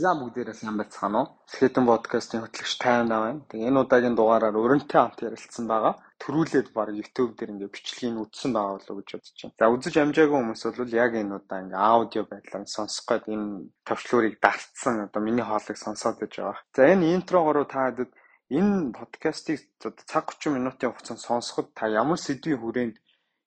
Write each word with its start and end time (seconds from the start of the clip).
За 0.00 0.14
бүгдээрээ 0.16 0.56
сайн 0.56 0.80
байцгаана 0.80 1.18
уу? 1.20 1.28
Сэхэтэн 1.52 1.84
подкастын 1.84 2.40
хөтлөгч 2.40 2.72
тайван 2.80 3.12
байна. 3.12 3.44
Тэгээ 3.52 3.68
энэ 3.68 3.80
удаагийн 3.84 4.16
дугаараар 4.16 4.56
өрөнтэй 4.56 4.96
хамт 4.96 5.20
ярилцсан 5.28 5.68
байгаа. 5.68 6.00
Төрүүлээд 6.24 6.68
баг 6.72 6.88
YouTube 6.96 7.36
дээр 7.36 7.52
ингээ 7.52 7.68
бичлэгийг 7.68 8.16
үтсэн 8.24 8.50
байгаа 8.56 8.80
болов 8.80 8.96
уу 8.96 9.00
гэж 9.04 9.10
бодож 9.12 9.36
байна. 9.44 9.58
За 9.60 9.68
үзэж 9.68 9.94
амжаагүй 10.00 10.38
хүмүүс 10.40 10.62
бол 10.80 10.96
яг 11.04 11.12
энэ 11.20 11.36
удаа 11.36 11.58
ингээ 11.60 11.84
аудио 11.92 12.22
байдлаар 12.32 12.64
сонсох 12.64 13.04
гээд 13.12 13.24
энэ 13.28 13.48
төвчлөрийг 13.84 14.36
дартсан 14.40 14.96
одоо 15.04 15.20
миний 15.20 15.44
хоолыг 15.44 15.76
сонсоод 15.76 16.16
байж 16.16 16.32
байгаа. 16.32 16.64
За 16.72 16.82
энэ 16.88 17.04
интрогоор 17.20 17.58
та 17.68 17.92
хэдэд 17.92 18.10
энэ 18.56 18.96
подкастыг 18.96 19.58
цаг 19.84 20.26
30 20.32 20.56
минутын 20.56 20.96
хугацаанд 20.96 21.20
сонсоход 21.20 21.76
та 21.76 21.92
ямар 21.92 22.16
сэдвийн 22.16 22.56
хүрээнд 22.56 22.96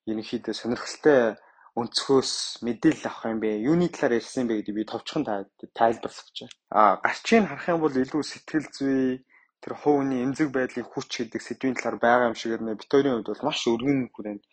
ерөнхийдөө 0.06 0.54
сонирхолтой 0.54 1.34
өнцгөөс 1.82 2.32
мэдээлэл 2.66 3.10
авах 3.10 3.26
юм 3.34 3.40
бэ? 3.42 3.66
Юуны 3.66 3.90
талаар 3.90 4.22
ярьсан 4.22 4.46
бэ 4.46 4.62
гэдэг 4.62 4.76
би 4.78 4.84
товчхон 4.86 5.24
тайлбарлах 5.26 6.26
гэж 6.30 6.38
байна. 6.46 6.58
Аа, 6.70 6.94
гарчийг 7.02 7.50
харах 7.50 7.68
юм 7.74 7.80
бол 7.82 7.96
илүү 8.04 8.24
сэтгэл 8.30 8.68
зүй 8.78 9.26
тэр 9.64 9.74
хувийн 9.82 10.12
эмзэг 10.26 10.50
байдлын 10.54 10.86
хүч 10.86 11.10
гэдэг 11.18 11.42
сэдвийн 11.42 11.76
талаар 11.80 11.98
байгаа 11.98 12.30
юм 12.30 12.38
шиг 12.38 12.62
нэ 12.62 12.78
битүүрийн 12.78 13.16
хувьд 13.18 13.30
бол 13.32 13.48
маш 13.48 13.60
өргөн 13.66 14.12
хүрээнд 14.14 14.44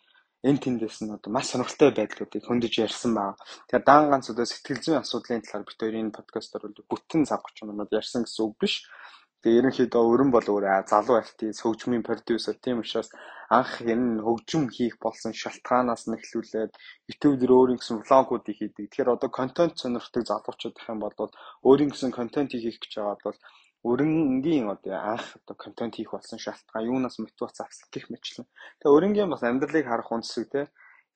энэ 0.47 0.61
тэндээс 0.65 0.97
нь 1.05 1.13
одоо 1.13 1.29
маш 1.29 1.53
сонирхолтой 1.53 1.91
байдлуудыг 1.93 2.41
хөндөж 2.41 2.73
ярьсан 2.81 3.11
байгаа. 3.13 3.37
Тэгэхээр 3.69 3.85
даан 3.85 4.05
ганц 4.09 4.25
одоо 4.33 4.45
сэтгэл 4.49 4.81
зүйн 4.81 5.01
асуудлын 5.05 5.45
талаар 5.45 5.67
битүүрийн 5.69 6.09
подкастаар 6.09 6.63
бол 6.65 6.89
бүтэн 6.89 7.21
цаг 7.29 7.45
30 7.45 7.69
минут 7.69 7.93
ярьсан 7.93 8.25
гэсэн 8.25 8.41
үг 8.49 8.55
биш. 8.57 8.75
Тэгээ 9.41 9.59
ерөнхийдөө 9.59 10.03
өрн 10.13 10.29
бол 10.33 10.47
өөр 10.53 10.65
залуу 10.91 11.17
артист, 11.17 11.65
хөгжмийн 11.65 12.05
продюсер 12.05 12.55
тийм 12.61 12.85
учраас 12.85 13.09
анх 13.57 13.81
энэ 13.93 14.21
хөгжим 14.25 14.63
хийх 14.75 14.95
болсон 15.01 15.33
шалтгаанаас 15.41 16.03
нь 16.07 16.15
эхлүүлээд 16.17 16.71
YouTube 17.09 17.35
дээр 17.41 17.53
өөрийн 17.57 17.79
гэсэн 17.81 17.97
влогуудыг 18.05 18.55
хийдэг. 18.57 18.85
Тэгэхээр 18.85 19.13
одоо 19.15 19.29
контент 19.39 19.73
сонирхдаг 19.81 20.23
залуучууд 20.29 20.75
гэх 20.77 20.91
юм 20.93 20.99
бол 21.01 21.33
өөрийн 21.67 21.91
гэсэн 21.91 22.11
контентийг 22.13 22.61
хийх 22.63 22.77
гэж 22.79 22.93
байгаа 23.01 23.17
бол 23.25 23.39
өрнгийн 23.91 24.69
одоо 24.69 24.93
анх 25.13 25.25
одоо 25.41 25.55
контент 25.57 25.93
хийх 25.97 26.13
болсон 26.13 26.37
шалтгаан 26.37 26.87
юунаас 26.91 27.17
мотивац 27.17 27.57
авсан 27.65 27.87
гэх 27.89 28.05
мэтлэн. 28.13 28.45
Тэгээ 28.77 28.95
өрнгийн 28.95 29.29
бас 29.33 29.41
амьдралыг 29.41 29.85
харах 29.89 30.13
үндсэг 30.13 30.45
те 30.53 30.61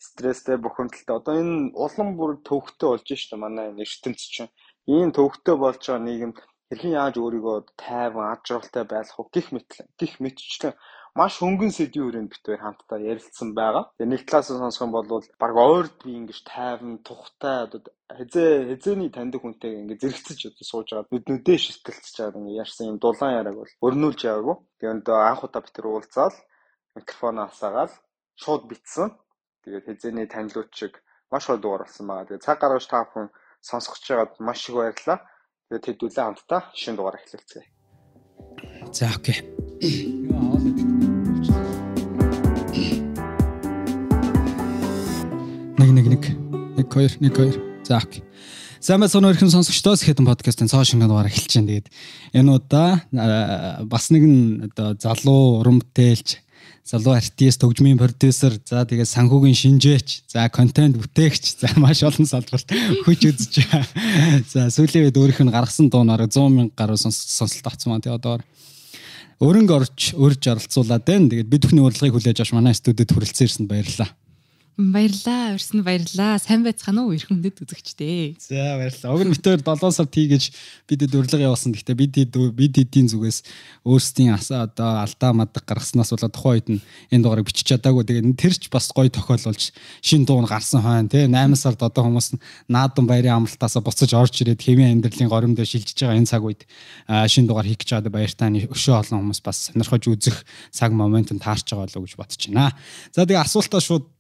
стресстэй 0.06 0.58
бухимдалтай 0.58 1.16
одоо 1.16 1.34
энэ 1.42 1.72
улам 1.86 2.10
бүр 2.18 2.32
төвхтэй 2.48 2.90
болж 2.90 3.06
штэ 3.06 3.38
манай 3.38 3.70
ертөнц 3.86 4.22
чинь 4.34 4.52
ийм 4.90 5.10
төвхтэй 5.14 5.56
болж 5.62 5.82
байгаа 5.86 6.06
нийгэмд 6.08 6.38
хэрхэн 6.70 6.98
яаж 7.02 7.16
өөрийгөө 7.22 7.58
тайван 7.78 8.28
ад 8.34 8.42
жаргалтай 8.48 8.84
байлгах 8.90 9.20
вэ 9.20 9.34
гих 9.36 9.48
мэтлэн 9.56 9.88
гих 10.00 10.14
мэтчлэн 10.24 10.74
маш 11.16 11.34
хөнгөн 11.40 11.72
сэдвийн 11.72 12.06
хүрээнд 12.06 12.32
битвэр 12.34 12.60
хамтдаа 12.60 13.00
ярилцсан 13.12 13.50
байгаа. 13.56 13.84
Тэгээ 13.96 14.12
нэг 14.12 14.22
талаас 14.28 14.52
нь 14.52 14.60
сонсох 14.60 14.84
юм 14.84 14.92
бол 14.92 15.08
баг 15.40 15.54
ойрд 15.56 15.96
би 16.04 16.12
ингэж 16.20 16.40
тайван 16.44 17.00
тухтай 17.08 17.56
одоо 17.64 17.80
хизээ 18.12 18.76
хизээний 18.76 19.10
таньдаг 19.16 19.42
хүнтэй 19.42 19.80
ингэ 19.80 19.96
зэрэгцэж 20.02 20.40
одоо 20.52 20.66
сууж 20.68 20.88
байгаа 20.92 21.08
нүд 21.16 21.26
нүдээ 21.32 21.58
шилтэлцэж 21.64 22.16
байгаа 22.20 22.42
ингэ 22.44 22.60
ярьсан 22.64 22.86
юм 22.92 22.98
дулаан 23.00 23.38
яриаг 23.40 23.58
бол 23.64 23.74
өрнүүлж 23.88 24.20
яваагүй. 24.28 24.56
Тэгээ 24.76 24.94
өндөө 24.96 25.18
анх 25.24 25.42
удаа 25.48 25.62
битэр 25.64 25.88
уулзаал 25.88 26.36
микрофоноо 27.00 27.46
асаагаал 27.48 27.94
шууд 28.36 28.64
битсэн. 28.68 29.08
Тэгээд 29.64 29.88
хизээний 29.88 30.28
танилуд 30.28 30.70
шиг 30.76 31.00
маш 31.32 31.48
гой 31.48 31.60
дугаар 31.64 31.88
болсон 31.88 32.06
байгаа. 32.12 32.28
Тэгээ 32.28 32.44
цаг 32.44 32.58
гаргаж 32.60 32.86
та 32.92 33.08
бүхэн 33.08 33.32
сонсгож 33.64 34.04
байгаад 34.04 34.34
маш 34.44 34.60
их 34.68 34.76
баярлалаа. 34.76 35.20
Тэгээд 35.66 35.98
хэдүүлээ 35.98 36.26
хамтдаа 36.30 36.62
шинэ 36.78 36.94
дугаар 37.02 37.18
эхлэлцгээе. 37.18 37.66
За 38.94 39.10
окей. 39.10 39.42
Нэг 45.82 45.90
нэг 45.90 46.06
нэг. 46.06 46.24
Нэг 46.78 46.86
хоёр, 46.86 47.14
нэг 47.18 47.34
хоёр. 47.34 47.58
За 47.82 47.98
окей. 47.98 48.22
Сайн 48.78 49.02
байна 49.02 49.10
уу 49.10 49.34
өрхөн 49.34 49.50
сонсогчдоо 49.50 49.98
Сэхэтэн 49.98 50.30
подкастын 50.30 50.70
цоо 50.70 50.86
шинэ 50.86 51.10
дугаар 51.10 51.34
эхэлж 51.34 51.58
байна. 51.58 51.70
Тэгээд 51.74 51.90
энэ 52.38 52.52
удаа 52.54 53.02
бас 53.90 54.14
нэгэн 54.14 54.70
одоо 54.70 54.94
залуу 55.02 55.66
уран 55.66 55.82
бүтээлч 55.82 56.45
залуу 56.86 57.16
артист, 57.18 57.62
төгжмийн 57.62 57.98
продюсер, 57.98 58.60
за 58.62 58.86
тэгээд 58.86 59.10
санхүүгийн 59.10 59.58
шинжээч, 59.58 60.30
за 60.30 60.46
контент 60.54 61.00
бүтээгч, 61.02 61.44
за 61.62 61.74
маш 61.82 62.04
олон 62.06 62.30
салбарт 62.30 62.70
хүч 63.06 63.22
үзэж 63.34 63.54
байгаа. 63.66 63.86
За 64.46 64.70
сүүлийн 64.70 65.10
үед 65.10 65.18
өөрийнх 65.18 65.42
нь 65.42 65.56
гаргасан 65.56 65.90
дуунаар 65.90 66.30
100 66.30 66.46
мянга 66.54 66.78
гаруй 66.78 67.02
сонсолт 67.02 67.66
авсан 67.66 67.90
маань 67.90 68.06
тэгээд 68.06 68.22
одоо 68.22 68.38
өрөнгө 69.42 69.74
орж 69.76 70.14
урьж 70.14 70.44
оролцуулаад 70.48 71.04
байна. 71.04 71.30
Тэгээд 71.34 71.50
бид 71.50 71.66
бүхний 71.66 71.84
урилгыг 71.84 72.16
хүлээж 72.16 72.40
авч 72.46 72.54
манай 72.54 72.78
студид 72.78 73.12
хүрэлцэн 73.12 73.46
ирсэнд 73.50 73.70
баярлалаа. 73.70 74.14
Баярлаа, 74.76 75.56
өрсөнд 75.56 75.88
баярлаа. 75.88 76.36
Сайн 76.36 76.60
байцгаана 76.60 77.08
уу 77.08 77.16
эрхэм 77.16 77.40
хүндэт 77.40 77.64
үзэгчдээ. 77.64 78.36
За 78.44 78.76
баярлалаа. 78.76 79.16
Уг 79.16 79.24
нь 79.24 79.32
битээр 79.32 79.64
7 79.64 79.88
сард 79.96 80.12
хийгэж 80.12 80.52
бидэд 80.84 81.16
урилга 81.16 81.48
явуулсан. 81.48 81.72
Гэхдээ 81.72 81.96
бид 81.96 82.36
бид 82.52 82.76
эдийн 82.84 83.08
зүгээс 83.08 83.48
өөрсдийн 83.88 84.36
асаа 84.36 84.68
одоо 84.68 85.00
алдаа 85.00 85.32
мадаг 85.32 85.64
гаргаснаас 85.64 86.12
болоод 86.12 86.36
тухайн 86.36 86.60
үед 86.60 86.68
нь 86.76 86.84
энэ 87.08 87.24
дугаарыг 87.24 87.48
бичиж 87.48 87.72
чадаагүй. 87.72 88.04
Тэгээд 88.04 88.36
тэр 88.36 88.52
ч 88.52 88.68
бас 88.68 88.92
гоё 88.92 89.08
тохиолболж 89.08 89.72
шин 90.04 90.28
дуун 90.28 90.44
гарсан 90.44 90.84
хойно 90.84 91.08
тий 91.08 91.24
8 91.24 91.56
сард 91.56 91.80
одоо 91.80 92.12
хүмүүс 92.12 92.36
наадам 92.68 93.08
баярын 93.08 93.48
амралтаасаа 93.48 93.80
буцаж 93.80 94.12
орж 94.12 94.44
ирээд 94.44 94.60
хэвийн 94.60 95.00
амьдралын 95.00 95.32
горимдоо 95.32 95.64
шилжиж 95.64 96.04
байгаа 96.04 96.20
энэ 96.20 96.28
цаг 96.28 96.44
үед 96.44 96.68
шин 97.32 97.48
дугаар 97.48 97.64
хийх 97.64 97.80
гэж 97.80 97.96
байгаа 97.96 98.12
баяртай 98.12 98.68
өшөө 98.68 99.08
олон 99.08 99.24
хүмүүс 99.24 99.40
бас 99.40 99.72
сонирхож 99.72 100.04
үзэх 100.12 100.44
цаг 100.76 100.92
моментод 100.92 101.40
таарч 101.40 101.64
байгаа 101.72 101.88
болов 101.88 101.96
уу 101.96 102.08
гэж 102.12 102.16
бодож 102.20 102.44
байна. 102.52 102.76
За 103.16 103.24
тэгээ 103.24 103.40
асуултаа 103.40 103.80
шууд 103.80 104.15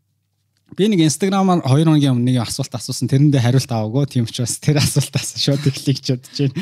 Би 0.73 0.89
нэг 0.89 1.05
инстаграмаар 1.05 1.61
2 1.61 1.85
хоногийн 1.85 2.17
өмнө 2.17 2.33
нэг 2.33 2.41
асуулт 2.41 2.73
асуусан. 2.73 3.05
Тэрэндээ 3.05 3.37
хариулт 3.37 3.69
аваагүй. 3.69 4.09
Тийм 4.09 4.25
учраас 4.25 4.57
тэр 4.57 4.81
асуултаас 4.81 5.37
шууд 5.37 5.61
эхлэх 5.61 6.01
гэж 6.01 6.07
бодож 6.17 6.39
байна. 6.41 6.57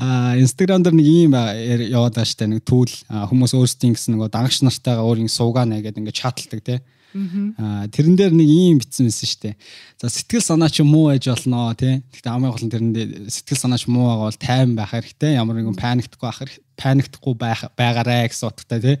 Аа 0.00 0.32
инстаграм 0.40 0.80
дээр 0.80 0.96
нэг 0.96 1.06
юм 1.06 1.36
яваад 1.36 2.16
байгаа 2.16 2.24
штэ 2.24 2.48
нэг 2.48 2.64
түүл 2.64 2.90
хүмүүс 3.04 3.52
өөрсдийн 3.54 3.94
гэсэн 3.94 4.16
нөгөө 4.16 4.32
дангаш 4.32 4.64
нартайгаа 4.64 5.04
өөрийн 5.04 5.28
суугаана 5.28 5.78
гэдэг 5.84 6.00
ингээд 6.02 6.18
чаталдаг 6.24 6.60
тий. 6.64 6.78
Аа 7.14 7.86
тэрэн 7.94 8.18
дээр 8.18 8.34
нэг 8.34 8.48
юм 8.50 8.78
битсэн 8.82 9.06
байсан 9.06 9.28
шүү 9.30 9.42
дээ. 9.46 9.54
За 10.02 10.10
сэтгэл 10.10 10.42
санаа 10.42 10.66
чи 10.66 10.82
муу 10.82 11.14
байж 11.14 11.30
болно 11.30 11.70
тий. 11.78 12.02
Гэхдээ 12.10 12.32
хамгийн 12.34 12.50
гол 12.50 12.64
нь 12.66 12.72
тэрэн 12.74 12.90
дээр 12.90 13.10
сэтгэл 13.30 13.62
санаа 13.62 13.78
чи 13.78 13.86
муу 13.86 14.10
байгаа 14.10 14.26
бол 14.26 14.42
тайван 14.42 14.74
байх 14.74 14.90
хэрэгтэй. 14.90 15.38
Ямар 15.38 15.54
нэгэн 15.62 15.78
паниктгүй 15.78 16.26
байх 16.26 16.42
паниктгүй 16.74 17.34
байх 17.38 17.60
байгаарэ 17.78 18.34
гэсэн 18.34 18.50
утгатай 18.50 18.80
тий. 18.82 18.96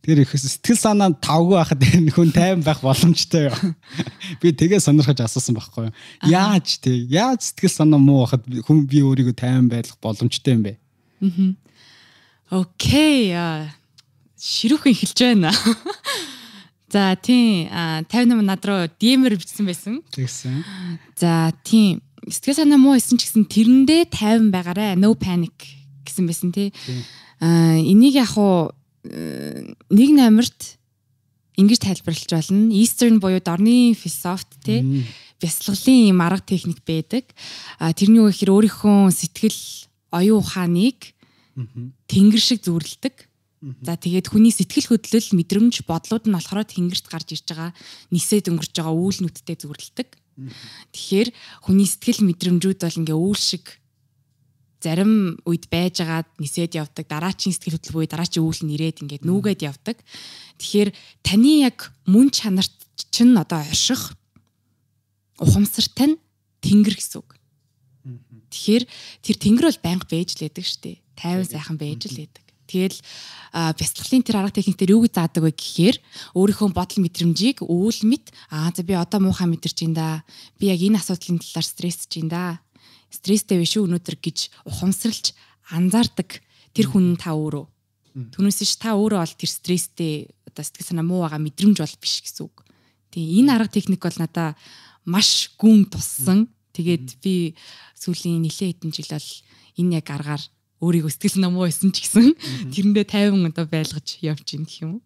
Тэр 0.00 0.24
их 0.24 0.32
сэтгэл 0.32 0.80
санаа 0.80 1.12
тавгүй 1.12 1.60
байхад 1.60 1.84
хүн 2.16 2.32
тайван 2.32 2.64
байх 2.64 2.80
боломжтой 2.80 3.52
юу. 3.52 3.56
Би 4.40 4.56
тэгээ 4.56 4.80
сонирхож 4.80 5.20
асуусан 5.20 5.52
байхгүй 5.52 5.92
юу. 5.92 5.96
Яаж 6.24 6.80
тий? 6.80 7.04
Яаж 7.12 7.52
сэтгэл 7.52 7.84
санаа 7.84 8.00
муу 8.00 8.24
байхад 8.24 8.48
хүн 8.48 8.88
би 8.88 9.04
өөрийгөө 9.04 9.36
тайван 9.36 9.68
байлгах 9.68 10.00
боломжтой 10.00 10.56
юм 10.56 10.64
бэ? 10.64 10.80
Окей. 12.48 13.36
Ширүүхэн 14.40 14.92
эхэлж 14.96 15.20
байна. 15.20 15.52
За 16.92 17.16
тийм 17.16 17.72
58 17.72 18.44
над 18.44 18.62
руу 18.68 18.84
DM-ээр 19.00 19.40
бичсэн 19.40 19.64
байсан. 19.64 20.04
Тэгсэн. 20.12 20.60
За 21.16 21.48
тийм 21.64 22.04
сэтгэл 22.28 22.60
санаа 22.60 22.76
муу 22.76 23.00
исэн 23.00 23.16
ч 23.16 23.24
гэсэн 23.24 23.48
тэрэндээ 23.48 24.12
50 24.12 24.52
байгаарэ 24.52 25.00
no 25.00 25.16
panic 25.16 25.56
гэсэн 26.04 26.28
байсан 26.28 26.52
тий. 26.52 26.68
Аа 27.40 27.80
энийг 27.80 28.20
яг 28.20 28.36
уу 28.36 28.76
нэг 29.02 30.10
номерт 30.12 30.76
ингэж 31.56 31.80
тайлбарлаж 31.80 32.28
болно. 32.28 32.68
Eastern 32.76 33.24
буюу 33.24 33.40
дорны 33.40 33.96
философт 33.96 34.52
тий 34.60 35.08
бясалгалын 35.40 36.12
юм 36.12 36.20
арга 36.20 36.44
техник 36.44 36.84
байдаг. 36.84 37.24
А 37.80 37.96
тэрний 37.96 38.20
үг 38.20 38.36
ихэр 38.36 38.52
өөрийнхөө 38.52 39.10
сэтгэл 39.10 39.58
оюун 40.12 40.44
ухааныг 40.44 41.16
тэнгэр 42.06 42.42
шиг 42.42 42.62
зүрлдэг 42.62 43.31
За 43.62 43.94
тэгээд 43.94 44.26
хүний 44.26 44.50
сэтгэл 44.50 44.90
хөдлөл, 44.90 45.28
мэдрэмж, 45.38 45.86
бодлууд 45.86 46.26
нь 46.26 46.34
болохоор 46.34 46.66
тэнгэрт 46.66 47.06
гарч 47.06 47.28
ирж 47.38 47.46
байгаа 47.46 47.70
нисээд 48.10 48.50
өнгөрч 48.50 48.74
байгаа 48.74 48.90
үйл 48.90 49.18
нүдтэй 49.22 49.54
зүрлдэг. 49.54 50.08
Тэгэхээр 50.90 51.28
хүний 51.62 51.86
сэтгэл 51.86 52.26
мэдрэмжүүд 52.26 52.80
бол 52.82 52.98
ингээ 53.06 53.14
үйл 53.14 53.38
шиг 53.38 53.78
зарим 54.82 55.38
үед 55.46 55.70
байж 55.70 56.02
агаад 56.02 56.26
нисээд 56.42 56.74
явдаг 56.74 57.06
дараачийн 57.06 57.54
сэтгэл 57.54 57.78
хөдлөл 57.78 57.94
буюу 58.02 58.10
дараачийн 58.10 58.42
үйл 58.42 58.60
нь 58.66 58.74
ирээд 58.74 59.06
ингээд 59.06 59.22
нүүгээд 59.30 59.62
явдаг. 59.62 60.02
Тэгэхээр 60.58 60.90
таны 61.22 61.62
яг 61.62 61.94
мөн 62.10 62.34
чанарт 62.34 62.74
чинь 63.14 63.38
одоо 63.38 63.62
орших 63.62 64.18
ухамсартай 65.38 66.18
нь 66.18 66.20
тэнгэр 66.66 66.98
гэсэн 66.98 67.22
үг. 67.22 67.30
Тэгэхээр 68.50 68.84
тэр 69.22 69.36
тэнгэр 69.38 69.66
бол 69.70 69.80
байнга 69.86 70.06
байж 70.10 70.34
лээдэг 70.34 70.66
штэ. 70.66 70.98
50 71.14 71.54
сайхан 71.54 71.78
байж 71.78 72.10
лээдэг. 72.10 72.46
Тэгэл 72.66 72.98
бяцлаглалын 73.52 74.24
тэр 74.24 74.36
арга 74.40 74.56
техниктэр 74.56 74.94
юу 74.96 75.04
гэж 75.04 75.12
заадаг 75.18 75.42
вэ 75.44 75.52
гэхээр 75.52 75.96
өөрийнхөө 76.36 76.68
бодол 76.72 77.00
мэдрэмжийг 77.04 77.64
өвөл 77.66 78.00
мэд 78.08 78.32
аа 78.48 78.72
за 78.72 78.82
би 78.86 78.94
одоо 78.96 79.20
муухай 79.20 79.50
мэдэрч 79.50 79.78
ин 79.84 79.94
да. 79.94 80.24
Би 80.56 80.72
яг 80.72 80.80
энэ 80.80 80.98
асуудлын 81.02 81.42
талаар 81.42 81.66
стрессж 81.66 82.22
ин 82.22 82.28
да. 82.32 82.62
Стресстэй 83.12 83.60
биш 83.60 83.76
өнөөдөр 83.76 84.16
гэж 84.16 84.38
ухамсарлж 84.64 85.36
анзаардаг 85.68 86.40
тэр 86.72 86.86
хүн 86.88 87.20
та 87.20 87.36
өөрөө. 87.36 87.66
Түүнээс 88.32 88.60
ш 88.64 88.76
та 88.80 88.96
өөрөө 88.96 89.20
бол 89.20 89.36
тэр 89.36 89.50
стресстэй 89.52 90.32
одоо 90.48 90.64
сэтгэл 90.64 90.88
санаа 90.96 91.04
муу 91.04 91.24
байгаа 91.24 91.40
мэдрэмж 91.40 91.76
бол 91.80 91.96
биш 92.00 92.24
гэсэн 92.24 92.44
үг. 92.44 92.64
Тэгээ 93.12 93.40
энэ 93.44 93.52
арга 93.52 93.72
техник 93.72 94.00
бол 94.04 94.16
надаа 94.20 94.56
маш 95.04 95.52
гүн 95.56 95.88
туссан. 95.88 96.48
Тэгээд 96.72 97.20
би 97.20 97.56
сүүлийн 97.96 98.44
нэлээд 98.44 98.80
хэдэн 98.80 98.92
жил 98.92 99.12
бол 99.12 99.28
энэ 99.80 99.94
яг 100.00 100.06
аргаар 100.12 100.42
өөрийгөө 100.82 101.12
сэтгэл 101.14 101.46
намуу 101.46 101.64
байсан 101.70 101.94
ч 101.94 102.02
гэсэн 102.02 102.34
тэрэндээ 102.74 103.06
50 103.06 103.54
одоо 103.54 103.66
байлгаж 103.70 104.06
явж 104.18 104.42
гин 104.42 104.66
гэх 104.66 104.82
юм 104.82 104.90
уу. 104.98 105.02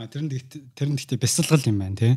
А 0.00 0.08
тэр 0.08 0.24
нь 0.24 0.32
тэр 0.72 0.88
нь 0.88 0.96
гэхдээ 0.96 1.20
бясалгал 1.20 1.68
юм 1.68 1.78
байна 1.84 1.96
тий. 2.00 2.14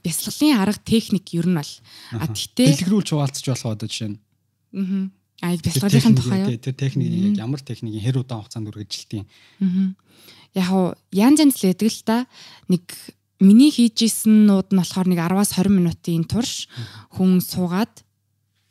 Бясалгалын 0.00 0.56
арга 0.56 0.80
техник 0.80 1.26
ер 1.36 1.44
нь 1.44 1.58
бол 1.60 1.72
а 2.16 2.26
тэгтээ 2.32 2.80
дэлгэрүүлж 2.80 3.08
хуваалцаж 3.12 3.44
болох 3.44 3.76
одоо 3.76 3.88
жишээ 3.88 4.10
нь. 4.14 4.18
Аа. 4.72 5.04
А 5.44 5.56
бясалгалын 5.60 6.16
тухай 6.16 6.40
юу? 6.48 6.56
Тэр 6.56 6.74
техникийг 6.74 7.36
ямар 7.36 7.60
техникийн 7.60 8.00
хэр 8.00 8.24
удаан 8.24 8.40
хугацаанд 8.40 8.72
үргэлжилтийн. 8.72 9.26
Аа. 9.60 9.92
Яг 10.56 10.68
уу 10.72 10.86
янз 11.12 11.44
янз 11.44 11.60
л 11.60 11.68
байдаг 11.68 11.92
л 11.92 12.02
та. 12.08 12.16
Нэг 12.72 12.84
миний 13.36 13.68
хийж 13.68 14.00
исэн 14.08 14.48
нууд 14.48 14.72
нь 14.72 14.80
болохоор 14.80 15.12
нэг 15.12 15.20
10-аас 15.20 15.52
20 15.60 15.76
минутын 15.76 16.24
турш 16.24 16.72
хүн 17.12 17.44
суугаад 17.44 17.92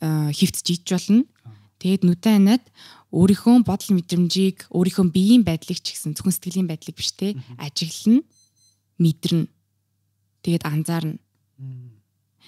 хөвтж 0.01 0.65
идж 0.73 0.89
болно. 0.89 1.23
Тэгээд 1.77 2.01
нүдэн 2.01 2.35
анаад 2.41 2.65
өөрийнхөө 3.15 3.63
бодол 3.63 3.91
мэдрэмжийг 3.95 4.67
өөрийнхөө 4.75 5.06
биеийн 5.15 5.44
байдлыг 5.47 5.79
ч 5.79 5.95
гэсэн 5.95 6.19
зөвхөн 6.19 6.35
сэтгэлийн 6.35 6.67
байдлыг 6.67 6.95
биш 7.00 7.15
те 7.15 7.39
ажиглана 7.56 8.27
мэдэрнэ 9.00 9.47
тэгээд 10.44 10.63
анзаарна. 10.67 11.17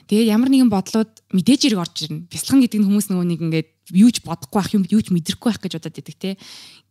Тэгээд 0.08 0.32
ямар 0.32 0.52
нэгэн 0.52 0.72
бодлууд 0.72 1.12
мэдээж 1.32 1.72
ирэг 1.72 1.82
орж 1.84 2.08
ирнэ. 2.08 2.28
Бясалган 2.32 2.64
гэдэг 2.64 2.80
нь 2.80 2.88
хүмүүс 2.88 3.08
нөгөө 3.12 3.28
нэг 3.28 3.42
ингээд 3.44 3.70
юу 3.98 4.12
ч 4.12 4.24
бодохгүй 4.24 4.60
байх 4.60 4.72
юм 4.76 4.84
юу 4.88 5.02
ч 5.04 5.12
мэдрэхгүй 5.12 5.50
байх 5.52 5.60
гэж 5.64 5.74
бодоод 5.80 5.96
байдаг 5.98 6.16
те. 6.16 6.30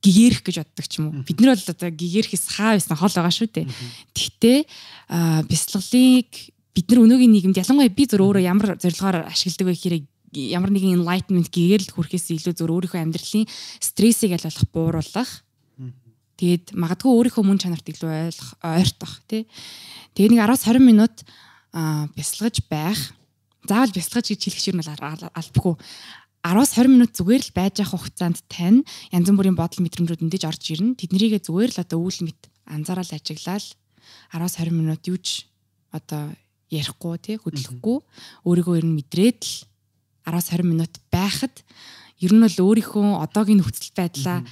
Гэгэрх 0.04 0.40
гэж 0.44 0.56
боддог 0.60 0.86
ч 0.88 0.92
юм 1.00 1.04
уу. 1.12 1.24
Бид 1.24 1.38
нар 1.40 1.56
бол 1.56 1.72
одоо 1.72 1.88
гэгэрхээс 1.92 2.44
хаа 2.56 2.76
байсан 2.76 2.96
хол 2.96 3.14
байгаа 3.14 3.32
шүү 3.32 3.48
дээ 3.52 3.66
тэгтээ 4.12 4.58
бясалгалыг 5.48 6.30
бид 6.76 6.86
нар 6.92 7.00
өнөөгийн 7.08 7.32
нийгэмд 7.32 7.60
ялангуяа 7.62 7.88
би 7.88 8.04
зөв 8.04 8.20
өөрөө 8.20 8.44
ямар 8.44 8.76
зорилгоор 8.76 9.32
ашигладаг 9.32 9.64
вэ 9.64 9.72
гэхээр 9.72 9.96
ямар 10.34 10.70
нэгэн 10.72 11.02
enlightenment 11.02 11.50
гээрэл 11.52 11.94
хүрэхээс 11.94 12.34
илүү 12.34 12.54
зөв 12.56 12.70
өөрийнхөө 12.70 13.02
амьдралын 13.02 13.46
стрессийг 13.78 14.34
аль 14.34 14.46
болох 14.46 14.66
бууруулах. 14.72 15.30
Тэгээд 16.36 16.76
магадгүй 16.76 17.10
өөрийнхөө 17.12 17.44
мөн 17.46 17.60
чанарт 17.62 17.86
илүү 17.88 18.10
ойлгох 18.28 18.50
ойртох 18.60 19.14
тий. 19.24 19.48
Тэгээ 20.12 20.36
нэг 20.36 20.40
10-20 20.44 20.84
минут 20.84 21.14
бясалгаж 22.12 22.60
байх. 22.68 23.00
Заавал 23.64 23.92
бясалгаж 23.92 24.26
гэж 24.36 24.40
хэлэх 24.44 24.60
шиг 24.60 24.76
нь 24.76 24.84
албагүй. 24.84 25.74
10-20 26.46 26.92
минут 26.92 27.10
зүгээр 27.16 27.42
л 27.42 27.56
байж 27.56 27.74
явах 27.82 28.06
хугацаанд 28.06 28.38
тань 28.46 28.86
янз 29.10 29.28
бүрийн 29.32 29.58
бодол 29.58 29.82
мэдрэмжүүд 29.82 30.22
эндэж 30.22 30.42
орж 30.46 30.62
ирнэ. 30.70 30.94
Тэднийгээ 30.94 31.42
зүгээр 31.42 31.74
л 31.74 31.82
одоо 31.82 31.98
үйл 32.06 32.22
мэд 32.22 32.40
анзаараад 32.70 33.10
ажиглаад 33.16 33.66
10-20 34.30 34.70
минут 34.70 35.02
юуч 35.10 35.50
одоо 35.90 36.30
ярихгүй 36.70 37.18
тий 37.18 37.36
хөдлөхгүй 37.38 37.98
өөрийгөө 38.46 38.74
ер 38.78 38.86
нь 38.86 38.96
мэдрээд 38.98 39.40
л 39.42 39.54
10-20 40.26 40.66
минут 40.66 40.92
байхад 41.14 41.54
ер 42.20 42.32
нь 42.34 42.42
бол 42.42 42.58
өөрийнхөө 42.66 43.22
одоогийн 43.22 43.62
нөхцөл 43.62 43.94
байдлаа 43.94 44.42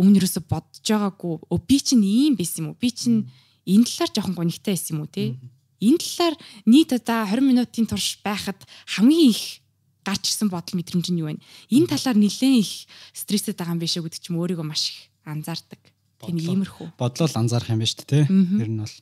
өмнө 0.00 0.24
юусо 0.24 0.40
бодож 0.40 0.80
байгаагүй. 0.80 1.34
Өө 1.52 1.60
би 1.68 1.76
чинь 1.78 2.02
ийм 2.02 2.34
байсан 2.40 2.64
юм 2.64 2.68
уу? 2.72 2.80
Би 2.80 2.88
чинь 2.88 3.28
энэ 3.68 3.84
талаар 3.84 4.10
жоохон 4.16 4.34
гонигтай 4.34 4.72
байсан 4.74 4.96
юм 4.96 5.04
уу 5.04 5.12
те 5.12 5.36
энэ 5.80 5.98
талаар 5.98 6.34
нийт 6.66 6.90
одоо 6.92 7.26
20 7.26 7.42
минутын 7.44 7.86
турш 7.86 8.18
байхад 8.24 8.58
хамгийн 8.86 9.30
их 9.30 9.62
гарч 10.02 10.34
ирсэн 10.34 10.50
бодол 10.50 10.74
мэдрэмж 10.74 11.06
нь 11.12 11.20
юу 11.22 11.30
вэ? 11.30 11.38
Энэ 11.70 11.86
талаар 11.86 12.18
нэлээд 12.18 12.58
их 12.58 12.88
стрессэд 13.14 13.58
байгаа 13.58 13.78
юм 13.78 13.82
биш 13.82 13.94
үү 13.94 14.08
гэдэг 14.08 14.20
ч 14.22 14.26
юм 14.32 14.42
өөрийгөө 14.42 14.66
маш 14.66 14.90
их 14.90 14.98
анзаардаг. 15.22 15.78
Тийм 16.18 16.38
иймэрхүү. 16.38 16.98
Бодлол 16.98 17.34
анзаарах 17.38 17.70
юм 17.70 17.78
байна 17.78 17.92
шүү 17.92 18.06
дээ 18.10 18.10
те 18.10 18.18
ер 18.26 18.70
нь 18.72 18.80
бол. 18.82 18.96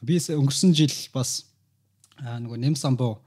Би 0.00 0.16
өнгөрсөн 0.16 0.72
жил 0.72 0.96
бас 1.12 1.44
нөгөө 2.16 2.58
нэм 2.62 2.76
самбуу 2.80 3.20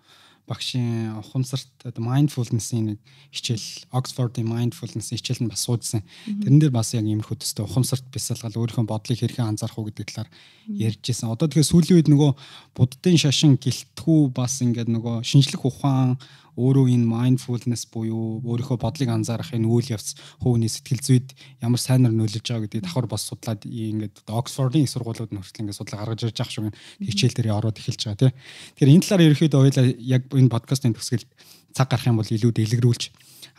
багшийн 0.45 1.17
ухамсарт 1.17 1.69
mindfulness-ийн 1.97 2.95
нэг 2.95 2.99
хичээл 3.33 3.89
Oxford-ийн 3.89 4.45
mindfulness-ийн 4.45 5.17
хичээл 5.17 5.43
нь 5.45 5.51
бас 5.51 5.65
суудсан. 5.65 6.05
Тэрэн 6.25 6.61
дээр 6.61 6.73
бас 6.73 6.93
яг 6.93 7.05
иймэрхүү 7.05 7.41
төстэй 7.41 7.65
ухамсарт 7.65 8.05
бясалгал 8.13 8.53
өөрийнхөө 8.53 8.85
бодлыг 8.85 9.17
хэрхэн 9.17 9.57
анзаарах 9.57 9.81
уу 9.81 9.89
гэдэг 9.89 10.05
талаар 10.05 10.29
ярьж 10.69 11.01
ирсэн. 11.01 11.33
Одоо 11.33 11.49
тэгэхээр 11.49 11.71
сүүлийн 11.73 11.97
үед 11.97 12.09
нөгөө 12.13 12.31
буддын 12.77 13.17
шашин 13.17 13.57
гэлтгүү 13.57 14.21
бас 14.37 14.61
ингээд 14.61 14.89
нөгөө 14.93 15.25
шинжлэх 15.25 15.65
ухаан 15.65 16.21
өөрөө 16.55 16.87
энэ 16.87 17.05
mindfulness 17.05 17.85
буюу 17.91 18.39
өөрийнхөө 18.47 18.79
бодлыг 18.79 19.09
анзаарах 19.11 19.51
энэ 19.51 19.67
үйл 19.67 19.91
явц 19.91 20.15
хөвний 20.39 20.71
сэтгэл 20.71 21.03
зүйд 21.03 21.27
ямар 21.59 21.79
сайнаар 21.79 22.15
нөлөөлж 22.15 22.47
байгаа 22.47 22.63
гэдгийг 22.65 22.83
давхар 22.87 23.07
бас 23.11 23.27
судлаад 23.27 23.67
ингээд 23.67 24.23
их 24.23 24.89
сургуулиуд 24.91 25.31
нь 25.35 25.39
хүртэл 25.43 25.61
ингээд 25.67 25.79
судлаа 25.79 25.99
гаргаж 26.07 26.21
ирж 26.31 26.37
байгаа 26.39 26.53
шиг 26.55 26.75
хичээл 27.03 27.35
дээр 27.35 27.57
ороод 27.59 27.79
эхэлж 27.79 28.01
байгаа 28.07 28.31
тийм. 28.31 28.33
Тэгэхээр 28.79 28.93
энэ 28.95 29.03
талаар 29.03 29.25
ерөөхдөө 29.27 29.61
ойлаа 29.67 29.85
яг 29.99 30.23
энэ 30.31 30.53
подкастын 30.53 30.95
төгсгөл 30.95 31.27
цаг 31.75 31.87
гарах 31.91 32.07
юм 32.07 32.19
бол 32.23 32.31
илүү 32.31 32.51
дэлгэрүүлж 32.55 33.03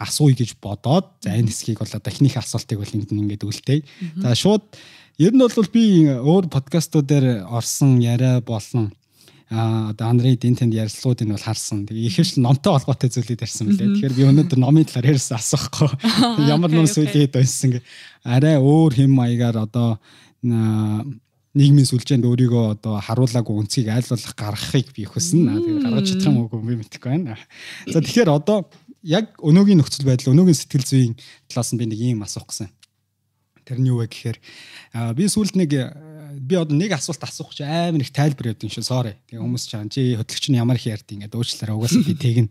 асууя 0.00 0.36
гэж 0.36 0.56
бодоод 0.60 1.06
за 1.20 1.36
энэ 1.36 1.52
хэсгийг 1.52 1.80
бол 1.80 1.92
одоо 1.92 2.10
эхнийх 2.12 2.36
асуултыг 2.40 2.80
бол 2.80 2.96
энд 2.96 3.12
ингээд 3.12 3.44
үлдээе. 3.44 3.84
За 4.20 4.32
шууд 4.36 4.64
ер 5.20 5.32
нь 5.32 5.40
бол 5.40 5.72
би 5.72 5.84
өөр 6.08 6.48
подкастуудаар 6.52 7.48
орсон 7.48 8.00
яриа 8.00 8.40
болон 8.40 8.92
одоо 9.50 10.08
Анри 10.10 10.34
Динтэнд 10.34 10.74
ярилцлагуудыг 10.74 11.28
бол 11.30 11.38
харсан. 11.38 11.86
Тэгээ 11.86 12.10
ихэвчлэн 12.10 12.42
номтой 12.42 12.74
холбоотой 12.74 13.10
зүйлүүд 13.14 13.46
ярьсан 13.46 13.70
мөлий. 13.70 13.94
Тэгэхээр 13.94 14.16
би 14.18 14.26
өнөөдөр 14.26 14.58
номын 14.58 14.86
талаар 14.90 15.14
ярьсан 15.14 15.38
асуухгүй. 15.38 15.90
Ямар 16.50 16.70
нун 16.74 16.90
сүлээд 16.90 17.30
байсан 17.30 17.78
гэ. 17.78 17.80
Арай 18.26 18.58
өөр 18.58 18.98
хэм 18.98 19.12
маягаар 19.14 19.62
одоо 19.62 20.02
нийгмийн 20.42 21.86
сүлжээнд 21.86 22.26
өөрийгөө 22.26 22.64
одоо 22.74 22.98
харуулаагүй 22.98 23.54
үнцгийг 23.54 23.88
аль 23.94 24.10
болох 24.10 24.34
гаргахыг 24.34 24.90
би 24.90 25.06
хүснэ. 25.06 25.62
Тэгээ 25.62 25.84
гаргаж 25.88 26.06
чадах 26.10 26.26
юм 26.26 26.36
уу 26.42 26.60
би 26.60 26.74
мэдэхгүй 26.82 27.10
байна. 27.14 27.38
За 27.86 28.02
тэгэхээр 28.02 28.34
одоо 28.34 28.66
яг 29.06 29.30
өнөөгийн 29.40 29.78
нөхцөл 29.78 30.04
байдал, 30.04 30.34
өнөөгийн 30.34 30.58
сэтгэл 30.58 30.84
зүйн 30.84 31.14
талаас 31.48 31.70
нь 31.72 31.80
би 31.80 31.86
нэг 31.86 32.02
юм 32.02 32.26
асуух 32.26 32.50
гэсэн. 32.50 32.68
Тэр 33.64 33.78
нь 33.78 33.88
юу 33.88 34.04
вэ 34.04 34.10
гэхээр 34.10 34.38
би 35.16 35.24
сүүлд 35.30 35.56
нэг 35.56 35.70
би 36.46 36.54
одоо 36.54 36.76
нэг 36.78 36.94
асуулт 36.94 37.22
асуух 37.26 37.50
чи 37.54 37.66
амар 37.66 38.00
их 38.00 38.12
тайлбар 38.14 38.54
юм 38.54 38.70
шиг 38.70 38.86
sorry. 38.86 39.18
Тэгээ 39.26 39.42
хүмүүс 39.42 39.66
чаана 39.66 39.90
чи 39.90 40.14
хөтлөгч 40.14 40.46
нь 40.50 40.58
ямар 40.60 40.78
их 40.78 40.86
ярьд 40.86 41.10
ингээд 41.10 41.34
уучлаарай 41.34 41.74
угаасаа 41.74 42.06
би 42.06 42.14
тэгнэ. 42.14 42.50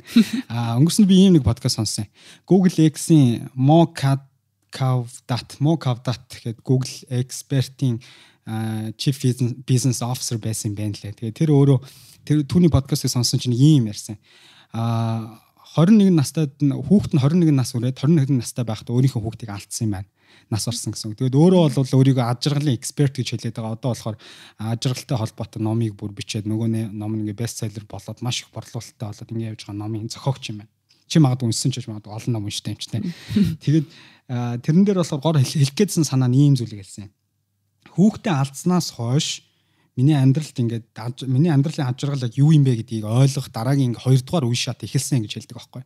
А 0.52 0.76
өнгөрсөнд 0.76 1.08
би 1.08 1.16
ийм 1.24 1.40
нэг 1.40 1.48
подкаст 1.48 1.80
сонссон. 1.80 2.12
Google 2.44 2.76
X-ийн 2.92 3.48
Mocavdat 3.56 4.28
гэдэг 6.44 6.60
Google 6.68 6.92
экспертийн 7.08 8.04
chief 9.00 9.18
business 9.64 10.04
officer 10.04 10.38
байсан 10.38 10.76
юм 10.76 10.76
байна 10.76 11.00
лээ. 11.00 11.16
Тэгээ 11.16 11.40
тэр 11.40 11.50
өөрөө 11.56 11.80
тэр 12.28 12.44
түүний 12.44 12.70
подкастыг 12.70 13.10
сонссон 13.10 13.40
чинь 13.40 13.56
ийм 13.56 13.88
ярьсан. 13.88 14.20
А 14.76 15.40
21 15.80 16.12
настайд 16.16 16.52
хүүхэд 16.60 17.16
нь 17.16 17.24
21 17.24 17.52
нас 17.56 17.76
үрээд 17.76 18.00
21 18.00 18.40
настай 18.40 18.64
байхдаа 18.68 18.96
өөрийнхөө 18.96 19.24
хүүхдийг 19.24 19.52
алдсан 19.52 19.88
юм 19.88 19.96
байна 20.00 20.08
нас 20.52 20.68
орсон 20.70 20.94
гэсэн. 20.94 21.16
Тэгээд 21.18 21.36
өөрөө 21.36 21.74
бол 21.74 21.96
өөрийгөө 22.00 22.26
ад 22.26 22.40
жаргалын 22.44 22.78
эксперт 22.78 23.18
гэж 23.18 23.34
хэлээд 23.34 23.58
байгаа. 23.58 23.78
Одоо 23.78 23.92
болохоор 23.94 24.18
ад 24.62 24.80
жаргалтай 24.84 25.18
холбоотой 25.18 25.62
номыг 25.62 25.94
бүр 25.98 26.12
бичээд 26.14 26.46
нөгөө 26.46 26.94
ном 26.94 27.18
ингээ 27.18 27.40
бестселлер 27.40 27.86
болоод 27.90 28.22
маш 28.22 28.46
их 28.46 28.50
борлуулалттай 28.54 29.08
болоод 29.10 29.32
ингээ 29.34 29.50
явж 29.54 29.62
байгаа 29.66 29.82
номын 29.82 30.10
зохиогч 30.12 30.54
юм 30.54 30.62
байна. 30.62 30.72
Чи 31.10 31.18
магадгүй 31.22 31.50
уншсан 31.50 31.72
ч 31.74 31.82
гэж 31.82 31.88
магадгүй 31.90 32.14
олон 32.14 32.34
ном 32.34 32.46
унштай 32.46 32.74
юм 32.74 32.80
ч 32.82 32.86
тийм. 32.90 33.04
Тэгээд 33.66 33.88
тэрэн 34.66 34.86
дээр 34.86 35.02
болохоор 35.02 35.22
гор 35.22 35.38
хэлэх 35.42 35.74
гээдсэн 35.74 36.06
санаа 36.06 36.30
нь 36.30 36.38
ийм 36.38 36.54
зүйлийг 36.58 36.82
хэлсэн. 36.86 37.10
Хүүхдээ 37.94 38.34
алдснаас 38.34 38.94
хойш 38.98 39.46
миний 39.96 40.16
амьдралд 40.16 40.60
ингээд 40.60 40.86
миний 41.32 41.52
амьдралын 41.52 41.88
хажиргал 41.88 42.28
юу 42.36 42.52
юм 42.52 42.68
бэ 42.68 42.84
гэдгийг 42.84 43.08
ойлгох 43.08 43.48
дараагийн 43.48 43.96
хоёрдугаар 43.96 44.44
үе 44.44 44.60
шат 44.60 44.84
эхэлсэн 44.84 45.24
гэж 45.24 45.40
хэлдэг 45.40 45.56
байхгүй. 45.56 45.84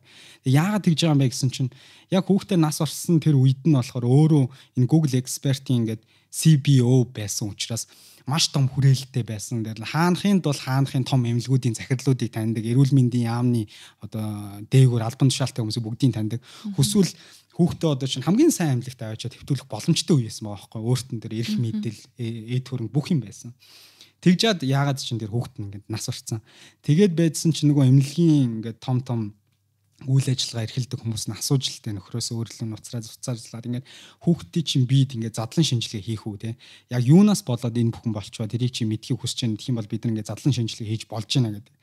Яагаад 0.50 0.82
тэгж 0.82 0.98
байгаа 1.06 1.14
юм 1.14 1.22
бэ 1.22 1.30
гэсэн 1.30 1.50
чинь 1.54 1.70
яг 2.10 2.26
хүүхдээ 2.26 2.58
нас 2.58 2.82
орсон 2.82 3.22
тэр 3.22 3.38
үед 3.38 3.62
нь 3.62 3.78
болохоор 3.78 4.02
өөрөө 4.02 4.44
энэ 4.82 4.90
Google 4.90 5.14
экспертийн 5.14 5.86
ингээд 5.86 6.02
CBO 6.30 7.06
байсан 7.06 7.54
учраас 7.54 7.86
маш 8.26 8.50
том 8.50 8.66
хүрээлэлтэй 8.70 9.24
байсан. 9.26 9.62
Тэр 9.62 9.78
хаанхынд 9.82 10.42
бол 10.42 10.58
хаанхын 10.58 11.06
том 11.06 11.26
эмнэлгүүдийн 11.26 11.74
захирлуудыг 11.74 12.30
таньдаг, 12.30 12.66
эрүүл 12.66 12.94
мэндийн 12.94 13.26
яамны 13.26 13.66
одоо 14.02 14.62
дээгүүр 14.70 15.02
албан 15.02 15.30
тушаалтай 15.30 15.62
хүмүүсийг 15.62 15.86
бүгдийг 15.86 16.14
таньдаг. 16.14 16.40
Хүсвэл 16.78 17.10
хүүхдээ 17.58 17.90
одоо 17.90 18.06
чинь 18.06 18.22
хамгийн 18.22 18.54
сайн 18.54 18.78
амьлагт 18.78 19.00
аваачаад 19.02 19.34
хэвтүүлэх 19.34 19.66
боломжтой 19.66 20.14
үе 20.16 20.30
байсан 20.30 20.46
байгаа 20.46 20.62
байхгүй. 20.62 20.80
Өөртөө 20.86 21.18
тэр 21.18 21.34
эрх 21.34 21.54
мэдэл, 21.58 22.00
эд 22.54 22.64
хөрөнгө 22.70 22.94
бүх 22.94 23.10
юм 23.10 23.20
байсан. 23.26 23.50
Тэгжээд 24.20 24.64
яагаад 24.68 25.00
чинь 25.00 25.20
тэр 25.20 25.32
хүүхэд 25.32 25.54
нь 25.56 25.64
ингээд 25.68 25.86
нас 25.88 26.08
орцсон. 26.12 26.44
Тэгээд 26.84 27.16
байдсан 27.16 27.56
чинь 27.56 27.72
нөгөө 27.72 27.88
эмнэлгийн 27.88 28.60
ингээд 28.60 28.78
том 28.84 29.00
том 29.00 29.20
үйл 30.08 30.28
ажиллагаа 30.32 30.64
эрхэлдэг 30.64 31.00
хүмүүс 31.00 31.28
нь 31.28 31.36
асууж 31.36 31.64
л 31.68 31.80
тэ 31.84 31.92
нөхрөөс 31.92 32.32
өөрлөө 32.32 32.68
нуцраа 32.72 33.04
зуцаарлаад 33.04 33.68
ингээд 33.68 33.86
хүүхдийн 34.24 34.64
чинь 34.64 34.86
бид 34.88 35.12
ингээд 35.12 35.36
задлан 35.36 35.66
шинжилгээ 35.66 36.04
хийх 36.04 36.24
үү 36.24 36.36
те 36.40 36.50
яг 36.88 37.04
юунаас 37.04 37.44
болоод 37.44 37.76
энэ 37.76 37.92
бүхэн 37.92 38.16
болчихоо 38.16 38.48
тэрийг 38.48 38.72
чи 38.72 38.88
мэдхийг 38.88 39.20
хүсэж 39.20 39.44
байгаа 39.44 39.60
гэх 39.60 39.68
юм 39.68 39.76
бол 39.76 39.92
бид 39.92 40.04
нэг 40.08 40.24
задлан 40.24 40.56
шинжилгээ 40.56 40.88
хийж 40.88 41.04
болж 41.04 41.28
байна 41.28 41.52
гэдэг. 41.60 41.74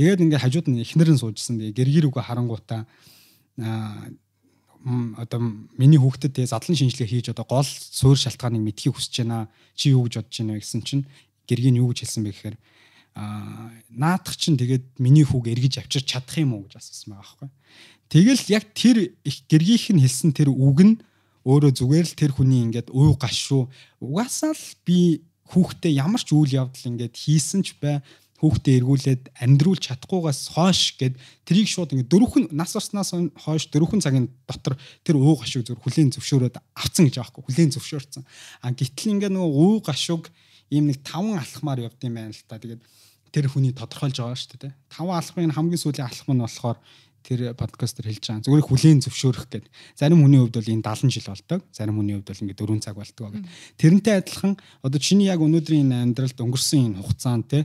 Тэгээд 0.00 0.22
ингээд 0.24 0.44
хажууд 0.44 0.66
нь 0.72 0.80
эхнэр 0.80 1.10
нь 1.12 1.20
суужсэн 1.20 1.60
тэгээ 1.60 1.76
гэргэр 1.76 2.08
үгүй 2.08 2.24
харангуудаа 2.24 2.88
аа 3.60 4.08
одоо 5.20 5.40
миний 5.76 6.00
хүүхдэд 6.00 6.40
тэгээ 6.40 6.52
задлан 6.56 6.76
шинжилгээ 6.80 7.12
хийж 7.12 7.26
одоо 7.36 7.44
гол 7.44 7.68
суур 7.68 8.16
шалтгааныг 8.16 8.64
мэдхийг 8.64 8.96
хүсэж 8.96 9.28
байна 9.28 9.52
чи 9.76 9.92
юу 9.92 10.08
гэж 10.08 10.24
бодож 10.24 10.36
байна 10.40 10.56
вэ 10.56 10.64
гэсэн 10.64 10.80
чинь 10.80 11.04
гэргийн 11.50 11.82
юу 11.82 11.90
гэж 11.90 12.06
хэлсэн 12.06 12.22
бэ 12.22 12.30
гэхээр 12.30 12.56
аа 13.18 13.74
наадах 13.90 14.38
чинь 14.38 14.54
тэгээд 14.54 15.02
миний 15.02 15.26
хүүг 15.26 15.50
эргэж 15.50 15.82
авчирч 15.82 16.06
чадах 16.06 16.38
юм 16.38 16.54
уу 16.54 16.70
гэж 16.70 16.78
асуусан 16.78 17.10
байгаа 17.10 17.26
байхгүй. 17.26 17.50
Тэгэл 18.10 18.42
яг 18.54 18.64
тэр 18.74 18.96
их 19.26 19.36
гэргийнх 19.50 19.86
нь 19.98 20.02
хэлсэн 20.06 20.30
тэр 20.30 20.54
үг 20.54 20.78
нь 20.86 20.94
өөрөө 21.42 21.72
зүгээр 21.74 22.06
л 22.06 22.18
тэр 22.18 22.32
хүний 22.34 22.62
ингээд 22.70 22.94
уу 22.94 23.18
гашуу 23.18 23.66
угаасаа 23.98 24.54
л 24.54 24.66
би 24.86 25.26
хүүхдээ 25.50 25.98
ямар 25.98 26.22
ч 26.22 26.30
үйл 26.30 26.54
явдал 26.54 26.90
ингээд 26.94 27.14
хийсэн 27.16 27.66
ч 27.66 27.74
бай 27.82 27.98
хүүхдээ 28.40 28.74
эргүүлээд 28.80 29.22
амьдруулж 29.36 29.82
чадахгүйгаас 29.84 30.40
хойш 30.56 30.96
гэд 30.96 31.14
трийг 31.44 31.68
шууд 31.68 31.92
ингээд 31.92 32.08
дөрвөн 32.08 32.44
нас 32.56 32.72
орсноос 32.72 33.12
хойш 33.36 33.68
дөрвөн 33.68 34.00
цагийн 34.00 34.32
дотор 34.48 34.80
тэр 35.04 35.20
уу 35.20 35.36
гашууг 35.36 35.68
зүр 35.68 35.76
хүлийн 35.76 36.08
зөвшөөрөөд 36.16 36.56
авцсан 36.56 37.04
гэж 37.04 37.20
аахгүй 37.20 37.44
хүлийн 37.44 37.68
зөвшөөрсөн. 37.76 38.24
А 38.64 38.72
гítэл 38.72 39.12
ингээд 39.12 39.36
нөгөө 39.36 39.52
уу 39.60 39.84
гашууг 39.84 40.32
ийм 40.70 40.90
нэг 40.90 41.02
таван 41.02 41.38
алхмаар 41.38 41.84
явд 41.90 42.00
юм 42.06 42.14
байна 42.14 42.32
л 42.32 42.46
та. 42.46 42.58
Тэгээд 42.58 42.82
тэр 43.30 43.46
хүний 43.50 43.74
тодорхойлж 43.74 44.16
байгаа 44.22 44.38
шүү 44.38 44.58
дээ. 44.70 44.74
Таван 44.90 45.18
алхмын 45.18 45.54
хамгийн 45.54 45.82
сүүлийн 45.82 46.06
алхам 46.06 46.34
нь 46.38 46.44
болохоор 46.46 46.78
тэр 47.22 47.52
подкастер 47.54 48.08
хэлж 48.08 48.24
байгаа. 48.26 48.44
Зүгээр 48.46 48.66
хүлийн 48.66 48.98
зөвшөөрөх 49.04 49.46
гэдэг. 49.50 49.70
Зарим 49.98 50.24
хүний 50.24 50.40
хувьд 50.40 50.56
бол 50.56 50.72
энэ 50.72 50.86
70 50.86 51.12
жил 51.12 51.28
болдог. 51.28 51.60
Зарим 51.74 51.96
хүний 52.00 52.14
хувьд 52.16 52.28
бол 52.30 52.42
ингээд 52.46 52.62
4 52.64 52.80
цаг 52.80 52.96
болдог 52.96 53.26
гэдэг. 53.28 53.44
Тэрнтэй 53.76 54.14
адилхан 54.24 54.52
одоо 54.80 55.00
чиний 55.02 55.28
яг 55.28 55.44
өнөөдрийн 55.44 55.90
амьдралд 55.90 56.38
өнгөрсөн 56.40 56.96
энэ 56.96 57.02
хугацаанд 57.04 57.46
те 57.50 57.60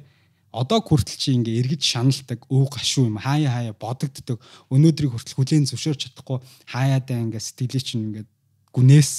одоо 0.55 0.79
хүртэл 0.79 1.19
чи 1.19 1.35
ингээ 1.35 1.59
эргэж 1.67 1.83
шаналдаг 1.83 2.39
өв 2.47 2.71
гашуу 2.71 3.11
юм 3.11 3.19
хаяа 3.19 3.51
хаяа 3.51 3.75
бодогддог 3.75 4.39
өнөөдрийг 4.71 5.11
хүртэл 5.11 5.35
хүлээн 5.35 5.67
зөвшөөрч 5.67 6.15
чадахгүй 6.15 6.39
хаяадаа 6.71 7.19
ингээ 7.27 7.43
сэтгэлээ 7.43 7.83
чинь 7.83 8.05
ингээ 8.07 8.25
гүнээс 8.71 9.11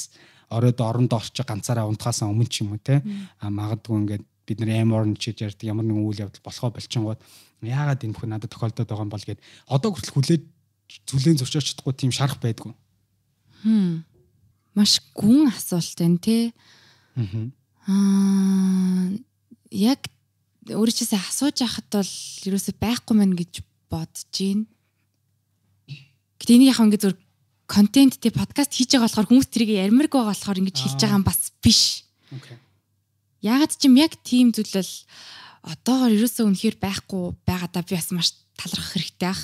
оройд 0.51 0.81
орондоо 0.81 1.19
орчих 1.19 1.47
ганцаараа 1.47 1.87
унтахаасаа 1.91 2.31
өмнө 2.31 2.51
ч 2.51 2.63
юм 2.63 2.75
уу 2.75 2.81
те 2.83 3.03
а 3.41 3.51
магадгүй 3.51 3.97
ингээ 4.03 4.21
бид 4.47 4.59
нар 4.61 4.71
амар 4.83 5.05
чиж 5.19 5.43
ярьдаг 5.43 5.67
ямар 5.67 5.85
нэгэн 5.85 6.07
үйл 6.07 6.23
явдал 6.23 6.47
болохоо 6.47 6.71
болчихгоод 6.71 7.21
яагаад 7.63 8.05
энэ 8.05 8.15
бүхэн 8.15 8.31
надад 8.31 8.51
тохиолдоод 8.53 8.89
байгаа 8.89 9.07
юм 9.07 9.13
бол 9.13 9.27
гэд 9.27 9.41
одоо 9.67 9.91
хүртэл 9.91 10.15
хүлээж 10.15 10.43
зүлээн 11.07 11.39
зөвшөөрч 11.43 11.67
чадахгүй 11.75 11.95
тийм 11.99 12.13
шарах 12.15 12.39
байдгүй. 12.39 12.73
Хм. 13.67 14.07
Маш 14.79 15.03
гүн 15.17 15.51
асуулт 15.51 15.99
байна 15.99 16.19
те. 16.23 16.55
Аа 17.91 19.11
яг 19.71 20.01
өөрөөсөө 20.71 21.19
асууж 21.19 21.57
яхад 21.63 21.87
бол 21.91 22.13
ерөөсөө 22.47 22.75
байхгүй 22.79 23.15
мэн 23.19 23.35
гэж 23.35 23.67
бодож 23.91 24.27
гин. 24.31 24.67
Гэтэ 26.39 26.55
энийг 26.55 26.71
яг 26.71 26.81
ингэ 26.83 27.03
зөв 27.03 27.15
контент 27.67 28.19
тий 28.23 28.31
подкаст 28.31 28.73
хийж 28.73 28.95
байгаа 28.95 29.11
болохоор 29.11 29.29
хүмүүс 29.31 29.49
тэрийг 29.51 29.71
ярмарг 29.77 30.11
байгаа 30.11 30.33
болохоор 30.33 30.61
ингэж 30.63 30.77
хэлж 30.81 31.01
байгаа 31.03 31.19
юм 31.19 31.27
бас 31.27 31.41
биш. 31.63 32.07
Ягаад 33.43 33.75
ч 33.75 33.91
юм 33.91 33.99
яг 33.99 34.15
тийм 34.23 34.55
зүйлэл 34.55 34.93
одоогор 35.67 36.15
ерөөсөө 36.15 36.47
үнэхээр 36.47 36.77
байхгүй 36.79 37.35
байгаадаа 37.43 37.83
би 37.83 37.99
бас 37.99 38.11
маш 38.15 38.29
талархах 38.55 38.95
хэрэгтэй 38.95 39.29
ах. 39.29 39.43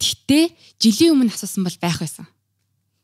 Гэхдээ 0.00 0.44
жилийн 0.80 1.12
өмнө 1.14 1.30
асуусан 1.30 1.62
бол 1.62 1.78
байх 1.78 2.00
байсан. 2.00 2.26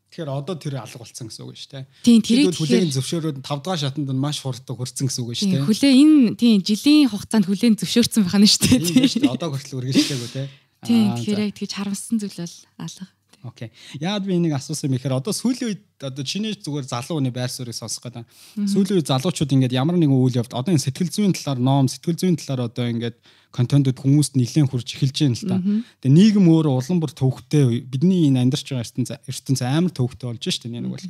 Тэгэхээр 0.09 0.29
одоо 0.33 0.55
тэр 0.57 0.81
алга 0.81 0.99
болсон 0.99 1.29
гэсэн 1.29 1.45
үг 1.45 1.53
шүү 1.53 1.69
дээ. 1.69 1.85
Тийм 2.01 2.19
тэрийг 2.25 2.57
хүлээн 2.57 2.89
зөвшөөрөөд 2.97 3.37
5 3.45 3.61
дахь 3.61 3.77
шатанд 3.77 4.09
нь 4.09 4.17
маш 4.17 4.41
хурдан 4.41 4.73
хүрсэн 4.73 5.05
гэсэн 5.05 5.21
үг 5.21 5.37
шүү 5.37 5.53
дээ. 5.53 5.69
Хүлээ 5.69 5.93
энэ 6.01 6.33
тийм 6.33 6.57
жилийн 6.65 7.13
хугацаанд 7.13 7.45
хүлээн 7.45 7.77
зөвшөөрсөн 7.77 8.25
байх 8.25 8.41
нь 8.41 8.49
шүү 8.49 9.29
дээ. 9.29 9.29
Одоо 9.29 9.53
хүртэл 9.53 9.77
үргэлжлэхгүй 9.77 10.29
те. 10.33 10.49
Тийм 10.81 11.13
тэгэхээр 11.13 11.45
яг 11.45 11.53
тэгж 11.53 11.71
харамссан 11.77 12.17
зүйл 12.17 12.41
бол 12.41 12.57
алга. 12.81 13.05
Окей. 13.43 13.71
Яагаад 13.99 14.25
би 14.27 14.35
энийг 14.35 14.51
асуусан 14.51 14.91
юм 14.91 14.99
бэхээр 14.99 15.15
одоо 15.15 15.31
сүүлийн 15.31 15.71
үед 15.71 15.83
одоо 16.03 16.23
чиний 16.27 16.51
зүгээр 16.59 16.91
залуу 16.91 17.23
хүний 17.23 17.31
байр 17.31 17.47
суурийг 17.47 17.77
сонсох 17.77 18.03
гэдэг. 18.03 18.27
Сүүлийн 18.67 18.99
үед 18.99 19.07
залуучууд 19.07 19.55
ингээд 19.55 19.79
ямар 19.79 19.95
нэгэн 19.95 20.11
үйл 20.11 20.43
явд 20.43 20.51
одоо 20.51 20.75
энэ 20.75 20.83
сэтгэл 20.83 21.07
зүйн 21.07 21.31
талаар 21.31 21.59
ном, 21.63 21.87
сэтгэл 21.87 22.19
зүйн 22.19 22.35
талаар 22.35 22.67
одоо 22.67 22.91
ингээд 22.91 23.15
контентууд 23.55 23.95
хүмүүст 23.95 24.35
нэлээд 24.35 24.69
хурж 24.69 24.91
эхэлж 24.91 25.17
байна 25.23 25.39
л 25.39 25.47
та. 25.47 25.57
Тэгээ 26.03 26.17
нийгэм 26.19 26.45
өөрөө 26.51 26.73
улам 26.83 26.99
бүр 26.99 27.11
төвхтэй 27.15 27.81
бидний 27.87 28.27
энэ 28.27 28.43
амьдарч 28.45 28.75
байгаа 28.75 28.85
ертөнц 28.85 29.09
ертөнц 29.25 29.59
амар 29.63 29.93
төвхтэй 29.95 30.27
болж 30.29 30.43
штэ 30.43 30.69
нэг 30.69 30.85
бол. 30.85 31.01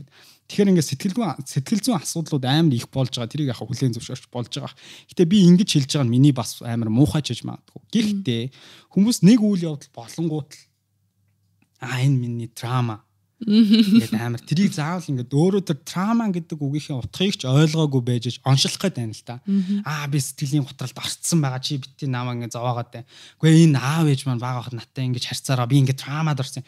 Тэгэхээр 0.47 0.69
ингээд 0.71 0.89
сэтгэл 0.89 1.17
сэтгэл 1.43 1.83
зүйн 1.83 1.99
асуудлууд 1.99 2.45
амар 2.47 2.77
их 2.77 2.87
болж 2.93 3.11
байгаа. 3.11 3.27
Тэрийг 3.27 3.51
яг 3.51 3.59
хүлээн 3.59 3.97
зөвшөөрч 3.97 4.31
болж 4.31 4.53
байгаа. 4.55 4.71
Гэтэ 5.11 5.27
би 5.27 5.37
ингэж 5.51 5.69
хэлж 5.75 5.91
байгаа 5.99 6.07
нь 6.07 6.13
миний 6.15 6.31
бас 6.31 6.63
амар 6.63 6.87
муухай 6.87 7.21
чиж 7.21 7.43
магадгүй. 7.43 7.83
Гэхдээ 7.91 8.43
хүмүүс 8.95 9.19
нэг 9.27 9.43
үйл 9.43 9.75
явдал 9.75 9.91
болонгууд 9.91 10.47
л 10.47 10.68
а 11.79 11.99
энэ 12.03 12.17
миний 12.19 12.51
драма 12.53 13.03
Ингээд 13.39 14.19
амар 14.19 14.43
тэрийг 14.43 14.75
заавал 14.75 15.07
ингээд 15.07 15.31
өөрөө 15.31 15.63
тэр 15.63 15.79
трама 15.87 16.27
гэдэг 16.27 16.59
үгийнхээ 16.59 16.99
утгыг 16.99 17.39
ч 17.39 17.47
ойлгоогүй 17.47 18.01
байж 18.03 18.35
оншлох 18.43 18.75
гээд 18.75 18.99
байна 18.99 19.15
л 19.15 19.23
да. 19.23 19.39
Аа 19.87 20.11
би 20.11 20.19
сэтгэлийн 20.19 20.67
готролд 20.67 20.99
орцсон 20.99 21.39
байгаа 21.39 21.63
чи 21.63 21.79
битгий 21.79 22.11
намаа 22.11 22.35
ингээд 22.35 22.59
зовоогоод 22.59 22.91
байна. 22.91 23.07
Гэхдээ 23.39 23.63
энэ 23.63 23.79
аав 23.79 24.11
ээж 24.11 24.27
маань 24.27 24.43
бага 24.43 24.59
хахад 24.59 24.75
наттай 24.75 25.07
ингээд 25.07 25.23
харьцаараа 25.31 25.71
би 25.71 25.79
ингээд 25.79 26.03
трамад 26.03 26.35
орсон. 26.35 26.67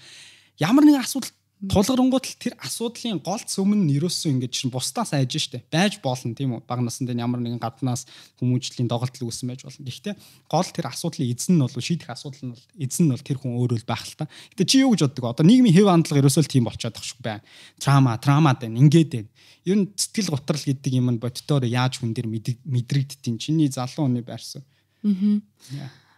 Ямар 0.63 0.87
нэгэн 0.87 1.03
асуудал 1.03 1.35
тулгарнгууд 1.61 2.25
л 2.25 2.41
тэр 2.41 2.57
асуудлын 2.57 3.21
гол 3.21 3.37
цөмн 3.37 3.85
нь 3.85 3.93
ерөөсөө 4.01 4.33
ингэж 4.33 4.49
чинь 4.49 4.73
бусдаас 4.73 5.13
айж 5.13 5.37
штэ. 5.37 5.61
Байж 5.69 6.01
болно 6.01 6.33
тийм 6.33 6.57
үү? 6.57 6.65
Баг 6.65 6.81
насанд 6.81 7.13
ямар 7.13 7.37
нэгэн 7.37 7.61
гаднаас 7.61 8.09
хүмүүжлийн 8.41 8.89
доголдол 8.89 9.29
үүсэн 9.29 9.45
байж 9.45 9.61
болно. 9.61 9.85
Гэхдээ 9.85 10.15
гол 10.49 10.69
тэр 10.73 10.89
асуудлын 10.89 11.29
эзэн 11.29 11.57
нь 11.57 11.61
бол 11.61 11.69
шийдэх 11.69 12.09
асуудал 12.09 12.41
нь 12.49 12.53
бол 12.57 12.65
эзэн 12.81 13.05
нь 13.05 13.13
бол 13.13 13.21
тэр 13.21 13.37
хүн 13.37 13.53
өөрөө 13.61 13.77
л 13.77 13.85
байх 13.85 14.05
л 14.09 14.17
та. 14.17 14.25
Гэтээ 14.57 14.65
чи 14.65 14.81
юу 14.81 14.97
гэж 14.97 15.05
боддог 15.05 15.25
одоо 15.37 15.45
нийгмийн 15.45 15.75
хэв 15.77 15.85
хандлага 15.85 16.21
ерөөсөө 16.25 16.43
л 16.49 16.53
тийм 16.53 16.65
болчиход 16.65 16.97
шүү 16.97 17.21
байна 17.21 17.45
трама 17.79 18.17
трамад 18.17 18.59
байна 18.59 18.79
ингээд 18.79 19.11
байна. 19.11 19.29
Ер 19.65 19.77
нь 19.77 19.93
сэтгэл 19.95 20.33
готрал 20.33 20.61
гэдэг 20.65 20.93
юм 20.93 21.13
нь 21.13 21.21
боддоор 21.21 21.65
яаж 21.65 22.01
хүн 22.01 22.13
дээр 22.13 22.27
мэдрэгдтiin 22.65 23.37
чиний 23.37 23.69
залуу 23.69 24.09
хүний 24.09 24.25
байрсан 24.25 24.65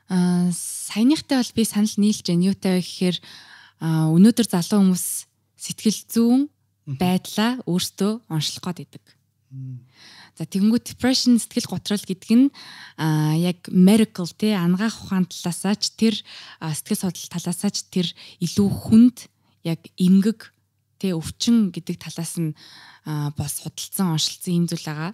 аа 0.09 0.51
саяныхтай 0.51 1.39
бол 1.39 1.53
би 1.55 1.63
санал 1.63 1.95
нийлж 1.97 2.23
байна. 2.27 2.47
Юутай 2.51 2.79
вэ 2.79 2.81
гэхээр 2.83 3.17
өнөөдөр 3.83 4.47
залуу 4.47 4.79
хүмүүс 4.83 5.05
сэтгэл 5.63 5.99
зүүн 6.11 6.41
байдлаа 6.99 7.63
өөртөө 7.63 8.11
онцлох 8.27 8.63
гээд 8.75 8.83
идэг. 8.83 9.05
За 10.33 10.43
тэгэнгүүт 10.49 10.97
depression 10.97 11.37
сэтгэл 11.37 11.71
готрол 11.71 12.03
гэдэг 12.03 12.31
нь 12.33 12.49
а 12.97 13.37
яг 13.37 13.69
miracle 13.69 14.33
тий 14.33 14.51
ангаах 14.57 14.97
ухаан 15.05 15.29
талаасаа 15.29 15.77
ч 15.77 15.93
тэр 15.93 16.17
сэтгэл 16.59 16.99
судлал 17.05 17.31
талаасаа 17.37 17.71
ч 17.71 17.85
тэр 17.87 18.07
илүү 18.41 18.67
хүнд 18.67 19.29
яг 19.63 19.79
эмгэг 19.95 20.51
тий 20.97 21.13
өвчин 21.13 21.69
гэдэг 21.69 21.95
талаас 22.01 22.41
нь 22.41 22.57
бас 23.05 23.61
судалсан 23.61 24.17
оншилсан 24.17 24.57
юм 24.57 24.65
зүйл 24.65 24.89
байгаа. 24.89 25.13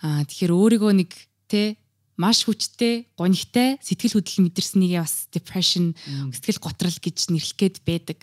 А 0.00 0.24
тэгэхээр 0.24 0.56
өөрийгөө 0.56 0.92
нэг 0.96 1.10
тий 1.46 1.76
маш 2.16 2.46
хүчтэй, 2.46 3.10
гонигтай 3.18 3.78
сэтгэл 3.82 4.22
хөдлөл 4.22 4.46
мэдэрснийг 4.46 5.02
бас 5.02 5.26
depression, 5.34 5.94
сэтгэл 6.30 6.62
готрол 6.62 6.98
гэж 7.02 7.30
нэрлэх 7.34 7.58
гээд 7.58 7.76
байдаг. 7.82 8.18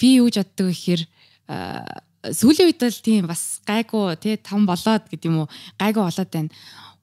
Би 0.00 0.20
юу 0.20 0.28
гэж 0.32 0.40
боддог 0.40 0.72
гэхээр 0.72 1.02
сүүлийн 2.32 2.72
үед 2.72 2.80
бол 2.80 3.00
тийм 3.04 3.28
бас 3.28 3.60
гайгүй 3.68 4.16
тий 4.16 4.34
том 4.40 4.64
болоод 4.64 5.04
гэдэг 5.12 5.28
юм 5.28 5.44
уу 5.44 5.48
гайгүй 5.76 6.04
болоод 6.08 6.30
байна. 6.32 6.48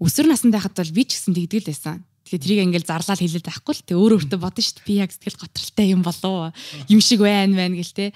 Өсвөр 0.01 0.33
наснд 0.33 0.53
байхад 0.53 0.73
бол 0.73 0.95
би 0.97 1.05
ч 1.05 1.21
гэсэн 1.21 1.37
тэгдэг 1.37 1.61
л 1.61 1.69
байсан. 1.69 2.01
Тэгэхээр 2.25 2.41
тэрийг 2.41 2.65
ингээл 2.65 2.89
зарлал 2.89 3.21
хэлээд 3.21 3.45
байхгүй 3.45 3.73
л 3.77 3.85
тий 3.85 3.95
өөр 3.97 4.17
өөртөө 4.17 4.39
бодно 4.41 4.61
шүү 4.65 4.81
дээ. 4.81 4.87
Би 4.89 4.93
яг 4.97 5.13
сэтгэл 5.13 5.41
готролтой 5.45 5.87
юм 5.93 6.01
болов 6.01 6.57
юм 6.89 7.01
шиг 7.05 7.21
байна 7.21 7.53
байна 7.53 7.77
гэл 7.77 7.93
тий. 7.93 8.09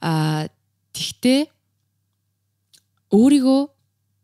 А 0.00 0.48
тэгтээ 0.96 1.40
өөрийгөө 3.12 3.60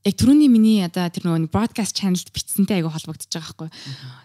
яг 0.07 0.15
түрүүний 0.15 0.47
миний 0.47 0.87
одоо 0.87 1.11
тэр 1.11 1.27
нөгөө 1.27 1.51
broadcast 1.51 1.99
channel-д 1.99 2.31
бичсэнтэй 2.31 2.79
айгу 2.79 2.95
холбогдож 2.95 3.27
байгаа 3.27 3.67
байхгүй. 3.67 3.71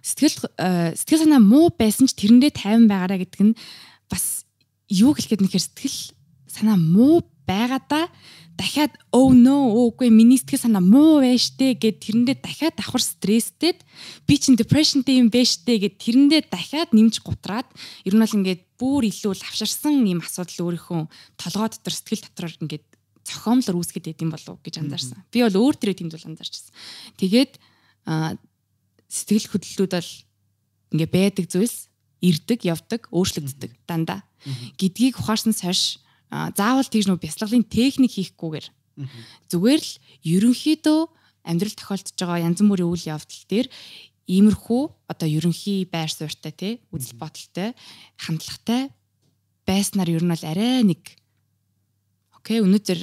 Сэтгэл 0.05 0.37
э, 0.61 0.93
сэтгэл 0.93 1.25
санаа 1.25 1.41
муу 1.41 1.73
байсан 1.73 2.05
ч 2.05 2.13
тэрэндээ 2.21 2.53
тайван 2.53 2.85
байгаараа 2.85 3.17
гэдэг 3.17 3.41
нь 3.41 3.57
бас 4.05 4.45
юу 4.93 5.17
гэлэхэд 5.17 5.41
нэхэр 5.41 5.65
сэтгэл 5.65 6.13
санаа 6.45 6.77
муу 6.77 7.25
байгаадаа 7.49 8.13
дахиад 8.61 8.93
oh 9.09 9.33
no 9.33 9.89
үгүй 9.89 10.13
миний 10.13 10.37
сэтгэл 10.37 10.69
санаа 10.69 10.85
муу 10.85 11.25
байж 11.25 11.49
штэ 11.49 11.73
гэд 11.81 11.97
тэрэндээ 11.97 12.37
дахиад 12.45 12.77
давхар 12.77 13.01
стресстэд 13.01 13.81
би 14.29 14.35
чин 14.37 14.53
depressionтэй 14.53 15.17
юм 15.17 15.33
байж 15.33 15.57
штэ 15.57 15.81
гэд 15.81 15.95
тэрэндээ 15.97 16.41
дахиад 16.51 16.93
нэмж 16.93 17.25
гутраад 17.25 17.65
ер 18.05 18.13
нь 18.13 18.21
бол 18.21 18.37
ингээд 18.37 18.61
бүр 18.77 19.09
илүү 19.09 19.33
лавшарсан 19.41 20.05
юм 20.05 20.21
асуудал 20.21 20.69
өөрийнхөө 20.69 21.01
толгой 21.41 21.69
дотор 21.73 21.93
сэтгэл 21.95 22.25
доторор 22.29 22.53
ингээд 22.61 22.85
зохиомлоор 23.31 23.79
үүсгэж 23.79 24.19
юм 24.19 24.31
болов 24.35 24.59
гэж 24.61 24.83
анзаарсан. 24.83 25.23
Би 25.31 25.41
бол 25.41 25.55
өөр 25.71 25.75
төрөө 25.79 25.95
тэнд 25.97 26.13
бол 26.13 26.29
анзаарчихсан. 26.35 26.73
Тэгээд 27.17 27.53
сэтгэл 29.07 29.47
хөдлөлүүд 29.47 29.93
бол 29.95 30.11
ингээ 30.91 31.09
байдаг 31.09 31.45
зүйлс 31.47 31.87
ирдэг, 32.21 32.59
явдаг, 32.67 33.07
өөрчлөгддөг 33.09 33.71
дандаа. 33.87 34.21
Гэдгийг 34.77 35.17
ухаарснаас 35.17 35.63
хойш 35.65 35.83
заавал 36.29 36.87
тийж 36.87 37.09
нөө 37.09 37.19
бясалгалын 37.19 37.65
техник 37.67 38.15
хийхгүйгээр 38.15 38.67
зүгээр 39.51 39.81
л 39.81 39.91
ерөнхийдөө 40.23 40.99
амьдрал 41.43 41.75
тохиолдож 41.75 42.15
байгаа 42.15 42.45
янз 42.45 42.61
бүрийн 42.61 42.91
үйл 42.91 43.09
явдал 43.09 43.43
дээр 43.49 43.67
иймэрхүү 44.29 44.83
одоо 45.11 45.27
ерөнхий 45.27 45.83
байр 45.89 46.11
суурьтай 46.11 46.53
тий 46.53 46.73
үзэл 46.93 47.17
бодолтой 47.17 47.73
хандлагатай 48.21 48.93
байснаар 49.65 50.09
ер 50.13 50.23
нь 50.23 50.31
бол 50.31 50.45
арай 50.45 50.85
нэг 50.85 51.01
окей 52.41 52.59
өнөөдөр 52.65 52.99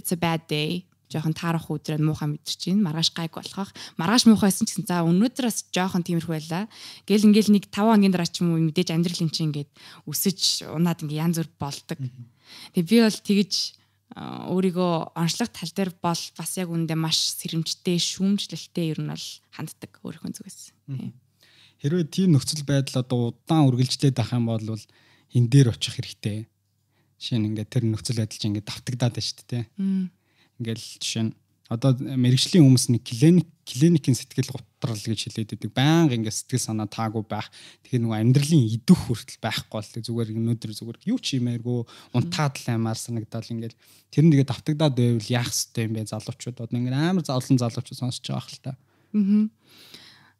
it's 0.00 0.10
a 0.10 0.18
bad 0.18 0.48
day 0.48 0.88
жоохон 1.10 1.34
таарах 1.34 1.66
өдрөө 1.66 1.98
муухай 2.06 2.30
мэдэрч 2.30 2.70
байна. 2.70 2.86
Маргааш 2.86 3.10
гайг 3.10 3.34
болохох. 3.34 3.74
Маргааш 3.98 4.30
муухайсэн 4.30 4.64
ч 4.64 4.78
гэсэн 4.78 4.86
за 4.86 5.02
өнөөдөр 5.02 5.44
бас 5.50 5.66
жоохон 5.74 6.06
тиймэрхүү 6.06 6.34
байлаа. 6.38 6.70
Гэл 7.02 7.26
ингээл 7.26 7.50
нэг 7.50 7.66
5 7.66 7.82
хоногийн 7.82 8.14
дараа 8.14 8.30
ч 8.30 8.46
юм 8.46 8.54
уу 8.54 8.62
мэдээж 8.62 8.94
амьдрал 8.94 9.24
юм 9.26 9.30
чинь 9.34 9.50
ингээд 9.50 9.70
өсөж 10.06 10.70
унаад 10.70 11.02
ингээ 11.02 11.18
янз 11.18 11.42
бүр 11.42 11.50
болдог. 11.58 11.98
Тэгээ 12.78 12.86
би 12.86 12.96
бол 13.02 13.18
тэгэж 13.26 13.52
өөрийгөө 14.10 14.94
онцлог 15.18 15.50
тал 15.50 15.70
дээр 15.74 15.90
бол 15.98 16.22
бас 16.38 16.50
яг 16.58 16.68
үндэ 16.70 16.94
маш 16.94 17.18
сэрэмжтэй, 17.42 17.98
шүүмжлэлтэй 17.98 18.94
ер 18.94 18.98
нь 19.02 19.10
бол 19.10 19.26
ханддаг 19.54 19.90
өөрийнхөө 20.02 20.34
зүгээс. 20.34 20.74
Хэрвээ 21.82 22.06
тийм 22.10 22.34
нөхцөл 22.34 22.66
байдал 22.66 23.06
одоо 23.06 23.34
удаан 23.34 23.70
үргэлжлээд 23.70 24.18
байх 24.18 24.34
юм 24.34 24.50
бол 24.50 24.66
энэ 24.66 25.50
дээр 25.50 25.70
очих 25.70 25.94
хэрэгтэй. 25.94 26.50
Жишээ 27.20 27.38
нь 27.38 27.48
ингээд 27.52 27.68
тэр 27.68 27.84
нөхцөл 27.84 28.24
байдал 28.24 28.40
чинь 28.40 28.56
ингээд 28.56 28.68
давтагдаад 28.72 29.12
байна 29.12 29.28
шүү 29.28 29.46
дээ. 29.52 29.64
Ингээл 30.56 30.86
жишээ 31.04 31.24
нь 31.28 31.32
одоо 31.70 31.94
мэрэгжлийн 31.94 32.66
хүмүүс 32.66 32.90
нэг 32.90 33.06
клиник 33.06 33.46
клиникийн 33.62 34.18
сэтгэл 34.18 34.50
готрал 34.50 34.98
гэж 34.98 35.30
хэлээд 35.30 35.54
байдаг. 35.54 35.70
Баян 35.70 36.10
ингээд 36.10 36.34
сэтгэл 36.42 36.66
санаа 36.66 36.90
таагүй 36.90 37.22
байх. 37.22 37.46
Тэгэхээр 37.86 38.02
нөгөө 38.02 38.18
амьдралын 38.26 38.66
идэх 38.74 38.98
хүртэл 39.06 39.38
байхгүй 39.38 39.78
бол 39.78 39.90
зүгээр 40.02 40.34
өнөөдөр 40.34 40.72
зүгээр 40.74 40.98
юу 41.06 41.18
ч 41.22 41.38
юмээргүй 41.38 41.78
унтаад 42.18 42.58
л 42.58 42.66
аймаар 42.74 42.98
санагдал 42.98 43.46
ингээд 43.46 43.78
тэр 44.10 44.24
нэгээ 44.26 44.50
давтагдаад 44.50 44.94
байвал 44.98 45.30
яах 45.30 45.54
ёстой 45.54 45.86
юм 45.86 45.94
бэ 45.94 46.10
залуучууд 46.10 46.58
одоо 46.58 46.74
ингээд 46.74 46.98
амар 46.98 47.22
заалан 47.22 47.62
залуучууд 47.62 48.00
сонсож 48.02 48.26
байгаа 48.26 48.42
хэл 48.50 48.64
та. 48.66 48.72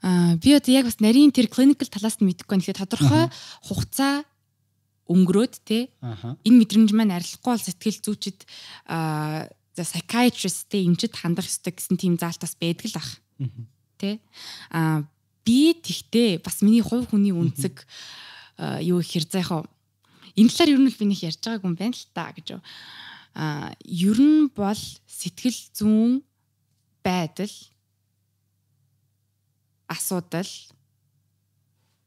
Аа 0.02 0.34
би 0.34 0.50
одоо 0.50 0.72
яг 0.74 0.90
бас 0.90 0.98
нарийн 0.98 1.30
тэр 1.30 1.46
клиникл 1.46 1.86
талаас 1.86 2.18
нь 2.18 2.26
мэдэхгүй. 2.26 2.58
Тэгэхээр 2.58 2.82
тодорхой 2.82 3.30
хугацаа 3.62 4.26
өнгөрөөд 5.10 5.54
те 5.66 5.90
энэ 6.00 6.58
мэдрэмж 6.62 6.94
маань 6.94 7.18
арилахгүй 7.18 7.50
бол 7.50 7.58
сэтгэл 7.58 7.98
зүйчэд 7.98 8.38
аа 8.86 9.50
за 9.74 9.82
psychiatrist-тэй 9.82 10.86
эмчэд 10.86 11.18
хандах 11.18 11.50
ёстой 11.50 11.74
гэсэн 11.74 11.96
тийм 11.98 12.14
заалтаас 12.14 12.54
байдаг 12.54 12.86
л 12.90 12.98
ах. 12.98 13.10
Тэ? 13.98 14.22
Аа 14.70 15.02
би 15.42 15.74
тэгтээ 15.74 16.42
бас 16.46 16.62
миний 16.62 16.82
хувь 16.84 17.10
хүний 17.10 17.34
үнцэг 17.34 17.82
юу 18.86 19.00
ихэр 19.02 19.26
за 19.26 19.42
яг 19.42 19.66
энэ 20.36 20.50
талаар 20.52 20.74
ер 20.74 20.80
нь 20.80 20.90
би 20.94 21.04
нэг 21.06 21.20
ярьж 21.26 21.40
байгаагүй 21.42 21.68
юм 21.70 21.76
байна 21.78 21.96
л 21.96 22.06
та 22.14 22.30
гэж. 22.30 22.48
Аа 23.34 23.72
ер 23.82 24.18
нь 24.20 24.50
бол 24.52 24.82
сэтгэл 25.06 25.58
зүүн 25.74 26.22
байдал 27.02 27.54
асуудал 29.88 30.52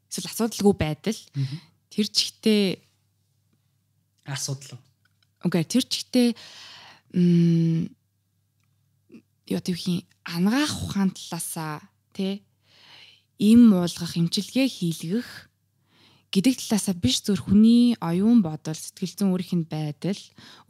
эсвэл 0.08 0.30
асуудалгүй 0.30 0.76
байдал 0.78 1.20
тэр 1.90 2.08
чигтээ 2.08 2.93
асуудал. 4.26 4.80
Окей 5.44 5.64
тэр 5.64 5.84
чигтээ 5.84 6.36
м 7.14 7.92
яа 9.48 9.60
тийм 9.60 10.04
ангаах 10.24 10.72
ухаан 10.84 11.12
талаасаа 11.12 11.84
тий 12.16 12.44
им 13.40 13.74
уулгах 13.76 14.16
имчилгээ 14.16 14.68
хийлгэх 14.72 15.52
гэдэг 16.34 16.56
талаасаа 16.58 16.96
биш 16.98 17.22
зөв 17.22 17.44
хүний 17.44 17.94
оюун 18.00 18.42
бодол 18.42 18.74
сэтгэл 18.74 19.14
зүйн 19.14 19.34
өөрийнх 19.36 19.54
нь 19.54 19.70
байдал 19.70 20.22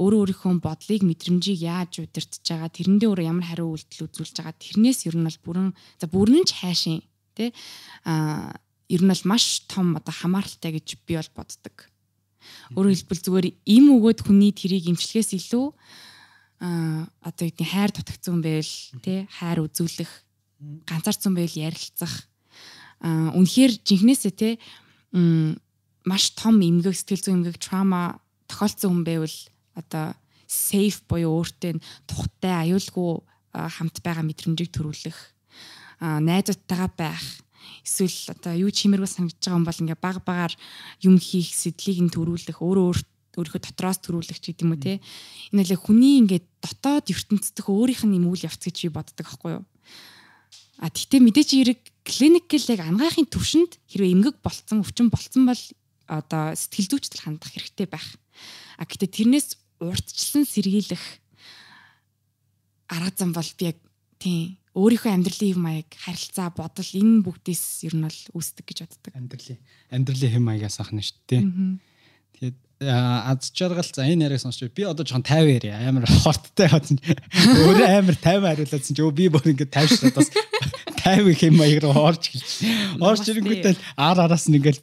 өөрөө 0.01 0.19
өөрийнхөө 0.19 0.53
бодлыг 0.59 1.01
мэдрэмжийг 1.07 1.59
яаж 1.63 2.03
удирдах 2.03 2.41
байгаа 2.43 2.71
тэрэндээ 2.73 3.07
өөрөө 3.07 3.29
ямар 3.31 3.47
хариу 3.47 3.71
үйлдэл 3.71 4.05
үзүүлж 4.09 4.35
байгаа 4.41 4.57
тэрнээс 4.59 4.99
ер 5.07 5.15
нь 5.15 5.23
бол 5.23 5.39
бүрэн 5.45 5.69
за 6.01 6.05
бүрэн 6.11 6.43
ч 6.43 6.51
хайшин 6.59 6.99
тий 7.37 7.55
а 8.03 8.51
ер 8.91 9.01
нь 9.05 9.11
бол 9.13 9.23
маш 9.23 9.63
том 9.71 9.95
одоо 9.95 10.11
хамааралтай 10.11 10.75
гэж 10.75 10.99
би 11.07 11.15
бол 11.15 11.31
боддог. 11.31 11.92
Өөрөөр 12.75 12.95
хэлбэл 12.95 13.23
зүгээр 13.25 13.47
им 13.65 13.85
өгөөд 13.97 14.19
хүний 14.25 14.51
тэрийг 14.51 14.89
имчилгээс 14.89 15.35
илүү 15.37 15.65
а 16.63 17.07
одоо 17.19 17.45
гэдэг 17.51 17.67
хайр 17.67 17.91
дутагдсан 17.91 18.39
байл 18.39 18.71
тий 19.03 19.27
хайр 19.27 19.67
үзүүлэх 19.67 20.11
ганцаарцсан 20.87 21.35
байл 21.35 21.51
ярилцах. 21.51 22.27
А 23.03 23.35
үнэхээр 23.35 23.83
жинхнээсээ 23.83 24.33
тий 24.33 24.53
маш 26.07 26.23
том 26.39 26.63
эмгэг 26.63 26.95
сэтгэл 26.95 27.23
зүйн 27.23 27.37
эмгэг 27.43 27.59
трама 27.59 28.23
тохиолдсон 28.47 28.89
хүн 28.91 29.03
байвал 29.03 29.37
одоо 29.75 30.15
safe 30.47 31.03
буюу 31.09 31.43
өөртөө 31.43 31.83
тухтай 32.07 32.53
аюулгүй 32.63 33.11
хамт 33.51 33.99
байгаа 33.99 34.23
мэдрэмжийг 34.23 34.71
төрүүлэх 34.71 35.19
найзуудтайгаа 35.99 36.91
байх 36.95 37.42
эсвэл 37.83 38.35
одоо 38.35 38.53
юу 38.55 38.71
чимэргүй 38.71 39.09
санагдаж 39.09 39.39
байгаа 39.43 39.59
юм 39.59 39.65
бол 39.67 39.81
ингээ 39.81 39.99
баг 39.99 40.17
багаар 40.23 40.53
юм 41.03 41.15
хийх 41.19 41.51
сэдлийг 41.51 41.99
нь 42.03 42.13
төрүүлэх 42.13 42.59
өөрөө 42.59 42.85
өөртөө 42.89 43.11
өөрийнхөө 43.33 43.61
дотроос 43.65 43.97
төрүүлэх 44.05 44.37
ч 44.37 44.53
гэдэм 44.53 44.73
үү 44.77 44.81
те. 44.81 44.93
Энэ 45.49 45.73
л 45.73 45.81
хүний 45.81 46.21
ингээд 46.21 46.45
дотоод 46.61 47.09
ертөнцийнх 47.09 47.65
өөрийнх 47.65 48.05
нь 48.05 48.17
юм 48.21 48.29
үйл 48.29 48.45
явц 48.45 48.61
гэж 48.61 48.77
би 48.85 48.89
боддог 48.93 49.25
аахгүй 49.25 49.51
юу? 49.57 49.65
А 50.77 50.89
тэгтээ 50.93 51.21
мэдээч 51.21 51.49
хэрэг 51.57 51.81
клиникл 52.05 52.65
яг 52.69 52.81
ангаахын 52.85 53.25
төвшөнд 53.29 53.79
хэрвээ 53.89 54.13
эмгэг 54.13 54.35
болцсон 54.45 54.85
өвчин 54.85 55.09
болцсон 55.09 55.49
бол 55.49 55.61
одоо 56.05 56.53
сэтгэл 56.53 56.91
зүйчдэл 56.93 57.25
хандах 57.25 57.53
хэрэгтэй 57.53 57.87
байх. 57.89 58.05
А 58.77 58.85
гэтээ 58.85 59.09
тэрнээс 59.09 59.57
урдчлан 59.81 60.45
сэргийлэх 60.45 61.03
арга 62.89 63.11
зам 63.17 63.33
бол 63.33 63.49
би 63.57 63.71
яг 63.71 63.77
тийм 64.19 64.57
өөрийнхөө 64.73 65.13
амьдралын 65.13 65.53
хэм 65.53 65.61
маяг 65.61 65.89
харилцаа 65.93 66.49
бодол 66.49 66.89
энэ 66.97 67.21
бүгдээс 67.21 67.85
ер 67.85 67.93
нь 67.93 68.05
бол 68.09 68.21
үүсдэг 68.33 68.65
гэж 68.65 68.77
боддог. 68.89 69.13
Амьдралын 69.13 69.59
амьдралын 69.93 70.33
хэм 70.33 70.43
маягаас 70.49 70.81
ахна 70.81 71.05
шүү 71.05 71.21
дээ. 71.29 71.45
Тэгээд 72.33 72.57
аз 72.89 73.53
жаргал 73.53 73.85
за 73.85 74.01
энэ 74.01 74.25
яриаг 74.25 74.41
сонсч 74.41 74.65
би 74.73 74.81
одоо 74.81 75.05
жоохон 75.05 75.21
50 75.21 75.61
яриа. 75.61 75.77
Амар 75.77 76.09
хорттой 76.09 76.67
хатсан 76.73 76.97
өөрөө 76.97 77.85
амар 77.85 78.17
50 78.17 78.49
хариулсан 78.49 78.95
чи 78.97 79.01
өө 79.05 79.13
би 79.13 79.29
бүр 79.29 79.45
ингэ 79.53 79.69
50 79.69 80.09
шатаас 80.09 80.33
50 81.05 81.29
их 81.37 81.43
юм 81.45 81.61
маяг 81.61 81.85
руу 81.85 81.93
орж 81.93 82.33
гэлж. 82.33 82.65
Орж 82.97 83.23
ирэнгүүтэл 83.29 83.77
ар 83.93 84.17
араас 84.25 84.49
нь 84.49 84.57
ингээл 84.57 84.81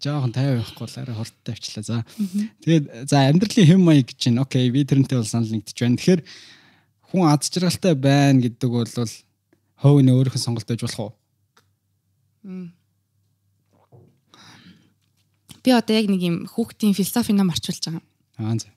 жоохон 0.00 0.32
50 0.32 0.56
явахгүй 0.56 0.86
л 0.88 0.98
арай 1.04 1.16
хорттой 1.20 1.52
авчлаа 1.52 1.84
за. 1.84 1.96
Тэгээд 2.64 2.84
за 3.10 3.28
амьдралын 3.28 3.68
хэм 3.68 3.82
маяг 3.84 4.08
гэж 4.08 4.18
чинь 4.24 4.40
окей 4.40 4.70
би 4.72 4.88
тэрнтэй 4.88 5.20
бол 5.20 5.28
санал 5.28 5.52
нэгдэж 5.52 5.76
байна. 5.76 6.00
Тэгэхээр 6.00 6.22
хүн 7.10 7.28
аз 7.30 7.50
жаргалтай 7.50 7.94
байна 7.94 8.42
гэдэг 8.44 8.70
бол 8.70 8.86
хов 9.76 9.96
нэ 10.02 10.12
өөрийнх 10.12 10.36
нь 10.36 10.44
сонголт 10.44 10.68
байж 10.68 10.82
болох 10.82 11.00
уу 11.10 11.12
би 15.66 15.74
одоо 15.74 15.98
яг 15.98 16.06
нэг 16.06 16.22
юм 16.22 16.36
хүүхдийн 16.46 16.94
философи 16.94 17.34
ном 17.34 17.50
орчуулж 17.50 17.82
байгаа. 17.82 18.02
Аа 18.38 18.54
за. 18.54 18.70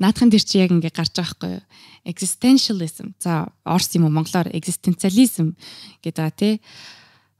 Наадхан 0.00 0.32
дээр 0.32 0.40
чи 0.40 0.64
яг 0.64 0.72
ингээ 0.72 0.88
гарч 0.88 1.12
байгаа 1.12 1.28
байхгүй 1.28 1.50
юу? 1.60 1.64
Existentialism. 2.08 3.12
За 3.20 3.52
орс 3.68 3.92
юм 3.92 4.08
уу 4.08 4.16
монголоор 4.16 4.48
existentialism 4.48 5.52
гэдэг 6.00 6.16
байгаа 6.16 6.32
тий. 6.32 6.54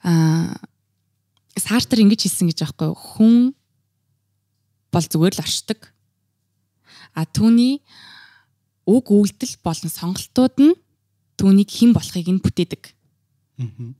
Аа 0.05 0.61
Сартер 1.57 2.05
ингэж 2.05 2.29
хэлсэн 2.29 2.53
гэж 2.53 2.59
байгаа 2.61 2.77
байхгүй 2.77 2.89
юу? 2.93 3.01
Хүн 3.01 3.37
бол 4.93 5.07
зүгээр 5.09 5.41
л 5.41 5.45
оршдог. 5.45 5.81
А 7.17 7.25
түүний 7.25 7.81
үг 8.87 9.07
үйлдэл 9.11 9.55
болон 9.63 9.91
сонголтууд 9.91 10.57
нь 10.59 10.75
түүнийг 11.39 11.71
хэн 11.71 11.93
болохыг 11.95 12.29
нь 12.29 12.43
бүтээдэг. 12.43 12.83
Аа. 13.63 13.95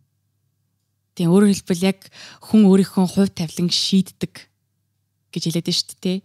Тэгээ 1.15 1.29
өөрөөр 1.29 1.53
хэлбэл 1.53 1.87
яг 1.87 1.99
хүн 2.41 2.67
өөрийнхөө 2.67 3.07
хувь 3.07 3.33
тавилан 3.37 3.69
шийддэг 3.69 4.49
гэж 5.31 5.43
хэлээд 5.49 5.67
байна 5.69 5.79
шүү 5.79 5.99
дээ. 6.01 6.19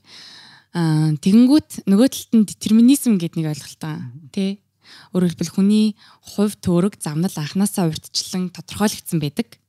Аа 0.78 1.12
тэгэнгүүт 1.20 1.90
нөгөө 1.92 2.08
талд 2.08 2.32
нь 2.34 2.48
детерминизм 2.48 3.20
гэдэг 3.20 3.36
нэг 3.36 3.48
ойлголт 3.52 3.82
байгаа. 3.84 4.08
Тэ? 4.32 4.64
Өөрөөр 5.12 5.32
хэлбэл 5.36 5.56
хүний 5.56 5.86
хувь 6.24 6.56
төөрөг 6.64 6.96
замнал 7.04 7.36
анханасаа 7.36 7.92
урьдчилан 7.92 8.56
тодорхойлогдсон 8.56 9.20
байдаг. 9.20 9.60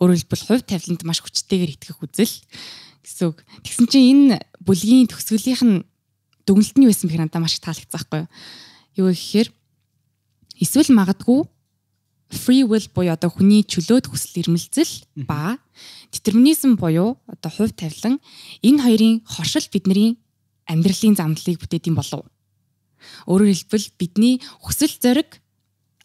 Өөрөөр 0.00 0.18
хэлбэл 0.24 0.46
хувь 0.48 0.64
тавиланд 0.64 1.02
маш 1.04 1.20
хүчтэйгээр 1.20 1.76
итгэх 1.76 2.00
үзэл 2.00 2.34
гэсэн 3.04 3.24
үг. 3.28 3.44
Тэгсэн 3.60 3.86
чинь 3.92 4.08
энэ 4.32 4.36
бүлгийн 4.64 5.10
төгсгөлийнх 5.12 5.62
нь 5.68 5.84
дүгнэлт 6.46 6.76
нь 6.78 6.84
юу 6.86 6.90
байсан 6.90 7.06
бэхэр 7.08 7.22
надад 7.26 7.42
маш 7.42 7.56
их 7.56 7.64
таалагдсан 7.64 7.92
байхгүй 7.92 8.20
юу? 8.22 8.28
Юу 9.00 9.08
гэхээр 9.12 9.48
эсвэл 10.62 10.90
магадгүй 10.94 11.40
free 12.32 12.64
will 12.64 12.88
буюу 12.94 13.12
одоо 13.12 13.28
хүний 13.28 13.62
чөлөөт 13.62 14.08
хүсэл 14.08 14.40
эрмэлзэл 14.42 15.04
ба 15.28 15.60
детерминизм 16.10 16.80
буюу 16.80 17.20
одоо 17.28 17.50
хувь 17.52 17.76
тавилан 17.76 18.18
энэ 18.64 18.82
хоёрын 18.82 19.14
хоршил 19.28 19.68
бидний 19.68 20.16
амьдралын 20.66 21.16
замналыг 21.16 21.60
бүтээдэг 21.60 21.92
юм 21.92 22.00
болов. 22.00 22.24
Өөрөөр 23.28 23.52
хэлбэл 23.52 23.86
бидний 24.00 24.40
хүсэл 24.64 24.96
зориг 24.96 25.42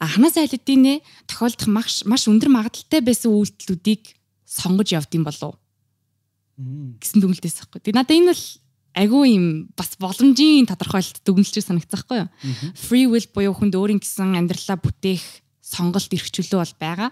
анханаас 0.04 0.36
айлддийнэ 0.36 1.00
тохиолдох 1.32 1.69
маш 1.71 2.04
маш 2.04 2.28
өндөр 2.28 2.52
магадaltaй 2.52 3.02
байсан 3.02 3.32
үйлдэлүүдийг 3.32 4.04
сонгож 4.45 4.91
явдсан 4.91 5.23
болов 5.23 5.56
гэсэн 6.58 7.21
дүгнэлтээс 7.21 7.58
байхгүй. 7.62 7.82
Тэг 7.86 7.95
надад 7.95 8.17
энэ 8.17 8.34
бол 8.34 8.43
айгүй 8.97 9.38
юм 9.38 9.45
бас 9.77 9.93
боломжийн 10.01 10.65
тодорхойлолт 10.65 11.21
дүгнэлж 11.21 11.62
санагцсан 11.62 12.01
байхгүй 12.01 12.17
юу? 12.25 12.29
Free 12.73 13.05
will 13.05 13.29
буюу 13.29 13.53
хүнд 13.53 13.77
өөрийн 13.77 14.01
гэсэн 14.01 14.36
амьдралаа 14.36 14.81
бүтээх 14.81 15.23
сонголт 15.67 16.12
эрхчлөө 16.12 16.63
бол 16.63 16.75
байгаа. 16.79 17.12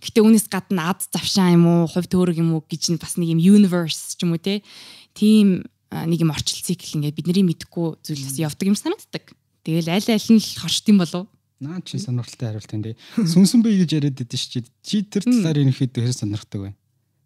Гэтэ 0.00 0.22
үүнээс 0.22 0.46
гадна 0.46 0.94
ад 0.94 1.02
завшаа 1.10 1.52
юм 1.52 1.66
уу, 1.66 1.90
хувь 1.90 2.06
төөрөг 2.06 2.38
юм 2.38 2.54
уу 2.54 2.62
гэж 2.62 2.94
нь 2.94 3.02
бас 3.02 3.18
нэг 3.18 3.34
юм 3.34 3.40
universe 3.42 4.14
ч 4.14 4.22
юм 4.22 4.32
уу 4.32 4.40
те. 4.40 4.62
Тийм 5.12 5.66
нэг 5.90 6.22
юм 6.22 6.30
орчил 6.30 6.62
цикл 6.62 7.02
ингээд 7.02 7.18
бидний 7.18 7.42
мэдхгүй 7.42 7.98
зүйлээс 8.06 8.38
явдаг 8.38 8.66
юм 8.70 8.78
санагддаг. 8.78 9.34
Тэгэл 9.66 9.90
аль 9.90 10.10
аль 10.14 10.30
нь 10.30 10.38
л 10.38 10.58
хоршд 10.62 10.86
юм 10.86 11.02
болов. 11.02 11.26
Наа 11.58 11.82
чи 11.82 11.98
сонирхолтой 11.98 12.46
хариулт 12.54 12.70
энэ. 12.70 12.94
Сүнсэн 13.16 13.64
бие 13.64 13.82
гэж 13.82 13.90
яриад 13.98 14.18
байдсан 14.22 14.38
шүү 14.38 14.62
дээ. 14.62 14.74
Чи 14.86 14.96
тэр 15.02 15.24
талаар 15.26 15.58
ерөнхийдөө 15.66 16.02
хэр 16.06 16.14
сонирхдаг 16.14 16.60
вэ? 16.62 16.70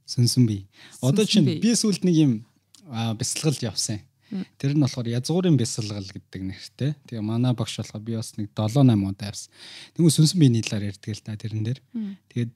Сүнсэн 0.09 0.47
бие. 0.47 0.65
Одоо 1.03 1.27
чинь 1.27 1.61
би 1.61 1.71
сүүлд 1.75 2.07
нэг 2.07 2.17
юм 2.17 2.33
бясалгалд 2.91 3.63
явсан. 3.63 4.01
Тэр 4.59 4.79
нь 4.79 4.83
болохоор 4.83 5.11
язгуурын 5.11 5.59
бясалгал 5.59 6.07
гэдэг 6.07 6.43
нэртэй. 6.43 6.95
Тэгээ 7.11 7.23
манай 7.23 7.55
багш 7.55 7.83
болохоор 7.83 8.03
би 8.03 8.15
бас 8.15 8.35
нэг 8.39 8.51
7 8.55 8.87
8 8.87 8.95
удаа 9.03 9.31
явсан. 9.31 9.51
Тэгвэл 9.99 10.15
сүнсэн 10.15 10.39
биений 10.39 10.63
талаар 10.63 10.95
ярьдаг 10.95 11.11
л 11.11 11.23
да 11.27 11.35
тэрэн 11.35 11.63
дээр. 11.67 11.81
Тэгээд 12.31 12.51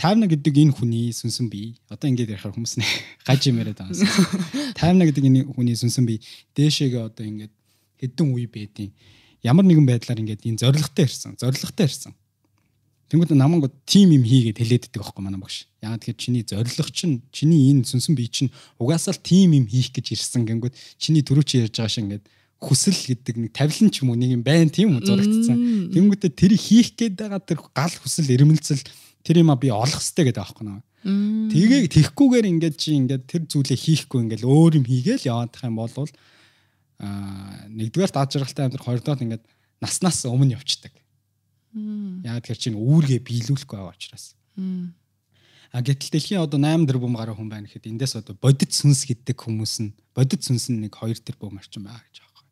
таймна 0.00 0.24
гэдэг 0.24 0.54
энэ 0.56 0.72
хүний 0.72 1.12
сүнсэн 1.12 1.52
бие. 1.52 1.76
Одоо 1.92 2.08
ингэж 2.08 2.32
ярихаар 2.32 2.56
хүмүүс 2.56 2.80
нэ 2.80 2.86
гаж 3.28 3.40
юм 3.44 3.60
яриад 3.60 3.76
байгаа 3.76 3.92
юм. 3.92 4.08
Таймна 4.80 5.04
гэдэг 5.04 5.24
энэ 5.28 5.40
хүний 5.52 5.76
сүнсэн 5.76 6.04
бие 6.08 6.24
дээшээгээ 6.56 7.02
одоо 7.04 7.24
ингэж 7.28 7.52
хэдэн 8.00 8.28
үе 8.32 8.48
байдیں۔ 8.48 8.90
Ямар 9.44 9.68
нэгэн 9.68 9.84
байдлаар 9.84 10.16
ингэж 10.16 10.48
энэ 10.48 10.60
зоригтой 10.64 11.04
ирсэн. 11.04 11.36
Зоригтой 11.36 11.86
ирсэн. 11.92 12.16
Тэнгүүд 13.12 13.36
намайг 13.36 13.68
тим 13.84 14.08
юм 14.16 14.24
хийгээд 14.24 14.56
хэлээддэг 14.56 15.04
байхгүй 15.04 15.20
манай 15.20 15.36
багш. 15.36 15.68
Яагаад 15.84 16.00
тэгэхээр 16.00 16.16
чиний 16.16 16.42
зорилго 16.48 16.88
чинь 16.88 17.20
чиний 17.28 17.68
энэ 17.68 17.84
сүнсэн 17.84 18.16
бие 18.16 18.32
чинь 18.32 18.48
угаасаа 18.80 19.12
л 19.12 19.20
тим 19.20 19.52
юм 19.52 19.68
хийх 19.68 19.92
гэж 19.92 20.16
ирсэн 20.16 20.48
гингүүд 20.48 20.72
чиний 20.96 21.20
түрүү 21.20 21.44
чи 21.44 21.60
ярьж 21.60 21.76
байгаа 21.76 21.92
шиг 21.92 22.08
ингээд 22.08 22.24
хүсэл 22.56 22.96
гэдэг 22.96 23.36
нэг 23.36 23.52
тавилан 23.52 23.92
ч 23.92 24.00
юм 24.00 24.14
уу 24.14 24.16
нэг 24.16 24.32
юм 24.32 24.40
байна 24.40 24.72
тийм 24.72 24.96
үү 24.96 25.04
зурагдсан. 25.04 25.92
Тэнгүүдээ 25.92 26.32
тэр 26.32 26.52
хийх 26.56 26.96
гээд 26.96 27.14
байгаа 27.20 27.40
тэр 27.44 27.60
гал 27.76 27.92
хүсэл 28.00 28.32
эрмэлзэл 28.32 28.80
тэр 29.20 29.44
юм 29.44 29.52
а 29.52 29.60
би 29.60 29.68
олох 29.68 30.00
хэрэгтэй 30.00 30.32
гэдэг 30.32 30.40
аахгүй 30.40 30.64
наа. 30.64 30.80
Тэгээ 31.02 31.92
тэгхгүйгээр 31.92 32.46
ингээд 32.48 32.76
чи 32.80 32.96
ингээд 32.96 33.24
тэр 33.28 33.42
зүйлээ 33.44 33.76
хийхгүй 33.76 34.18
ингээд 34.24 34.46
өөр 34.46 34.72
юм 34.80 34.86
хийгээл 34.86 35.28
яваадах 35.28 35.68
юм 35.68 35.76
бол 35.76 35.92
аа 37.02 37.66
нэгдүгээр 37.68 38.12
даад 38.14 38.30
жаргалтай 38.30 38.64
амьдрах 38.70 38.86
хоёрдугаар 38.86 39.24
ингээд 39.26 39.44
наснаас 39.82 40.22
өмнө 40.30 40.54
явцдаг. 40.54 40.94
Яг 41.72 42.44
тэр 42.44 42.58
чинь 42.60 42.76
үүргээ 42.76 43.20
биелүүлэхгүй 43.24 43.76
байгаа 43.80 43.96
учраас. 43.96 44.36
А 45.72 45.80
гэтэл 45.80 46.12
дэлхийн 46.12 46.44
одоо 46.44 46.60
8 46.60 46.84
тэрбум 46.84 47.16
гаруй 47.16 47.32
хүн 47.32 47.48
байна 47.48 47.64
гэхэд 47.64 47.88
эндээс 47.88 48.20
одоо 48.20 48.36
бодит 48.36 48.76
сүнс 48.76 49.08
гэдэг 49.08 49.40
хүмүүс 49.40 49.74
нь 49.80 49.96
бодит 50.12 50.44
сүнс 50.44 50.68
нь 50.68 50.84
нэг 50.84 50.92
2 50.92 51.24
тэрбум 51.24 51.56
орчим 51.56 51.88
байгаа 51.88 52.04
гэж 52.04 52.16
байгаа 52.20 52.44
юм. 52.44 52.48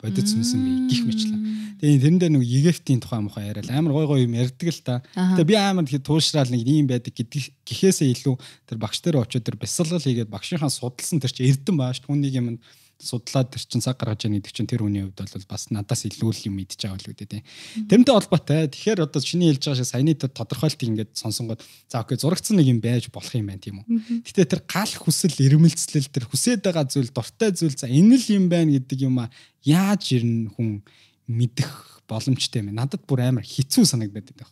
Бодит 0.00 0.26
сүнс 0.32 0.56
нь 0.56 0.88
гих 0.88 1.04
мэтлэн. 1.04 1.40
Тэгээ 1.78 2.00
тэрэн 2.00 2.18
дээр 2.18 2.32
нэг 2.40 2.44
Египтийн 2.48 3.04
тухай 3.04 3.20
мухай 3.20 3.52
яриад 3.52 3.68
амар 3.68 3.92
гой 3.92 4.06
гой 4.08 4.20
юм 4.24 4.32
ярьдаг 4.32 4.68
л 4.72 4.80
та. 4.80 5.04
Тэгээ 5.12 5.44
би 5.44 5.54
амар 5.60 5.84
тэгэхэд 5.84 6.08
туушраал 6.08 6.48
нэг 6.48 6.64
юм 6.64 6.88
байдаг 6.88 7.12
гэдэг 7.12 7.52
гэхээсээ 7.68 8.08
илүү 8.16 8.34
тэр 8.64 8.78
багш 8.80 8.98
дээр 9.04 9.20
очиод 9.20 9.44
тэр 9.44 9.60
бясалгал 9.60 10.00
хийгээд 10.00 10.32
багшийнхаа 10.32 10.72
судалсан 10.72 11.20
тэр 11.20 11.30
чинь 11.36 11.52
эрдэн 11.52 11.76
бааш 11.76 12.00
түүнийг 12.02 12.34
юм 12.34 12.58
судлаад 12.98 13.54
тэр 13.54 13.62
чин 13.62 13.78
цаг 13.78 13.94
гаргаж 13.94 14.26
яах 14.26 14.42
гэдэг 14.42 14.52
чин 14.52 14.66
тэр 14.66 14.82
хүний 14.82 15.06
хувьд 15.06 15.22
бол 15.22 15.46
бас 15.46 15.70
надаас 15.70 16.02
илүү 16.02 16.30
л 16.34 16.46
юм 16.50 16.58
мэдж 16.58 16.82
байгаа 16.82 16.98
л 16.98 17.08
үүдээ 17.14 17.28
тийм. 17.30 17.44
Тэрнтэй 17.86 18.14
холбоотой. 18.14 18.66
Тэгэхээр 18.74 19.06
одоо 19.06 19.22
чиний 19.22 19.54
хэлж 19.54 19.62
байгаа 19.70 19.78
шиг 19.78 19.86
саяны 19.86 20.18
тодорхойлт 20.18 20.82
ингээд 20.82 21.10
сонсонгод 21.14 21.62
за 21.86 22.02
окей 22.02 22.18
зурагцсан 22.18 22.58
нэг 22.58 22.66
юм 22.66 22.82
байж 22.82 23.06
болох 23.14 23.30
юм 23.38 23.54
байна 23.54 23.62
тийм 23.62 23.86
үү. 23.86 24.26
Гэтэ 24.26 24.50
тэр 24.50 24.62
гал 24.66 24.90
хүсэл 24.90 25.38
ирмэлцлэл 25.38 26.10
тэр 26.10 26.26
хүсээд 26.26 26.66
байгаа 26.66 26.90
зүйл 26.90 27.14
дуртай 27.14 27.54
зүйл 27.54 27.78
за 27.78 27.86
энэ 27.86 28.18
л 28.18 28.26
юм 28.34 28.50
байна 28.50 28.74
гэдэг 28.74 28.98
юм 29.06 29.22
а 29.22 29.30
яаж 29.62 30.18
ирнэ 30.18 30.50
хүн 30.58 30.82
мэдэх 31.30 32.02
боломжтой 32.10 32.66
юм. 32.66 32.74
Надад 32.74 33.06
бүр 33.06 33.30
амар 33.30 33.46
хэцүү 33.46 33.86
санагдаад 33.86 34.26
байдаг. 34.26 34.50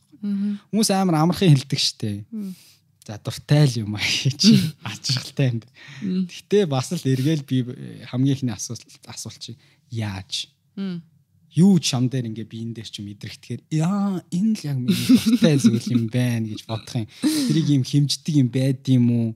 Хүмүүс 0.70 0.94
амар 0.94 1.18
амархан 1.18 1.50
хэлдэг 1.50 1.80
штэ 1.82 2.22
за 3.06 3.20
дуртай 3.22 3.70
л 3.70 3.86
юм 3.86 3.94
аа 3.94 4.02
чи 4.02 4.58
ачралтай 4.82 5.54
юм. 5.54 5.62
Гэтэ 6.26 6.66
бас 6.66 6.90
л 6.90 7.06
эргээл 7.06 7.46
би 7.46 7.62
хамгийн 8.10 8.34
ихний 8.34 8.54
асуулт 8.54 8.82
асуулт 9.06 9.38
чи 9.38 9.54
яаж? 9.94 10.50
Юу 11.54 11.78
чам 11.78 12.10
дээр 12.10 12.34
ингээ 12.34 12.50
биен 12.50 12.74
дээр 12.74 12.90
чи 12.90 13.00
мэдрэгдэхээр 13.06 13.62
яа 13.78 14.18
энэ 14.34 14.52
л 14.58 14.66
яг 14.66 14.78
миний 14.82 15.06
дуртай 15.06 15.54
зүйл 15.56 15.86
юм 15.94 16.04
байна 16.10 16.50
гэж 16.50 16.66
бодох 16.66 17.06
юм. 17.06 17.08
Тэрийг 17.22 17.68
юм 17.70 17.84
хэмждэг 17.86 18.34
юм 18.42 18.48
байд 18.50 18.82
юм 18.90 19.06
уу? 19.14 19.28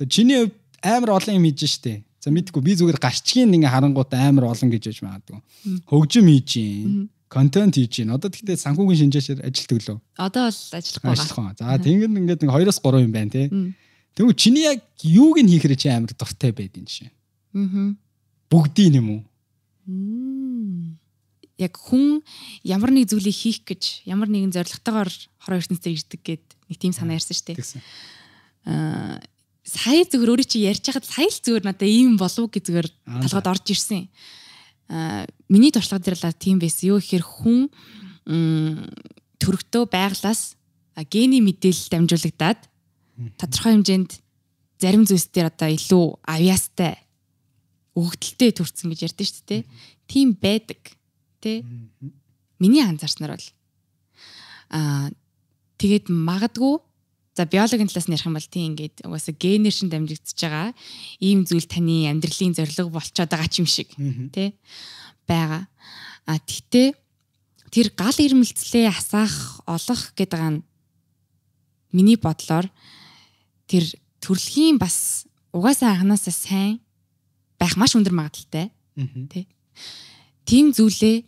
Тэгээ 0.00 0.08
чиний 0.08 0.40
амар 0.80 1.20
олон 1.20 1.36
юм 1.36 1.44
хийж 1.44 1.68
штэ. 1.68 2.02
За 2.18 2.32
мэдгүй 2.32 2.62
би 2.64 2.72
зүгээр 2.74 2.98
гарчгийн 2.98 3.52
ингээ 3.52 3.70
харангуут 3.70 4.16
амар 4.16 4.50
олон 4.50 4.72
гэж 4.72 4.96
яж 4.96 4.98
магадгүй. 5.04 5.38
Хөгжим 5.86 6.26
хийж 6.26 6.50
юм 6.56 7.12
контент 7.28 7.76
хийж 7.76 8.02
байна. 8.02 8.16
Одоо 8.16 8.32
тэгтээ 8.32 8.56
санхүүгийн 8.56 9.00
шинжээшээр 9.08 9.40
ажилтдаг 9.44 9.78
лөө. 9.84 9.98
Одоо 10.16 10.42
бол 10.48 10.60
ажиллах 10.74 11.02
байгаа. 11.04 11.14
Ажиллах 11.14 11.38
байгаа. 11.38 11.56
За 11.60 11.78
тэгээд 11.78 12.12
ингээд 12.16 12.40
нэг 12.42 12.50
2-оос 12.50 12.80
3 12.80 13.04
юм 13.04 13.12
байна 13.12 13.30
тий. 13.30 13.46
Тэгвэл 14.16 14.34
чиний 14.34 14.64
яг 14.66 14.80
юуг 15.04 15.36
нь 15.38 15.52
хийхээр 15.52 15.76
чи 15.76 15.88
амар 15.92 16.12
дуртай 16.16 16.52
байдин 16.52 16.88
жишээ. 16.88 17.12
Аа. 17.54 17.94
Бүгдийн 18.50 18.98
юм 18.98 19.08
уу? 19.12 19.22
Яг 21.60 21.76
хүн 21.76 22.24
ямар 22.64 22.90
нэг 22.90 23.12
зүйлийг 23.12 23.36
хийх 23.36 23.62
гэж 23.68 24.08
ямар 24.08 24.26
нэгэн 24.32 24.56
зорилготойгоор 24.56 25.10
хорон 25.44 25.60
ертөнцөд 25.60 25.92
ирдэг 25.92 26.20
гэд 26.24 26.44
нэг 26.72 26.78
тийм 26.80 26.92
санаа 26.96 27.20
ярьсан 27.20 27.36
шүү 27.36 27.46
дээ. 27.54 27.84
Аа 28.66 29.20
сая 29.68 30.04
зүгээр 30.08 30.32
өөрөө 30.32 30.48
чи 30.48 30.64
ярьж 30.64 30.84
хахад 30.88 31.04
сая 31.04 31.28
л 31.28 31.44
зүгээр 31.44 31.64
надад 31.68 31.84
ийм 31.84 32.16
болов 32.16 32.48
гэж 32.48 32.64
зүгээр 32.72 32.88
талгаад 33.28 33.48
орж 33.52 33.66
ирсэн 33.68 34.08
миний 34.88 35.72
туршлага 35.72 36.04
дээр 36.04 36.16
л 36.16 36.32
тийм 36.32 36.58
байсан. 36.58 36.96
Юу 36.96 36.98
гэхээр 36.98 37.24
хүн 37.24 37.68
төрөгтөө 39.38 39.84
байглаас 39.88 40.56
гений 41.12 41.44
мэдээлэл 41.44 41.92
дамжуулагдаад 41.92 42.60
тодорхой 43.36 43.72
хэмжээнд 43.76 44.10
зарим 44.80 45.04
зүйлс 45.04 45.28
дээр 45.34 45.52
одоо 45.52 45.68
илүү 45.74 46.04
авьяастай 46.24 46.96
өгөгдөлтэй 47.98 48.50
төрсэн 48.54 48.88
гэж 48.94 49.00
ярьдэн 49.10 49.26
шүү 49.26 49.44
дээ. 49.46 49.62
Тийм 50.06 50.28
байдаг. 50.38 50.80
Тэ? 51.42 51.66
Миний 52.58 52.82
анзаарснаар 52.82 53.36
бол 53.36 53.48
аа 54.70 55.10
тэгээд 55.78 56.10
магадгүй 56.10 56.82
За 57.38 57.46
биологийн 57.46 57.86
талаас 57.86 58.10
нь 58.10 58.18
ярих 58.18 58.26
юм 58.26 58.34
бол 58.34 58.50
тийм 58.50 58.74
ингээд 58.74 59.06
угаасаа 59.06 59.34
генер 59.38 59.70
шин 59.70 59.86
дамжигдчихж 59.94 60.42
байгаа 60.42 60.74
ийм 61.22 61.46
зүйл 61.46 61.70
таны 61.70 62.10
амьдралын 62.10 62.50
зорилго 62.58 62.90
болчиход 62.90 63.30
байгаа 63.30 63.46
ч 63.46 63.62
юм 63.62 63.68
шиг 63.70 63.94
тий 64.34 64.58
байгаа. 65.22 65.70
А 66.26 66.42
тэгтээ 66.42 66.98
тэр 67.70 67.94
гал 67.94 68.18
ирмэлцлээ 68.18 68.90
асаах 68.90 69.62
олох 69.70 70.18
гэдэг 70.18 70.42
нь 70.50 70.66
миний 71.94 72.18
бодлоор 72.18 72.66
тэр 73.70 73.86
төрөлхийн 74.18 74.82
бас 74.82 75.30
угаасаа 75.54 75.94
анханасаа 75.94 76.34
сайн 76.34 76.82
байх 77.54 77.78
маш 77.78 77.94
өндөр 77.94 78.18
магадaltaй 78.18 78.74
тий. 79.30 79.46
Тийм 80.42 80.74
зүйлээ 80.74 81.22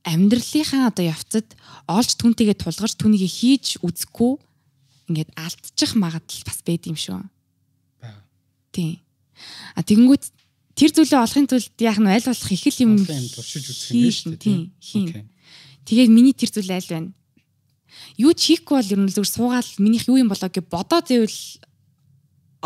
амьдралынхаа 0.00 0.88
одоо 0.88 1.04
явцад 1.12 1.52
олж 1.84 2.16
түнтэйгээ 2.16 2.56
тулгарч 2.56 2.96
түүнийг 2.96 3.28
хийж 3.28 3.84
үзэхгүй 3.84 4.40
ингээд 5.06 5.30
алдчих 5.38 5.94
магадлал 5.94 6.44
бас 6.46 6.58
байд 6.66 6.86
юм 6.86 6.96
шүү. 6.98 7.22
Бага. 8.02 8.20
Тийм. 8.72 9.00
А 9.74 9.82
тэгэнгүүт 9.86 10.24
тэр 10.76 10.90
зүйлээ 10.92 11.20
олохын 11.22 11.46
тулд 11.46 11.76
яах 11.80 12.00
нь 12.02 12.10
аль 12.10 12.26
болох 12.26 12.50
их 12.52 12.64
л 12.66 12.82
юм 12.84 12.92
туршиж 13.00 13.64
үзэх 13.70 13.94
юм 13.94 14.10
шүү 14.12 14.32
дээ. 14.34 14.42
Тийм. 14.42 14.60
Хийн. 14.82 15.28
Тэгээд 15.86 16.10
миний 16.10 16.34
тэр 16.34 16.50
зүйл 16.50 16.74
аль 16.74 16.90
байна? 16.90 17.10
Юу 18.18 18.32
ч 18.34 18.56
хийхгүй 18.56 18.76
бол 18.76 18.92
ер 18.92 19.00
нь 19.00 19.12
зүгээр 19.12 19.34
суугаал 19.34 19.70
минийх 19.78 20.08
юу 20.10 20.20
юм 20.20 20.28
болоо 20.28 20.50
гэж 20.50 20.66
бодоо 20.66 21.00
зэвэл 21.00 21.40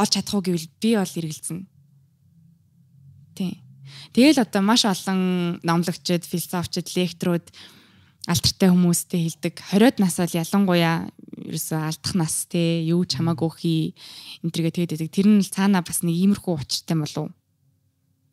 олж 0.00 0.10
чадах 0.10 0.34
уу 0.34 0.42
гэвэл 0.42 0.68
би 0.80 0.90
бол 0.96 1.18
эргэлзэнэ. 1.18 1.64
Тийм. 3.36 3.54
Тэгэл 4.14 4.42
одоо 4.42 4.62
маш 4.62 4.82
олон 4.86 5.60
номлогчд, 5.62 6.26
философчд, 6.26 6.96
лекторууд 6.96 7.46
алтартай 8.30 8.70
хүмүүстэй 8.70 9.20
хэлдэг 9.26 9.54
20-од 9.74 9.96
нас 9.98 10.16
бол 10.22 10.38
ялангуяа 10.38 10.94
ерөөсөө 11.50 11.80
алдах 11.82 12.14
нас 12.14 12.46
те 12.46 12.62
юу 12.86 13.02
ч 13.02 13.18
хамаагүй 13.18 13.50
хий 13.58 13.82
энэ 14.46 14.54
төргээ 14.54 14.74
тэгээд 14.78 14.92
байдаг. 14.94 15.10
Тэр 15.10 15.28
нь 15.28 15.42
цаана 15.42 15.82
бас 15.82 16.06
нэг 16.06 16.14
иймэрхүү 16.14 16.54
учиртай 16.54 16.96
болов 16.96 17.34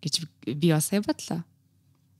гэж 0.05 0.13
би 0.53 0.67
бас 0.69 0.93
сая 0.93 1.01
бодлоо. 1.01 1.41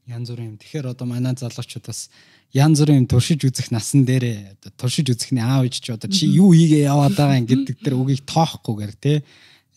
Янз 0.08 0.32
бүрийн 0.32 0.56
юм. 0.56 0.58
Тэгэхээр 0.58 0.92
одоо 0.96 1.06
манай 1.06 1.36
залуучууд 1.38 1.86
бас 1.86 2.10
янз 2.56 2.80
бүрийн 2.80 3.04
юм 3.04 3.08
туршиж 3.12 3.44
үзэх 3.44 3.70
насан 3.76 4.08
дээрээ 4.08 4.56
одоо 4.56 4.72
туршиж 4.80 5.12
үзэхний 5.12 5.44
аав 5.44 5.68
ээж 5.68 5.84
ч 5.84 5.92
одоо 5.92 6.08
чи 6.08 6.32
юу 6.32 6.56
хийгээ 6.56 6.88
яваад 6.88 7.14
байгаа 7.14 7.40
юм 7.44 7.48
гэдэг 7.52 7.76
тэр 7.84 8.00
үгийг 8.00 8.24
тоохгүйгээр 8.24 8.94
те 8.96 9.14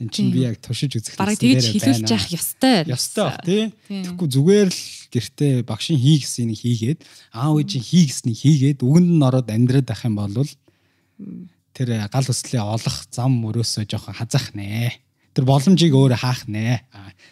эн 0.00 0.08
чинь 0.08 0.32
би 0.32 0.48
яг 0.48 0.56
туршиж 0.64 0.96
үзэх 0.96 1.14
дээрээ 1.14 1.28
байна. 1.28 1.36
Бараг 1.36 1.44
тэгж 1.44 1.64
хэлүүлж 1.76 2.08
явах 2.08 2.30
ёстой. 2.32 2.78
Ёстой 2.88 3.30
тий. 3.44 3.64
Тэгэхгүй 3.84 4.28
зүгээр 4.32 4.68
л 4.72 4.82
гэртээ 5.12 5.52
багшийн 5.68 6.00
хий 6.00 6.18
гэснийг 6.24 6.56
хийгээд 6.56 7.00
аав 7.36 7.60
ээжийн 7.60 7.84
хий 7.84 8.04
гэснийг 8.08 8.38
хийгээд 8.40 8.80
үгэнд 8.80 9.10
нь 9.20 9.26
ороод 9.28 9.48
амьдраад 9.52 9.88
ах 9.92 10.02
юм 10.08 10.16
бол 10.16 10.48
тэр 11.76 11.88
гал 12.08 12.26
хүслээ 12.26 12.64
олох 12.64 12.96
зам 13.12 13.32
мөрөөсөө 13.44 13.84
жоохон 13.84 14.16
хазах 14.16 14.56
нэ. 14.56 14.96
Тэр 15.36 15.44
боломжийг 15.44 15.92
өөрөө 15.92 16.16
хаах 16.16 16.48
нэ. 16.48 16.80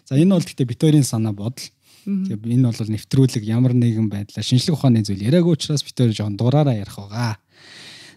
За 0.04 0.20
энэ 0.20 0.36
бол 0.36 0.44
гэхдээ 0.44 0.68
битүүрийн 0.68 1.08
санаа 1.08 1.32
бодол. 1.32 1.72
Тэгээ 2.04 2.36
энэ 2.36 2.68
бол 2.68 2.92
нэвтрүүлэг 2.92 3.44
ямар 3.48 3.72
нэгэн 3.72 4.12
байдлаар 4.12 4.44
шинжлэх 4.44 4.76
ухааны 4.76 5.02
зүйл 5.04 5.24
яриаг 5.24 5.48
учраас 5.48 5.82
битүүр 5.84 6.12
жоохон 6.14 6.36
дураараа 6.36 6.76
ярих 6.76 6.96
байгаа. 6.96 7.40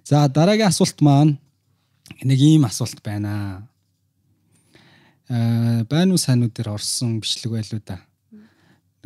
За 0.04 0.28
дараагийн 0.28 0.70
асуулт 0.72 1.00
маань 1.02 1.40
нэг 2.24 2.40
ийм 2.40 2.64
асуулт 2.68 3.02
байна. 3.04 3.68
Аа 5.32 5.84
байна 5.88 6.12
уу 6.12 6.20
сайн 6.20 6.44
уу 6.44 6.52
дээр 6.52 6.76
орсон 6.76 7.22
бичлэг 7.24 7.52
байлуу 7.56 7.80
да. 7.88 8.02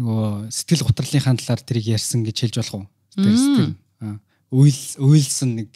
Нөгөө 0.01 0.49
сэтгэл 0.49 0.83
гутралынхаа 0.89 1.37
талаар 1.37 1.61
тэрийг 1.61 1.93
ярьсан 1.95 2.25
гэж 2.25 2.37
хэлж 2.49 2.55
болох 2.59 2.75
уу? 2.81 2.85
Сэтгэл. 3.13 3.77
Аа. 4.01 4.17
Уйл 4.51 4.81
уйлсан 4.97 5.55
нэг 5.61 5.69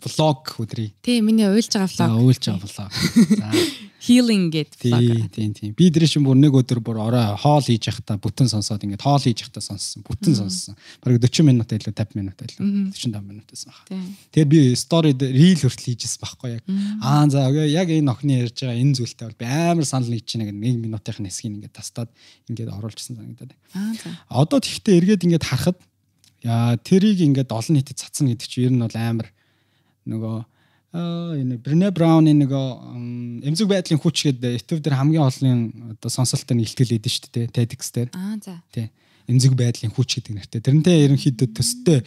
блог 0.00 0.54
өдрий. 0.62 0.94
Тий, 1.02 1.18
миний 1.20 1.50
уйлж 1.50 1.68
байгаа 1.74 1.90
За 1.90 2.06
влог. 2.08 2.30
уйлж 2.30 2.44
байгаа 2.46 2.62
блог. 2.62 2.92
За. 3.42 3.50
Healing 3.98 4.50
гэдэг 4.54 4.78
влог. 4.78 5.30
тийм 5.34 5.50
тийм. 5.52 5.72
Би 5.74 5.90
дэр 5.90 6.06
шин 6.06 6.22
бүр 6.22 6.38
нэг 6.38 6.54
өдөр 6.54 6.78
бүр 6.78 7.02
орой 7.02 7.34
хоол 7.34 7.66
хийж 7.66 7.90
явахдаа 7.90 8.14
бүтэн 8.22 8.46
сонсоод 8.46 8.86
ингээд 8.86 9.02
хоол 9.02 9.18
хийж 9.18 9.42
явахдаа 9.42 9.64
сонссон. 9.64 10.06
Бүтэн 10.06 10.38
сонссон. 10.38 10.78
Бараг 11.02 11.18
40 11.18 11.42
минут 11.42 11.66
илүү 11.74 11.90
50 11.90 12.14
минут 12.14 12.38
илүү 12.38 12.62
45 12.94 13.26
минут 13.26 13.46
байсан 13.50 13.74
баха. 13.74 13.84
Тэгэхээр 14.30 14.48
би 14.54 14.60
story 14.78 15.12
reel 15.18 15.58
хүртэл 15.58 15.88
хийжсэн 15.90 16.22
байхгүй 16.22 16.50
яг. 16.54 16.64
Аа 17.02 17.26
за 17.26 17.50
яг 17.50 17.88
энэ 17.90 18.12
охины 18.14 18.38
ярьж 18.46 18.62
байгаа 18.62 18.78
энэ 18.78 18.94
зүйлтэй 19.02 19.26
бол 19.26 19.40
би 19.42 19.46
амар 19.50 19.86
санал 19.86 20.10
нэгж 20.14 20.26
чинь 20.30 20.46
нэг 20.46 20.54
минутын 20.54 21.26
хэсгийг 21.26 21.58
ингээд 21.58 21.74
тастаад 21.74 22.10
ингээд 22.46 22.70
оруулжсэн 22.70 23.18
санагдаад. 23.18 23.50
Аа 23.74 23.92
за. 23.98 24.14
Одоо 24.30 24.62
тэгтээ 24.62 24.94
эргээд 24.94 25.26
ингээд 25.26 25.42
харахад 25.42 25.78
яа 26.46 26.78
тэрийг 26.78 27.18
ингээд 27.18 27.50
олон 27.50 27.74
нийтэд 27.82 27.98
цацна 27.98 28.30
гэдэг 28.30 28.46
чинь 28.46 28.70
ер 28.70 28.72
нь 28.72 28.82
бол 28.86 28.94
амар 28.94 29.28
нөгөө 30.06 30.36
энэ 30.92 31.58
Брене 31.60 31.90
Брауны 31.92 32.32
м, 32.96 33.40
эмзэг 33.44 33.68
байдлын 33.68 34.00
хүч 34.00 34.24
гэдэг 34.24 34.56
YouTube 34.56 34.80
дээр 34.80 34.96
хамгийн 34.96 35.24
олон 35.24 35.58
одоо 35.98 36.08
сонсолттой 36.08 36.56
нэгтгэл 36.56 36.96
өгдөн 36.96 37.12
шүү 37.12 37.28
дээ 37.28 37.46
TEDx 37.52 37.82
дээр. 37.92 38.08
Аа 38.16 38.40
за. 38.40 38.62
тий 38.72 38.88
эмзэг 39.28 39.52
байдлын 39.52 39.92
хүч 39.92 40.24
гэдэг 40.24 40.32
нэртэй 40.32 40.60
тэрнтэй 40.64 41.04
ерөнхийдөө 41.12 41.48
төстэй. 41.52 42.00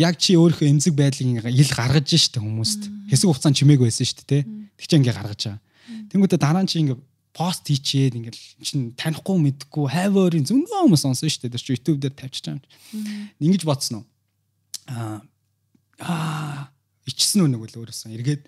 Яг 0.00 0.16
чи 0.16 0.40
өөрийнхөө 0.40 0.64
эмзэг 0.72 0.96
байдлыг 0.96 1.44
ил 1.44 1.72
гаргаж 1.76 2.08
штэ 2.08 2.40
хүмүүст. 2.40 2.88
Хэсэг 3.12 3.28
хугацаанд 3.28 3.56
чимээг 3.60 3.84
байсан 3.84 4.08
штэ 4.08 4.24
тий 4.24 4.42
тэг 4.80 4.86
чи 4.88 4.96
ингээ 4.96 5.12
гаргаж 5.12 5.40
байгаа 5.52 5.60
тэнгуүтэ 6.12 6.36
дараа 6.36 6.62
нь 6.64 6.68
чи 6.68 6.80
ингээ 6.80 6.98
пост 7.32 7.64
хийчээд 7.64 8.16
ингээл 8.20 8.40
чин 8.60 8.92
танихгүй 8.92 9.36
мэдхгүй 9.40 9.88
хайварын 9.88 10.44
зөндөө 10.44 10.84
хүмүүс 10.84 11.02
сонсон 11.04 11.32
штэ. 11.32 11.48
Тэр 11.48 11.62
чи 11.64 11.72
YouTube 11.72 12.00
дээр 12.00 12.12
тавьчих 12.12 12.44
чам. 12.44 12.60
Ингэж 13.40 13.64
бодсон 13.64 14.04
уу? 14.04 14.06
Аа 14.92 15.20
аа 16.00 16.68
ичсэн 17.08 17.46
нэг 17.48 17.62
үл 17.62 17.78
өөрөөсөн 17.82 18.14
эргээд 18.16 18.42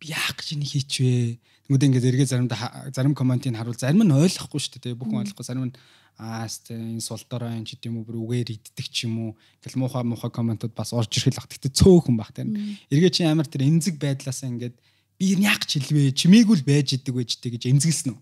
би 0.00 0.04
яах 0.10 0.34
гэж 0.38 0.48
энийг 0.56 0.70
хийчвэ 0.72 1.38
тэгмүүд 1.66 1.86
ингээд 1.86 2.08
эргээд 2.10 2.32
заримдаа 2.32 2.90
зарим 2.90 3.14
комментийг 3.14 3.54
харуул 3.54 3.78
зарим 3.78 4.02
нь 4.02 4.12
ойлгохгүй 4.12 4.60
шүү 4.60 4.80
дээ 4.82 4.98
бүхэн 4.98 5.22
ойлгохгүй. 5.22 5.46
Зарим 5.46 5.70
нь 5.70 5.76
аа 6.18 6.44
сте 6.50 6.74
энэ 6.74 7.00
сулдороо 7.00 7.48
энэ 7.48 7.64
ч 7.64 7.78
гэдэм 7.78 8.02
үү 8.02 8.04
бүр 8.04 8.18
үгээр 8.20 8.50
иддэг 8.52 8.86
ч 8.90 9.08
юм 9.08 9.32
уу? 9.32 9.38
Ингээл 9.62 9.80
муухай 9.80 10.04
муухай 10.04 10.30
комментууд 10.34 10.74
бас 10.74 10.92
орж 10.92 11.08
ирэх 11.16 11.32
л 11.32 11.40
баг 11.40 11.48
тэгтээ 11.48 11.72
цөөхөн 11.72 12.16
баг 12.18 12.30
тэр 12.34 12.50
эргээд 12.92 13.16
чи 13.16 13.22
амар 13.24 13.48
тэр 13.48 13.64
эмзэг 13.64 13.96
байдлаасаа 13.96 14.50
ингээд 14.52 14.76
би 15.16 15.24
яах 15.40 15.62
гэж 15.64 15.70
хэлвэ 15.80 16.12
чимээгүй 16.12 16.56
л 16.60 16.68
байж 16.68 16.88
идэг 16.98 17.14
байж 17.16 17.30
тээ 17.40 17.56
гэж 17.56 17.62
эмзэглсэн 17.72 18.12
үү? 18.12 18.20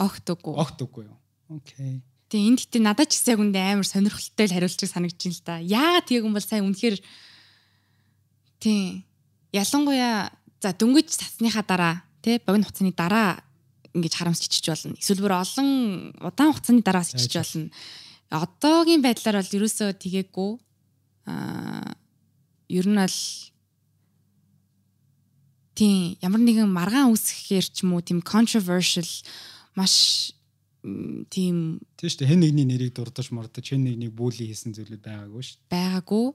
Огт 0.00 0.26
үгүй. 0.30 0.54
огт 0.56 0.78
үгүй 0.80 1.04
юу 1.10 1.20
окей. 1.50 2.00
Тэгээ 2.30 2.46
энэ 2.46 2.60
гэтээ 2.62 2.82
надад 2.86 3.10
ч 3.10 3.18
гэсэн 3.18 3.32
яг 3.34 3.40
үндэ 3.42 3.58
амар 3.58 3.88
сонирхолтой 3.90 4.46
л 4.46 4.54
хариулчих 4.54 4.90
санагдаж 4.90 5.18
байна 5.18 5.34
л 5.34 5.42
да. 5.42 5.54
Яагаад 5.58 6.06
тийг 6.06 6.22
юм 6.22 6.34
бол 6.34 6.46
сайн 6.46 6.64
үнэхээр 6.70 6.96
тий 8.60 9.04
ялангуяа 9.56 10.30
за 10.60 10.70
дөнгөж 10.76 11.08
цацныхаа 11.08 11.64
дараа 11.64 11.94
тий 12.22 12.38
богино 12.44 12.68
хугацааны 12.68 12.92
дараа 12.92 13.40
ингэж 13.96 14.14
харамсч 14.14 14.46
ичиж 14.46 14.66
болно. 14.68 14.94
Эсвэл 15.00 15.24
бүр 15.24 15.34
олон 15.40 15.68
удаан 16.20 16.52
хугацааны 16.52 16.84
дараа 16.84 17.02
ичиж 17.02 17.34
болно. 17.34 17.72
Одоогийн 18.30 19.02
байдлаар 19.02 19.42
бол 19.42 19.56
ерөөсөө 19.58 19.90
тгээггүй 19.98 20.50
аа 21.26 21.96
ер 22.70 22.86
нь 22.86 23.00
бол 23.00 23.18
тий 25.74 26.18
ямар 26.22 26.40
нэгэн 26.44 26.68
маргаан 26.70 27.10
үүсгэхээр 27.10 27.66
ч 27.72 27.82
юм 27.82 27.96
уу 27.96 28.04
тийм 28.04 28.20
controversial 28.22 29.08
маш 29.74 30.30
тийм 31.32 31.80
тийм 31.96 32.08
шүү 32.08 32.20
дээ 32.22 32.30
хэн 32.30 32.40
нэгний 32.44 32.66
нэрийг 32.68 32.92
дурдаж 32.94 33.32
мордож 33.34 33.64
хэн 33.64 33.82
нэгнийг 33.84 34.14
бүли 34.14 34.46
хийсэн 34.48 34.76
зүйлүүд 34.76 35.02
байгаагүй 35.02 35.42
шүү 35.42 35.58
байгаагүй. 35.72 36.26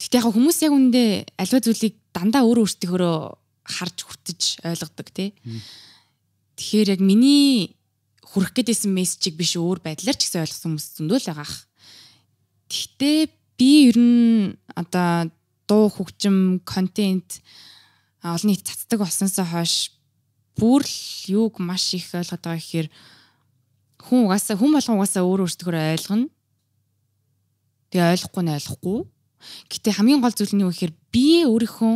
Гэтэ 0.00 0.16
яг 0.16 0.32
хүмүүс 0.32 0.58
яг 0.64 0.72
үндэ 0.72 1.02
альва 1.36 1.58
зүйлийг 1.60 1.94
дандаа 2.16 2.48
өөр 2.48 2.64
өөртөөхөө 2.64 3.14
харж 3.68 3.98
хүртэж 4.00 4.40
ойлгодог 4.64 5.08
тий. 5.12 5.36
Тэгэхээр 6.56 6.96
яг 6.96 7.00
миний 7.04 7.76
хүрэх 8.24 8.56
гээдсэн 8.56 8.90
мессежийг 8.96 9.36
биш 9.36 9.60
өөр 9.60 9.84
байдлаар 9.84 10.16
ч 10.16 10.24
гэсэн 10.24 10.40
ойлгосон 10.40 10.64
хүмүүс 10.72 10.86
зөндөө 10.96 11.18
л 11.20 11.28
байгаа 11.28 11.44
ах. 11.44 11.56
Гэхдээ 12.72 13.20
би 13.60 13.70
ер 13.92 13.98
нь 14.00 14.56
одоо 14.72 15.28
дуу 15.68 15.86
хөгжим, 15.92 16.64
контент 16.64 17.44
олон 18.24 18.48
нийт 18.48 18.64
цацдаг 18.64 19.04
болсноосоо 19.04 19.44
хойш 19.44 19.92
бүр 20.56 20.80
л 20.80 20.96
юуг 21.28 21.60
маш 21.60 21.92
их 21.92 22.08
ойлгоод 22.16 22.40
байгаа 22.40 22.56
гэхээр 22.56 22.88
хүн 24.00 24.24
угаасаа 24.24 24.56
хүн 24.56 24.72
болгон 24.74 24.96
угаасаа 24.96 25.22
өөр 25.28 25.44
өөртөөхөө 25.44 25.92
ойлгоно. 25.94 26.26
Тэгээ 27.90 28.12
ойлгохгүй 28.14 28.42
нь 28.42 28.54
ойлгохгүй. 28.56 28.98
Гэтэ 29.68 29.96
хамгийн 29.96 30.20
гол 30.20 30.34
зүйл 30.34 30.54
нь 30.54 30.64
юу 30.64 30.72
гэхээр 30.72 30.94
би 31.12 31.44
өөрийнхөө 31.48 31.94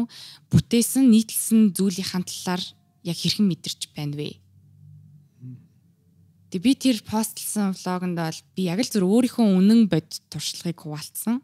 бүтээсэн, 0.51 1.05
нийтлсэн 1.09 1.77
зүйлийн 1.77 2.25
талаар 2.25 2.63
яг 3.05 3.17
хэрхэн 3.21 3.47
мэдэрч 3.49 3.93
байна 3.93 4.17
вэ? 4.17 4.41
Тэгээ 6.55 6.65
би 6.65 6.73
тэр 6.79 6.99
постлсан 7.03 7.75
влогонд 7.75 8.15
бол 8.15 8.41
би 8.55 8.71
яг 8.71 8.79
л 8.79 8.87
зөв 8.87 9.03
өөрийнхөө 9.03 9.59
үнэн 9.59 9.91
бод 9.91 10.07
туршлагыг 10.31 10.87
хуваалцсан. 10.87 11.43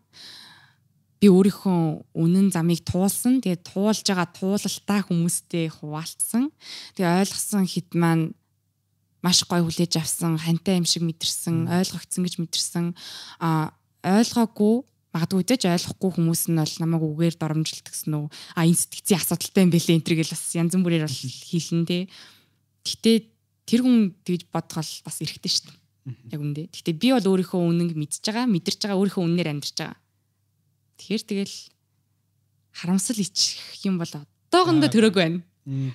Би 1.18 1.26
өөрийнхөө 1.26 2.14
үнэн 2.14 2.54
замыг 2.54 2.86
туулсан. 2.86 3.42
Тэгээ 3.42 3.66
туулж 3.66 4.06
байгаа 4.06 4.30
туулалтаа 4.30 5.00
хүмүүстэй 5.10 5.66
хуваалцсан. 5.66 6.54
Тэгээ 6.94 7.26
ойлгосон 7.26 7.66
хит 7.66 7.90
маань 7.98 8.38
маш 9.18 9.42
гой 9.50 9.66
хүлээж 9.66 9.98
авсан, 9.98 10.38
хантай 10.38 10.78
юм 10.78 10.86
шиг 10.86 11.04
мэдэрсэн, 11.04 11.68
ойлгогдсон 11.68 12.22
гэж 12.24 12.34
мэдэрсэн. 12.40 12.86
А 13.42 13.74
ойлгоогүй 14.06 14.86
магадгүй 15.10 15.42
дэж 15.42 15.66
ойлгохгүй 15.66 16.10
хүмүүс 16.14 16.42
нь 16.50 16.58
бол 16.58 16.76
намайг 16.78 17.02
үгээр 17.02 17.36
доромжилт 17.38 17.86
гэсэн 17.86 18.14
үү. 18.14 18.26
А 18.54 18.62
энэ 18.62 18.78
сэтгцийн 18.78 19.18
асуудалтай 19.18 19.62
юм 19.66 19.72
бэлээ 19.74 19.96
энэ 19.98 20.06
төр 20.06 20.16
гэл 20.22 20.34
бас 20.34 20.44
янз 20.54 20.74
бүрээр 20.78 21.04
бол 21.06 21.18
хийлэн 21.18 21.82
дээ. 21.86 22.02
Гэтэ 22.86 23.12
тэр 23.66 23.80
хүн 23.82 24.14
тэгж 24.22 24.42
бодгол 24.54 24.90
бас 25.02 25.16
эрэхтэй 25.18 25.50
шүү 25.50 25.66
дээ. 25.66 25.78
Яг 26.30 26.40
үндэ. 26.40 26.62
Гэтэ 26.70 26.90
би 26.94 27.08
бол 27.10 27.26
өөрийнхөө 27.26 27.60
үнэнг 27.60 27.92
мэдж 27.98 28.22
байгаа, 28.22 28.46
мэдэрч 28.46 28.80
байгаа, 28.86 28.98
өөрийнхөө 29.02 29.24
үннээр 29.26 29.50
амьдарч 29.50 29.76
байгаа. 29.82 29.98
Тэгэхээр 31.02 31.22
тэгэл 31.26 31.56
харамсал 32.70 33.18
ичих 33.18 33.58
юм 33.82 33.98
бол 33.98 34.10
одоогондоо 34.14 34.90
төрөөг 34.90 35.16
байна. 35.18 35.42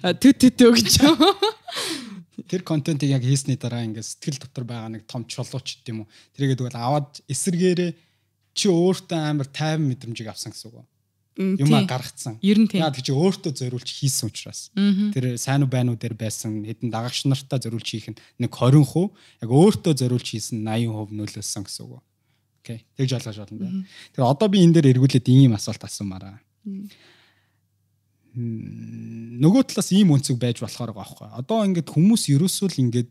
А, 0.03 0.13
Тө 0.13 0.35
тө 0.35 0.51
тө 0.51 0.75
гэж. 0.75 0.99
тэр 2.47 2.61
контентыг 2.61 3.09
яг 3.09 3.23
хийсний 3.25 3.57
дараа 3.57 3.83
ингээд 3.87 4.05
сэтгэл 4.05 4.39
дотор 4.45 4.65
байгаа 4.69 4.89
нэг 4.93 5.03
том 5.09 5.25
чулууч 5.25 5.81
гэдэг 5.81 5.89
юм 5.89 6.05
уу 6.05 6.11
тэрийгээ 6.37 6.57
тэгвэл 6.61 6.77
аваад 6.77 7.23
эсэргээрээ 7.25 7.91
чи 8.55 8.71
өөртөө 8.71 9.19
амар 9.19 9.47
тайван 9.51 9.91
мэдрэмжийг 9.91 10.31
авсан 10.31 10.55
гэсэн 10.55 10.71
үг. 10.71 10.87
Юм 11.35 11.75
а 11.75 11.83
гаргацсан. 11.83 12.39
Яа 12.39 12.89
тэг 12.95 13.03
чи 13.03 13.11
өөртөө 13.11 13.51
зориулж 13.51 13.89
хийсэн 13.91 14.31
учраас. 14.31 14.71
Тэр 15.11 15.35
сайн 15.35 15.67
уу 15.67 15.69
байна 15.69 15.91
уу 15.91 15.99
дээр 15.99 16.15
байсан 16.15 16.63
хэдэн 16.63 16.89
дагагч 16.89 17.27
нартаа 17.27 17.59
зориулж 17.59 17.83
хийх 17.83 18.07
нь 18.07 18.19
нэг 18.39 18.55
20 18.55 18.87
хувь 18.87 19.11
яг 19.43 19.49
өөртөө 19.51 19.93
зориулж 19.99 20.27
хийсэн 20.31 20.63
80% 20.63 21.11
нөлөөлсөн 21.11 21.67
гэсэн 21.67 21.83
үг. 21.91 21.99
Окей. 22.63 22.87
Тэгж 22.95 23.19
ойлгож 23.19 23.37
байна 23.43 23.59
да. 23.59 23.69
Тэр 24.15 24.23
одоо 24.31 24.47
би 24.47 24.63
энэ 24.63 24.79
дээр 24.79 24.95
эргүүлээд 24.95 25.27
ийм 25.27 25.59
асуулт 25.59 25.83
асуумаараа 25.83 26.39
нөгөө 28.35 29.63
талаас 29.71 29.89
ийм 29.95 30.11
өнцөг 30.11 30.35
байж 30.39 30.59
болохоор 30.59 30.91
байгаа 30.91 31.07
байхгүй. 31.07 31.29
Одоо 31.39 31.63
ингээд 31.71 31.87
хүмүүс 31.87 32.27
ерөөсөө 32.35 32.67
л 32.67 32.81
ингээд 32.83 33.09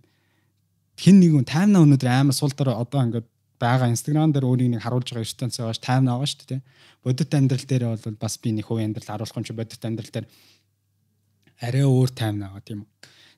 хэн 1.00 1.16
нэгэн 1.16 1.48
таймна 1.48 1.80
өнөдөр 1.80 2.08
амар 2.12 2.36
сул 2.36 2.52
дээр 2.52 2.76
одоо 2.76 3.00
ингээд 3.08 3.28
байгаа 3.64 3.88
инстаграм 3.90 4.30
дээр 4.32 4.44
өөрийг 4.44 4.70
нэг 4.76 4.82
харуулж 4.84 5.08
байгаа 5.08 5.24
ертөнц 5.24 5.56
байгаа 5.58 5.74
ш 5.74 5.80
таймна 5.80 6.14
байгаа 6.14 6.28
шүү 6.28 6.48
дээ. 6.52 6.62
Бодит 7.04 7.32
амьдрал 7.34 7.64
дээр 7.64 7.84
бол 7.96 8.16
бас 8.20 8.34
би 8.38 8.50
нэг 8.52 8.66
хувийн 8.68 8.92
амьдрал 8.92 9.08
харуулах 9.08 9.38
юм 9.40 9.44
чи 9.44 9.56
бодит 9.56 9.82
амьдрал 9.82 10.12
дээр 10.12 10.26
арай 11.64 11.84
өөр 11.88 12.10
таймна 12.12 12.52
байгаа 12.52 12.64
тийм 12.64 12.80
үү. 12.84 12.90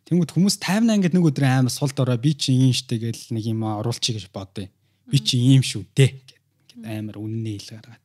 Тэнгүүд 0.07 0.31
хүмүүс 0.35 0.57
таймна 0.63 0.95
ингээд 0.95 1.15
нэг 1.19 1.27
өдөр 1.27 1.45
амар 1.47 1.75
сул 1.75 1.91
дорой 1.91 2.19
би 2.19 2.31
чи 2.39 2.55
ийм 2.55 2.71
штэ 2.71 2.99
гэл 3.03 3.35
нэг 3.35 3.45
юм 3.51 3.67
оруулчих 3.67 4.15
гэж 4.19 4.31
бодъё. 4.31 4.71
Би 5.11 5.19
чи 5.19 5.39
ийм 5.39 5.67
шүү 5.67 5.83
дээ 5.99 6.11
гэд 6.15 6.87
амар 6.87 7.19
үннээ 7.19 7.59
хэл 7.59 7.75
гаргаад. 7.83 8.05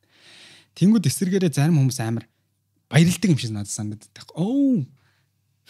Тэнгүүд 0.74 1.06
эсэргээрээ 1.06 1.52
зарим 1.54 1.78
хүмүүс 1.78 1.98
амар 2.02 2.26
баярлдаг 2.90 3.30
юм 3.30 3.38
шиг 3.38 3.54
надад 3.54 3.70
санагддаг. 3.70 4.34
Оо 4.34 4.82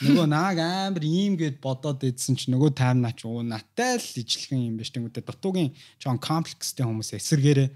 нөгөө 0.00 0.26
нааг 0.30 0.56
амар 0.56 1.04
ийм 1.04 1.36
гэд 1.36 1.60
бодоод 1.60 2.00
идсэн 2.00 2.38
чи 2.38 2.48
нөгөө 2.48 2.72
таймнаач 2.72 3.28
уу 3.28 3.44
натай 3.44 4.00
л 4.00 4.08
ижлэхэн 4.24 4.72
юм 4.72 4.76
биш 4.80 4.88
тэнгүүтээ 4.96 5.24
дутуугийн 5.28 5.76
жоон 6.00 6.16
комплекстэй 6.16 6.88
хүмүүс 6.88 7.12
эсэргээрээ 7.20 7.68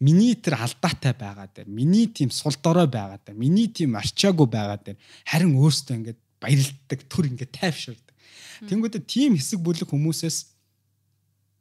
миний 0.00 0.38
тэр 0.38 0.62
алдаатай 0.62 1.14
байгаа 1.18 1.50
дээр 1.50 1.68
миний 1.68 2.06
тийм 2.06 2.30
сул 2.30 2.54
дорой 2.62 2.86
байгаа 2.86 3.18
дээр 3.26 3.38
миний 3.38 3.66
тийм 3.66 3.98
арчаагүй 3.98 4.46
байгаа 4.46 4.78
дээр 4.86 4.98
харин 5.26 5.58
өөртөө 5.58 5.94
ингээд 5.98 6.20
баярлдаг 6.38 7.00
түр 7.10 7.24
ингээд 7.32 7.52
тайвширдаг. 7.58 8.14
Тэнгүүтээ 8.68 9.02
тийм 9.02 9.34
хэсэг 9.34 9.58
бүлэг 9.58 9.88
хүмүүсээс 9.90 10.38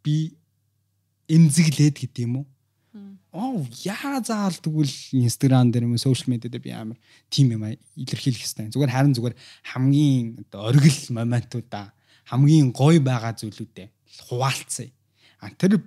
би 0.03 0.37
эмзэглээд 1.31 1.95
гэдэг 2.03 2.23
юм 2.27 2.43
уу? 2.43 2.45
Оо 3.33 3.65
яа 3.83 4.21
заал 4.21 4.53
тэгвэл 4.53 4.93
инстаграм 5.17 5.71
дээр 5.73 5.89
юм 5.89 5.97
сошиал 5.97 6.29
медиа 6.31 6.53
дээр 6.53 6.63
би 6.63 6.71
амар 6.71 6.97
тим 7.33 7.49
юм 7.51 7.65
илэрхийлэх 7.97 8.45
хэвээр 8.45 8.71
зүгээр 8.71 8.93
харин 8.93 9.15
зүгээр 9.17 9.35
хамгийн 9.73 10.25
оргил 10.53 11.01
моментуудаа 11.17 11.91
хамгийн 12.29 12.69
гоё 12.71 13.01
байгаа 13.01 13.33
зүйлүүдээ 13.33 13.87
хуваалцъя 14.29 14.93
а 15.43 15.49
тэр 15.49 15.81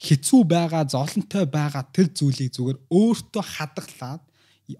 хэцүү 0.00 0.40
байгаа, 0.48 0.88
зовлонтой 0.88 1.44
байгаа 1.44 1.84
тэр 1.92 2.08
зүйлийг 2.08 2.54
зүгээр 2.56 2.78
өөртөө 2.88 3.44
хадгалаад 3.44 4.22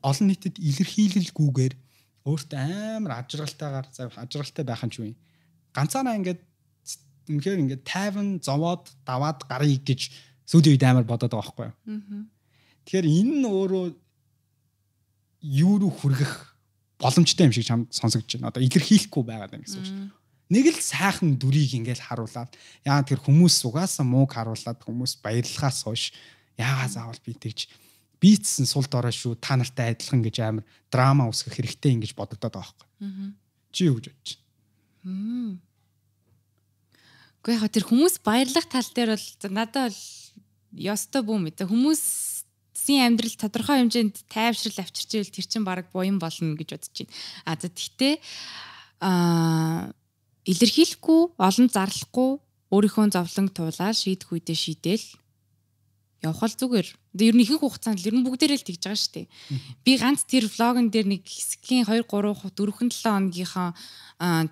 олон 0.01 0.27
нийтэд 0.33 0.57
илэрхийлэлгүйгээр 0.57 1.75
өөртөө 2.25 2.59
амар 2.97 3.13
ажралтайгаар 3.21 3.87
ажралтай 4.17 4.65
байх 4.65 4.83
нь 4.87 4.93
ч 4.93 4.97
үгүй. 5.03 5.15
Ганцаараа 5.77 6.17
ингээд 6.17 6.41
үнэхээр 7.29 7.63
ингээд 7.69 7.83
тайван 7.85 8.41
зовоод 8.41 8.89
даваад 9.05 9.45
гарыг 9.45 9.85
гэж 9.85 10.09
сүүлийн 10.51 10.75
үед 10.75 10.85
амар 10.85 11.07
бодоод 11.07 11.31
байгаа 11.31 11.55
байхгүй 11.55 11.67
юу. 11.71 12.27
Тэгэхээр 12.85 13.07
энэ 13.07 13.35
нь 13.39 13.47
өөрөө 13.47 13.85
юу 15.47 15.75
руу 15.79 15.93
хүргэх 15.95 16.33
боломжтой 16.99 17.47
юм 17.47 17.55
шиг 17.55 17.71
чамд 17.71 17.87
сонсогдож 17.95 18.35
байна. 18.35 18.51
Одоо 18.51 18.67
илэрхийлэхгүй 18.67 19.23
байгаад 19.23 19.55
байна 19.55 19.65
гэсэн 19.65 19.79
үг 19.79 19.87
шүү 19.87 20.21
нэг 20.51 20.67
л 20.75 20.83
сайхан 20.83 21.39
дүрийг 21.39 21.79
ингээл 21.79 22.11
харуулад 22.11 22.51
яа 22.83 23.01
тэр 23.07 23.23
хүмүүс 23.23 23.63
угаасаа 23.71 24.03
мууг 24.03 24.35
харуулад 24.35 24.83
хүмүүс 24.83 25.23
баярлахаас 25.23 25.87
хойш 25.87 26.11
яагаа 26.59 26.91
заавал 26.91 27.23
би 27.23 27.39
тэгж 27.39 27.71
бийцсэн 28.19 28.67
сул 28.67 28.85
дорой 28.91 29.15
шүү 29.15 29.39
та 29.39 29.55
нартай 29.55 29.95
адилхан 29.95 30.27
гэж 30.27 30.37
амар 30.43 30.67
драма 30.91 31.31
үсгэх 31.31 31.55
хэрэгтэй 31.55 31.95
ингэж 31.95 32.13
бодогдоод 32.19 32.51
байгаа 32.51 32.67
байхгүй. 32.67 32.87
Чи 33.71 33.87
юу 33.87 34.03
гэж 34.03 34.11
бодож 34.11 34.31
байна? 35.07 35.63
Гэхдээ 37.41 37.57
яг 37.63 37.71
тэр 37.71 37.87
хүмүүс 37.87 38.15
баярлах 38.27 38.67
тал 38.67 38.91
дээр 38.91 39.15
бол 39.15 39.55
надад 39.55 39.95
бол 39.95 39.99
ёстой 40.75 41.23
бүү 41.27 41.39
мэт. 41.39 41.65
Хүмүүсийн 41.67 43.07
амьдрал 43.07 43.37
тодорхой 43.39 43.83
хэмжээнд 43.83 44.27
тайвшрал 44.31 44.85
авчирч 44.85 45.11
ивэл 45.19 45.35
тэр 45.35 45.47
чинь 45.47 45.67
баг 45.67 45.91
буян 45.91 46.19
болно 46.23 46.55
гэж 46.55 46.69
бодож 46.75 46.95
байна. 46.95 47.15
А 47.45 47.57
за 47.59 47.69
тэгтээ 47.69 48.15
аа 49.01 49.93
илэрхийлэхгүй, 50.47 51.21
олон 51.37 51.69
зарлахгүй, 51.69 52.31
өөрийнхөө 52.73 53.13
зовлонг 53.13 53.51
туулаад 53.53 53.97
шийдэх 53.97 54.31
үедээ 54.31 54.57
шийдээл 54.57 55.07
явах 56.23 56.45
л 56.45 56.57
зүгээр. 56.57 56.89
Ер 57.21 57.35
нь 57.35 57.43
ихэнх 57.43 57.65
хугацаанд 57.65 58.05
ер 58.05 58.15
нь 58.15 58.25
бүгдээрээ 58.25 58.61
л 58.61 58.67
тэгж 58.69 58.83
байгаа 58.85 59.01
шүү 59.01 59.15
дээ. 59.25 59.27
Би 59.85 59.93
ганц 59.97 60.23
тэр 60.29 60.47
влогон 60.47 60.93
дээр 60.93 61.07
нэг 61.09 61.23
хэсгийн 61.25 61.89
2 61.89 62.05
3 62.05 62.53
4 62.55 62.55
7 62.55 63.09
оногийнхоо 63.09 63.69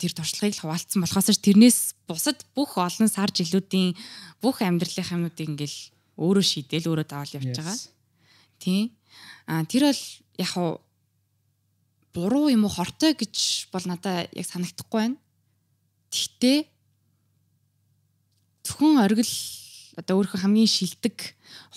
тэр 0.00 0.12
туршлагыг 0.16 0.56
л 0.56 0.62
хуваалцсан 0.64 1.00
болохоос 1.04 1.38
тэрнээс 1.44 1.78
бусад 2.08 2.40
бүх 2.56 2.80
олон 2.80 3.08
сар 3.12 3.28
жилүүдийн 3.28 3.92
бүх 4.40 4.64
амьдралын 4.64 5.28
юмнуудыг 5.28 5.44
ингээл 5.44 5.78
өөрөө 6.18 6.44
шийдээл 6.44 6.90
өөрөө 6.90 7.06
даваал 7.06 7.36
явж 7.38 7.48
байгаа. 7.54 7.78
Тийм. 8.58 8.90
А 9.46 9.64
тэр 9.64 9.88
бол 9.88 10.02
яг 10.42 10.50
хуу 10.50 10.70
буруу 12.12 12.50
юм 12.50 12.66
уу 12.66 12.74
хортой 12.74 13.14
гэж 13.14 13.70
бол 13.72 13.84
надад 13.86 14.28
яг 14.34 14.46
санагдахгүй 14.50 14.98
байна. 14.98 15.16
Тэгтээ 16.10 16.58
зөвхөн 18.66 18.98
оргил 18.98 19.34
одоо 19.96 20.14
өөрийнхөө 20.18 20.42
хамгийн 20.42 20.66
шилдэг 20.66 21.16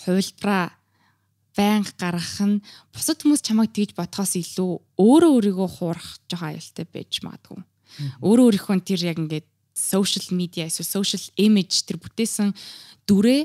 хуйлбараа 0.02 0.74
байнга 1.56 1.92
гаргах 2.00 2.40
нь 2.42 2.62
бусад 2.92 3.20
хүмүүс 3.22 3.44
чамайг 3.44 3.72
тэгж 3.76 3.92
бодхоос 3.94 4.40
илүү 4.40 4.70
өөрөө 4.98 5.30
өөрийгөө 5.36 5.68
хуурах 5.68 6.08
жоохон 6.28 6.56
аюултай 6.56 6.86
байж 6.88 7.12
магадгүй. 7.20 7.60
Өөрөө 8.24 8.44
өөрийнхөө 8.48 8.80
тэр 8.88 9.00
яг 9.04 9.18
ингээд 9.20 9.46
social 9.76 10.26
media 10.32 10.64
эсвэл 10.68 10.96
social 10.96 11.22
image 11.36 11.84
тэр 11.84 12.00
бүтээсэн 12.00 12.56
дүрээ 13.04 13.42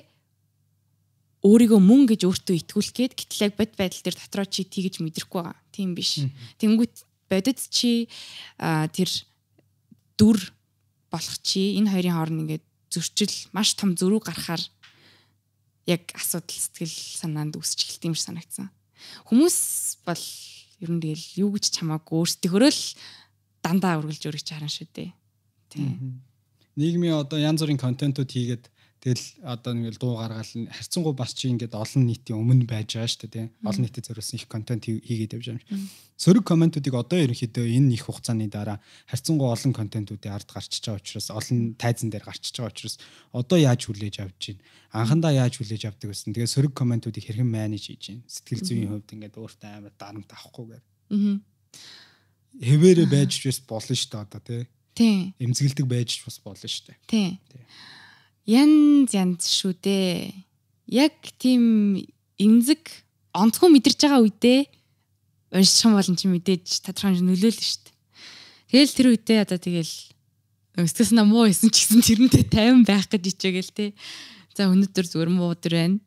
өөрийгөө 1.47 1.79
мөн 1.79 2.03
гэж 2.11 2.27
өөртөө 2.27 2.55
итгүүлэх 2.67 2.95
гээд 2.99 3.13
гэтэл 3.15 3.45
яг 3.47 3.53
бод 3.55 3.71
байдал 3.79 4.03
дээр 4.03 4.17
дотроо 4.19 4.45
чи 4.45 4.67
тэгж 4.67 4.99
мэдрэхгүй 4.99 5.39
байгаа. 5.39 5.55
Тийм 5.71 5.95
биш. 5.95 6.19
Тэнгүүт 6.59 6.95
бодит 7.31 7.59
чи 7.71 8.11
тэр 8.59 9.09
дүр 10.19 10.37
болох 11.07 11.35
чи 11.39 11.79
энэ 11.79 11.91
хоёрын 11.91 12.15
хооронд 12.19 12.41
ингээд 12.43 12.65
зөрчил 12.91 13.35
маш 13.55 13.75
том 13.79 13.95
зөрүү 13.95 14.27
гарахаар 14.27 14.63
яг 15.87 16.11
асуудал 16.15 16.51
сэтгэл 16.51 16.91
санаанд 16.91 17.55
үүсч 17.55 17.79
эхэлт 17.87 18.07
юм 18.11 18.15
шиг 18.15 18.27
санагдсан. 18.27 18.67
Хүмүүс 19.31 19.57
бол 20.03 20.23
ер 20.83 20.89
нь 20.91 20.99
тэгэл 20.99 21.47
юу 21.47 21.49
гэж 21.55 21.79
чамаагүй 21.79 22.15
өөрсдийнхөө 22.27 22.71
л 22.71 22.83
дандаа 23.63 23.99
үргэлж 24.03 24.23
өргөж 24.27 24.47
харна 24.51 24.67
шүү 24.67 24.87
дээ. 24.91 25.11
Тийм. 25.71 26.21
Нийгмийн 26.75 27.17
одоо 27.17 27.39
янз 27.39 27.63
бүрийн 27.63 27.79
контентууд 27.79 28.29
хийгээд 28.29 28.67
Тэгэл 28.97 29.45
одоо 29.45 29.71
ингээл 29.77 30.01
дуу 30.01 30.17
гаргаал 30.17 30.49
харьцангуй 30.73 31.13
бас 31.13 31.37
чи 31.37 31.53
ингээд 31.53 31.77
олон 31.77 32.09
нийтийн 32.09 32.41
өмнө 32.41 32.65
байж 32.65 32.97
байгаа 32.97 33.05
шүү 33.13 33.29
дээ. 33.29 33.47
Олон 33.61 33.83
нийтэд 33.85 34.09
зориулсан 34.09 34.41
их 34.41 34.49
контент 34.49 34.89
хийгээд 34.89 35.37
явж 35.37 35.45
байгаа 35.53 35.69
юм. 35.69 35.85
Сөрөг 36.17 36.43
комментуудыг 36.49 36.97
одоо 36.97 37.21
ерөнхийдөө 37.21 37.65
энэ 37.77 37.93
их 37.93 38.09
хугацааны 38.09 38.49
дараа 38.49 38.81
харьцангуй 39.05 39.53
олон 39.53 39.73
контентуудын 39.77 40.33
ард 40.33 40.49
гарчиж 40.49 40.81
байгаа 40.81 40.97
учраас 40.97 41.29
олон 41.29 41.77
тайзан 41.77 42.09
дээр 42.09 42.25
гарчиж 42.25 42.57
байгаа 42.57 42.73
учраас 42.73 42.95
одоо 43.37 43.57
яаж 43.61 43.85
хүлээж 43.85 44.15
авч 44.25 44.37
чинь 44.41 44.61
анхандаа 44.89 45.29
яаж 45.29 45.61
хүлээж 45.61 45.93
авдаг 45.93 46.09
гэсэн. 46.09 46.33
Тэгээ 46.33 46.49
сөрөг 46.57 46.73
комментуудыг 46.73 47.21
хэрхэн 47.21 47.45
менеж 47.45 47.93
хийж 47.93 48.01
чинь 48.01 48.21
сэтгэл 48.25 48.65
зүйн 48.65 48.89
хувьд 48.97 49.13
ингээд 49.13 49.37
өөртөө 49.37 49.69
амар 49.77 49.93
дарамт 49.93 50.29
авахгүйгээр. 50.33 50.83
Аа. 51.13 51.37
Хэвээрээ 52.65 53.07
байж 53.13 53.31
ч 53.37 53.53
болно 53.69 53.93
шүү 53.93 54.09
дээ 54.09 54.25
одоо. 54.25 54.65
Тийм. 54.97 55.37
Эмзэгэлдэг 55.37 55.85
байж 55.85 56.09
ч 56.17 56.25
бас 56.25 56.41
болно 56.41 56.65
шүү 56.65 56.89
дээ. 56.89 56.97
Тийм. 57.05 57.37
Янз 58.47 59.11
янз 59.11 59.43
шүү 59.51 59.75
дээ. 59.83 60.31
Яг 60.87 61.19
тийм 61.35 61.99
эмзэг 62.39 62.79
онцгой 63.35 63.69
мэдэрч 63.75 63.99
байгаа 64.07 64.23
үедээ 64.23 64.59
унших 65.51 65.83
юм 65.83 65.99
бол 65.99 66.07
чи 66.15 66.27
мэдээж 66.31 66.65
тодорхой 66.87 67.19
нөлөөлнө 67.19 67.59
шүү 67.59 67.83
дээ. 67.83 67.95
Тэгэл 68.71 68.95
тэр 68.95 69.07
үедээ 69.11 69.39
одоо 69.43 69.59
тэгэл 69.59 69.93
өсгөөс 70.79 71.11
нь 71.11 71.23
муу 71.27 71.47
исэн 71.51 71.71
ч 71.75 71.83
гэсэн 71.83 72.01
тэрнтэй 72.03 72.43
тайван 72.47 72.87
байх 72.87 73.11
гэж 73.11 73.35
ичээгээл 73.35 73.71
те. 73.75 73.85
За 74.55 74.71
өнөөдөр 74.71 75.05
зүгээр 75.07 75.31
муу 75.31 75.51
өдөр 75.51 75.73
байна. 75.75 75.99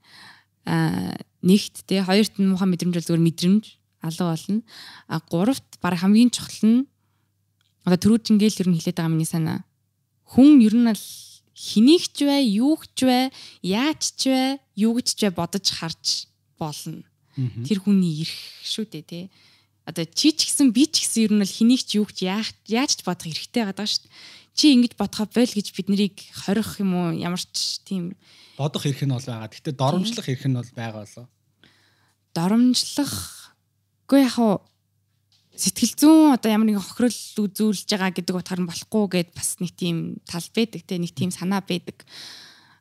Аа 0.64 1.16
нэгт 1.44 1.84
те 1.88 2.04
хоёрт 2.04 2.40
нь 2.40 2.48
муухай 2.48 2.68
мэдрэмж 2.68 2.94
бол 2.96 3.08
зүгээр 3.08 3.26
мэдрэмж 3.28 3.64
алга 4.00 4.24
болно. 4.32 4.60
А 5.08 5.20
гуравт 5.24 5.68
баг 5.80 6.00
хамгийн 6.00 6.32
чухал 6.32 6.64
нь 6.64 6.88
одоо 7.84 8.00
түрүүчингээл 8.00 8.60
ер 8.64 8.68
нь 8.68 8.76
хэлээд 8.80 8.96
байгаа 8.96 9.12
миний 9.12 9.28
санаа. 9.28 9.64
Хүн 10.24 10.60
ер 10.64 10.76
нь 10.76 10.88
л 10.88 11.04
хэнийг 11.60 12.08
ч 12.16 12.24
бай, 12.24 12.42
юу 12.48 12.80
ч 12.96 13.04
бай, 13.04 13.28
яаж 13.60 14.16
ч 14.16 14.32
бай, 14.32 14.56
юу 14.80 14.96
гэж 14.96 15.08
ч 15.12 15.20
бай 15.28 15.32
бодож 15.36 15.66
харж 15.68 16.24
болно. 16.56 17.04
Тэр 17.36 17.84
хүний 17.84 18.24
ирэх 18.24 18.40
шүү 18.64 18.88
дээ 18.88 19.04
тий. 19.04 19.24
Одоо 19.84 20.08
чи 20.08 20.32
ч 20.32 20.48
гэсэн 20.48 20.72
би 20.72 20.88
ч 20.88 21.04
гэсэн 21.04 21.20
ер 21.28 21.32
нь 21.36 21.44
л 21.44 21.52
хэнийг 21.52 21.84
ч 21.84 22.00
юу 22.00 22.08
ч 22.08 22.24
яаж 22.24 22.56
ч 22.96 23.04
бодох 23.04 23.28
хэрэгтэй 23.28 23.68
байгаа 23.68 23.84
шүү 23.84 24.08
дээ. 24.08 24.14
Чи 24.56 24.64
ингэж 24.76 24.92
бодохоо 24.96 25.28
бойл 25.28 25.52
гэж 25.52 25.66
бид 25.76 25.88
нарыг 25.92 26.16
хорих 26.32 26.80
юм 26.80 26.92
уу 26.96 27.08
ямар 27.16 27.40
ч 27.40 27.80
тийм 27.84 28.16
бодох 28.56 28.84
эрх 28.84 29.00
нь 29.04 29.12
бол 29.12 29.24
байгаа. 29.24 29.48
Гэхдээ 29.48 29.74
доромжлох 29.76 30.26
эрх 30.28 30.44
нь 30.48 30.56
бол 30.56 30.72
байгаа 30.76 31.04
болоо. 31.04 31.26
Доромжлох 32.36 33.14
үгүй 34.04 34.20
яг 34.26 34.36
сэтгэл 35.60 35.94
зүүн 36.00 36.34
одоо 36.40 36.48
ямар 36.48 36.72
нэгэн 36.72 36.80
хохирол 36.80 37.20
үзүүлж 37.44 37.84
байгаа 37.84 38.16
гэдэг 38.16 38.32
утгаар 38.32 38.60
нь 38.64 38.70
болохгүй 38.70 39.04
гэд 39.12 39.30
бас 39.36 39.60
нэг 39.60 39.76
тийм 39.76 40.16
тал 40.24 40.48
байдаг 40.56 40.80
те 40.88 40.96
нэг 40.96 41.12
тийм 41.12 41.28
санаа 41.28 41.60
байдаг. 41.60 42.00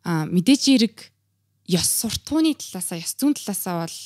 А 0.08 0.24
мэдээж 0.24 0.62
хэрэг 0.64 0.96
ёс 1.68 1.90
суртахууны 2.00 2.56
талаасаа 2.56 3.04
ёс 3.04 3.14
зүйн 3.20 3.36
талаасаа 3.36 3.84
бол 3.84 4.00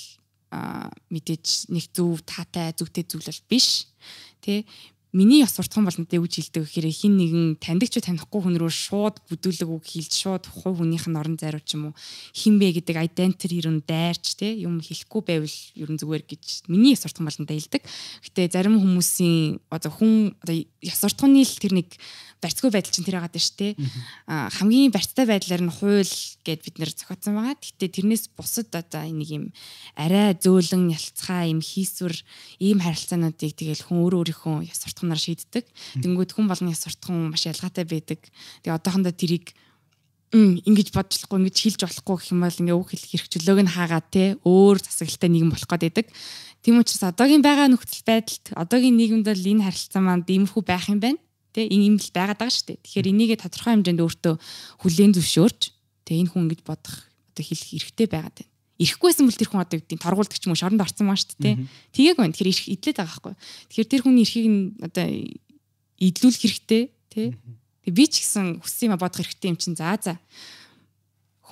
мэдээж 1.14 1.70
нэг 1.70 1.86
зөв 1.94 2.26
таатай 2.26 2.74
зөвтэй 2.74 3.06
зүйл 3.06 3.30
бол 3.30 3.44
биш. 3.46 3.86
Тэ 4.42 4.66
миний 5.14 5.46
ёс 5.46 5.54
суртахуун 5.54 5.86
бол 5.86 5.94
надад 5.94 6.18
үж 6.18 6.34
хилдэг. 6.42 6.66
Гэхээр 6.66 6.90
хин 6.90 7.14
нэгэн 7.22 7.46
таньдаг 7.62 7.94
ч 7.94 8.02
танихгүй 8.02 8.42
хүн 8.42 8.58
рүү 8.58 8.74
шууд 8.74 9.22
бүдүүлэг 9.30 9.70
үг 9.70 9.86
хэлж 9.86 10.10
шууд 10.10 10.44
хувь 10.50 10.82
хүнийх 10.82 11.06
нь 11.06 11.14
орон 11.14 11.38
зайруу 11.38 11.62
ч 11.62 11.78
юм 11.78 11.94
уу? 11.94 11.98
Хинбэ 12.34 12.82
гэдэг 12.82 12.98
identity 12.98 13.62
ер 13.62 13.70
нь 13.70 13.86
дайрч 13.86 14.34
те 14.42 14.58
юм 14.58 14.82
хэлэхгүй 14.82 15.22
байвал 15.22 15.58
ер 15.78 15.90
нь 15.94 16.02
зүгээр 16.02 16.24
гэж 16.26 16.66
миний 16.66 16.98
ёс 16.98 17.06
суртахуун 17.06 17.30
бол 17.30 17.40
надад 17.46 17.58
хэлдэг. 17.62 17.84
Гэтэ 18.26 18.42
зарим 18.50 18.82
хүмүүсийн 18.82 19.62
одоо 19.70 19.92
хүн 19.94 20.34
одоо 20.42 20.56
ёс 20.82 20.98
суртахууны 20.98 21.46
л 21.46 21.62
тэр 21.62 21.78
нэг 21.78 21.94
барьцгүй 22.44 22.70
байдал 22.70 22.92
чинь 22.92 23.08
тэр 23.08 23.24
яагаад 23.24 23.40
шүү 23.40 23.56
дээ. 23.56 23.74
Хамгийн 24.28 24.92
барьцтай 24.92 25.26
байдлаар 25.26 25.64
нь 25.64 25.72
хууль 25.72 26.16
гэд 26.44 26.62
бид 26.68 26.76
нэр 26.78 26.92
зохиоцсон 26.92 27.34
байгаа. 27.40 27.56
Гэтэ 27.56 27.88
тэрнээс 28.04 28.36
бусад 28.36 28.70
одоо 28.76 29.08
нэг 29.08 29.30
юм 29.32 29.46
арай 29.96 30.36
зөөлөн 30.36 30.92
ялцхаа 30.92 31.48
юм 31.48 31.64
хийсвэр 31.64 32.16
ийм 32.60 32.84
харилцаануудыг 32.84 33.56
тэгэл 33.56 33.88
хүн 33.88 34.04
өөр 34.04 34.14
өөрийнхөө 34.20 34.68
яс 34.68 34.84
суртахунаар 34.84 35.22
шийддэг. 35.24 35.66
Тэнгүүд 36.04 36.36
хүн 36.36 36.52
болгоны 36.52 36.76
яс 36.76 36.84
суртахун 36.84 37.32
маш 37.32 37.48
ялгаатай 37.48 37.88
байдаг. 37.88 38.20
Тэгээ 38.62 38.76
одоохондоо 38.76 39.16
тэрийг 39.16 39.56
ингэж 40.34 40.90
бодлохгүй 40.90 41.38
ингэж 41.46 41.58
хэлж 41.62 41.82
болохгүй 41.86 42.16
гэх 42.18 42.32
юм 42.34 42.42
бол 42.42 42.58
ингээ 42.58 42.74
үг 42.74 42.90
хэлэх 42.90 43.10
хэрэгчлөөг 43.14 43.60
нь 43.62 43.74
хаагаад 43.78 44.08
те 44.10 44.24
өөр 44.42 44.82
засаглалтай 44.82 45.30
нийгэм 45.30 45.54
болох 45.54 45.70
гээд 45.70 45.84
байдаг. 45.94 46.08
Тийм 46.66 46.82
учраас 46.82 47.06
одоогийн 47.06 47.46
байгаа 47.46 47.70
нөхцөл 47.70 48.02
байдалд 48.02 48.46
одоогийн 48.58 48.98
нийгэмд 48.98 49.30
л 49.30 49.50
энэ 49.54 49.66
харилцаа 49.70 50.02
маань 50.02 50.26
иймэрхүү 50.26 50.64
байх 50.66 50.90
юм 50.90 51.00
байна. 51.06 51.22
Тэ 51.54 51.70
энэ 51.70 51.86
юм 51.94 51.96
л 52.02 52.10
байгаад 52.10 52.40
байгаа 52.42 52.54
шүү 52.54 52.68
дээ. 52.74 52.84
Тэгэхээр 52.84 53.12
энийгээ 53.14 53.40
тодорхой 53.40 53.72
хэмжээнд 53.78 54.02
өөртөө 54.02 54.34
хүлээн 54.82 55.14
зөвшөөрч 55.14 55.62
тэ 56.04 56.12
энэ 56.20 56.32
хүн 56.34 56.44
ингэж 56.50 56.62
бодох 56.66 56.96
одоо 57.32 57.44
хэлэх 57.46 57.72
эрхтэй 57.78 58.08
байгаад 58.10 58.38
байна. 58.42 58.52
Ирэхгүйсэн 58.82 59.26
бол 59.30 59.38
тэр 59.38 59.50
хүн 59.54 59.64
одоо 59.64 59.78
үгдийн 59.78 60.02
торгуулдаг 60.02 60.38
ч 60.38 60.44
юм 60.50 60.52
уу 60.52 60.60
шоронд 60.60 60.82
орсон 60.82 61.06
маа 61.08 61.16
шүү 61.16 61.38
дээ. 61.38 61.56
Тэгээг 61.94 62.18
байна. 62.18 62.34
Тэгэхээр 62.34 62.52
ирэх 62.52 62.68
идлээд 62.74 62.98
байгаа 62.98 63.14
байхгүй. 63.14 63.34
Тэгэхээр 63.70 63.92
тэр 63.94 64.02
хүний 64.02 64.26
эрхийг 64.26 64.48
нь 64.50 64.62
одоо 64.82 65.06
идлүүлэх 66.02 66.42
хэрэгтэй 66.42 66.84
тэ. 67.14 67.38
Тэг 67.86 67.94
би 67.94 68.04
ч 68.10 68.26
гэсэн 68.26 68.60
хүссэн 68.66 68.90
юм 68.90 68.98
бодох 68.98 69.22
хэрэгтэй 69.22 69.50
юм 69.54 69.58
чинь 69.62 69.78
за 69.78 69.94
за. 70.02 70.18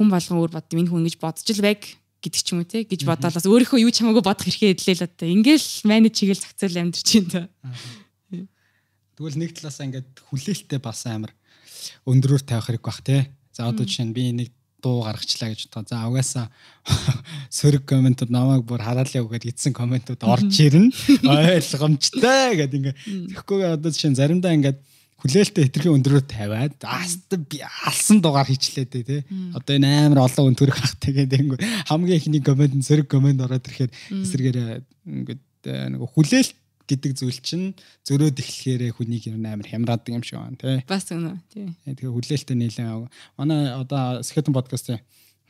хүн 0.01 0.09
болгон 0.09 0.39
өөр 0.41 0.51
бод 0.55 0.65
энэ 0.71 0.89
хүн 0.89 1.05
ингэж 1.05 1.15
бодож 1.21 1.45
л 1.45 1.61
байг 1.61 1.81
гэдэг 2.25 2.41
ч 2.41 2.47
юм 2.55 2.63
уу 2.63 2.69
те 2.69 2.81
гэж 2.87 3.01
бодоод 3.05 3.35
бас 3.37 3.45
өөрийнхөө 3.45 3.83
юу 3.85 3.91
ч 3.93 4.01
хамаагүй 4.01 4.23
бодох 4.25 4.45
хэрэгтэй 4.49 4.73
хэлээ 4.73 4.97
л 4.97 5.05
одоо 5.05 5.27
ингээл 5.29 5.69
менеж 5.85 6.13
хийгээл 6.17 6.41
зохицол 6.41 6.81
амьдэрч 6.81 7.09
юм 7.21 7.25
та. 7.29 7.41
Тэгвэл 9.21 9.37
нэг 9.37 9.53
талаасаа 9.53 9.85
ингээд 9.85 10.17
хүлээлттэй 10.33 10.81
бас 10.81 11.05
амар 11.05 11.29
өндрөөр 12.09 12.41
тавих 12.41 12.73
хэрэг 12.73 12.81
бах 12.81 13.05
те. 13.05 13.29
За 13.53 13.69
одоо 13.69 13.85
жишээ 13.85 14.09
нь 14.09 14.17
би 14.17 14.33
нэг 14.33 14.49
дуу 14.81 15.05
гаргачлаа 15.05 15.53
гэж 15.53 15.69
бодоо. 15.69 15.85
За 15.85 16.09
угаасаа 16.09 16.49
сөрөг 17.53 17.85
комментууд 17.85 18.33
намайг 18.33 18.65
бүр 18.65 18.81
хараалаа 18.81 19.21
үгээд 19.21 19.53
эдсэн 19.53 19.77
комментууд 19.77 20.25
орж 20.25 20.49
ирнэ. 20.57 20.89
Ойлгомжтой 21.53 22.65
гэдэг 22.65 22.77
ингээ. 22.81 22.97
Тэгэхгүй 23.29 23.61
одоо 23.69 23.93
жишээ 23.93 24.09
нь 24.09 24.17
заримдаа 24.17 24.57
ингээд 24.57 24.81
хүлээлттэй 25.21 25.69
хэтэрхий 25.69 25.93
өндрөөр 25.93 26.25
тавиад 26.25 26.81
ааст 26.81 27.29
би 27.45 27.61
алсан 27.61 28.25
дугаар 28.25 28.49
хийчлээ 28.49 28.89
дээ 28.89 29.05
тий. 29.05 29.21
Одоо 29.53 29.77
энэ 29.77 30.09
амар 30.09 30.25
олон 30.25 30.49
хүн 30.49 30.57
төрөх 30.57 30.81
хахтай 30.81 31.13
гэдэг 31.13 31.61
хамгийн 31.93 32.17
ихний 32.17 32.41
коммент 32.41 32.73
нь 32.73 32.81
сөрөг 32.81 33.05
коммент 33.05 33.37
ороод 33.45 33.69
ирэхээр 33.69 33.93
эсэргээр 34.17 34.57
ингээд 35.05 35.41
нэг 35.93 36.01
хүлээлт 36.09 36.57
гэдэг 36.87 37.11
зүйл 37.17 37.39
чинь 37.41 37.73
зөрөөд 38.07 38.37
эхлэхээр 38.39 38.95
хүнийг 38.95 39.29
ер 39.29 39.37
нь 39.37 39.49
амар 39.49 39.67
хямраадаг 39.67 40.11
юм 40.11 40.23
шиг 40.25 40.39
байна 40.39 40.57
тий. 40.57 40.81
Бас 40.87 41.05
үнэ 41.11 41.41
тий. 41.51 41.73
Тэгээ 41.85 42.13
хүлээлттэй 42.13 42.57
нийлэн 42.57 43.09
манай 43.37 43.73
одоо 43.75 44.21
Skeleton 44.25 44.55
podcast-ийн 44.55 45.01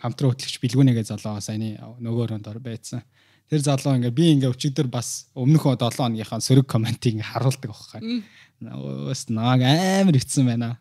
хамтран 0.01 0.33
хөтлөгч 0.33 0.57
Билгүнэгээ 0.61 1.05
залуу 1.05 1.41
саяны 1.41 1.77
нөгөө 2.01 2.25
өрөөнд 2.25 2.49
ор 2.49 2.59
байцсан. 2.59 3.05
Тэр 3.51 3.61
залуу 3.61 3.99
ингээ 3.99 4.15
би 4.15 4.25
ингээ 4.33 4.49
өчигдөр 4.49 4.87
бас 4.89 5.27
өмнөх 5.37 5.67
7 5.67 5.91
хоногийнхаа 5.93 6.41
сөрөг 6.41 6.65
комментиг 6.65 7.19
ингээ 7.19 7.31
харуулдаг 7.35 7.69
байхгүй. 7.69 8.23
Өөс 8.63 9.27
нааг 9.29 9.61
амар 9.61 10.17
өвцсөн 10.17 10.47
байна. 10.47 10.79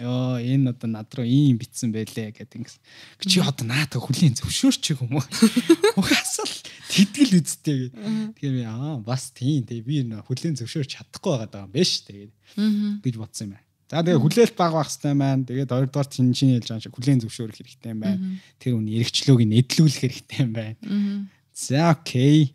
Йоо 0.00 0.40
энэ 0.40 0.72
одоо 0.72 0.88
над 0.88 1.12
руу 1.14 1.28
ийм 1.28 1.60
битсэн 1.60 1.92
байлээ 1.92 2.32
гэдэг 2.32 2.58
ингээ. 2.64 2.80
Чи 3.28 3.38
одоо 3.44 3.68
наадаа 3.68 4.00
хүлийн 4.00 4.34
зөвшөөрч 4.34 4.96
юм 4.96 5.20
уу? 5.20 5.24
Угаасаа 6.00 6.48
л 6.48 6.56
тэтгэл 6.92 7.40
үсттэй 7.40 7.76
гэ. 7.88 7.90
Тэгэхээр 8.36 8.54
би 8.60 8.64
аа 8.68 9.00
бас 9.00 9.32
тийм 9.32 9.64
тэгээ 9.64 9.88
би 9.88 9.96
хүлийн 10.28 10.56
зөвшөөрч 10.60 11.00
чадахгүй 11.00 11.48
байгаа 11.48 11.64
юм 11.64 11.72
биш 11.72 12.04
тэгээд 12.04 12.32
гэж 13.00 13.14
бодсон 13.16 13.48
юм 13.48 13.52
байна. 13.56 13.64
За 13.88 14.04
тэгээ 14.04 14.20
хүлээлт 14.20 14.56
баг 14.56 14.72
байх 14.76 14.88
хэрэгтэй 14.92 15.16
байна. 15.16 15.44
Тэгээд 15.48 15.72
хоёрдугаар 15.72 16.08
чинь 16.12 16.36
чинь 16.36 16.52
хэлж 16.56 16.68
байгаа 16.68 16.84
шиг 16.84 16.96
хүлийн 16.96 17.20
зөвшөөрөх 17.24 17.56
хэрэгтэй 17.60 17.92
юм 17.92 18.00
байна. 18.04 18.20
Тэр 18.60 18.72
үний 18.76 19.00
эргчлөөг 19.00 19.40
нэдлүүлэх 19.40 20.00
хэрэгтэй 20.04 20.38
юм 20.44 20.52
байна. 20.52 20.76
За 21.56 21.96
окей. 21.96 22.52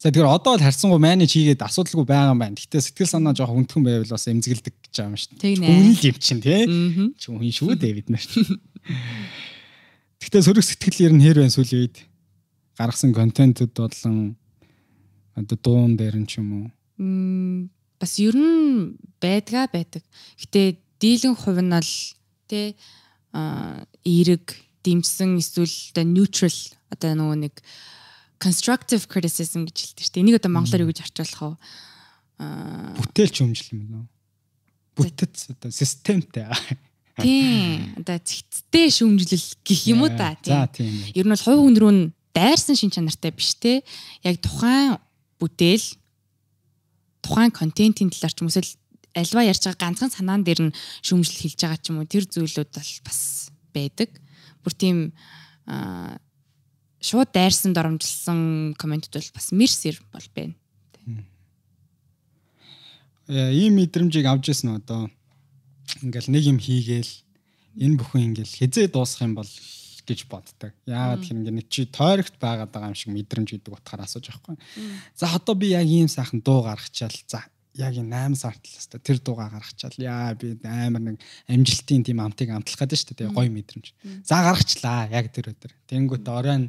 За 0.00 0.12
тэгэхээр 0.12 0.28
одоо 0.28 0.56
л 0.56 0.64
харьцангуй 0.64 1.00
менеж 1.00 1.32
хийгээд 1.32 1.64
асуудалгүй 1.64 2.04
байгаа 2.04 2.32
юм 2.32 2.40
байна. 2.44 2.60
Гэтэ 2.60 2.80
сэтгэл 2.80 3.08
санаа 3.08 3.32
жоох 3.32 3.56
хүндхэн 3.56 3.84
байвал 3.84 4.12
бас 4.12 4.28
эмзэгэлдэг 4.28 4.72
гэж 4.72 4.94
байгаа 5.00 5.12
юм 5.12 5.16
шүү 5.16 5.32
дээ. 5.40 5.56
Үнэн 5.64 5.96
л 5.96 6.08
юм 6.12 6.16
чинь 6.20 6.44
тий. 6.44 6.64
Чи 7.16 7.26
хүн 7.32 7.52
шүү 7.52 7.72
дээ 7.76 7.92
бид 7.96 8.08
нар. 8.12 8.20
Гэтэ 10.22 10.44
сөрөг 10.44 10.64
сэтгэл 10.64 11.04
ер 11.08 11.12
нь 11.16 11.24
хэр 11.24 11.40
байна 11.40 11.56
сүүлийн 11.56 11.88
үед 11.88 11.96
гаргасан 12.78 13.12
контентууд 13.12 13.72
болон 13.76 14.36
одоо 15.34 15.56
дуун 15.58 15.96
дээр 15.96 16.16
нь 16.20 16.28
ч 16.28 16.38
юм 16.40 16.48
уу. 16.52 16.68
Бас 18.00 18.18
ер 18.18 18.36
нь 18.36 18.96
байдгаа 19.20 19.68
байдаг. 19.72 20.02
Гэтэ 20.40 20.76
дийлэн 21.00 21.36
хувь 21.36 21.60
нь 21.60 21.72
л 21.72 21.90
а 23.32 23.84
эерэг 24.04 24.60
дэмжсэн 24.84 25.40
эсвэл 25.40 25.72
одоо 25.96 26.04
neutral 26.04 26.56
одоо 26.92 27.16
нөгөө 27.16 27.38
нэг 27.48 27.54
constructive 28.42 29.08
criticism 29.08 29.64
гэж 29.64 29.96
хэлдэг 29.96 30.04
шүү 30.04 30.12
дээ. 30.12 30.22
Энийг 30.22 30.36
одоо 30.36 30.52
монголоор 30.52 30.84
юу 30.84 30.92
гэж 30.92 31.00
орчуулах 31.06 31.40
вэ? 31.40 32.98
Бүтээлч 33.00 33.36
өмжил 33.40 33.72
юм 33.72 33.80
байна 33.80 33.96
уу? 34.04 34.08
Бүтэц 35.00 35.48
одоо 35.56 35.70
системтэй. 35.72 36.50
Тийм. 37.16 37.96
Одоо 38.02 38.20
цэгцтэй 38.20 38.88
шүүмжлэл 38.92 39.48
гэх 39.64 39.80
юм 39.88 40.04
уу 40.04 40.12
та 40.12 40.36
тийм. 40.36 40.92
Ер 41.16 41.24
нь 41.24 41.32
бол 41.32 41.40
хувь 41.40 41.60
хүн 41.62 41.76
рүү 41.80 41.92
дайрсан 42.34 42.76
шин 42.76 42.90
чанартай 42.90 43.32
биш 43.32 43.54
те. 43.56 43.82
Яг 44.24 44.40
тухайн 44.40 44.98
бүтээл 45.40 45.84
тухайн 47.22 47.52
контентын 47.54 48.10
талаар 48.10 48.34
ч 48.34 48.40
юм 48.42 48.48
уу 48.50 48.64
альва 49.14 49.44
ярьж 49.44 49.62
байгаа 49.64 49.80
ганцхан 49.80 50.10
санаан 50.10 50.42
дээр 50.44 50.72
нь 50.72 50.76
шүүмжлэл 51.04 51.42
хийж 51.44 51.54
байгаа 51.60 51.80
ч 51.80 51.86
юм 51.92 52.00
уу 52.00 52.08
тэр 52.08 52.24
зүйлүүд 52.24 52.70
бол 52.72 52.92
бас 53.04 53.20
байдаг. 53.72 54.10
Бүр 54.64 54.72
тийм 54.72 54.98
шууд 57.02 57.30
дайрсан 57.34 57.72
доромжилсан 57.76 58.74
комментууд 58.80 59.20
бол 59.20 59.36
бас 59.36 59.52
мэрсэр 59.52 59.96
бол 60.12 60.28
байна. 60.34 60.54
Яа, 63.28 63.50
ийм 63.52 63.78
мэдрэмжийг 63.78 64.26
авч 64.26 64.50
ирсэн 64.50 64.82
одоо 64.82 65.10
ингээл 66.02 66.32
нэг 66.32 66.42
юм 66.48 66.58
хийгээл 66.58 67.12
энэ 67.78 67.96
бүхэн 67.98 68.34
ингээл 68.34 68.58
хизээ 68.58 68.86
дуусах 68.90 69.26
юм 69.26 69.34
бол 69.38 69.50
гэж 70.12 70.28
боддог. 70.28 70.76
Яагаад 70.84 71.24
гэхээр 71.24 71.40
ингээд 71.40 71.68
чи 71.72 71.88
тойрогт 71.88 72.36
байгаад 72.36 72.70
байгаа 72.70 72.92
юм 72.92 72.98
шиг 73.00 73.10
мэдрэмж 73.16 73.48
гэдэг 73.56 73.72
утгаараа 73.72 74.04
асууж 74.04 74.28
байхгүй. 74.28 74.56
За 75.16 75.32
одоо 75.32 75.56
би 75.56 75.72
яг 75.72 75.88
ийм 75.88 76.12
сайхан 76.12 76.44
дуу 76.44 76.62
гаргачаал 76.68 77.16
за 77.26 77.48
яг 77.74 77.96
энэ 77.96 78.12
8 78.12 78.36
сар 78.36 78.56
талаас 78.60 78.86
та 78.86 79.00
тэр 79.00 79.18
дууга 79.24 79.48
гаргачаал 79.48 79.96
яа 79.96 80.36
би 80.36 80.60
амар 80.60 81.16
нэг 81.16 81.16
амжилтын 81.48 82.04
тийм 82.04 82.20
амтыг 82.20 82.52
амтлах 82.52 82.84
гэдэг 82.84 82.98
шүү 83.00 83.16
дээ 83.16 83.32
гоё 83.32 83.48
мэдрэмж. 83.48 83.86
За 84.28 84.44
гаргачлаа 84.44 85.08
яг 85.08 85.32
тэр 85.32 85.56
өдөр. 85.56 85.72
Тэнгүүт 85.88 86.26
оройн 86.28 86.68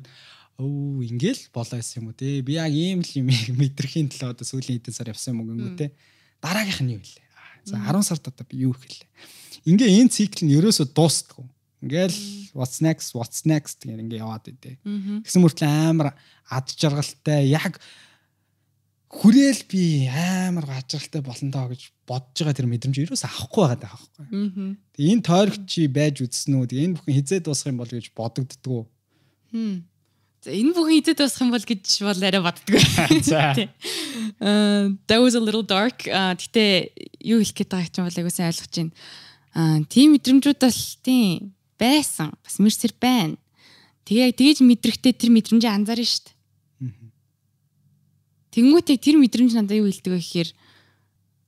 өө 0.64 1.04
ингээл 1.12 1.52
болоо 1.52 1.76
гэсэн 1.76 2.08
юм 2.08 2.08
уу 2.12 2.16
те 2.16 2.40
би 2.40 2.56
яг 2.56 2.72
ийм 2.72 3.04
л 3.04 3.12
юм 3.20 3.28
мэдрэхийн 3.60 4.08
төлөө 4.16 4.32
одоо 4.32 4.48
сүүлийн 4.48 4.80
хэдэн 4.80 4.96
сар 4.96 5.12
явсан 5.12 5.36
юм 5.36 5.52
уу 5.52 5.76
те 5.76 5.92
дараагийнх 6.40 6.82
нь 6.88 6.96
юу 6.96 7.04
вэ? 7.04 7.20
За 7.68 7.84
10 7.84 8.04
сард 8.08 8.24
одоо 8.24 8.46
би 8.48 8.64
юу 8.64 8.72
хэлээ. 8.72 9.08
Ингээ 9.68 9.92
энэ 10.00 10.12
цикл 10.12 10.48
нь 10.48 10.56
ерөөсөө 10.56 10.88
дуустдаггүй. 10.96 11.48
Ингээл 11.84 12.20
what's 12.56 12.80
next 12.80 13.12
what's 13.12 13.44
next 13.44 13.84
гэх 13.84 14.00
ингээ 14.00 14.24
яваад 14.24 14.48
идэв. 14.48 14.80
Тэгсэн 15.28 15.44
мөртлөө 15.44 15.68
амар 15.68 16.16
ад 16.48 16.68
жаргалтай 16.72 17.52
яг 17.52 17.76
хүрээл 19.14 19.62
би 19.68 20.08
амар 20.10 20.66
гажралтай 20.66 21.22
болно 21.22 21.52
доо 21.52 21.68
гэж 21.70 21.92
бодож 22.08 22.40
байгаа 22.40 22.58
тэр 22.58 22.72
мэдрэмж 22.72 22.98
юу 22.98 23.14
ч 23.14 23.28
авахгүй 23.28 23.62
байгаа 23.68 23.80
даа 23.84 23.94
байхгүй. 23.94 24.26
Тэгээ 24.96 25.12
энэ 25.14 25.28
тойрогч 25.28 25.64
чи 25.70 25.82
байж 25.92 26.16
үзсэн 26.24 26.56
үү? 26.58 26.72
Тэгээ 26.72 26.86
энэ 26.88 26.96
бүхэн 26.98 27.18
хизээ 27.20 27.40
дуусах 27.46 27.70
юм 27.70 27.80
бол 27.84 27.92
гэж 27.94 28.06
бодогддгүү. 28.16 28.82
За 30.42 30.50
энэ 30.50 30.74
бүхэн 30.74 30.98
хизээ 31.04 31.16
дуусах 31.20 31.44
юм 31.46 31.52
бол 31.54 31.68
гэж 31.68 31.86
бол 32.02 32.22
арай 32.26 32.42
боддгоо. 32.42 32.82
За. 33.28 33.54
Uh, 34.40 34.98
that 35.06 35.20
was 35.22 35.36
a 35.36 35.44
little 35.44 35.68
dark. 35.68 36.08
Гэтэ 36.10 36.96
юу 37.22 37.44
хэлэх 37.44 37.60
гээд 37.60 37.70
байгааг 37.70 37.94
ч 37.94 38.02
бол 38.02 38.18
айгуу 38.18 38.34
сайн 38.34 38.50
ойлгож 38.50 38.72
байна. 38.72 38.94
Аа 39.54 39.78
тийм 39.86 40.18
мэдрэмжүүд 40.18 40.58
бол 40.58 40.82
тийм 41.06 41.54
байсан. 41.84 42.32
Бас 42.40 42.56
мэрсэр 42.64 42.96
байна. 42.96 43.36
Тэгээ 44.08 44.32
тэгэж 44.40 44.58
мэдрэхтэй 44.64 45.12
тэр 45.12 45.36
мэдрэмжээ 45.36 45.72
анзаарна 45.76 46.08
шүү 46.08 46.24
дээ 46.24 46.34
Тэнгүүтээ 48.54 48.98
тэр 49.02 49.18
мэдрэмж 49.18 49.58
надад 49.58 49.82
юу 49.82 49.90
хэлдэг 49.90 50.14
вэ 50.14 50.22
гэхээр 50.22 50.50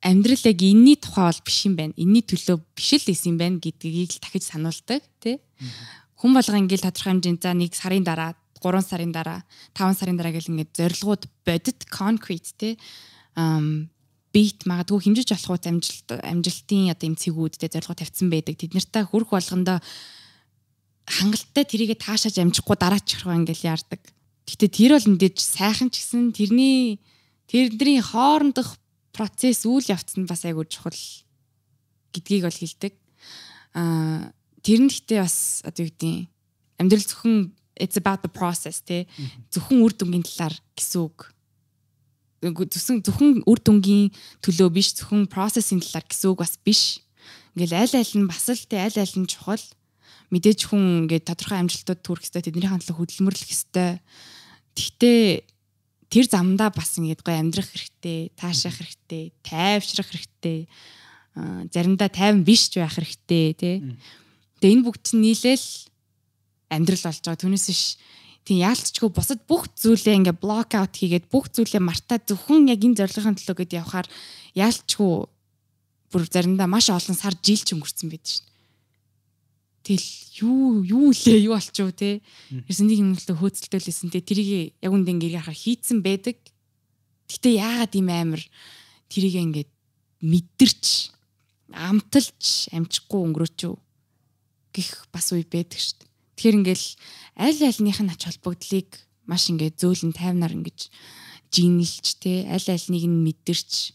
амьдрал 0.01 0.41
яг 0.49 0.59
энэний 0.65 0.97
тухай 0.97 1.29
бол 1.29 1.41
биш 1.45 1.59
юм 1.69 1.77
байна. 1.77 1.93
Энэний 2.01 2.25
төлөө 2.25 2.57
биш 2.73 2.89
л 2.97 3.13
исэн 3.13 3.29
юм 3.29 3.37
байна 3.37 3.61
гэдгийг 3.61 4.09
л 4.09 4.21
дахиж 4.25 4.49
сануулдаг 4.49 5.05
тий. 5.21 5.37
Хүн 6.17 6.33
болго 6.33 6.57
ингээл 6.57 6.81
тодорхой 6.89 7.13
хэмжээнд 7.13 7.41
за 7.45 7.53
нэг 7.53 7.77
сарын 7.77 8.01
дараа 8.01 8.33
3 8.57 8.81
сарын 8.81 9.13
дараа 9.13 9.45
5 9.77 10.01
сарын 10.01 10.17
дараа 10.17 10.33
гэл 10.33 10.49
ингээд 10.49 10.73
зорилгууд 10.73 11.23
бодит 11.45 11.85
concrete 11.93 12.57
тий. 12.57 12.73
ам 13.37 13.93
бит 14.33 14.65
магадгүй 14.65 15.05
хэмжиж 15.05 15.29
болох 15.29 15.61
уу 15.61 15.61
амжилт 15.61 16.09
амжилтын 16.09 16.89
одоо 16.89 17.05
эм 17.05 17.15
цэгүүдтэй 17.21 17.69
зорилго 17.69 18.01
тавьсан 18.01 18.33
байдаг. 18.33 18.57
Тэд 18.57 18.73
нартай 18.73 19.05
хүрх 19.05 19.29
болгондоо 19.29 19.77
хангалттай 21.05 21.65
тэрийгэ 21.65 21.95
таашааж 22.01 22.41
амжихгүй 22.41 22.77
дараач 22.77 23.05
хэрэг 23.05 23.45
ингээл 23.45 23.69
яардаг. 23.77 24.01
Гэтэ 24.49 24.67
тэр 24.73 24.91
бол 24.97 25.07
мэдээж 25.13 25.37
сайхан 25.37 25.89
ч 25.93 26.01
гэсэн 26.01 26.33
тэрний 26.33 26.97
тэрний 27.45 28.01
хоорондох 28.01 28.77
процесс 29.13 29.65
үйл 29.69 29.85
явц 29.85 30.17
нь 30.17 30.25
бас 30.25 30.45
айгүй 30.45 30.65
чухал 30.65 30.97
гэдгийг 32.13 32.49
бол 32.49 32.57
хэлдэг. 32.57 32.93
Аа 33.77 34.33
тэр 34.65 34.79
нь 34.81 34.89
гэтээ 34.89 35.21
бас 35.21 35.61
одоо 35.61 35.85
юу 35.85 35.93
гэдэг 35.93 36.29
амьдрал 36.81 37.05
зөвхөн 37.05 37.53
it's 37.77 37.97
about 38.01 38.25
the 38.25 38.31
process 38.31 38.81
тий 38.81 39.05
зөвхөн 39.53 39.85
үр 39.85 39.93
дүнгийн 39.93 40.25
талаар 40.25 40.57
гэсэн 40.73 40.99
үг. 41.05 41.29
Зөвхөн 42.41 43.05
зөвхөн 43.05 43.31
үр 43.45 43.59
дүнгийн 43.61 44.09
төлөө 44.41 44.69
биш 44.73 44.97
зөвхөн 44.97 45.29
process-ийн 45.29 45.85
талаар 45.85 46.05
гэсэн 46.09 46.27
үг 46.33 46.39
бас 46.41 46.57
биш. 46.65 47.01
Ингээл 47.53 47.77
аль 47.77 47.95
аль 48.01 48.13
нь 48.17 48.29
бас 48.29 48.49
л 48.49 48.65
тий 48.65 48.79
аль 48.81 48.97
аль 48.97 49.15
нь 49.21 49.29
чухал 49.29 49.61
мэдээж 50.35 50.67
хүн 50.67 51.07
ингээд 51.07 51.31
тодорхой 51.31 51.63
амжилтууд 51.63 52.01
төрөх 52.03 52.27
ёстой 52.27 52.43
тэдний 52.43 52.67
хандлага 52.67 52.99
хөдөлмөрлөх 52.99 53.49
ёстой 53.49 54.03
Гэхдээ 54.75 55.47
тэр 56.11 56.25
замдаа 56.27 56.69
бас 56.69 56.99
ингэж 56.99 57.23
гоё 57.23 57.39
амьдрах 57.39 57.71
хэрэгтэй, 57.71 58.35
таашаах 58.35 58.75
хэрэгтэй, 58.83 59.31
тайвшрах 59.39 60.11
хэрэгтэй. 60.11 60.67
заримдаа 61.71 62.11
тайван 62.11 62.43
биш 62.43 62.71
ч 62.71 62.79
байх 62.79 62.95
хэрэгтэй 62.99 63.55
тий. 63.55 63.75
Тэгээ 64.59 64.75
энэ 64.75 64.85
бүгд 64.87 65.01
чинь 65.03 65.23
нийлээл 65.23 65.67
амьдрал 66.71 67.03
болж 67.07 67.19
байгаа. 67.23 67.39
Түүнээс 67.39 67.67
биш 67.71 67.83
тийм 68.47 68.63
яалтчгүй 68.63 69.09
бусад 69.11 69.39
бүх 69.47 69.67
зүйлээ 69.79 70.15
ингээ 70.23 70.39
блок 70.39 70.71
аут 70.75 70.95
хийгээд 70.95 71.27
бүх 71.31 71.51
зүйлээ 71.51 71.83
мартаа 71.83 72.19
зөвхөн 72.23 72.71
яг 72.71 72.79
энэ 72.83 72.99
зорилгын 72.99 73.35
төлөө 73.35 73.55
гээд 73.63 73.79
явхаар 73.79 74.07
яалтчгүй 74.55 75.13
бүр 76.11 76.23
заримдаа 76.31 76.67
маш 76.71 76.87
олон 76.87 77.15
сар 77.19 77.35
жил 77.43 77.59
ч 77.59 77.75
өнгөрцөн 77.75 78.11
байдаг 78.11 78.31
шин. 78.31 78.47
Тэгэл 79.85 80.09
юу 80.41 80.81
юу 80.81 81.13
лээ 81.13 81.45
юу 81.45 81.53
болчихоо 81.53 81.93
те. 81.93 82.25
Ерсэн 82.49 82.89
нэг 82.89 82.99
юм 83.05 83.13
л 83.13 83.21
хөөцөлтөө 83.21 83.85
лээсэн 83.85 84.09
те. 84.09 84.17
Тэрийг 84.17 84.73
яг 84.81 84.89
үндэ 84.89 85.13
ингээд 85.13 85.37
яхаа 85.37 85.53
хийцэн 85.53 86.01
байдаг. 86.01 86.41
Гэтэ 87.29 87.61
яагаад 87.61 87.93
ийм 87.93 88.09
амир 88.09 88.41
тэрийг 89.13 89.37
ингээд 89.45 89.71
мэдэрч 90.25 91.13
амталж 91.69 92.73
амжихгүй 92.73 93.19
өнгөрөөч 93.29 93.61
гих 94.73 95.05
бас 95.13 95.29
үе 95.29 95.45
байдаг 95.45 95.77
шүү 95.77 96.01
дээ. 96.01 96.09
Тэгэхээр 96.33 96.57
ингээл 96.65 96.87
аль 97.45 97.61
альных 97.69 97.99
нь 98.01 98.09
ач 98.09 98.21
холбогдлыг 98.25 98.89
маш 99.29 99.53
ингээд 99.53 99.77
зөөлөн 99.85 100.17
тайвнаар 100.17 100.57
ингэж 100.57 100.89
жинэлж 101.53 102.05
те 102.25 102.49
аль 102.49 102.69
альнийг 102.73 103.05
нь 103.05 103.21
мэдэрч 103.21 103.93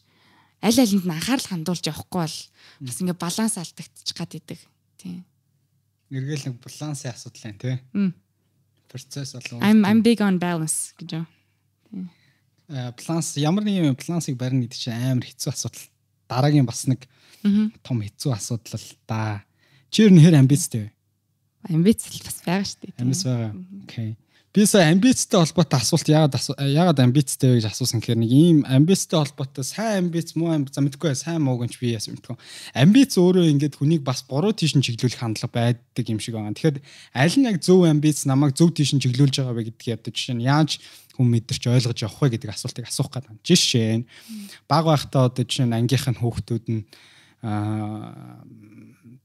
аль 0.62 0.78
алинд 0.78 1.03
нь 1.03 1.14
анхаарал 1.18 1.51
хандуулж 1.51 1.82
явахгүй 1.82 2.22
бол 2.22 2.38
бас 2.86 2.97
ингээд 3.03 3.18
баланс 3.18 3.59
алдагдчих 3.59 4.14
гад 4.14 4.38
идэг. 4.38 4.61
Тийм 4.97 5.26
эргээл 6.11 6.50
нэг 6.50 6.56
балансын 6.61 7.14
асуудал 7.14 7.42
байна 7.46 7.58
тий. 7.58 7.76
Процесс 8.90 9.32
болов. 9.32 9.62
I'm 9.62 9.86
I'm 9.86 10.02
big 10.02 10.18
on 10.20 10.38
balance 10.42 10.92
гэж 10.98 11.22
юу. 11.22 11.26
Э 12.68 12.90
баланс 12.92 13.36
ямар 13.38 13.64
нэг 13.64 13.78
юм 13.78 13.94
балансыг 13.94 14.36
барина 14.36 14.66
гэдэг 14.66 14.78
чинь 14.78 14.98
амар 14.98 15.26
хэцүү 15.26 15.50
асуудал. 15.54 15.86
Дараагийн 16.26 16.66
бас 16.66 16.86
нэг 16.90 17.06
том 17.86 18.02
хэцүү 18.02 18.34
асуудал 18.34 18.78
л 18.82 18.90
да. 19.06 19.44
Чи 19.90 20.06
ер 20.06 20.12
нь 20.12 20.22
хэр 20.22 20.38
амбицтэй 20.38 20.90
вэ? 20.90 20.92
Амбиц 21.70 22.08
л 22.11 22.24
бас 22.26 22.38
байгаа 22.42 22.66
шүү 22.66 22.78
дээ. 22.82 22.98
Амбиц 22.98 23.22
байгаа. 23.24 23.52
Окей. 23.86 24.11
Би 24.51 24.64
сая 24.66 24.90
амбицтай 24.90 25.38
холбоотой 25.38 25.78
асуулт 25.78 26.09
яагаад 26.11 26.34
яагаад 26.59 26.98
амбицтай 26.98 27.53
вэ 27.55 27.57
гэж 27.62 27.70
асуусан 27.70 28.03
гэхээр 28.03 28.18
нэг 28.18 28.32
ийм 28.34 28.59
амбицтай 28.66 29.22
холбоотой 29.22 29.62
сайн 29.62 30.11
амбиц 30.11 30.34
муу 30.34 30.51
амбиц 30.51 30.74
за 30.74 30.82
мэдгүй 30.82 31.14
сайн 31.14 31.38
мууг 31.46 31.62
нь 31.62 31.78
би 31.78 31.94
яасан 31.94 32.18
мэдгүй. 32.18 32.34
Амбиц 32.74 33.14
өөрөө 33.14 33.46
ингээд 33.46 33.78
хүнийг 33.78 34.03
бас 34.03 34.26
буруу 34.26 34.51
тийш 34.51 34.74
нь 34.74 34.82
чиглүүлэх 34.82 35.22
хандлага 35.22 35.55
байдаг 35.55 36.03
юм 36.11 36.18
шиг 36.18 36.34
байгаа. 36.34 36.51
Тэгэхээр 36.51 36.82
аль 37.14 37.36
нь 37.38 37.46
яг 37.46 37.62
зөв 37.62 37.86
амбиц 37.86 38.26
намайг 38.26 38.59
зөв 38.59 38.74
тийш 38.74 38.90
нь 38.90 38.98
чиглүүлж 38.98 39.38
байгаа 39.38 39.55
вэ 39.55 39.70
гэдгийг 39.70 40.03
ядаж 40.03 40.18
жишээ 40.18 40.34
нь 40.34 40.42
яаж 40.42 40.82
хүн 41.14 41.30
мэдэрч 41.30 41.70
ойлгож 41.70 41.98
явах 42.03 42.18
вэ 42.18 42.34
гэдэг 42.34 42.51
асуултыг 42.51 42.90
асуух 42.90 43.07
гэдэг. 43.07 43.38
Жишээ 43.46 44.03
нь 44.03 44.07
баг 44.66 44.82
байхдаа 44.82 45.30
одоо 45.30 45.46
жишээ 45.46 45.70
нь 45.70 45.78
ангийнх 45.78 46.11
нь 46.11 46.18
хүүхдүүд 46.18 46.66
нь 46.74 46.82
аа 47.46 48.42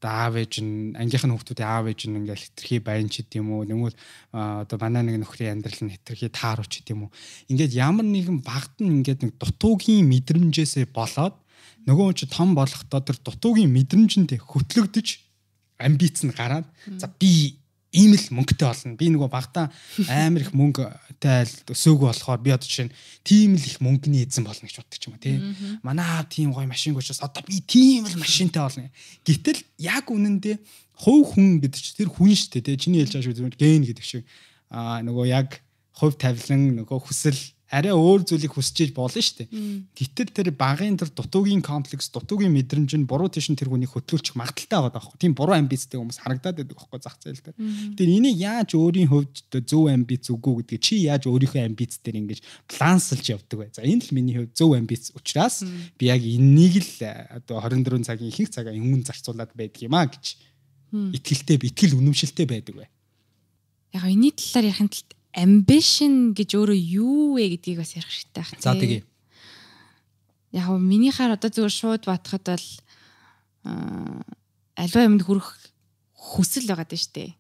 аав 0.08 0.34
ээж 0.38 0.54
нь 0.62 0.94
ангийнх 0.96 1.26
нь 1.26 1.34
хүүхдүүдийн 1.34 1.70
аав 1.70 1.86
ээж 1.90 2.02
нь 2.08 2.18
ингээл 2.22 2.46
хитрхи 2.46 2.78
байн 2.80 3.10
ч 3.10 3.26
гэдэм 3.26 3.50
үү? 3.50 3.62
Нэгмэл 3.70 3.98
одоо 4.34 4.78
манай 4.78 5.04
нэг 5.04 5.26
нөхрийн 5.26 5.58
амьдрал 5.60 5.82
нь 5.86 5.94
хитрхи 5.98 6.30
тааруулч 6.30 6.74
гэдэм 6.86 7.06
үү? 7.06 7.12
Ингээд 7.52 7.74
ямар 7.74 8.06
нэгэн 8.06 8.40
багт 8.46 8.78
нь 8.80 9.02
ингээд 9.02 9.26
нэг 9.26 9.34
дутуугийн 9.42 10.06
мэдрэмжээсээ 10.06 10.94
болоод 10.94 11.36
нөгөө 11.86 12.08
чи 12.18 12.26
том 12.30 12.54
болохдоо 12.58 13.02
тэр 13.02 13.18
дутуугийн 13.22 13.70
мэдрэмжэнд 13.70 14.38
хөтлөгдөж 14.42 15.08
амбиц 15.78 16.24
нь 16.26 16.34
гараад 16.34 16.66
за 16.98 17.12
би 17.20 17.60
ийм 17.96 18.12
л 18.12 18.28
мөнгөтэй 18.36 18.68
болно. 18.68 19.00
Би 19.00 19.08
нөгөө 19.08 19.30
багтаа 19.32 19.72
амар 20.12 20.44
их 20.44 20.52
мөнгөтэй 20.52 21.72
өсөөгөө 21.72 22.12
болохоор 22.12 22.44
би 22.44 22.52
одоо 22.52 22.68
жишээ 22.68 22.92
нь 22.92 22.96
тийм 23.24 23.56
л 23.56 23.64
их 23.64 23.80
мөнгөний 23.80 24.28
эзэн 24.28 24.44
болно 24.44 24.68
гэж 24.68 24.84
боддог 24.84 25.00
юм 25.08 25.16
а 25.16 25.24
тий. 25.24 25.40
Манай 25.80 26.28
тийм 26.28 26.52
гоё 26.52 26.68
машин 26.68 27.00
учраас 27.00 27.24
одоо 27.24 27.42
би 27.48 27.64
тийм 27.64 28.04
л 28.04 28.20
машинтай 28.20 28.62
болно. 28.62 28.92
Гэтэл 29.24 29.64
яг 29.80 30.12
үнэндээ 30.12 30.60
хувь 31.00 31.40
хүн 31.40 31.64
гэдэг 31.64 31.80
чинь 31.80 32.00
тэр 32.04 32.12
хүн 32.12 32.36
шүү 32.36 32.52
дээ 32.60 32.68
тий. 32.68 32.76
Чиний 32.76 33.00
хэлж 33.08 33.16
байгаа 33.16 33.32
шүү 33.32 33.56
ген 33.56 33.84
гэдэг 33.88 34.06
шиг 34.06 34.24
аа 34.68 35.00
нөгөө 35.00 35.26
яг 35.32 35.64
хувь 35.96 36.20
тавилан 36.20 36.84
нөгөө 36.84 37.00
хүсэл 37.08 37.55
арай 37.72 37.94
өөр 37.94 38.22
зүйлийг 38.30 38.54
хүсэж 38.54 38.78
иж 38.86 38.92
болно 38.94 39.18
шүү 39.18 39.50
дээ. 39.50 39.50
Гэтэл 39.98 40.30
тэр 40.30 40.50
багын 40.54 41.02
тэр 41.02 41.10
дутуугийн 41.10 41.66
комплекс, 41.66 42.14
дутуугийн 42.14 42.54
мэдрэмж 42.54 42.94
нь 42.94 43.10
буруу 43.10 43.26
тийш 43.26 43.50
тэр 43.50 43.74
хүнийг 43.74 43.90
хөтлүүлчих 43.90 44.38
магадaltaй 44.38 44.86
байгаа 44.86 44.94
байхгүй. 44.94 45.18
Тийм 45.18 45.34
буруу 45.34 45.58
амбицтай 45.58 45.98
хүмүүс 45.98 46.22
харагдаад 46.22 46.62
байдаг 46.62 46.78
байхгүй 46.78 47.00
зах 47.02 47.18
зээл 47.18 47.42
дээр. 47.42 47.58
Тэгэхээр 47.98 48.16
энийг 48.22 48.38
яаж 48.38 48.70
өөрийн 48.78 49.10
хувьд 49.10 49.66
зөв 49.66 49.90
амбиц 49.90 50.30
үгүй 50.30 50.54
гэдгийг 50.62 50.84
чи 50.86 51.10
яаж 51.10 51.26
өөрийнхөө 51.26 51.66
амбиц 51.66 51.98
дээр 52.06 52.22
ингэж 52.22 52.40
баланслж 52.70 53.26
явдаг 53.34 53.58
вэ? 53.58 53.74
За 53.74 53.82
энэ 53.82 54.06
л 54.06 54.14
миний 54.14 54.36
хувьд 54.38 54.54
зөв 54.54 54.78
амбиц 54.78 55.10
учраас 55.18 55.66
би 55.98 56.06
яг 56.14 56.22
энийг 56.22 56.86
л 56.86 56.94
одоо 57.34 57.66
24 57.66 58.06
цагийн 58.06 58.30
ихэнх 58.30 58.54
цагаа 58.54 58.78
өмнө 58.78 59.10
зарцуулаад 59.10 59.58
байдаг 59.58 59.82
юм 59.82 59.98
а 59.98 60.06
гэж 60.06 60.38
итгэлтэй 60.94 61.58
итгэл 61.66 61.98
үнэмшилтэй 61.98 62.46
байдаг 62.46 62.76
бай. 62.78 62.90
Яг 63.96 64.06
энэ 64.06 64.32
талаар 64.38 64.70
ярихын 64.70 64.92
тулд 64.92 65.15
ambition 65.36 66.32
гэж 66.32 66.56
өөрөө 66.56 66.80
юу 66.80 67.36
вэ 67.36 67.60
гэдгийг 67.60 67.84
бас 67.84 67.94
ярих 68.00 68.08
хэрэгтэй 68.08 68.44
байна. 68.44 68.64
За 68.64 68.74
тэгье. 68.74 69.04
Яг 70.56 70.72
нь 70.72 70.88
минийхаар 70.88 71.36
одоо 71.36 71.52
зүгээр 71.52 71.76
шууд 71.76 72.04
батхад 72.08 72.48
бол 72.48 72.68
альва 74.80 75.00
юмд 75.04 75.22
хүрэх 75.28 75.52
хүсэл 76.16 76.72
байгаа 76.72 76.88
даа 76.88 77.00
штэ. 77.00 77.36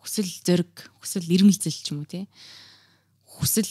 Хүсэл 0.00 0.30
зөрг, 0.44 0.88
хүсэл 1.00 1.28
ирмэлзэл 1.28 1.76
ч 1.84 1.92
юм 1.92 2.04
уу 2.04 2.08
те. 2.08 2.24
Хүсэл 3.28 3.68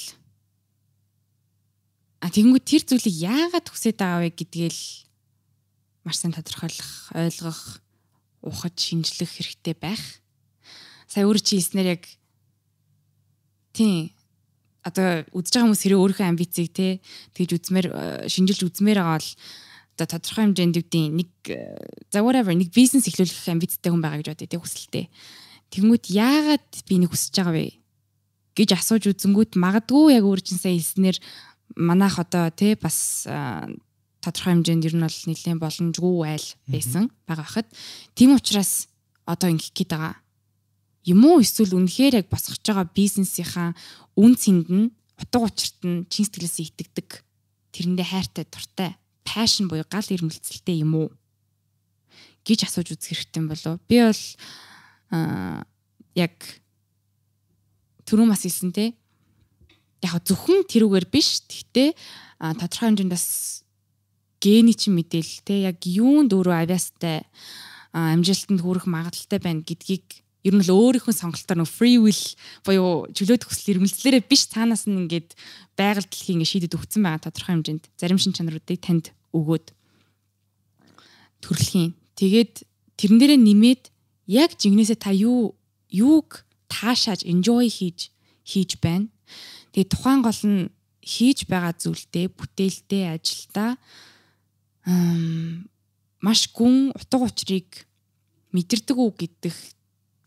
А 2.23 2.31
тэгэнгүүт 2.31 2.63
тэр 2.63 2.84
зүйлийг 2.88 3.17
яагаад 3.19 3.67
хүсэж 3.67 3.99
байгаа 3.99 4.23
вэ 4.23 4.31
гэдгээл 4.31 4.81
маш 6.07 6.23
сайн 6.23 6.31
тодорхойлох, 6.31 7.11
ойлгох, 7.11 7.84
ухаж 8.47 8.75
шинжлэх 8.79 9.27
хэрэгтэй 9.27 9.75
байх. 9.75 9.99
Сая 11.03 11.27
өөр 11.27 11.43
чи 11.43 11.59
хэлснээр 11.59 11.99
яг 11.99 12.07
Тийм. 13.74 14.13
Одоо 14.84 15.26
үзэж 15.34 15.53
байгаа 15.53 15.65
хүмүүс 15.67 15.84
хэрэг 15.84 15.99
өөрийнхөө 15.99 16.28
амбицийг 16.28 16.69
те 16.76 16.88
тэгж 17.34 17.51
үзмээр 17.57 17.88
э, 17.89 18.28
шинжилж 18.30 18.61
үзмээр 18.67 18.99
байгаа 18.99 19.17
бол 19.17 19.30
одоо 19.93 20.07
тодорхой 20.09 20.43
хэмжээнд 20.49 20.78
үүдийн 20.82 21.11
нэг 21.17 21.32
э, 21.49 21.78
за 22.11 22.19
whatever 22.21 22.51
нэг 22.51 22.69
бизнес 22.76 23.07
эхлүүлэх 23.07 23.47
амбицтай 23.47 23.89
хүн 23.89 24.03
байгаа 24.03 24.19
гэж 24.19 24.30
бодъё 24.34 24.49
те 24.51 24.59
хүсэлтэй. 24.59 25.05
Тэнгүүт 25.71 26.05
яагаад 26.11 26.69
би 26.86 26.95
нэг 26.99 27.09
хүсэж 27.15 27.34
байгаа 27.39 27.55
вэ 27.55 27.67
гэж 28.53 28.69
асууж 28.78 29.03
үзэнгүүт 29.09 29.57
магадгүй 29.57 30.19
яг 30.19 30.26
өөр 30.28 30.41
чинь 30.43 30.61
сая 30.61 30.76
хэлснээр 30.78 31.17
манайх 31.80 32.19
одоо 32.21 32.51
те 32.53 32.78
бас 32.78 33.26
э, 33.26 33.71
тодорхой 34.21 34.53
хэмжээнд 34.53 34.88
ер 34.88 34.95
нь 34.99 35.05
бол 35.05 35.19
нэлээд 35.28 35.59
боломжгүй 35.59 36.15
айл 36.28 36.47
байсан 36.69 37.09
байгаа 37.26 37.45
хахад 37.47 37.67
тийм 38.13 38.38
учраас 38.38 38.88
одоо 39.26 39.49
ингэх 39.49 39.74
гээд 39.74 39.91
байгаа 39.91 40.22
юм 41.06 41.22
уу 41.28 41.43
эсвэл 41.43 41.76
үнэхээр 41.76 42.24
яг 42.24 42.28
босгож 42.32 42.64
байгаа 42.64 42.88
бизнесийнхаа 42.91 43.76
үн 44.16 44.34
цэнд 44.36 44.68
нь 44.72 44.91
утга 45.20 45.47
учирт 45.47 45.80
нь 45.84 46.08
чин 46.08 46.26
сэтгэлээсээ 46.26 46.68
итгэдэг 46.72 47.10
тэрэндээ 47.76 48.08
хайртай 48.08 48.45
дуртай 48.47 48.89
пашн 49.28 49.68
буюу 49.68 49.88
гал 49.88 50.08
ирмэлцэлтэй 50.08 50.84
юм 50.84 50.95
уу? 50.95 51.10
гэж 52.43 52.68
асууж 52.68 52.95
үзэх 52.95 53.24
хэрэгтэй 53.24 53.43
болов. 53.47 53.80
Би 53.88 54.04
бол 54.04 54.24
яг 56.16 56.36
түрүү 58.04 58.28
бас 58.28 58.43
хэлсэн 58.43 58.72
те 58.76 58.91
яг 60.04 60.20
зөвхөн 60.28 60.68
тэрүүгээр 60.68 61.08
биш. 61.08 61.43
Гэхдээ 61.47 61.95
тодорхой 62.60 62.88
хэмжээнд 62.91 63.14
бас 63.16 63.64
гений 64.43 64.76
чинь 64.76 64.99
мэдээлэл 64.99 65.47
те 65.47 65.56
яг 65.72 65.80
юунд 65.88 66.36
өөрөө 66.36 66.68
авиастай 66.68 67.24
амжилтанд 67.95 68.60
хүрэх 68.60 68.86
магадaltaй 68.91 69.39
байна 69.39 69.64
гэдгийг 69.64 70.22
ер 70.43 70.53
нь 70.53 70.63
л 70.63 70.71
өөрийнхөө 70.75 71.15
сонголтоор 71.15 71.63
нөө 71.63 71.71
free 71.71 71.97
will 71.97 72.23
буюу 72.67 73.07
чөлөөт 73.15 73.47
хүсэл 73.47 73.79
эрмэлзлээрээ 73.79 74.27
биш 74.27 74.51
цаанаас 74.51 74.85
нь 74.91 75.07
ингээд 75.07 75.35
байгаль 75.79 76.07
дэлхий 76.07 76.35
ингээд 76.35 76.51
шийдэд 76.51 76.77
өгсөн 76.77 77.01
байгаа 77.03 77.23
тодорхой 77.23 77.55
хэмжээнд 77.55 77.83
зарим 77.95 78.19
шин 78.19 78.35
чанаруудыг 78.35 78.79
танд 78.83 79.15
өгөөд 79.31 79.71
төрөлхийн. 81.39 81.95
Тэгээд 82.19 82.53
тэрэн 82.99 83.17
дээрээ 83.19 83.39
нэмээд 83.39 83.83
яг 84.27 84.51
жигнэсээ 84.59 84.99
та 84.99 85.15
юу 85.15 85.55
юуг 85.87 86.43
таашааж 86.67 87.23
enjoy 87.23 87.71
хийж 87.71 88.11
хийж 88.43 88.77
байна. 88.83 89.07
Тэгээд 89.71 89.91
тухайн 89.91 90.21
гол 90.21 90.41
нь 90.43 90.61
хийж 91.03 91.47
байгаа 91.51 91.73
зүйлдээ 91.75 92.27
бүтээлдээ 92.31 93.03
ажилдаа 93.15 93.75
маш 96.23 96.41
гүн 96.55 96.95
утга 96.95 97.27
учирыг 97.27 97.87
мэдэрдэг 98.55 98.97
үү 98.99 99.11
гэдэг 99.19 99.55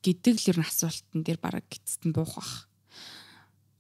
гэдэг 0.07 0.35
л 0.39 0.49
ер 0.55 0.59
нь 0.63 0.69
асуултан 0.71 1.21
дээр 1.27 1.39
бараг 1.43 1.67
нь 1.67 2.15
буух 2.15 2.39
бах. 2.39 2.71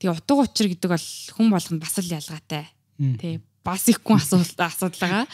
Тэгээ 0.02 0.16
утга 0.18 0.42
учир 0.42 0.66
гэдэг 0.74 0.90
бол 0.90 1.08
хүн 1.38 1.48
болгонд 1.54 1.80
бас 1.80 1.94
л 2.02 2.10
ялгаатай. 2.10 2.66
Тэ 2.98 3.38
бас 3.62 3.86
их 3.86 4.02
хүн 4.02 4.18
асуулт 4.18 4.58
асуудал 4.58 5.02
байгаа. 5.06 5.24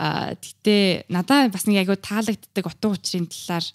Аа 0.00 0.32
гэтээ 0.34 1.12
надаа 1.12 1.52
бас 1.52 1.68
нэг 1.68 1.84
айгуу 1.84 2.00
таалагддаг 2.00 2.64
утга 2.64 2.88
учирын 2.96 3.28
талаар 3.28 3.66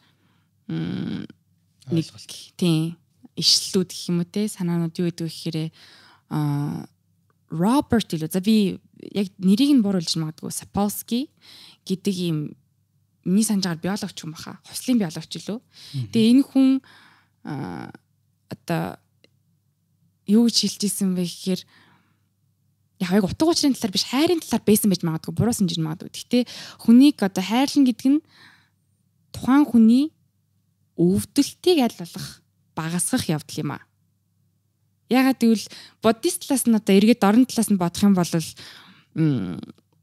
нэг 0.70 2.06
тийм 2.58 2.98
ишлэлүүд 3.40 3.90
гэх 3.90 4.10
юм 4.10 4.22
уу 4.22 4.30
те 4.30 4.46
санаанууд 4.52 5.00
юу 5.00 5.08
гэдэг 5.10 5.26
вэ 5.26 5.32
гэхээр 5.32 5.58
аа 6.34 6.86
Роберт 7.50 8.14
илүү 8.14 8.30
за 8.30 8.42
би 8.46 8.78
яг 9.10 9.34
нэрийг 9.42 9.74
нь 9.74 9.82
бууруулж 9.82 10.14
магадгүй 10.22 10.54
Сапolsky 10.54 11.34
гэдэг 11.88 12.16
ийм 12.20 12.38
миний 13.30 13.46
санджаар 13.46 13.78
биологч 13.78 14.18
юм 14.26 14.34
баха. 14.34 14.60
Хуслын 14.66 15.00
биологч 15.00 15.32
лөө. 15.46 15.62
Тэгээ 16.12 16.32
энэ 16.34 16.44
хүн 16.44 16.68
одоо 18.50 18.98
юу 20.30 20.46
гэж 20.50 20.58
хэлж 20.66 20.82
исэн 20.86 21.14
бэ 21.14 21.24
гэхээр 21.26 21.62
яг 23.00 23.12
яг 23.16 23.24
утга 23.24 23.50
учирын 23.50 23.74
талаар 23.74 23.94
биш 23.96 24.06
хайрын 24.10 24.42
талаар 24.44 24.64
байсан 24.66 24.90
байж 24.92 25.02
магадгүй 25.06 25.34
буруу 25.34 25.56
санжиж 25.56 25.80
магадгүй. 25.80 26.12
Гэхдээ 26.12 26.44
хүнийг 26.84 27.18
одоо 27.24 27.44
хайрлан 27.44 27.86
гэдэг 27.88 28.08
нь 28.12 28.20
тухайн 29.32 29.66
хүний 29.66 30.06
өвдөлтийг 31.00 31.80
аль 31.80 31.96
болох 31.96 32.28
багасгах 32.76 33.32
явдал 33.32 33.62
юм 33.64 33.72
аа. 33.74 33.84
Ягаад 35.10 35.40
гэвэл 35.40 35.68
буддист 36.04 36.46
талаас 36.46 36.68
нь 36.68 36.76
одоо 36.76 36.94
эргээд 36.94 37.24
орон 37.24 37.48
талаас 37.48 37.72
нь 37.72 37.80
бодох 37.80 38.04
юм 38.04 38.14
бол 38.14 38.34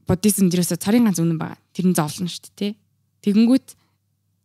буддизм 0.09 0.49
дээрээс 0.49 0.81
царийн 0.81 1.05
ганц 1.05 1.20
үнэн 1.20 1.39
байгаа. 1.39 1.61
Тэр 1.74 1.93
нь 1.93 1.97
зовлон 1.99 2.31
шүү 2.31 2.43
дээ, 2.49 2.57
тий. 2.57 2.72
Тэгэнгүүт 3.27 3.74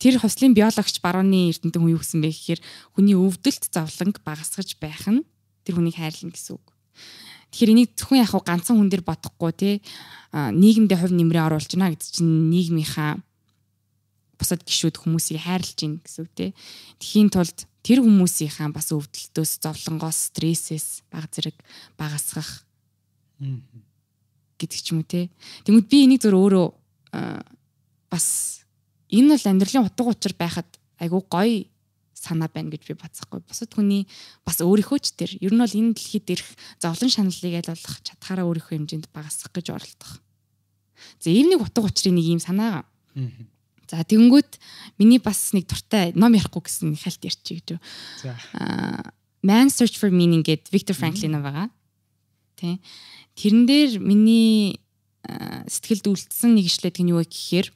тэр 0.01 0.17
хослын 0.17 0.57
биологч 0.57 0.97
барууны 1.05 1.53
эрдэнтэн 1.53 1.77
хүн 1.77 1.93
юу 1.93 2.01
гэсэн 2.01 2.25
бэ 2.25 2.33
гэхээр 2.33 2.61
хүний 2.97 3.13
өвдөлт 3.13 3.69
зовлонг 3.69 4.17
багасгаж 4.25 4.81
байх 4.81 5.05
нь 5.05 5.21
тэр 5.61 5.77
хүнийг 5.77 6.01
хайрлна 6.01 6.33
гэсэн 6.33 6.57
үг. 6.57 6.65
Тэгэхээр 7.53 7.73
энийг 7.77 7.93
зөвхөн 7.93 8.25
яг 8.25 8.33
ганцхан 8.33 8.81
хүн 8.81 8.89
дээр 8.89 9.05
бодохгүй 9.05 9.51
тий 9.53 9.75
нийгэмдээ 10.33 10.97
хувь 10.97 11.13
нэмрээ 11.13 11.45
оруулж 11.45 11.69
байна 11.77 11.93
гэдэг 11.93 12.09
чинь 12.09 12.49
нийгмийнхаа 12.49 13.21
бусад 14.41 14.65
гişүүд 14.65 14.97
хүмүүсийг 14.97 15.45
хайрлаж 15.45 15.77
гин 15.77 16.01
гэсэн 16.01 16.25
үг 16.25 16.31
тий. 16.33 16.49
Тхийн 16.97 17.29
тулд 17.29 17.69
тэр 17.85 18.01
хүмүүсийнхаа 18.01 18.73
бас 18.73 18.89
өвдөлтөөс 18.89 19.51
зовлонгоос 19.61 20.33
стрессээс 20.33 21.05
баг 21.13 21.29
зэрэг 21.29 21.57
багасгах 21.99 22.65
гэдэг 24.57 24.79
ч 24.81 24.87
юм 24.95 25.03
уу 25.03 25.05
тий. 25.05 25.29
Тэгмэд 25.67 25.85
би 25.85 25.97
энийг 26.09 26.25
зөв 26.25 26.33
өөрөө 26.33 26.67
бас 28.09 28.60
энэ 29.11 29.35
бол 29.35 29.45
амьдралын 29.51 29.87
утга 29.87 30.11
учир 30.11 30.33
байхад 30.39 30.67
айгүй 30.97 31.21
гоё 31.27 31.67
санаа 32.21 32.49
байна 32.53 32.69
гэж 32.69 32.85
би 32.87 32.95
бодсохгүй. 32.95 33.41
Бусад 33.41 33.73
хүний 33.73 34.05
бас 34.45 34.61
өөрийнхөө 34.61 34.99
ч 35.01 35.13
тэр 35.17 35.31
ер 35.41 35.53
нь 35.53 35.61
бол 35.61 35.73
энэ 35.73 35.97
дэлхийд 35.97 36.27
ирэх 36.37 36.49
зовлон 36.77 37.09
шаналлыг 37.09 37.53
аль 37.57 37.71
болох 37.73 37.95
чадхаараа 38.05 38.45
өөрийнхөө 38.45 38.77
хэмжээнд 38.77 39.07
багасгах 39.09 39.51
гэж 39.57 39.67
оролдох. 39.73 40.21
За 41.17 41.33
ийм 41.33 41.49
нэг 41.49 41.65
утга 41.65 41.81
учирын 41.81 42.15
нэг 42.15 42.25
ийм 42.29 42.41
санаа. 42.41 42.85
За 43.89 44.05
тэгэнгүүт 44.05 44.61
миний 45.01 45.19
бас 45.19 45.51
нэг 45.57 45.65
дуртай 45.65 46.13
ном 46.13 46.37
ярихгүй 46.37 46.61
гэсэн 46.69 46.93
хальт 46.95 47.25
ярьчих 47.25 47.65
гэж. 47.65 47.81
За. 48.21 48.37
Man 49.41 49.73
Search 49.73 49.97
for 49.97 50.13
Meaning 50.13 50.45
гэд 50.45 50.69
Виктор 50.69 50.95
Франклин 50.95 51.41
байгаа. 51.41 51.73
Тэ. 52.55 52.77
Тэрэн 53.33 53.65
дээр 53.65 53.91
миний 53.97 54.77
сэтгэлд 55.25 56.05
үлдсэн 56.13 56.53
нэг 56.53 56.69
ишлээд 56.69 57.01
нь 57.01 57.09
юу 57.09 57.25
вэ 57.25 57.27
гэхээр 57.27 57.67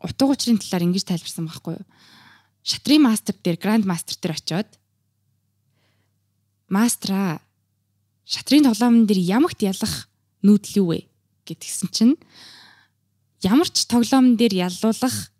утга 0.00 0.32
учирын 0.32 0.60
талаар 0.60 0.86
ингэж 0.88 1.04
тайлбарсан 1.06 1.46
байхгүй 1.46 1.78
юу? 1.78 1.86
Шатрын 2.64 3.02
мастер 3.04 3.34
дээр, 3.36 3.56
гранд 3.56 3.84
мастер 3.88 4.16
дээр 4.20 4.36
очиод 4.36 4.68
мастра 6.68 7.40
шатрын 8.24 8.64
тоглоомн 8.64 9.06
дээр 9.06 9.20
ямагт 9.20 9.60
ялах 9.60 10.08
нүүдэл 10.46 10.78
юу 10.80 10.86
вэ 10.94 10.98
гэтгсэн 11.48 11.88
чинь 11.90 12.14
ямар 13.42 13.68
ч 13.68 13.84
тоглоомн 13.90 14.38
дээр 14.38 14.70
яллуулах 14.70 15.34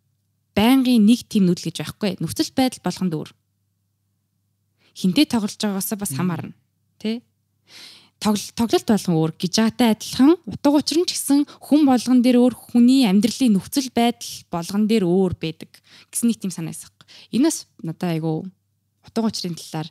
байнгын 0.58 1.06
нэг 1.06 1.30
тим 1.30 1.46
нүүдэл 1.46 1.70
гэж 1.70 1.76
байхгүй. 1.80 2.18
Нөхцөл 2.18 2.50
байдал 2.52 2.82
болгонд 2.82 3.14
өөр. 3.14 3.30
Хинтээ 4.98 5.26
тоглож 5.30 5.54
байгаасаа 5.56 5.98
бас 6.02 6.12
хамаарна. 6.12 6.52
Тэ? 6.98 7.22
Тоглолт 8.20 8.84
болгон 8.84 9.16
өөр 9.16 9.32
гэж 9.40 9.52
байгаатай 9.56 9.96
адилхан 9.96 10.36
утга 10.44 10.76
учир 10.76 11.00
нь 11.00 11.08
ч 11.08 11.16
гэсэн 11.16 11.48
хүн 11.48 11.88
болгон 11.88 12.20
дээр 12.20 12.36
өөр 12.36 12.54
хүний 12.54 13.08
амьдралын 13.08 13.56
нөхцөл 13.56 13.88
байдал 13.96 14.32
болгон 14.52 14.84
дээр 14.84 15.08
өөр 15.08 15.34
байдаг 15.40 15.72
гэсэн 16.12 16.28
нэг 16.28 16.36
тийм 16.36 16.52
санаа 16.52 16.76
байсан. 16.76 16.92
Энэс 17.32 17.64
надад 17.80 18.12
айгу 18.12 18.44
утга 19.08 19.24
учирын 19.24 19.56
талаар 19.56 19.88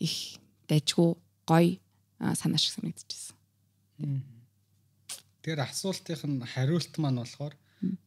их 0.00 0.40
дайжгүй 0.72 1.20
гоё 1.44 1.76
санаа 2.32 2.56
шиг 2.56 2.72
санагдчихсэн. 2.80 3.36
Тэгэхээр 5.44 5.60
асуултынх 5.68 6.24
нь 6.24 6.40
хариулт 6.48 6.96
маань 6.96 7.20
болохоор 7.20 7.54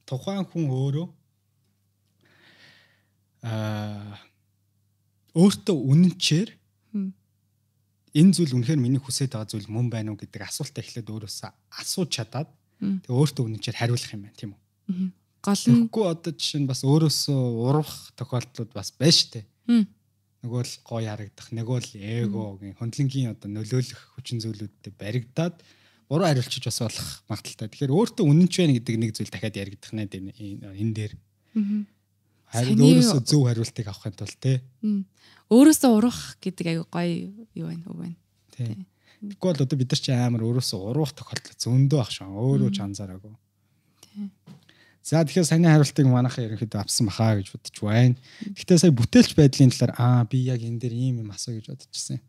тухайн 0.09 0.49
хүн 0.49 0.65
өөрөө 0.65 1.07
аа 3.45 4.17
өөртөө 5.38 5.78
үнэнчээр 5.78 6.49
энэ 8.12 8.32
зүйл 8.36 8.55
үнэхээр 8.59 8.80
миний 8.82 9.01
хүсэж 9.01 9.32
байгаа 9.32 9.49
зүйл 9.51 9.72
мөн 9.72 9.88
байна 9.88 10.12
уу 10.12 10.20
гэдэг 10.20 10.43
асуултаа 10.43 10.84
эхлээд 10.84 11.07
өөрөөсөө 11.07 11.51
асууж 11.80 12.09
чадаад 12.12 12.49
тэгээ 12.82 13.16
өөртөө 13.16 13.43
үнэнчээр 13.47 13.80
хариулах 13.80 14.12
юм 14.12 14.24
байна 14.28 14.39
тийм 14.39 14.51
үү. 14.51 14.62
Гол 15.41 15.64
нь 15.66 15.89
Тэгэхгүй 15.89 16.05
одоо 16.05 16.32
жишээ 16.36 16.62
нь 16.62 16.70
бас 16.70 16.82
өөрөөсөө 16.86 17.39
урах 17.66 17.91
тохиолдлууд 18.20 18.72
бас 18.76 18.93
байна 18.93 19.16
шүү 19.16 19.30
дээ. 19.34 19.45
Нөгөө 20.41 20.62
л 20.66 20.76
гоё 20.86 21.09
харагдах, 21.09 21.47
нөгөө 21.53 21.78
л 21.82 21.91
эгогийн 22.01 22.78
хөндлөнгийн 22.78 23.34
одоо 23.34 23.49
нөлөөлөх 23.49 24.01
хүчин 24.18 24.41
зүйлүүдтэй 24.41 24.93
баригдаад 24.97 25.55
буруу 26.09 26.26
хариулчих 26.26 26.66
бас 26.66 26.82
болох 26.82 27.09
магадaltaй. 27.30 27.70
Тэгэхээр 27.70 27.93
өөртөө 27.93 28.26
үнэнч 28.26 28.53
байна 28.57 28.74
гэдэг 28.76 28.95
нэг 28.97 29.12
зүйл 29.14 29.30
дахиад 29.30 29.55
яригдах 29.62 29.93
нэ 29.93 30.09
энэ 30.09 30.93
дээр. 30.97 31.14
Харин 32.52 32.84
өөрөөсөө 32.84 33.22
зөв 33.24 33.45
хариултыг 33.47 33.88
авахын 33.88 34.16
тулд 34.20 34.38
те. 34.43 34.60
Өөрөөсөө 35.52 35.91
урах 35.95 36.20
гэдэг 36.43 36.66
аюу 36.68 36.86
гоё 36.91 37.32
юу 37.56 37.68
байна 37.72 37.86
уу 37.88 37.97
байна. 38.04 38.18
Тийм. 38.52 38.86
Бол 39.39 39.56
одоо 39.56 39.78
бид 39.78 39.91
нар 39.91 40.02
чи 40.04 40.12
амар 40.12 40.43
өөрөөсөө 40.43 40.80
уруух 40.91 41.16
тохиолдол 41.16 41.56
зөндөө 41.56 41.99
ах 42.04 42.12
шаа. 42.12 42.28
Өөрөө 42.28 42.72
ч 42.76 42.84
анзаараагүй. 42.84 43.32
Тийм. 44.04 44.32
За 45.02 45.24
тэгэхээр 45.24 45.47
саяны 45.47 45.72
хариултыг 45.72 46.06
манайхаа 46.06 46.45
ерөнхийдөө 46.45 46.82
авсан 46.84 47.08
бахаа 47.10 47.39
гэж 47.39 47.47
бодож 47.56 47.78
байна. 47.82 48.16
Гэхдээ 48.54 48.78
сая 48.78 48.93
бүтээлч 48.93 49.32
байдлын 49.34 49.72
талаар 49.74 49.93
аа 49.97 50.24
би 50.30 50.43
яг 50.45 50.62
энэ 50.62 50.78
дээр 50.78 50.93
ийм 50.93 51.24
юм 51.26 51.32
асуу 51.34 51.58
гэж 51.58 51.74
бодчихсон. 51.74 52.22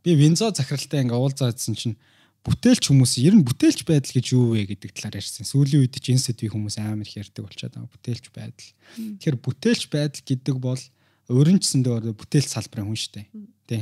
Би 0.00 0.16
Винзо 0.16 0.48
захиралтай 0.48 1.04
ингээ 1.04 1.20
уулзаадсан 1.20 1.76
чинь 1.76 2.00
бүтээлч 2.40 2.88
хүмүүс 2.88 3.20
ер 3.20 3.36
нь 3.36 3.44
бүтээлч 3.44 3.84
байдал 3.84 4.16
гэж 4.16 4.26
юу 4.32 4.56
вэ 4.56 4.64
гэдэг 4.72 4.96
талаар 4.96 5.20
ярьсан. 5.20 5.44
Сүүлийн 5.44 5.84
үед 5.84 6.00
чинь 6.00 6.16
энэ 6.16 6.24
сэдвийг 6.24 6.56
хүмүүс 6.56 6.80
амар 6.80 7.04
их 7.04 7.20
ярьдаг 7.20 7.44
болчиход 7.44 7.76
байгаа. 7.76 7.92
Бүтээлч 7.92 8.26
байдал. 8.32 8.70
Тэгэхээр 8.96 9.36
бүтээлч 9.44 9.82
байдал 9.92 10.24
гэдэг 10.24 10.56
бол 10.56 10.82
өөрөнчсөндөө 11.28 12.16
бүтээлч 12.16 12.48
салбарын 12.48 12.88
хүн 12.88 12.96
шүү 12.96 13.12
дээ. 13.20 13.26
Тэ. 13.68 13.78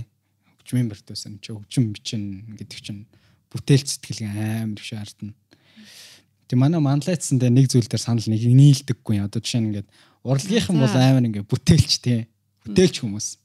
Хөгжмийн 0.58 0.90
бартуусан 0.90 1.38
чи 1.38 1.54
хөгжим 1.54 1.94
бичин 1.94 2.22
гэдэг 2.58 2.78
чинь 2.82 3.06
бүтээлч 3.54 3.86
сэтгэлгээ 3.94 4.66
амар 4.66 4.82
их 4.82 4.86
шаардна. 4.90 5.32
Тэг 6.50 6.58
манай 6.58 6.82
манлайцсандаа 6.82 7.54
нэг 7.54 7.70
зүйл 7.70 7.86
дээр 7.86 8.02
санал 8.02 8.26
нэг 8.26 8.42
нийлдэггүй. 8.42 9.22
Одоо 9.22 9.38
жишээ 9.38 9.62
нь 9.62 9.68
ингээд 9.70 9.88
урлагийнхан 10.26 10.76
бол 10.82 10.96
амар 10.98 11.24
ингээд 11.30 11.46
бүтээлч 11.46 11.92
тий. 12.02 12.26
Бүтээлч 12.66 13.06
хүмүүс. 13.06 13.38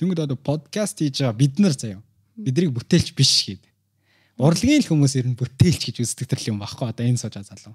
Тэнгүүд 0.00 0.24
одоо 0.24 0.38
подкаст 0.40 1.04
хийж 1.04 1.20
байгаа 1.20 1.36
бид 1.36 1.58
нар 1.60 1.74
заяа. 1.76 2.00
Бидрийг 2.38 2.70
бүтээлч 2.74 3.12
биш 3.18 3.50
гэдэг 3.50 3.68
урлагийн 4.38 4.86
хүмүүс 4.86 5.18
ер 5.18 5.26
нь 5.26 5.38
бүтээлч 5.38 5.82
гэж 5.90 5.96
үздэг 6.06 6.30
төрлийн 6.30 6.54
юм 6.54 6.62
багхгүй 6.62 6.88
одоо 6.88 7.04
энэ 7.04 7.18
суужаа 7.18 7.42
залуу. 7.42 7.74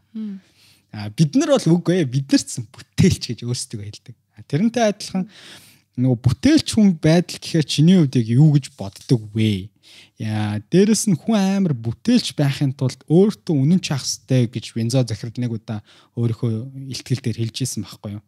А 0.94 1.10
бид 1.10 1.36
нар 1.36 1.52
бол 1.54 1.68
үгүй 1.76 2.02
ээ 2.02 2.08
бид 2.08 2.28
нар 2.32 2.40
ч 2.40 2.64
бүтээлч 2.64 3.24
гэж 3.36 3.40
өөрсдөө 3.44 3.82
хэлдэг. 3.84 4.16
Тэрнтэй 4.48 4.84
адилхан 4.88 5.28
нөгөө 6.00 6.18
бүтээлч 6.26 6.68
хүн 6.74 6.96
байдал 6.98 7.38
гэхээр 7.38 7.68
чиний 7.68 7.98
хувьд 8.00 8.16
яг 8.18 8.28
юу 8.32 8.50
гэж 8.56 8.74
боддог 8.74 9.22
вэ? 9.36 9.70
Яа, 10.18 10.62
дээрэс 10.74 11.10
нь 11.10 11.18
хүн 11.18 11.38
амар 11.38 11.74
бүтээлч 11.78 12.34
байхын 12.34 12.74
тулд 12.74 13.02
өөртөө 13.06 13.54
үнэн 13.54 13.82
ч 13.82 13.94
ах 13.94 14.02
хэвээр 14.02 14.50
гэж 14.50 14.66
Вензо 14.74 15.06
захирал 15.06 15.38
нэг 15.38 15.54
удаа 15.54 15.86
өөрийнхөө 16.18 16.90
ихтгэл 16.94 17.22
дээр 17.22 17.38
хэлж 17.42 17.58
исэн 17.62 17.86
байхгүй 17.86 18.18
юу? 18.18 18.24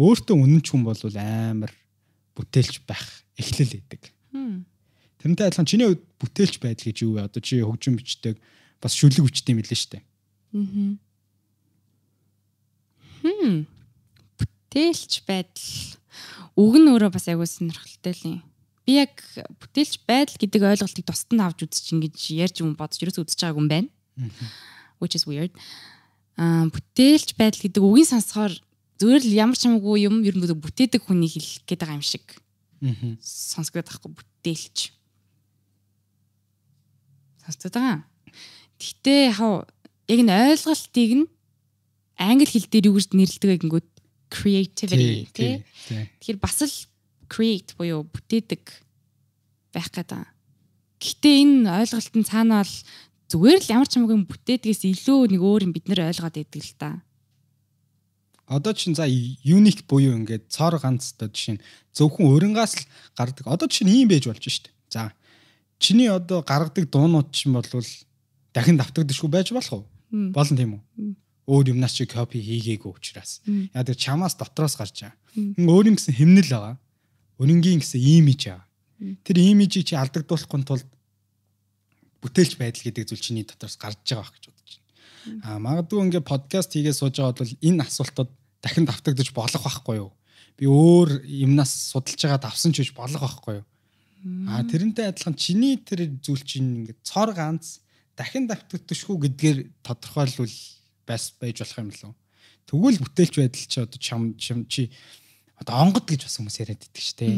Өөртөө 0.00 0.36
үнэн 0.36 0.60
ч 0.64 0.72
хүн 0.72 0.84
бол 0.88 0.96
амар 0.96 1.72
бүтээлч 2.36 2.84
байх 2.88 3.04
эхлэл 3.36 3.76
өгдөг. 3.80 4.02
Тэрнтэй 5.26 5.50
адилхан 5.50 5.66
чиний 5.66 5.90
хувьд 5.90 6.06
бүтээлч 6.22 6.62
байдал 6.62 6.86
гэж 6.86 6.98
юу 7.02 7.18
вэ? 7.18 7.26
Одоо 7.26 7.42
чи 7.42 7.58
хөгжим 7.58 7.98
бичдэг 7.98 8.38
бас 8.78 8.94
шүлэг 8.94 9.26
бичдэг 9.26 9.50
юм 9.50 9.58
билээ 9.58 9.74
шүү 9.74 9.90
дээ. 9.98 10.04
Аа. 10.54 10.94
Хм. 13.26 13.66
Бүтээлч 14.38 15.26
байдал. 15.26 15.98
Үг 16.54 16.74
нь 16.78 16.86
өөрөө 16.86 17.10
бас 17.10 17.26
аягүй 17.26 17.42
сонирхолтой 17.50 18.14
л 18.14 18.22
юм. 18.22 18.38
Би 18.86 19.02
яг 19.02 19.18
бүтээлч 19.34 20.06
байдал 20.06 20.38
гэдэг 20.38 20.62
ойлголтыг 20.62 21.02
тусад 21.02 21.34
нь 21.34 21.42
авч 21.42 21.66
үзэж 21.66 21.86
ингэж 21.98 22.18
ярьж 22.38 22.62
юм 22.62 22.78
бодож 22.78 23.02
ерөөс 23.02 23.18
үзэж 23.18 23.42
байгаагүй 23.42 23.66
юм 23.66 23.70
байна. 23.74 23.90
Which 25.02 25.18
is 25.18 25.26
weird. 25.26 25.50
Аа 26.38 26.70
бүтээлч 26.70 27.34
байдал 27.34 27.66
гэдэг 27.66 27.82
үгийн 27.82 28.14
сонсохоор 28.14 28.54
зүгээр 29.02 29.26
л 29.26 29.38
ямар 29.42 29.58
ч 29.58 29.66
хамаагүй 29.66 30.06
юм 30.06 30.22
ер 30.22 30.38
нь 30.38 30.46
бүтээдэг 30.46 31.02
хүний 31.02 31.26
хэлэх 31.26 31.66
гээд 31.66 31.82
байгаа 31.82 31.98
юм 31.98 32.06
шиг. 32.06 32.38
Аа. 32.86 32.94
Сонсгоод 33.18 33.90
байхгүй 33.90 34.14
бүтээлч 34.14 34.95
сонсцод 37.46 37.74
байгаа. 37.78 38.02
Гэхдээ 38.76 39.22
яг 39.30 39.70
яг 40.10 40.20
н 40.20 40.30
ойлголтыг 40.34 41.10
нь 41.22 41.26
англи 42.18 42.46
хэл 42.50 42.68
дээр 42.68 42.88
юу 42.90 42.98
гэж 42.98 43.14
нэрлэдэг 43.14 43.50
вэ 43.50 43.60
гингүүд 43.62 43.88
creativity 44.30 45.30
тий. 45.32 45.62
Тэгэхээр 46.18 46.38
бас 46.42 46.58
л 46.66 46.74
create 47.30 47.78
буюу 47.78 48.02
бүтээдэг 48.06 48.62
байх 49.70 49.88
гэдэг. 49.94 50.26
Гэхдээ 50.98 51.34
энэ 51.42 51.70
ойлголт 51.86 52.14
нь 52.16 52.26
цаана 52.26 52.62
бол 52.64 52.74
зүгээр 53.30 53.60
л 53.62 53.72
ямар 53.72 53.88
ч 53.88 53.98
хамаагүй 53.98 54.18
бүтээдгээс 54.26 54.82
илүү 54.86 55.20
нэг 55.34 55.42
өөр 55.42 55.62
юм 55.66 55.72
бид 55.74 55.86
нэр 55.90 56.10
ойлгоод 56.10 56.36
идэг 56.38 56.62
л 56.62 56.74
та. 56.78 56.90
Одоо 58.46 58.72
чинь 58.72 58.94
за 58.94 59.10
unique 59.10 59.90
буюу 59.90 60.14
ингээд 60.14 60.46
цор 60.48 60.78
ганц 60.78 61.18
одоо 61.18 61.28
жишээ 61.34 61.58
нь 61.58 61.64
зөвхөн 61.90 62.30
өрөнгаас 62.30 62.78
л 62.78 62.86
гардаг. 63.18 63.44
Одоо 63.50 63.66
жишээ 63.66 63.86
нь 63.86 63.94
ийм 64.06 64.08
байж 64.08 64.30
болж 64.30 64.46
штэ. 64.46 64.70
За 64.86 65.10
чиний 65.78 66.08
одоо 66.08 66.42
гаргадаг 66.42 66.90
дуунууд 66.90 67.32
чинь 67.32 67.52
болвол 67.52 67.86
дахин 68.52 68.76
давтагдчихгүй 68.76 69.30
байж 69.30 69.52
болох 69.52 69.72
уу? 69.72 69.84
Болно 70.32 70.56
тийм 70.56 70.80
үү? 70.80 71.14
өөр 71.46 71.70
юмнаас 71.72 71.94
чи 71.94 72.06
копи 72.10 72.42
хийгээгүй 72.42 72.90
учраас. 72.90 73.40
Яа 73.46 73.86
тэр 73.86 73.94
чамаас 73.94 74.34
дотроос 74.34 74.74
гарч 74.74 75.06
байгаа. 75.06 75.14
Өөр 75.62 75.94
юм 75.94 75.96
гэсэн 75.96 76.18
хэмнэл 76.18 76.50
байгаа. 76.50 76.74
Өрнгийн 77.38 77.78
гэсэн 77.78 78.02
имиж. 78.02 78.50
Мм. 78.50 79.14
Тэр 79.22 79.36
имижийг 79.38 79.86
чи 79.86 79.94
алдагдуулахгүй 79.94 80.66
тулд 80.66 80.86
бүтээлч 82.18 82.58
байдал 82.58 82.82
гэдэг 82.90 83.06
зүйл 83.06 83.22
чиний 83.22 83.44
дотроос 83.46 83.78
гарч 83.78 84.02
байгаа 84.02 84.34
гэж 84.34 84.44
бодож 84.50 84.74
байна. 84.74 85.38
Аа 85.46 85.58
магадгүй 85.62 86.02
ингээ 86.02 86.24
подкаст 86.26 86.74
хийгээд 86.74 86.98
сууж 86.98 87.14
байгаа 87.14 87.38
бол 87.38 87.54
энэ 87.62 87.82
асуултууд 87.86 88.30
дахин 88.58 88.84
давтагдаж 88.90 89.30
болох 89.30 89.62
байхгүй 89.62 89.96
юу? 90.02 90.10
Би 90.58 90.66
өөр 90.66 91.22
юмнаас 91.46 91.94
судалж 91.94 92.18
байгаа 92.18 92.42
давсан 92.42 92.74
ч 92.74 92.82
гэж 92.82 92.90
болох 92.96 93.22
байхгүй 93.22 93.62
юу? 93.62 93.66
Аа 94.24 94.64
тэрнтэй 94.64 95.12
адилхан 95.12 95.36
чиний 95.36 95.76
тэр 95.76 96.08
зүйл 96.22 96.42
чинь 96.42 96.86
ингээ 96.86 96.98
цор 97.04 97.34
ганц 97.36 97.84
дахин 98.16 98.48
давтагдчихгүй 98.48 99.16
гэдгээр 99.28 99.58
тодорхойлвол 99.84 100.56
бас 101.06 101.30
байж 101.38 101.60
болох 101.62 101.78
юм 101.78 101.90
лөө. 101.92 102.12
Тэгвэл 102.66 103.02
бүтээлч 103.04 103.34
байдал 103.38 103.66
чи 103.68 103.78
одоо 103.78 104.00
чам 104.00 104.22
чам 104.40 104.66
чи 104.66 104.90
одоо 105.60 105.74
онгод 105.84 106.08
гэж 106.08 106.26
бас 106.26 106.36
хүмүүс 106.40 106.58
яриад 106.64 106.82
байдаг 106.82 107.02
шүү 107.04 107.16
дээ. 107.20 107.36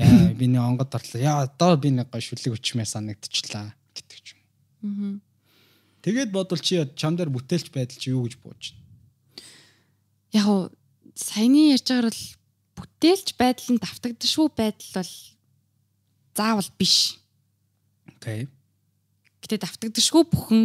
Яа 0.00 0.32
би 0.34 0.46
нэг 0.48 0.62
онгод 0.64 0.90
орлоо. 0.90 1.20
Яа 1.20 1.46
одоо 1.46 1.76
би 1.76 1.92
нэг 1.92 2.10
гой 2.10 2.24
шүлэг 2.24 2.56
өчмээ 2.56 2.88
санагдчихлаа 2.88 3.76
гэдэг 3.94 4.18
ч 4.24 4.28
юм. 4.82 5.20
Тэгээд 6.02 6.34
бодвол 6.34 6.58
чи 6.58 6.82
чам 6.98 7.14
дээр 7.14 7.30
бүтээлч 7.30 7.70
байдал 7.70 7.98
чи 8.00 8.10
юу 8.10 8.26
гэж 8.26 8.34
бууж 8.42 8.74
байна? 8.74 8.82
Яг 10.34 10.74
саяны 11.14 11.76
ярьж 11.76 11.86
байгаа 11.86 12.10
бол 12.10 12.24
бүтээлч 12.80 13.28
байдал 13.38 13.68
нь 13.76 13.82
давтагдшгүй 13.82 14.48
байдал 14.56 14.90
бол 14.98 15.12
заавал 16.36 16.68
биш. 16.78 17.18
Окей. 18.16 18.48
Гэтэ 19.42 19.62
давтагдшгүй 19.62 20.24
бүхэн 20.30 20.62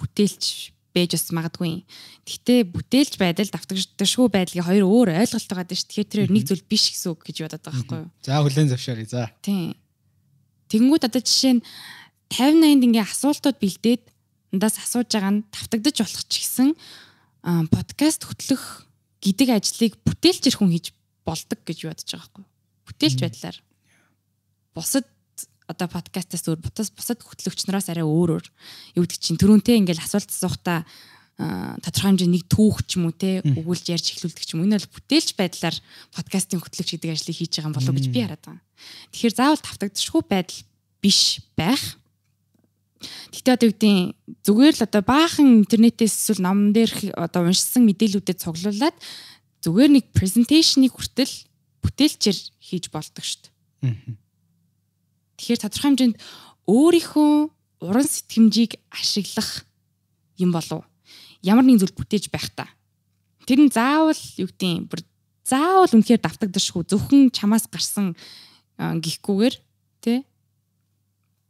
бүтээлч 0.00 0.72
байж 0.94 1.14
бас 1.14 1.30
магадгүй. 1.30 1.84
Гэхдээ 2.26 2.60
бүтээлч 2.66 3.14
байдал 3.20 3.50
давтагдшгүй 3.50 4.28
байдлын 4.28 4.66
хоёр 4.66 4.84
өөр 4.86 5.08
ойлголт 5.14 5.48
байгаа 5.50 5.70
шүү. 5.70 5.88
Тэгэхээр 5.88 6.10
тэр 6.10 6.22
нэг 6.30 6.44
зүйл 6.50 6.64
биш 6.66 6.90
гэсэн 6.90 7.14
үг 7.14 7.22
гэж 7.24 7.36
бодоод 7.46 7.62
байгаа 7.62 7.78
байхгүй 7.78 7.98
юу? 8.04 8.10
За 8.26 8.42
хүлэн 8.42 8.70
зөвшөөрье. 8.74 9.06
За. 9.06 9.30
Тийм. 9.40 9.78
Тэнгүүд 10.70 11.06
одоо 11.06 11.22
жишээ 11.22 11.54
нь 11.58 11.62
50 12.30 12.62
80-д 12.62 12.86
ингээ 12.86 13.06
асуултууд 13.06 13.58
бэлдээд 13.58 14.02
надаас 14.54 14.76
асууж 14.82 15.08
байгаа 15.10 15.32
нь 15.34 15.44
давтагдаж 15.50 15.96
болох 16.02 16.24
ч 16.26 16.32
гэсэн 16.42 16.68
подкаст 17.70 18.22
хөтлөх 18.26 18.86
гэдэг 19.22 19.48
ажлыг 19.50 19.92
бүтээлчэр 20.02 20.54
хүн 20.58 20.70
хийж 20.74 20.94
болдог 21.26 21.58
гэж 21.66 21.78
бодож 21.86 22.08
байгаа 22.10 22.30
байхгүй. 22.30 22.42
юу? 22.42 22.50
Бүтээлч 22.86 23.18
байдлаар. 23.22 23.56
Бусад 24.74 25.06
одоо 25.70 25.86
подкастаас 25.86 26.42
өөр 26.50 26.60
бутас 26.66 26.90
бусад 26.90 27.22
хөтлөгч 27.22 27.66
нараас 27.66 27.90
арай 27.90 28.02
өөрөөр 28.02 28.44
юу 28.98 29.02
гэдэг 29.06 29.18
чинь 29.22 29.38
түрүүнтэй 29.38 29.78
ингээл 29.78 30.02
асуулт 30.02 30.30
асуухта 30.30 30.82
тодорхой 31.38 32.10
хэмжээний 32.12 32.42
нэг 32.42 32.44
түүх 32.50 32.84
ч 32.84 32.98
юм 32.98 33.08
уу 33.08 33.14
те 33.16 33.40
өгүүлж 33.40 33.86
ярьж 33.94 34.06
эхлүүлдэг 34.12 34.44
ч 34.44 34.50
юм 34.52 34.66
энэ 34.66 34.76
бол 34.76 34.92
бүтээлч 34.92 35.28
байдлаар 35.38 35.76
подкастын 36.12 36.60
хөтлөгч 36.60 36.90
гэдэг 37.00 37.10
ажлыг 37.16 37.36
хийж 37.38 37.52
байгаа 37.54 37.70
юм 37.70 37.76
болов 37.78 37.94
гэж 37.96 38.06
би 38.12 38.20
хараад 38.20 38.44
байгаа. 38.44 38.60
Тэгэхээр 39.14 39.38
заавал 39.38 39.62
тавтагдшгүй 39.64 40.22
байдал 40.28 40.60
биш 41.00 41.20
байх. 41.56 41.84
Гэхдээ 43.32 43.56
одоо 43.56 43.70
нь 43.72 44.12
зүгээр 44.44 44.74
л 44.76 44.84
одоо 44.84 45.02
баахан 45.06 45.64
интернетээс 45.64 46.28
эсвэл 46.28 46.44
ном 46.44 46.76
дээр 46.76 46.92
одоо 47.16 47.48
уншсан 47.48 47.88
мэдээлүүдэд 47.88 48.42
цуглуулад 48.44 48.96
зүгээр 49.64 49.90
нэг 49.96 50.04
презентацийг 50.12 50.92
хүртэл 50.92 51.32
бүтээлчээр 51.80 52.38
хийж 52.60 52.84
болдог 52.92 53.24
шүү 53.24 53.48
дээ. 53.48 54.19
Тэгэхээр 55.40 55.64
тодорхой 55.64 55.88
хэмжээнд 55.88 56.16
өөрийнхөө 56.68 57.32
уран 57.80 58.04
сэтгэмжийг 58.04 58.76
ашиглах 58.92 59.64
юм 60.36 60.52
болов 60.52 60.84
ямар 61.40 61.64
нэгэн 61.64 61.80
зүйл 61.80 61.96
бүтээж 61.96 62.28
байх 62.28 62.52
та. 62.52 62.68
Тэр 63.48 63.64
нь 63.64 63.72
заавал 63.72 64.20
юу 64.36 64.52
гэдэг 64.52 64.84
бүр 64.92 65.00
заавал 65.48 65.96
үнэхээр 65.96 66.20
давтагдашгүй 66.20 66.84
зөвхөн 66.84 67.32
чамаас 67.32 67.64
гарсан 67.72 68.12
а, 68.76 68.94
гихгүйгээр 69.00 69.56
тий 70.04 70.28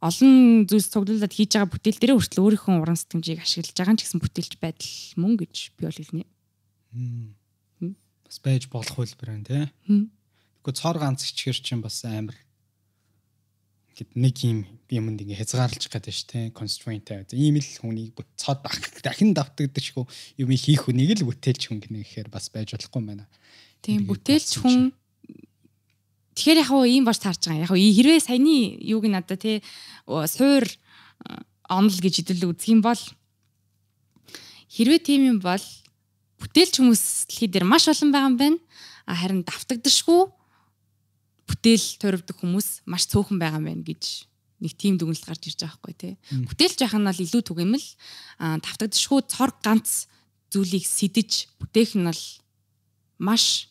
олон 0.01 0.65
зүйлс 0.65 0.89
цуглуулад 0.89 1.29
хийж 1.35 1.53
байгаа 1.53 1.69
бүтээл 1.69 1.99
дээр 2.01 2.15
хүртэл 2.17 2.41
өөрийнхөө 2.41 2.73
уран 2.81 2.97
сэтгэмжийг 2.97 3.43
ашиглаж 3.43 3.75
байгаа 3.75 3.93
нь 3.93 3.99
ч 3.99 4.03
гэсэн 4.07 4.23
бүтээлч 4.23 4.53
байдал 4.57 4.95
мөн 5.19 5.33
гэж 5.37 5.55
би 5.77 5.81
бол 5.85 5.99
хэлнэ. 5.99 6.25
Бас 8.25 8.37
байж 8.41 8.63
болох 8.71 8.95
хөлбөр 8.97 9.29
байна 9.29 9.45
тий. 9.45 9.63
Тэгэхгүй 9.85 10.73
цор 10.73 10.97
ганц 10.97 11.21
ичгэр 11.27 11.59
чинь 11.61 11.85
бас 11.85 12.01
амар 12.01 12.33
гэд 14.01 14.17
нэг 14.17 14.35
юм 14.41 14.65
юмд 14.89 15.21
ингээ 15.21 15.45
хязгаарлаж 15.45 15.85
байгаа 15.85 16.09
шүү 16.09 16.27
тий. 16.33 16.45
Constraint 16.57 17.05
тавиад. 17.05 17.29
Ийм 17.37 17.61
л 17.61 17.69
хүнийг 17.69 18.17
бүт 18.17 18.27
цод 18.33 18.65
ах- 18.65 18.81
дахин 19.05 19.37
давтагдчихгүй 19.37 20.05
юм 20.41 20.49
хийх 20.57 20.89
хүнийг 20.89 21.21
л 21.21 21.29
бүтээлч 21.29 21.69
хүн 21.69 21.85
гэнэ 21.85 22.01
гэхээр 22.01 22.33
бас 22.33 22.49
байж 22.49 22.73
болохгүй 22.73 22.97
юм 22.97 23.07
байна. 23.13 23.25
Тийм 23.85 24.09
бүтээлч 24.09 24.57
хүн 24.57 24.91
Тэгэхээр 26.31 26.61
яг 26.63 26.69
хоо 26.71 26.83
ийм 26.87 27.05
баш 27.05 27.19
таарч 27.21 27.45
байгаа. 27.45 27.67
Яг 27.67 27.69
хоо 27.69 27.77
хэрвээ 27.77 28.19
саяны 28.23 28.79
юуг 28.81 29.05
тий 29.37 29.61
оо, 30.07 30.25
суур 30.25 30.63
а, 31.27 31.43
онол 31.69 31.93
гэж 31.93 32.23
хэдэл 32.23 32.49
үзэх 32.49 32.71
юм 32.71 32.81
бол 32.81 32.97
хэрвээ 34.71 34.99
тийм 35.03 35.21
юм 35.27 35.39
бол 35.43 35.61
бүтээлч 36.39 36.79
хүмүүс 36.79 37.29
дэлхий 37.29 37.51
дээр 37.51 37.67
маш 37.67 37.85
олон 37.91 38.09
байгаа 38.09 38.31
юм 38.31 38.37
байна. 38.39 38.57
А 39.05 39.13
харин 39.13 39.43
давтагдшгүй 39.43 40.40
бүтээл 41.51 41.87
төрөвдөг 41.99 42.37
хүмүүс 42.39 42.87
маш 42.87 43.11
цөөхөн 43.11 43.35
байгаа 43.35 43.59
байна 43.59 43.83
гэж 43.83 44.31
нэг 44.63 44.73
тийм 44.79 44.95
дүгнэлт 44.95 45.25
гарч 45.27 45.51
ирж 45.51 45.59
байгаа 45.59 45.75
байхгүй 45.83 45.95
тий. 45.99 46.13
Байх 46.79 46.93
нь 46.95 47.07
бол 47.09 47.23
илүү 47.25 47.41
түгээмэл 47.43 47.87
а 48.39 48.61
давтагдшгүй 48.63 49.21
цор 49.27 49.51
ганц 49.59 50.07
зүйлийг 50.53 50.85
сэтэж 50.87 51.51
бүтээх 51.59 51.99
нь 51.99 52.07
бол 52.07 52.23
маш 53.19 53.67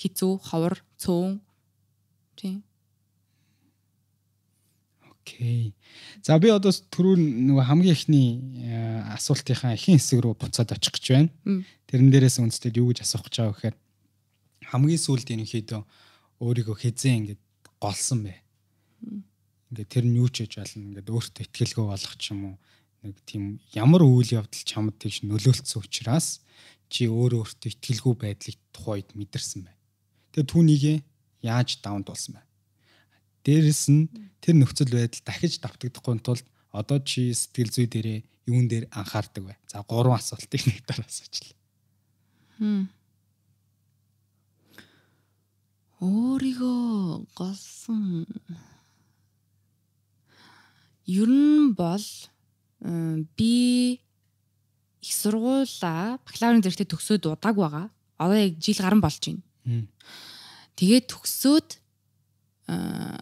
хизүү, 0.00 0.40
ховор, 0.40 0.80
цөөн 0.96 1.38
тийм. 2.40 2.64
Окей. 5.04 5.76
За 6.24 6.40
би 6.40 6.48
одоо 6.48 6.72
түрүү 6.72 7.20
нөгөө 7.20 7.64
хамгийн 7.68 7.94
ихний 7.94 8.28
э, 8.64 9.04
асуултынхаа 9.14 9.76
ихэнх 9.76 10.00
хэсэг 10.00 10.24
рүү 10.24 10.34
буцаад 10.40 10.72
очих 10.72 10.96
гэж 10.96 11.06
байна. 11.12 11.64
Тэрэн 11.92 12.08
дээрээс 12.08 12.40
үндэслээд 12.40 12.80
юу 12.80 12.90
гэж 12.90 13.04
асуух 13.04 13.28
гэж 13.28 13.34
байгаа 13.36 13.52
вэ 13.52 13.56
гэхээр 13.60 13.76
хамгийн 14.72 15.04
сүүлд 15.04 15.28
ерөнхийдөө 15.28 15.82
өөрийгөө 16.40 16.76
хизээ 16.80 17.14
ингээд 17.20 17.42
голсон 17.80 18.24
бэ. 18.24 18.34
Ингээд 19.70 19.90
тэр 19.92 20.04
нь 20.08 20.18
юу 20.18 20.28
ч 20.32 20.44
хийж 20.48 20.56
болно. 20.58 20.84
Ингээд 20.90 21.08
өөртөө 21.12 21.42
ихтгэлгүй 21.44 21.86
болох 21.86 22.14
ч 22.16 22.32
юм 22.32 22.40
уу. 22.52 22.56
Нэг 23.04 23.16
тийм 23.24 23.60
ямар 23.76 24.02
үйл 24.04 24.40
явдал 24.40 24.64
чамд 24.64 24.96
тийш 25.00 25.24
нөлөөлсөн 25.24 25.80
учраас 25.80 26.40
чи 26.88 27.08
өөрөө 27.08 27.44
өөртөө 27.44 27.68
ихтгэлгүй 27.70 28.14
байдлыг 28.18 28.58
тухайд 28.72 29.08
мэдэрсэн 29.16 29.64
байна. 29.64 29.80
Тэгээ 30.32 30.50
түүнийгээ 30.52 30.98
яаж 31.46 31.80
давнд 31.80 32.08
болсон 32.08 32.36
байна. 32.36 32.48
Дээрэс 33.44 33.84
нь 33.88 34.08
тэр 34.44 34.60
нөхцөл 34.60 34.92
байдал 34.92 35.24
дахиж 35.24 35.60
давтагдахгүй 35.64 36.20
тулд 36.20 36.44
одоо 36.76 36.98
чи 37.00 37.32
сэтгэл 37.32 37.72
зүй 37.72 37.86
дээрээ 37.88 38.18
юун 38.52 38.68
дээр 38.68 38.84
анхаардаг 38.92 39.44
вэ? 39.44 39.54
За 39.70 39.80
гурван 39.80 40.20
асуултыг 40.20 40.66
нэг 40.66 40.84
дараа 40.84 41.08
асуучлаа. 41.08 41.56
Хм. 42.58 42.84
Өөрийгөө 46.00 47.28
голсон. 47.36 48.24
Ер 51.04 51.28
нь 51.28 51.74
бол 51.76 52.04
м, 52.80 53.28
би 53.36 54.00
их 55.04 55.12
сургуулаа 55.12 56.16
бакалаврын 56.24 56.64
зэрэгтээ 56.64 56.88
төгсөөд 56.88 57.28
удааг 57.28 57.56
байгаа. 57.56 57.86
Одоо 58.16 58.36
яг 58.36 58.56
жил 58.56 58.80
гарan 58.80 59.00
болж 59.04 59.20
байна. 59.20 59.44
Тэгээд 60.76 61.04
төгсөөд 61.12 61.68
аа 62.72 63.20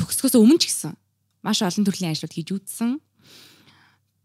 төгсгөөс 0.00 0.40
өмнө 0.40 0.60
ч 0.60 0.72
гэсэн 0.72 0.96
маш 1.44 1.60
олон 1.60 1.84
төрлийн 1.84 2.16
ажлууд 2.16 2.32
хийж 2.32 2.48
үзсэн. 2.56 2.96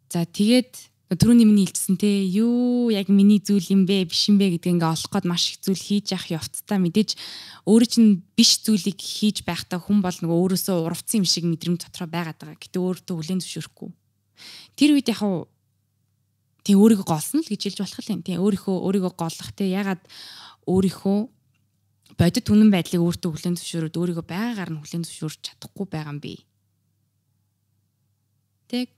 За 0.08 0.24
тэгээд 0.24 0.72
түрүүний 1.10 1.42
миний 1.42 1.66
хэлсэн 1.66 1.98
те 1.98 2.22
юу 2.22 2.94
яг 2.94 3.10
миний 3.10 3.42
зүйл 3.42 3.66
юм 3.74 3.90
бэ 3.90 4.06
биш 4.06 4.30
юм 4.30 4.38
бэ 4.38 4.62
гэдэг 4.62 4.78
ингээ 4.78 4.94
олох 4.94 5.10
гээд 5.10 5.26
маш 5.26 5.58
их 5.58 5.66
зүйл 5.66 5.82
хийж 5.82 6.14
явах 6.14 6.30
явцдаа 6.38 6.78
мэдээж 6.78 7.18
өөрөө 7.66 7.90
чинь 7.90 8.22
биш 8.38 8.62
зүйлийг 8.62 9.02
хийж 9.02 9.42
байхдаа 9.42 9.82
хүн 9.82 10.06
бол 10.06 10.14
нөгөө 10.14 10.38
өөрөөсөө 10.38 10.86
урвцсан 10.86 11.26
юм 11.26 11.26
шиг 11.26 11.50
мэдрэмж 11.50 11.90
дотроо 11.90 12.06
байгаад 12.06 12.38
байгаа. 12.38 12.62
Гэтэ 12.62 12.78
өөртөө 12.78 13.16
хүлэн 13.26 13.42
зөвшөөрөхгүй. 13.42 13.90
Тэр 14.78 14.90
үед 14.94 15.10
яг 15.10 15.18
хав 15.18 15.50
тий 16.62 16.78
өөрийгөө 16.78 17.08
голсон 17.10 17.42
л 17.42 17.50
гэж 17.50 17.62
хэлж 17.74 17.80
болох 17.82 18.06
юм. 18.14 18.22
Тий 18.22 18.38
өөрийнхөө 18.38 18.76
өөрийгөө 18.86 19.14
голлох 19.18 19.50
те 19.58 19.66
ягаад 19.66 20.06
өөрийнхөө 20.70 21.18
бодит 22.22 22.46
үнэн 22.54 22.70
байдлыг 22.70 23.02
өөртөө 23.02 23.30
хүлэн 23.34 23.58
зөвшөөрөөд 23.58 23.98
өөрийгөө 23.98 24.26
байгаагаар 24.30 24.78
нь 24.78 24.82
хүлэн 24.86 25.04
зөвшөөрч 25.10 25.42
чадахгүй 25.42 25.86
байгаа 25.90 26.14
юм 26.14 26.22
би. 26.22 26.38
Тэг 28.70 28.94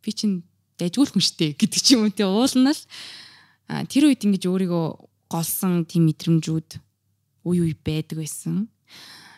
би 0.00 0.10
чинь 0.16 0.40
дайжгүй 0.76 1.06
хүн 1.08 1.24
штэ 1.24 1.56
гэдэг 1.56 1.80
ч 1.80 1.96
юм 1.96 2.06
уу 2.06 2.12
тий 2.12 2.28
уулна 2.28 2.72
л 2.72 2.82
тэр 3.90 4.12
үед 4.12 4.22
ингэж 4.22 4.44
өөрийгөө 4.46 4.86
голсон 5.32 5.84
тийм 5.88 6.06
мэдрэмжүүд 6.06 6.70
үе 7.46 7.60
үе 7.66 7.74
байдаг 7.74 8.22
байсан. 8.22 8.70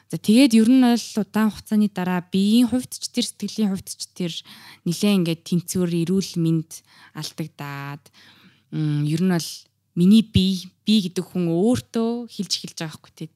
За 0.09 0.17
тэгээд 0.17 0.57
ер 0.57 0.69
нь 0.73 0.81
бол 0.81 1.09
удаан 1.21 1.53
хугацааны 1.53 1.89
дараа 1.93 2.25
биеийн 2.25 2.69
хувьд 2.69 2.93
ч 2.97 3.13
тэр 3.13 3.27
сэтгэлийн 3.29 3.73
хувьд 3.73 3.89
ч 3.93 4.09
тэр 4.17 4.33
нилээ 4.89 5.17
ингээд 5.21 5.43
тэнцвэр 5.45 5.93
эрүүл 6.09 6.33
мэнд 6.41 6.81
алдагдаад 7.13 8.05
ер 8.73 9.21
нь 9.21 9.33
бол 9.37 9.51
миний 9.93 10.25
бие 10.25 10.65
би 10.89 11.05
гэдэг 11.05 11.25
хүн 11.29 11.53
өөртөө 11.53 12.25
хилж 12.33 12.53
хилж 12.57 12.77
байгаа 12.81 12.97
хгүй 12.97 13.13
тий. 13.13 13.29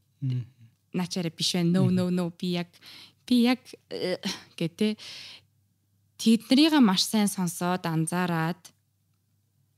Начаараа 0.96 1.32
биш 1.32 1.52
байна. 1.56 1.76
No 1.76 1.92
no 1.92 2.08
no 2.08 2.32
би 2.32 2.56
яг 2.56 2.72
би 3.28 3.44
яг 3.44 3.60
э, 3.92 4.16
гэдэг 4.56 4.96
тэднэрийг 6.22 6.78
маш 6.78 7.02
сайн 7.02 7.26
сонсоод 7.26 7.82
анзаараад 7.82 8.62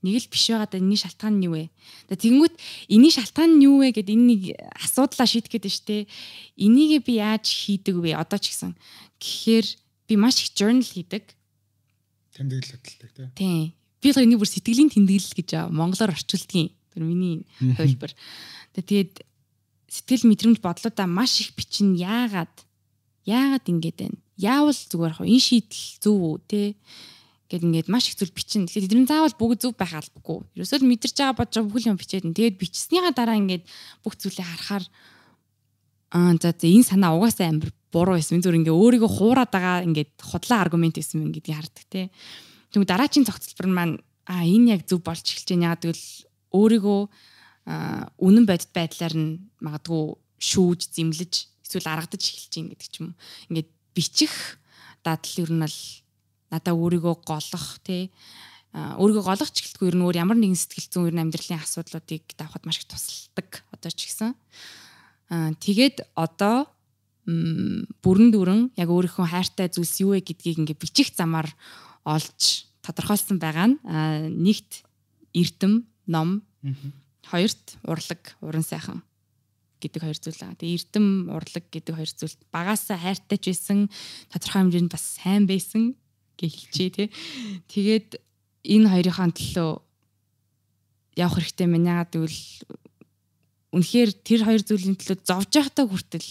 нэг 0.05 0.21
л 0.21 0.29
биш 0.29 0.53
байгаа 0.53 0.69
да 0.69 0.77
энэний 0.77 1.01
шалтгаан 1.01 1.41
нь 1.41 1.45
юу 1.49 1.57
вэ? 1.57 1.73
Тэгэнгүүт 2.13 2.55
энэний 2.93 3.09
шалтгаан 3.09 3.57
нь 3.57 3.65
юу 3.65 3.81
вэ 3.81 3.97
гэд 3.97 4.13
энэ 4.13 4.25
нэг 4.29 4.41
асуудлаа 4.77 5.25
шийдэх 5.25 5.49
гээд 5.49 5.65
байна 5.65 5.73
штэ. 5.73 6.05
Энийг 6.61 7.01
би 7.01 7.17
яаж 7.17 7.49
хийдэг 7.49 7.97
вэ? 7.97 8.13
Одоо 8.13 8.37
ч 8.37 8.53
гэсэн. 8.53 8.77
Гэхдээ 9.17 9.65
би 10.05 10.13
маш 10.21 10.37
их 10.45 10.53
journal 10.53 10.85
хийдэг. 10.85 11.33
Тэмдэглэл 12.37 12.77
хөдөлдөг 12.77 13.09
тий. 13.17 13.25
Тийм. 13.33 13.73
Би 13.97 14.07
л 14.13 14.21
энийг 14.21 14.37
бүр 14.37 14.51
сэтгэлийн 14.53 14.93
тэмдэглэл 14.93 15.33
гэж 15.33 15.49
монголоор 15.73 16.13
орчуулдгийн. 16.13 16.69
Тэр 16.93 17.01
миний 17.01 17.49
хувилбар. 17.57 18.13
Тэгээд 18.77 19.25
сэтгэл 19.89 20.29
мэдрэмж 20.29 20.61
бодлуудаа 20.61 21.09
маш 21.09 21.41
их 21.41 21.57
бичнэ. 21.57 21.97
Яагаад? 21.97 22.53
Яагаад 23.25 23.65
ингэж 23.65 23.95
байна? 23.97 24.21
Яавал 24.35 24.75
зүгээр 24.75 25.13
хөө 25.19 25.27
энэ 25.27 25.43
шийдэл 25.43 25.85
зөв 26.03 26.15
үү 26.15 26.37
те? 26.47 26.63
гэд 27.45 27.61
ингээд 27.61 27.87
маш 27.93 28.09
их 28.09 28.17
зүйл 28.17 28.33
бичнэ. 28.33 28.65
Тэгэхээр 28.65 28.85
эдгээр 28.89 29.03
нь 29.05 29.09
заавал 29.09 29.37
бүгд 29.37 29.59
зөв 29.61 29.73
байх 29.77 29.93
албагүй. 29.93 30.49
Ерөөсөө 30.57 30.81
л 30.81 30.89
мэдэрч 30.89 31.13
байгаа 31.13 31.37
бодож 31.37 31.55
байгаа 31.61 31.69
бүх 31.69 31.85
юм 31.85 31.97
бичээд. 32.01 32.25
Тэгээд 32.33 32.57
бичснийхаа 32.57 33.13
дараа 33.13 33.37
ингээд 33.37 33.63
бүх 34.01 34.17
зүйлээ 34.17 34.45
харахаар 34.49 34.85
аа 36.09 36.33
за 36.41 36.49
за 36.57 36.65
энэ 36.65 36.89
санаа 36.89 37.13
угаасаа 37.13 37.53
амар 37.53 37.69
буруу 37.93 38.17
байсан. 38.17 38.41
Зүгээр 38.41 38.59
ингээд 38.65 38.79
өөрийгөө 38.81 39.11
хуураад 39.13 39.51
байгаа 39.53 39.85
ингээд 39.85 40.11
худлаа 40.25 40.59
аргумент 40.65 40.97
байсан 40.97 41.21
юм 41.21 41.31
гэдгийг 41.37 41.57
хардаг 41.61 41.85
те. 41.85 42.09
Тэгвэл 42.73 42.89
дараачийн 42.89 43.29
зохицолбор 43.29 43.69
маань 43.69 43.95
аа 44.25 44.41
энэ 44.41 44.81
яг 44.81 44.81
зөв 44.89 45.05
болж 45.05 45.21
эхэлж 45.21 45.53
байна. 45.53 45.77
Яг 45.77 45.85
тэгвэл 45.85 46.05
өөрийгөө 46.49 47.01
үнэн 48.25 48.45
бодит 48.49 48.71
байдлаар 48.73 49.13
нь 49.13 49.29
магадгүй 49.61 50.17
шүүж, 50.41 50.79
зэмлэж 50.97 51.33
эсвэл 51.61 51.93
аргадаж 51.93 52.21
эхэлж 52.25 52.53
байна 52.57 52.69
гэдэг 52.73 52.89
ч 52.89 52.95
юм. 53.05 53.13
Ингээд 53.53 53.69
бичих. 53.95 54.59
Дадал 55.03 55.35
ер 55.41 55.51
нь 55.51 55.63
бол 55.63 55.77
надаа 56.51 56.73
өөрийгөө 56.75 57.15
голох 57.23 57.79
тий. 57.81 58.11
Өөрийгөө 58.75 59.23
голох 59.23 59.49
ч 59.49 59.63
гэлтгүй 59.63 59.89
ер 59.89 59.97
нь 59.97 60.05
өөр 60.05 60.19
ямар 60.19 60.37
нэгэн 60.37 60.59
сэтгэл 60.59 60.91
зүйн 60.91 61.07
ер 61.09 61.15
нь 61.15 61.23
амьдралын 61.23 61.63
асуудлуудыг 61.63 62.23
давхад 62.35 62.67
маш 62.67 62.83
их 62.83 62.91
тусалдаг 62.91 63.63
одоо 63.71 63.91
ч 63.91 64.11
гэсэн. 64.11 64.35
Тэгээд 65.63 66.03
одоо 66.13 66.67
бүрэн 67.25 68.29
дүүрэн 68.29 68.61
яг 68.77 68.89
өөрийнхөө 68.91 69.25
хайртай 69.25 69.71
зүйлс 69.73 70.03
юу 70.05 70.13
вэ 70.13 70.21
гэдгийг 70.21 70.61
ингээ 70.61 70.77
бичих 70.77 71.09
замаар 71.15 71.49
олж 72.05 72.69
тодорхойлсон 72.85 73.41
байгаа 73.41 73.73
нь 73.73 73.77
нэгт 74.45 74.85
эрдэм 75.33 75.89
ном 76.05 76.45
хоёрт 77.25 77.81
урлаг 77.81 78.21
уран 78.45 78.61
сайхан 78.61 79.01
гэдэг 79.85 80.01
хоёр 80.01 80.17
зүйл 80.17 80.41
байгаа. 80.41 80.59
Тэгээ 80.59 80.77
эрдэм 80.81 81.07
урлаг 81.29 81.65
гэдэг 81.69 81.93
хоёр 81.95 82.11
зүйл 82.11 82.35
багасаа 82.49 82.97
хайртай 82.97 83.37
ч 83.37 83.45
байсан 83.53 83.79
тодорхой 84.33 84.61
хэмжээнд 84.65 84.91
бас 84.91 85.05
сайн 85.21 85.45
байсан 85.45 85.93
гэж 86.35 86.51
хэлчихье 86.51 86.91
тий. 86.91 87.07
Тэгээд 87.69 88.09
энэ 88.65 88.89
хоёрынхаа 88.89 89.29
төлөө 89.29 89.71
явах 91.15 91.37
хэрэгтэй 91.39 91.67
мэн 91.69 91.85
яагаад 91.85 92.11
гэвэл 92.11 92.41
үнэхээр 93.75 94.11
тэр 94.23 94.41
хоёр 94.43 94.61
зүйлийн 94.63 94.97
төлөө 94.99 95.17
зовж 95.23 95.51
байхдаа 95.55 95.85
хүртэл 95.87 96.29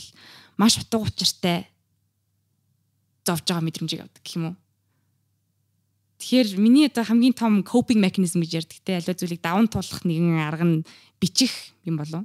маш 0.60 0.80
утга 0.80 1.00
учиртай 1.00 1.68
зовж 3.24 3.44
байгаа 3.48 3.64
мэдрэмжийг 3.64 4.04
авдаг 4.04 4.22
гэх 4.24 4.36
юм 4.36 4.44
уу. 4.52 4.56
Тэгэхээр 6.20 6.48
миний 6.60 6.86
одоо 6.88 7.04
хамгийн 7.04 7.36
том 7.36 7.64
coping 7.64 8.00
mechanism 8.00 8.40
гэж 8.40 8.64
ярьдаг 8.64 8.80
те 8.84 8.96
аливаа 8.96 9.16
зүйлийг 9.16 9.42
даван 9.44 9.68
туулах 9.68 10.04
нэгэн 10.04 10.40
арга 10.40 10.64
нь 10.64 10.84
бичих 11.20 11.52
юм 11.84 12.00
болов. 12.00 12.24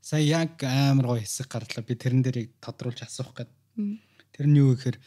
Сая 0.00 0.22
яг 0.22 0.62
амар 0.62 1.16
гоё 1.16 1.20
хэсэг 1.24 1.48
гарлаа. 1.50 1.82
Би 1.82 1.94
тэрэн 1.96 2.22
дээрийг 2.22 2.50
тодруулж 2.62 3.02
асуух 3.02 3.34
гээд. 3.34 3.50
Тэр 4.36 4.46
нь 4.46 4.58
юу 4.60 4.76
гэхээр 4.76 4.98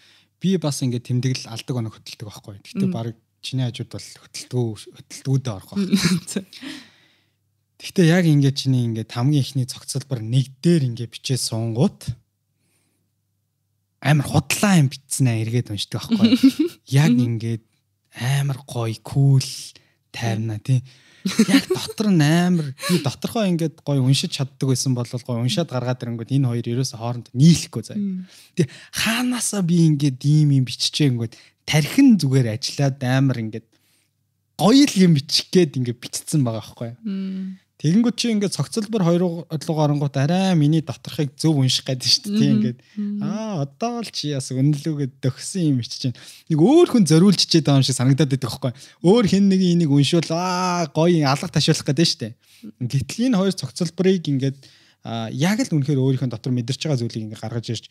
би 0.41 0.57
бас 0.57 0.81
ингээд 0.83 1.07
тэмдэглэл 1.07 1.51
алдаг 1.51 1.75
оног 1.77 1.93
хөтэлдэг 1.95 2.27
байхгүй. 2.27 2.55
Гэхдээ 2.59 2.89
баг 2.91 3.15
чиний 3.39 3.65
хажууд 3.69 3.91
бол 3.95 4.07
хөтэлдгүү 4.27 4.67
хөтэлдгүүдээ 4.99 5.53
орох 5.55 5.71
байх. 5.77 6.43
Гэхдээ 7.79 8.07
яг 8.11 8.25
ингээд 8.27 8.57
чиний 8.59 8.83
ингээд 8.91 9.15
хамгийн 9.15 9.39
ихний 9.39 9.67
цогцлбор 9.69 10.19
нэг 10.19 10.51
дээр 10.59 10.83
ингээд 10.91 11.15
бичээ 11.15 11.39
суунгууд 11.39 12.11
амар 14.03 14.27
худлаа 14.27 14.79
юм 14.79 14.91
битснэ 14.91 15.43
эргээд 15.43 15.71
уншдаг 15.71 16.07
байхгүй. 16.07 16.35
Яг 17.03 17.15
ингээд 17.15 17.63
амар 18.15 18.59
гоё, 18.63 18.95
кул, 19.03 19.43
тайвна 20.11 20.59
тий. 20.59 20.83
Яг 21.47 21.67
дотор 21.67 22.09
нь 22.09 22.23
амар 22.23 22.71
би 22.87 22.99
доторхоо 23.03 23.43
ингээд 23.45 23.83
гоё 23.83 24.01
уншиж 24.01 24.39
чаддаг 24.39 24.69
байсан 24.71 24.95
бол 24.95 25.05
гоё 25.05 25.43
уншаад 25.43 25.69
гаргаад 25.69 26.01
ирэнгүүт 26.03 26.31
энэ 26.31 26.47
хоёр 26.47 26.65
ерөөсө 26.65 26.95
хооронд 26.97 27.27
нийлэхгүй 27.35 27.83
заа. 27.83 27.99
Тэг 28.55 28.71
хаанаасаа 28.95 29.61
би 29.61 29.83
ингээд 29.83 30.19
ийм 30.23 30.55
юм 30.55 30.65
биччихээ 30.65 31.11
ингээд 31.11 31.35
тархин 31.67 32.15
зүгээр 32.17 32.55
ажиллаад 32.55 32.97
амар 33.03 33.37
ингээд 33.43 33.67
гоё 34.59 34.83
л 34.87 34.95
юм 34.99 35.13
бичих 35.15 35.47
гээд 35.51 35.77
ингээд 35.79 35.99
бичсэн 35.99 36.41
байгаа 36.43 36.63
байхгүй. 36.63 36.91
Тэгэнгүүт 37.79 38.15
чи 38.19 38.27
ингээд 38.35 38.59
цогцлбор 38.59 39.07
хоёр 39.07 39.47
одлого 39.47 39.87
оронгууд 39.87 40.11
арай 40.19 40.51
миний 40.51 40.83
доторхыг 40.83 41.31
зөв 41.39 41.63
унших 41.63 41.87
гэдэг 41.87 42.11
шүү 42.11 42.35
дээ. 42.35 42.51
Ингээд 42.59 42.79
аа 43.23 43.63
одоо 43.63 44.03
л 44.03 44.11
чи 44.11 44.35
яс 44.35 44.51
үнэлүүгээд 44.51 45.23
дөхсөн 45.23 45.63
юм 45.71 45.79
ичиж 45.79 46.11
чинь. 46.11 46.17
Нэг 46.51 46.59
өөр 46.59 46.91
хүн 46.91 47.07
зориулж 47.07 47.39
чижээд 47.39 47.71
байгаа 47.71 47.79
юм 47.79 47.87
шиг 47.87 47.95
санагдаад 47.95 48.35
байдаг 48.35 48.51
хөөхгүй. 48.51 48.73
Өөр 48.99 49.25
хэн 49.31 49.47
нэг 49.47 49.61
энийг 49.63 49.95
уншвал 49.95 50.27
аа 50.35 50.91
гоё 50.91 51.23
алга 51.23 51.47
ташуулах 51.47 51.87
гэдэг 51.87 52.03
шүү 52.03 52.19
дээ. 52.19 52.33
Гэтэл 52.83 53.25
энэ 53.31 53.39
хоёр 53.39 53.55
цогцлборыг 53.55 54.27
ингээд 54.27 54.59
яг 55.39 55.57
л 55.63 55.71
үнэхээр 55.79 56.03
өөрийнхөө 56.03 56.35
дотор 56.35 56.51
мэдэрч 56.51 56.83
байгаа 56.83 56.99
зүйлийг 56.99 57.31
ингээд 57.31 57.43
гаргаж 57.47 57.67
ирж 57.71 57.87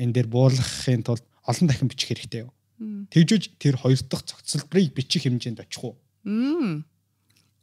энэ 0.00 0.16
дээр 0.16 0.28
буулгахын 0.32 1.04
тулд 1.04 1.24
олон 1.44 1.68
дахин 1.68 1.92
бичих 1.92 2.08
хэрэгтэй 2.08 2.48
юу. 2.48 2.52
Тэгжүүж 3.12 3.60
тэр 3.60 3.76
хоёр 3.76 4.00
дахь 4.08 4.24
цогцлборыг 4.24 4.96
бичих 4.96 5.28
хэмжээнд 5.28 5.60
очих 5.60 5.84
уу? 5.84 6.00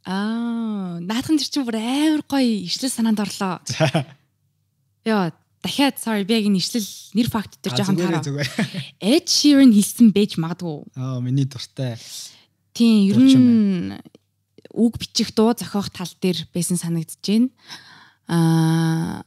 Аа, 0.02 0.98
наадхан 0.98 1.38
тэр 1.38 1.46
чинь 1.46 1.66
бүр 1.66 1.78
амар 1.78 2.22
гоё 2.26 2.66
ишлэл 2.66 2.90
санаанд 2.90 3.22
орлоо. 3.22 3.62
Яа, 5.06 5.30
дахиад 5.62 5.98
sorry 6.02 6.26
би 6.26 6.34
яг 6.34 6.46
энэ 6.50 6.58
ишлэл 6.58 6.86
нэр 7.14 7.30
факт 7.30 7.62
дээр 7.62 7.78
жоохон 7.78 7.96
таараа. 7.96 8.22
Ed 8.98 9.30
Sheeran 9.30 9.70
хэлсэн 9.70 10.10
байж 10.10 10.34
магадгүй. 10.42 10.90
Аа, 10.98 11.22
миний 11.22 11.46
дуртай. 11.46 11.94
Тийм, 12.74 13.14
ер 13.14 13.18
нь 13.22 13.94
үг 14.74 14.98
бичих 14.98 15.30
дуу 15.38 15.54
зохиох 15.54 15.94
тал 15.94 16.10
дээр 16.18 16.50
байсан 16.50 16.74
санагдаж 16.74 17.22
байна. 17.22 17.48
Аа, 18.26 19.22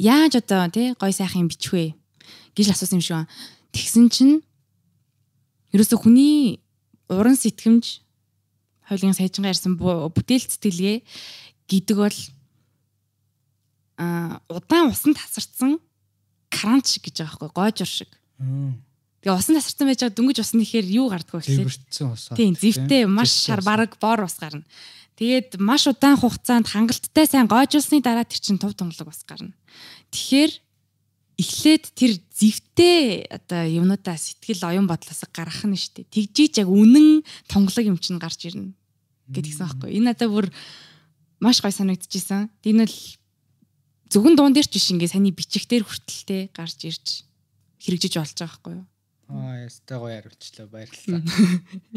яаж 0.00 0.40
одоо 0.40 0.64
тий 0.72 0.96
гоё 0.96 1.12
сайхан 1.12 1.44
бичих 1.44 1.72
вэ 1.76 1.92
гэж 2.56 2.72
асуусан 2.72 2.98
юм 2.98 3.04
шиг 3.04 3.16
байна. 3.20 3.32
Тэгсэн 3.76 4.08
чинь 4.08 4.40
ерөөсө 5.76 6.00
хүний 6.00 6.62
уран 7.12 7.36
сэтгэмж 7.36 8.03
хоёлын 8.88 9.16
саяжгаа 9.16 9.52
ярьсан 9.52 9.76
бүтээл 9.78 10.46
сэтгэлгээ 10.48 10.96
гэдэг 11.68 11.96
бол 11.96 12.18
а 13.96 14.40
удаан 14.50 14.90
усанд 14.90 15.16
тасарсан 15.16 15.78
кранч 16.50 16.98
гэж 16.98 17.24
байгаа 17.24 17.48
байхгүй 17.48 17.54
гоожор 17.54 17.90
шиг. 17.90 18.10
Тэгээ 19.22 19.38
усан 19.38 19.54
тасарсан 19.56 19.86
байж 19.88 20.00
байгаа 20.02 20.16
дөнгөж 20.18 20.38
усны 20.42 20.62
ихээр 20.66 20.86
юу 20.90 21.06
гардггүй 21.08 21.40
гэхлээр 21.40 21.70
зэвэртсэн 21.70 22.06
ус. 22.10 22.24
Тийм 22.34 22.54
зэвтэй 22.58 23.06
маш 23.06 23.30
шар 23.32 23.62
бараг 23.62 23.96
бор 24.02 24.26
ус 24.26 24.36
гарна. 24.36 24.66
Тэгээд 25.14 25.62
маш 25.62 25.86
удаан 25.86 26.18
хугацаанд 26.18 26.66
хангалттай 26.66 27.26
сайн 27.30 27.46
гоожулсны 27.46 28.02
дараа 28.02 28.26
тэр 28.26 28.42
чин 28.42 28.58
тув 28.58 28.74
тунгалаг 28.74 29.14
ус 29.14 29.22
гарна. 29.22 29.54
Тэгэхээр 30.10 30.50
эхлээд 31.38 31.84
тэр 31.98 32.12
зэвтэй 32.30 33.26
одоо 33.26 33.62
юмнуудаа 33.66 34.14
сэтгэл 34.14 34.70
оюун 34.70 34.86
бодлоос 34.86 35.26
гаргах 35.34 35.66
нь 35.66 35.78
штэ. 35.78 36.06
Тэгжиж 36.06 36.62
яг 36.62 36.70
үнэн 36.70 37.26
тунгалаг 37.50 37.86
юм 37.86 37.98
чинь 37.98 38.22
гарч 38.22 38.46
ирнэ 38.46 38.70
гэдгийгсэн 39.34 39.66
байхгүй. 39.66 39.90
Энэ 39.98 40.14
надад 40.14 40.30
бүр 40.30 40.46
маш 41.42 41.58
гой 41.58 41.74
санагдчихсан. 41.74 42.50
Энэ 42.62 42.86
бол 42.86 42.96
зөвхөн 44.12 44.36
дуун 44.38 44.54
дээр 44.54 44.68
ч 44.68 44.78
биш 44.78 44.88
ингээ 44.94 45.10
саний 45.10 45.34
бичих 45.34 45.66
дээр 45.66 45.82
хүртэлтэй 45.82 46.54
гарч 46.54 46.78
ирж 46.86 47.06
хэрэгжиж 47.82 48.14
болж 48.14 48.34
байгаа 48.38 48.54
байхгүй 48.54 48.72
юу? 48.78 48.86
Аа, 49.32 49.64
ястай 49.64 49.98
гоё 49.98 50.14
хариулчлаа. 50.14 50.66
Баярлалаа. 50.68 51.22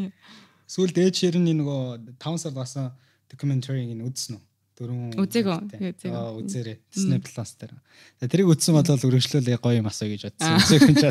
Сүүл 0.72 0.92
дээд 0.96 1.16
ширэн 1.16 1.46
нөгөө 1.46 2.16
5 2.20 2.42
сар 2.42 2.54
басан 2.56 2.96
докюментарийг 3.30 3.92
нь 3.92 4.04
үзсэн 4.08 4.40
үү? 4.40 4.44
Дөрөв 4.78 5.17
үзээгөө. 5.17 5.57
үзээгөө. 5.73 6.38
Үзээрэй. 6.38 6.78
Disney 6.93 7.19
Plus 7.19 7.51
дээр. 7.57 7.73
Тэрийг 8.21 8.53
үзсэн 8.53 8.78
болол 8.78 9.05
өргөжлүүлээ 9.09 9.57
гоё 9.57 9.82
юм 9.82 9.89
асуу 9.89 10.05
гэж 10.05 10.30
бодсон. 10.30 10.61
Үзээхэн 10.61 10.95
ч 11.01 11.03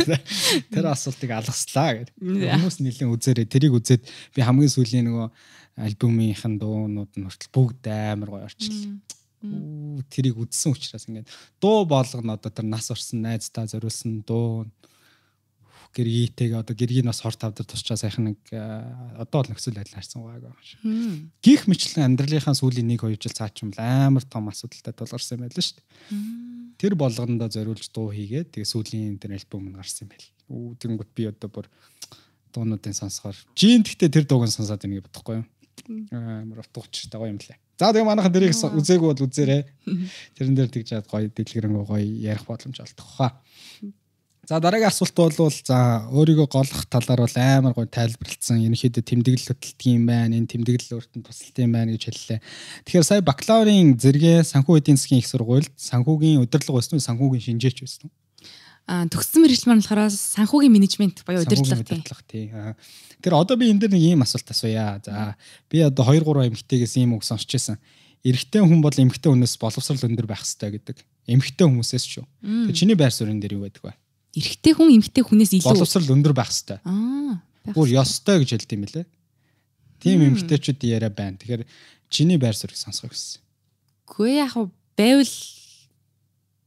тэр 0.71 0.87
асуултыг 0.87 1.31
алгаслаа 1.35 2.07
гэдэг. 2.07 2.15
Хүмүүс 2.15 2.79
нэлийн 2.79 3.11
үзээрэй. 3.11 3.47
Тэрийг 3.51 3.75
үзээд 3.75 4.07
би 4.07 4.41
хамгийн 4.47 4.71
сүүлийн 4.71 5.11
нөгөө 5.11 5.29
альбомынхын 5.83 6.55
дуунууд 6.63 7.13
нь 7.19 7.27
хүртэл 7.27 7.51
бүгд 7.51 7.85
амар 7.91 8.31
гоё 8.31 8.47
орчлоо. 8.47 9.03
Тэрийг 10.09 10.39
үдсэн 10.41 10.73
учраас 10.73 11.05
ингээд 11.11 11.29
дуу 11.61 11.85
болгоно 11.85 12.39
одоо 12.39 12.51
тэр 12.55 12.65
нас 12.71 12.89
орсон 12.89 13.27
найзтай 13.27 13.69
зориулсан 13.69 14.25
дуу 14.25 14.65
гэргийтэйг 15.95 16.53
одоо 16.59 16.75
гэргийг 16.75 17.07
бас 17.07 17.21
хор 17.21 17.37
тавдар 17.37 17.67
тусчаа 17.67 17.97
сайхан 17.97 18.33
нэг 18.33 18.39
э, 18.51 18.59
одоо 19.21 19.43
бол 19.45 19.51
нөхцөл 19.53 19.77
байдал 19.77 19.99
харсан 19.99 20.23
байгаа 20.25 20.55
юм. 20.83 21.31
Гих 21.43 21.67
мэтлэн 21.71 22.17
амьдралынхаа 22.17 22.55
сүүлийн 22.57 22.91
1 22.95 23.03
2 23.03 23.21
жил 23.21 23.37
цаачмал 23.37 23.79
амар 23.79 24.25
том 24.25 24.49
асуудалтай 24.49 24.95
тулгарсан 24.95 25.39
юм 25.39 25.43
байл 25.47 25.57
шүү 25.57 25.77
дээ. 25.79 25.87
Тэр 26.77 26.93
болгондоо 26.95 27.49
зориулж 27.49 27.89
дуу 27.93 28.11
хийгээд 28.11 28.53
тэгээ 28.57 28.73
сүүлийн 28.73 29.19
тэр 29.21 29.37
альбом 29.37 29.71
нь 29.71 29.77
гарсан 29.77 30.07
юм 30.07 30.11
байл. 30.13 30.29
Үу 30.51 30.75
тэнгүүт 30.77 31.11
би 31.15 31.29
одоо 31.31 31.49
бүр 31.49 31.67
дуунуудын 32.57 32.97
сонсохоор 32.97 33.37
жин 33.53 33.85
гэхдээ 33.85 34.11
тэр 34.13 34.25
дууг 34.25 34.49
нь 34.49 34.57
сонсоод 34.57 34.81
байна 34.81 35.01
гэж 35.01 35.07
бодохгүй 35.09 35.37
юу? 35.41 35.47
Амар 36.13 36.65
утга 36.65 36.81
учиртай 36.81 37.21
гоё 37.21 37.33
юм 37.33 37.41
лээ. 37.41 37.61
За 37.77 37.93
тэгээ 37.93 38.09
манайхан 38.09 38.33
тэрийг 38.33 38.57
үзээгүй 38.57 39.09
бол 39.13 39.27
үзээрэй. 39.29 39.63
Тэрэн 40.41 40.57
дээр 40.57 40.71
тэгж 40.73 40.89
чад 40.97 41.09
гоё 41.13 41.29
дэлгэрэнгүй 41.29 41.85
гоё 41.85 42.01
ярих 42.01 42.49
боломж 42.49 42.81
олдох 42.81 43.09
хаа. 43.21 43.37
За 44.47 44.61
дараагийн 44.63 44.95
асуулт 44.95 45.11
бол 45.19 45.51
за 45.51 46.07
өөрийгөө 46.07 46.47
голох 46.47 46.87
талаар 46.87 47.27
бол 47.27 47.35
амар 47.35 47.75
гоё 47.75 47.91
тайлбарлалцсан. 47.91 48.63
Ерөнхийдөө 48.63 49.03
тэмдэглэл 49.03 49.51
хөтэлдэг 49.51 49.91
юм 49.91 50.07
байна. 50.07 50.39
Энэ 50.39 50.47
тэмдэглэл 50.47 51.03
өөртөө 51.03 51.27
тусалт 51.27 51.59
юм 51.59 51.75
байна 51.75 51.91
гэж 51.91 52.03
хэллээ. 52.07 52.39
Тэгэхээр 52.87 53.09
сая 53.11 53.27
бакалаврын 53.27 53.99
зэрэгэ 53.99 54.47
санхүү 54.47 54.79
эдийн 54.79 55.03
засгийн 55.03 55.19
их 55.19 55.27
сургуульд 55.27 55.75
санхүүгийн 55.75 56.47
удирдлага 56.47 56.79
байсан 56.79 56.95
уу? 56.95 57.03
Санхүүгийн 57.03 57.59
шинжээч 57.59 57.79
байсан 57.83 58.07
уу? 58.07 58.15
А 58.87 59.03
төгссөн 59.11 59.43
маань 59.67 59.83
болохоор 59.83 60.15
санхүүгийн 60.15 60.75
менежмент 60.79 61.27
буюу 61.27 61.43
удирдлага 61.43 61.83
тий. 62.31 62.47
Тэгэхээр 62.47 63.35
одоо 63.35 63.59
би 63.59 63.75
энэ 63.75 63.83
дээр 63.83 63.99
нэг 63.99 64.15
ийм 64.15 64.23
асуулт 64.23 64.47
асууя. 64.47 65.03
За 65.03 65.35
би 65.67 65.83
одоо 65.83 66.07
2 66.07 66.23
3 66.23 66.55
эмэгтэйгээс 66.55 66.95
ийм 67.03 67.19
үг 67.19 67.27
сонсч 67.27 67.51
байсан. 67.51 67.83
Эрэгтэй 68.23 68.63
хүн 68.63 68.79
бол 68.79 68.95
эмэгтэй 68.95 69.27
хүнээс 69.27 69.59
боловсрал 69.59 70.07
өндөр 70.07 70.31
байх 70.31 70.47
хэрэгтэй 70.47 70.71
гэдэг. 70.79 70.99
Эмэгтэй 71.35 71.67
хүмүүсээс 71.67 72.07
шүү. 72.07 72.25
Чиний 72.71 72.95
байр 72.95 73.11
суурин 73.11 73.43
дээр 73.43 73.59
юу 73.59 73.67
байдаг 73.67 73.83
вэ? 73.83 74.06
Эрэгтэй 74.37 74.73
хүн 74.77 75.01
эмэгтэй 75.01 75.25
хүнээс 75.25 75.53
илүү 75.57 75.73
боловсрал 75.73 76.13
өндөр 76.13 76.35
байх 76.37 76.53
хэрэгтэй. 76.53 76.79
Аа. 76.85 77.41
Бүр 77.73 77.89
ёстой 77.97 78.45
гэж 78.45 78.69
хэлдэг 78.69 78.77
юм 78.77 78.85
лээ. 78.85 79.07
Тийм 80.05 80.21
эмэгтэйчүүд 80.29 80.81
яриа 80.85 81.09
байна. 81.09 81.41
Тэгэхээр 81.41 81.65
чиний 82.13 82.37
байр 82.37 82.53
суурийг 82.53 82.77
сонсгоо 82.77 83.09
гэсэн. 83.09 83.41
Гүй 84.05 84.37
яг 84.37 84.53
байвал 84.93 85.35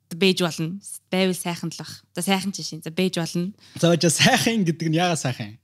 бэж 0.10 0.38
болно. 0.42 0.82
Байвал 1.14 1.38
сайхан 1.38 1.70
л 1.70 1.78
бах. 1.78 2.02
За 2.18 2.26
сайхан 2.26 2.52
ч 2.52 2.66
шин. 2.66 2.82
За 2.82 2.90
бэж 2.90 3.22
болно. 3.22 3.54
За 3.78 3.94
жаа 3.94 4.10
сайхан 4.10 4.66
гэдэг 4.66 4.90
нь 4.90 4.98
яага 4.98 5.22
сайхан? 5.22 5.62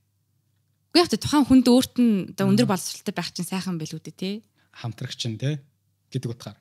Үгүй 0.93 1.01
яг 1.01 1.09
тухайн 1.09 1.45
хүнд 1.49 1.65
өөрт 1.65 1.95
нь 1.97 2.37
өндөр 2.37 2.69
боловсралтай 2.69 3.13
байх 3.17 3.33
чинь 3.33 3.49
сайхан 3.49 3.81
байлгүй 3.81 3.99
дээ 3.99 4.15
тий. 4.15 4.35
Хамтрагч 4.77 5.25
нь 5.25 5.41
тий 5.41 5.57
гэдэг 6.13 6.29
утгаар. 6.31 6.57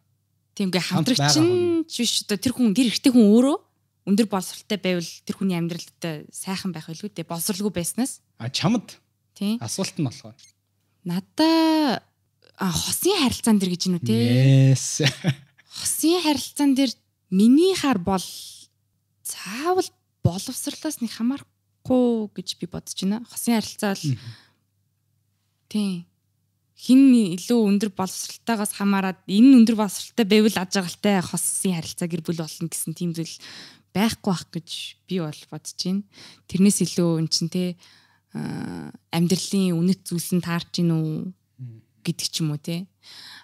Тиймгүй 0.57 0.81
хамтрагч 0.81 1.37
нь 1.39 1.85
биш 1.85 2.25
одоо 2.25 2.39
тэр 2.41 2.57
хүн 2.57 2.75
тэр 2.75 2.89
ихтэй 2.91 3.13
хүн 3.13 3.29
өөрөө 3.29 3.57
өндөр 4.05 4.29
боловсралтай 4.29 4.79
байвал 4.81 5.11
тэр 5.25 5.37
хүний 5.41 5.57
амьдралд 5.57 6.29
сайхан 6.29 6.73
байх 6.73 6.89
байлгүй 6.89 7.11
дээ. 7.11 7.29
Боловсралгүй 7.29 7.73
байснаас. 7.73 8.21
А 8.37 8.53
чамд 8.53 9.01
тий. 9.33 9.57
Асуулт 9.65 9.97
нь 9.97 10.05
болохоор. 10.05 10.37
Надаа 11.09 12.05
хосын 12.61 13.17
харилцаан 13.25 13.59
дэр 13.59 13.73
гэж 13.73 13.83
уу 13.89 14.01
тий. 14.05 14.73
Yes. 14.73 15.01
Хосын 15.81 16.21
харилцаан 16.21 16.77
дэр 16.77 16.93
миний 17.33 17.75
хар 17.75 17.99
бол 17.99 18.23
цаавал 19.25 19.89
боловсрлоос 20.23 21.01
нэг 21.01 21.13
хамаарахгүй 21.17 22.31
гэж 22.37 22.49
би 22.61 22.67
бодож 22.69 22.95
байна. 23.01 23.25
Хосын 23.25 23.59
харилцаа 23.59 23.97
бол 23.97 24.05
тийм 25.73 26.05
хин 26.85 27.09
илүү 27.15 27.61
өндөр 27.71 27.91
боловсралтайгаас 27.97 28.77
хамаарат 28.77 29.25
энэ 29.25 29.57
өндөр 29.63 29.77
боловсралтай 29.81 30.27
байвал 30.29 30.59
аж 30.61 30.77
аргалтай 30.77 31.23
хосын 31.25 31.75
харилцаа 31.81 32.09
гэр 32.11 32.23
бүл 32.23 32.43
болно 32.45 32.69
гэсэн 32.69 32.93
тийм 32.93 33.15
зүйл 33.17 33.35
байхгүй 33.95 34.33
байх 34.35 34.45
гэж 34.51 34.69
би 35.07 35.17
бол 35.23 35.41
бодож 35.49 35.79
байна. 35.79 36.03
Тэрнээс 36.51 36.79
илүү 36.83 37.11
эн 37.23 37.29
чин 37.31 37.49
те 37.49 37.79
амьдралын 38.35 39.79
үнэт 39.79 40.03
зүйлс 40.11 40.35
нь 40.35 40.43
таарч 40.43 40.83
гин 40.83 40.91
үү 40.91 41.31
гэдэг 42.03 42.29
ч 42.29 42.43
юм 42.43 42.53
уу 42.53 42.61
те. 42.61 42.91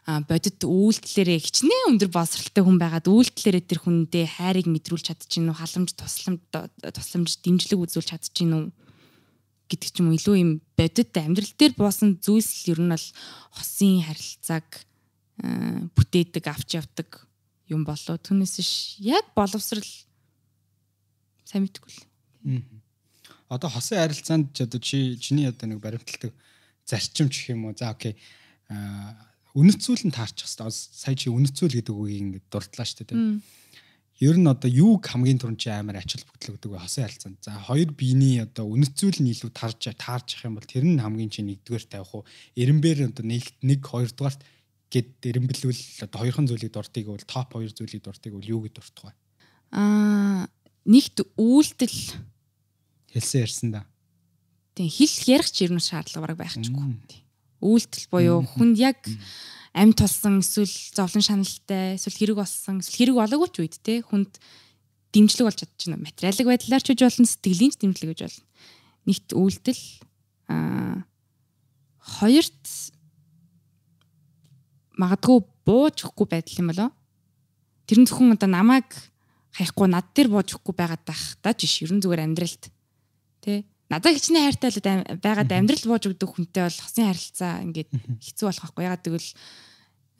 Бодит 0.04 0.58
үйлдэлээрээ 0.66 1.38
хичнээн 1.38 1.94
өндөр 1.94 2.10
боловсралтай 2.10 2.62
хүн 2.66 2.78
байгаад 2.82 3.06
үйлдэлээрээ 3.06 3.64
тэр 3.70 3.80
хүндээ 3.86 4.26
хайрыг 4.26 4.66
мэдрүүлж 4.66 5.06
чадчихэв 5.06 5.54
үү 5.54 5.60
халамж 5.60 5.90
тусламж 5.94 6.40
тусламж 6.82 7.30
дэмжлэг 7.46 7.78
үзүүлж 7.78 8.08
чадчихэв 8.10 8.50
үү 8.50 8.66
гэдэг 9.70 9.88
ч 9.94 9.96
юм 10.02 10.10
уу. 10.10 10.18
Илүү 10.18 10.36
юм 10.42 10.50
бодит 10.74 11.14
амьдрал 11.14 11.54
дээр 11.54 11.74
буусан 11.78 12.18
зүйлс 12.18 12.66
ер 12.66 12.80
нь 12.82 12.90
бол 12.90 13.06
хосын 13.54 14.02
харилцааг 14.02 14.68
бүтээдэг 15.94 16.44
авч 16.50 16.74
явдаг 16.74 17.22
юм 17.70 17.86
болоо. 17.86 18.18
Түүнээс 18.18 18.58
ш 18.58 18.98
яг 18.98 19.30
боловсрал 19.38 19.86
сайн 21.50 21.66
мэдгүй 21.66 21.90
л. 21.90 22.62
Одоо 23.50 23.70
хосын 23.74 23.98
харилцаанд 23.98 24.54
ч 24.54 24.62
одоо 24.62 24.78
чи 24.78 25.18
чиний 25.18 25.50
одоо 25.50 25.66
нэг 25.66 25.82
баримталдаг 25.82 26.30
зарчим 26.86 27.26
гэх 27.26 27.50
юм 27.50 27.66
уу 27.66 27.74
за 27.74 27.90
окей 27.90 28.14
үнэт 28.70 29.82
зүйл 29.82 30.06
нь 30.06 30.14
таарчих 30.14 30.46
хэвээр. 30.46 30.70
Сая 30.70 31.18
чи 31.18 31.26
үнэт 31.26 31.58
зүйл 31.58 31.82
гэдэг 31.82 31.90
үгийг 31.90 32.22
ингээд 32.38 32.46
дурдлаа 32.46 32.86
шүү 32.86 33.10
дээ. 33.10 33.42
Ер 34.20 34.36
нь 34.38 34.46
одоо 34.46 34.70
юуг 34.70 35.02
хамгийн 35.10 35.40
түрүүнд 35.42 35.58
чи 35.58 35.72
амар 35.74 35.98
ачаал 35.98 36.22
бүтлэг 36.28 36.60
гэдэг 36.60 36.70
вэ 36.70 36.78
хосын 36.78 37.02
харилцаанд. 37.08 37.38
За 37.42 37.58
хоёр 37.58 37.90
биений 37.90 38.38
одоо 38.44 38.70
үнэт 38.70 38.94
зүйл 38.94 39.18
нь 39.18 39.32
илүү 39.34 39.50
таарж 39.50 39.90
таарчих 39.96 40.46
юм 40.46 40.54
бол 40.54 40.68
тэр 40.68 40.86
нь 40.86 41.00
хамгийн 41.02 41.32
чи 41.32 41.42
нэгдүгээр 41.42 41.84
тавих 41.90 42.14
уу. 42.14 42.28
Эренбэр 42.54 43.10
одоо 43.10 43.24
нэг 43.26 43.48
нэг 43.64 43.80
хоёрдугаарт 43.80 44.44
гэд 44.92 45.24
эренбэлвэл 45.24 46.04
одоо 46.04 46.18
хоёрхан 46.20 46.46
зүйлийг 46.46 46.70
дуртыг 46.70 47.08
бол 47.08 47.24
топ 47.24 47.48
хоёр 47.56 47.72
зүйлийг 47.72 48.04
дуртыг 48.04 48.36
бол 48.36 48.44
юу 48.44 48.60
гэж 48.68 48.72
дуртах 48.76 49.08
вэ? 49.08 49.12
Аа 49.72 50.46
нэгт 50.86 51.26
үйлдэл 51.36 51.98
хэлсэн 53.12 53.40
ярьсан 53.40 53.68
да. 53.74 53.82
Тийм 54.74 54.88
хэл 54.88 55.40
ярих 55.40 55.50
ч 55.50 55.66
ер 55.66 55.72
нь 55.74 55.82
шаардлага 55.82 56.24
бараг 56.24 56.38
байхчгүй 56.40 57.20
үйлдэл 57.60 58.06
буюу 58.08 58.40
хүнд 58.40 58.76
яг 58.80 59.00
амьд 59.76 60.00
тулсан 60.00 60.40
эсвэл 60.40 60.72
зовлон 60.96 61.22
шаналтай 61.22 62.00
эсвэл 62.00 62.16
хэрэг 62.16 62.36
болсон 62.40 62.80
эсвэл 62.80 63.12
хэрэг 63.12 63.16
олоогүй 63.20 63.48
ч 63.52 63.56
үед 63.60 63.76
те 63.84 64.00
хүнд 64.00 64.40
дэмжлэг 65.12 65.46
болж 65.46 65.58
чадчихна. 65.60 66.00
Материалын 66.00 66.48
байдлаар 66.48 66.82
ч 66.82 66.88
үж 66.96 67.00
болно, 67.04 67.28
сэтгэлийн 67.28 67.72
ч 67.74 67.76
дэмжлэг 67.84 68.10
гэж 68.16 68.20
болно. 68.24 68.44
Нэгт 69.04 69.28
үйлдэл 69.36 69.82
аа 70.48 71.04
хоёрт 72.00 72.64
магадгүй 74.96 75.38
бууж 75.68 75.96
өгөхгүй 76.00 76.26
байдал 76.30 76.60
юм 76.64 76.68
болоо. 76.72 76.90
Тэр 77.84 77.98
нь 78.00 78.08
зөвхөн 78.08 78.34
одоо 78.40 78.48
намайг 78.48 78.88
хаяхгүй 79.56 79.86
над 79.90 80.06
дээр 80.14 80.28
бууж 80.30 80.48
өгөхгүй 80.54 80.74
байгаад 80.76 81.04
байх 81.06 81.22
та 81.42 81.54
жиш 81.54 81.82
ерэн 81.86 82.02
зүгээр 82.02 82.24
амьдралд. 82.26 82.64
Тэ? 83.42 83.66
Надад 83.90 84.14
хичнээн 84.14 84.46
хайртай 84.46 84.70
л 84.70 85.18
байгаад 85.18 85.50
амьдрал 85.50 85.86
бууж 85.90 86.04
өгдөг 86.06 86.28
хүнтэй 86.30 86.62
бол 86.66 86.78
хосын 86.78 87.10
харилцаа 87.10 87.52
ингээд 87.66 87.90
хэцүү 87.90 88.46
болох 88.46 88.62
байхгүй. 88.70 88.84
Ягаад 88.86 89.02
гэвэл 89.02 89.30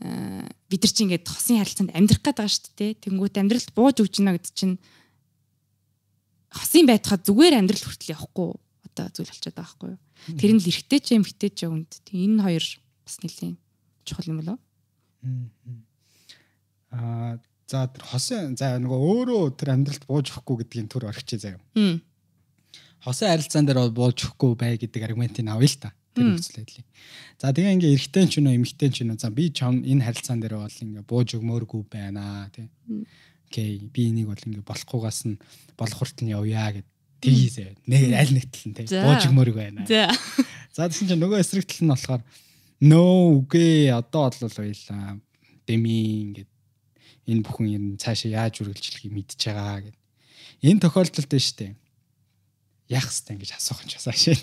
э, 0.03 0.43
бид 0.67 0.81
нар 0.83 0.93
чинь 0.93 1.07
ингээд 1.07 1.27
хосын 1.31 1.59
харилцаанд 1.63 1.95
амьдрах 1.95 2.23
гээд 2.27 2.39
байгаа 2.43 2.51
шүү 2.51 2.75
дээ. 2.75 2.93
Тэнгуут 3.07 3.37
амьдралд 3.39 3.71
бууж 3.71 3.97
өгч 4.03 4.15
гинэ 4.19 4.35
гэдэг 4.35 4.55
чинь 4.59 4.77
хосын 6.51 6.87
байтхад 6.91 7.23
зүгээр 7.23 7.55
амьдрал 7.63 7.87
хүртэл 7.87 8.15
явахгүй 8.19 8.51
одоо 8.91 9.07
зүйл 9.15 9.31
болчиход 9.31 9.55
байгаа 9.55 9.71
байхгүй 9.71 9.89
юу? 9.95 10.01
Тэр 10.35 10.51
нь 10.51 10.61
л 10.61 10.67
эргэтэй 10.67 11.01
ч 11.01 11.07
юм 11.15 11.23
хитэй 11.23 11.51
ч 11.55 11.59
юмд 11.71 11.91
энэ 12.11 12.43
хоёр 12.43 12.65
бас 13.07 13.17
нэлийн 13.23 13.55
чухал 14.03 14.31
юм 14.35 14.43
болоо 14.43 14.59
аа 16.91 17.39
за 17.71 17.87
тэр 17.87 18.03
хосын 18.11 18.59
за 18.59 18.75
нөгөө 18.83 19.01
өөрөө 19.15 19.45
тэр 19.55 19.79
амьдралд 19.79 20.05
бууж 20.11 20.27
өгөхгүй 20.35 20.57
гэдгийн 20.67 20.91
төр 20.91 21.07
орхичээ 21.07 21.39
заяа 21.39 21.63
хосын 23.01 23.33
харилцаан 23.33 23.67
дээр 23.67 23.81
бол 23.81 23.97
буулж 24.05 24.19
өгөхгүй 24.29 24.53
бай 24.61 24.77
гэдэг 24.77 25.03
аргументыг 25.09 25.49
авъя 25.49 25.69
л 25.69 25.81
та. 25.81 25.93
Тэр 26.13 26.37
нөхцөл 26.37 26.61
байдлыг. 26.61 26.87
За 27.41 27.53
тэгээ 27.55 27.75
ингээ 27.81 27.95
эрэгтэй 27.97 28.27
ч 28.29 28.35
нөө 28.45 28.55
эмэгтэй 28.61 28.91
ч 28.93 28.97
нөө 29.09 29.17
за 29.17 29.31
би 29.33 29.49
чам 29.49 29.81
энэ 29.81 30.05
харилцаан 30.05 30.41
дээр 30.45 30.61
бол 30.61 30.79
ингээ 30.85 31.05
бууж 31.09 31.29
өгмөөргүй 31.39 31.83
байна 31.89 32.51
тий. 32.53 32.69
Окей 33.49 33.81
би 33.89 34.03
энийг 34.13 34.29
бол 34.29 34.45
ингээ 34.45 34.69
болохгүйгаас 34.69 35.21
нь 35.33 35.41
болох 35.81 35.97
хүртэл 35.97 36.29
нь 36.29 36.35
явъя 36.37 36.77
гэд 36.77 36.89
тгийзээ. 37.25 37.71
Нэг 37.89 38.03
аль 38.13 38.35
нэг 38.37 38.47
тал 38.53 38.69
нь 38.69 38.77
тий. 38.77 38.87
Бууж 39.01 39.23
өгмөөргүй 39.25 39.57
байна. 39.57 39.87
За. 39.89 40.13
За 40.77 40.91
тэгсэн 40.91 41.09
чинь 41.09 41.23
нөгөө 41.25 41.41
эсрэг 41.41 41.65
тал 41.65 41.85
нь 41.89 41.93
болохоор 41.95 42.23
нөө 42.85 43.15
үгүй 43.41 43.89
одоо 43.97 44.29
бол 44.29 44.61
уйлаа. 44.61 45.17
Дэми 45.65 45.97
ингээд 46.27 46.50
энэ 47.31 47.45
бүхэн 47.47 47.69
юм 47.71 47.85
цаашаа 47.97 48.51
яаж 48.51 48.61
үргэлжлэхийг 48.61 49.15
мэдчихэж 49.15 49.43
байгаа 49.55 49.81
гэд. 49.87 49.97
Энэ 50.67 50.83
тохиолдолд 50.83 51.31
нь 51.31 51.41
штэ 51.41 51.67
яах 52.91 53.07
хэвтэй 53.07 53.35
ингэж 53.39 53.51
асуух 53.55 53.87
юм 53.87 53.91
часаа 53.95 54.13
шээ. 54.13 54.35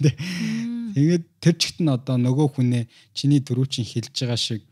Тэгээд 0.95 1.23
тэр 1.43 1.55
чигт 1.59 1.83
нь 1.83 1.91
одоо 1.91 2.15
нөгөө 2.15 2.47
хүнээ 2.55 2.83
чиний 3.11 3.43
дөрөв 3.43 3.67
чинь 3.67 3.83
хэлж 3.83 4.15
байгаа 4.15 4.39
шиг 4.39 4.63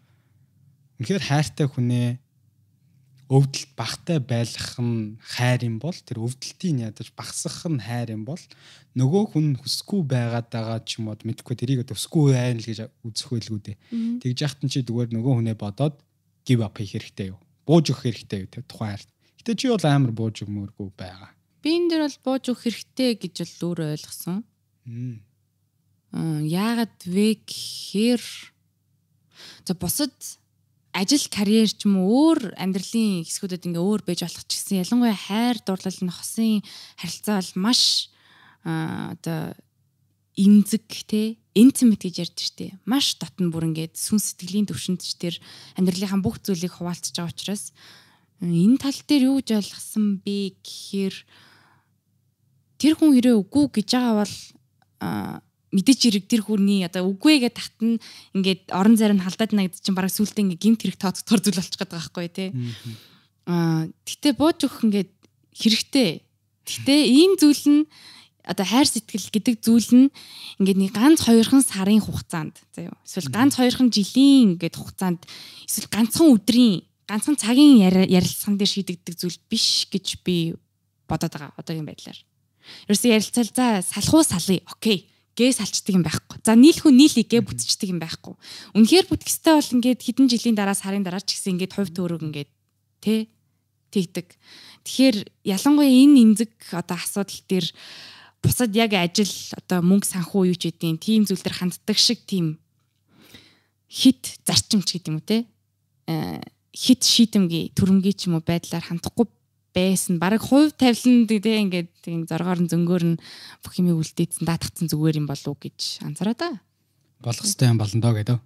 үнэхээр 1.03 1.23
хайртай 1.27 1.67
хүнээ 1.67 2.09
өвдөлт 3.27 3.71
багтай 3.75 4.17
байлгах 4.23 4.79
нь 4.79 5.19
хайр 5.19 5.67
юм 5.67 5.77
бол 5.83 5.97
тэр 6.07 6.23
өвдөлтийг 6.23 6.87
ядаж 6.87 7.11
багсах 7.19 7.67
нь 7.67 7.83
хайр 7.83 8.15
юм 8.15 8.23
бол 8.23 8.39
нөгөө 8.95 9.23
хүн 9.35 9.59
хүсэхгүй 9.59 10.01
байгаад 10.07 10.47
байгаа 10.47 10.79
ч 10.87 11.03
юм 11.03 11.11
уу 11.11 11.19
мэдхгүй 11.19 11.55
тэрийг 11.59 11.83
өсөхгүй 11.83 12.31
байна 12.31 12.63
л 12.63 12.69
гэж 12.69 12.79
үзэх 13.03 13.27
байлгүй 13.33 13.59
дээ. 13.59 13.77
Тэгж 14.23 14.37
яхад 14.39 14.61
нь 14.63 14.71
чи 14.71 14.85
зүгээр 14.87 15.11
нөгөө 15.11 15.33
хүнээ 15.41 15.57
бодоод 15.59 15.99
give 16.47 16.63
up 16.63 16.79
хийх 16.79 16.95
хэрэгтэй 16.95 17.33
юу? 17.33 17.39
Бууж 17.65 17.91
өгөх 17.91 18.05
хэрэгтэй 18.05 18.47
те 18.47 18.61
тухайн 18.63 18.95
хайр. 18.95 19.03
Гэтэ 19.41 19.51
чи 19.57 19.67
бол 19.69 19.85
амар 19.85 20.13
бууж 20.13 20.45
өгмөөргүй 20.45 20.89
байгаа. 20.95 21.31
Би 21.61 21.69
энэ 21.75 21.89
дэр 21.89 22.01
бол 22.05 22.19
бууж 22.25 22.43
өгөх 22.53 22.63
хэрэгтэй 22.65 23.11
гэж 23.17 23.35
бол 23.41 23.73
өөрөө 23.73 23.89
ойлгосон. 23.97 24.37
Аа 26.13 26.39
яагаад 26.45 26.97
вэ 27.09 27.27
гэхээр 27.43 28.23
за 29.65 29.73
бусад 29.73 30.15
ажил 30.95 31.25
карьер 31.27 31.67
ч 31.67 31.83
юм 31.89 31.99
уу 31.99 32.31
өөр 32.37 32.55
амьдралын 32.55 33.27
хэсгүүдэд 33.27 33.67
ингээ 33.67 33.83
өөр 33.83 34.01
байж 34.07 34.23
болох 34.23 34.45
ч 34.47 34.51
гэсэн 34.55 34.79
ялангуяа 34.79 35.17
хайр 35.17 35.57
дурлал 35.65 35.99
нь 35.99 36.15
хосын 36.15 36.63
харилцаа 36.95 37.43
бол 37.43 37.53
маш 37.59 37.81
одоо 38.63 39.51
имзэг 40.39 40.87
те 41.03 41.35
интимэт 41.55 42.03
гэж 42.03 42.15
ярьдаг 42.27 42.45
штеп 42.45 42.75
маш 42.83 43.15
дотн 43.15 43.49
бүр 43.49 43.71
ингээд 43.71 43.95
сүн 43.95 44.19
сэтгэлийн 44.19 44.67
төвшөнд 44.67 44.99
ч 44.99 45.15
тэр 45.15 45.35
амьдралынхаа 45.79 46.19
бүх 46.19 46.43
зүйлийг 46.43 46.75
хуваалцаж 46.75 47.15
байгаа 47.15 47.31
учраас 47.31 47.71
энэ 48.43 48.77
тал 48.77 48.99
дээр 49.07 49.31
юу 49.31 49.39
гэж 49.39 49.63
ойлгосон 49.63 50.19
бэ 50.19 50.59
гэхээр 50.59 51.15
тэр 52.75 52.93
хүн 52.99 53.15
ирээ 53.15 53.35
үгүй 53.39 53.65
гэж 53.71 53.87
байгаа 53.95 54.15
бол 54.19 54.35
мэдээч 55.75 55.99
хэрэг 56.07 56.25
тэр 56.27 56.41
хүрний 56.43 56.83
одоо 56.87 57.11
үгүйгээ 57.11 57.51
татна 57.51 57.99
ингээд 58.35 58.71
орон 58.71 58.95
зайр 58.95 59.15
нь 59.15 59.23
халдаад 59.23 59.51
на 59.51 59.67
гэдэг 59.67 59.81
чинь 59.83 59.97
бараг 59.97 60.11
сүултээ 60.11 60.43
ингээд 60.43 60.63
гимт 60.63 60.81
хэрэг 60.83 60.99
тооцдохор 60.99 61.41
зүйл 61.43 61.59
болчих 61.59 61.79
гээд 61.79 61.91
байгаа 61.91 61.99
байхгүй 61.99 62.27
тий. 62.31 62.49
Аа 63.47 63.87
гэтээ 64.07 64.33
бууж 64.39 64.59
өгөх 64.63 64.85
ингээд 64.87 65.11
хэрэгтэй. 65.51 66.09
Гэтээ 66.63 67.01
ийм 67.11 67.31
зүйл 67.35 67.63
нь 67.67 67.81
одоо 68.45 68.65
хайр 68.65 68.87
сэтгэл 68.87 69.29
гэдэг 69.33 69.55
зүйл 69.59 69.89
нь 69.91 70.07
ингээд 70.61 70.79
нэг 70.79 70.91
ганц 70.93 71.25
хоёрхан 71.25 71.65
сарын 71.65 72.01
хугацаанд 72.01 72.55
заяа 72.71 72.95
эсвэл 73.03 73.33
ганц 73.33 73.57
хоёрхан 73.57 73.89
жилийн 73.89 74.55
ингээд 74.55 74.77
хугацаанд 74.77 75.25
эсвэл 75.65 75.89
ганцхан 75.89 76.29
өдрийн 76.29 76.85
ганцхан 77.09 77.37
цагийн 77.37 77.81
ярилцсан 78.09 78.57
дээр 78.57 78.71
шийдэгдэх 78.71 79.15
зүйл 79.17 79.39
биш 79.49 79.89
гэж 79.89 80.25
би 80.25 80.57
бодоод 81.05 81.33
байгаа 81.33 81.53
одоогийн 81.57 81.85
байдлаар. 81.85 82.17
Ерөөсөө 82.89 83.13
ярилцал 83.13 83.49
за 83.53 83.85
салах 83.85 84.13
уу 84.13 84.25
салъя. 84.25 84.61
Окей 84.73 85.09
гээ 85.35 85.51
салчдаг 85.51 85.93
юм 85.93 86.03
байхгүй. 86.07 86.39
За 86.41 86.55
нийлхүү 86.55 86.91
нийлийг 86.95 87.27
гээ 87.29 87.43
бүтцдэг 87.43 87.91
юм 87.91 87.99
байхгүй. 87.99 88.33
Үнэхээр 88.73 89.05
бүтэх 89.05 89.29
ёстой 89.29 89.59
бол 89.59 89.73
ингээд 89.77 90.01
хэдэн 90.01 90.27
жилийн 90.31 90.55
дараа 90.55 90.73
сарын 90.73 91.03
дараа 91.03 91.19
ч 91.19 91.35
гэсэн 91.35 91.59
ингээд 91.59 91.75
хувь 91.75 91.91
төөрөг 91.91 92.23
ингээд 92.23 92.49
тэ 93.03 93.27
тэгдэг. 93.91 94.27
Тэгэхээр 94.87 95.17
ялангуяа 95.43 95.91
энэ 95.91 96.19
имзэг 96.23 96.51
одоо 96.71 96.95
асуудал 96.95 97.41
дээр 97.51 97.67
бусад 98.45 98.71
яг 98.77 98.93
ажил 98.93 99.33
одоо 99.57 99.81
мөнгө 99.81 100.05
санхүү 100.05 100.53
юу 100.53 100.57
ч 100.57 100.69
гэдэм 100.69 101.01
тийм 101.01 101.25
зүйл 101.25 101.41
төр 101.41 101.55
ханддаг 101.57 101.97
шиг 101.97 102.21
тийм 102.29 102.61
хит 103.89 104.37
зарчимч 104.45 104.93
гэдэг 104.93 105.09
юм 105.09 105.17
уу 105.17 105.25
те 105.25 105.49
э, 106.05 106.39
хит 106.69 107.01
шийдэмгий 107.01 107.73
төрөмгий 107.73 108.13
ч 108.13 108.29
юм 108.29 108.37
уу 108.37 108.45
байдлаар 108.45 108.85
хандахгүй 108.85 109.25
байсан. 109.75 110.19
Бараг 110.19 110.41
хувь 110.41 110.71
тавилан 110.71 111.27
тэгээ 111.27 111.63
ингээд 111.67 111.89
тийм 112.05 112.23
зоргоор 112.23 112.63
нь 112.63 112.71
зөнгөөр 112.71 113.03
нь 113.15 113.19
бүх 113.59 113.73
юмыг 113.75 113.99
үлдээсэн 113.99 114.47
даатгцсан 114.47 114.87
зүгээр 114.87 115.19
юм 115.19 115.27
болов 115.27 115.51
уу 115.51 115.59
гэж 115.59 116.05
анзаараа 116.07 116.35
да. 116.39 116.49
Болох 117.19 117.43
хэвээр 117.43 117.73
юм 117.75 117.79
болно 117.81 117.99
доо 117.99 118.13
гэдэг. 118.15 118.37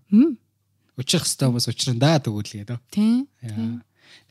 Учрах 0.97 1.25
хэвээр 1.29 1.53
бас 1.53 1.69
учрандаа 1.69 2.17
тэгвэл 2.17 2.53
гэдэг. 2.65 2.79
Тийм. 2.89 3.29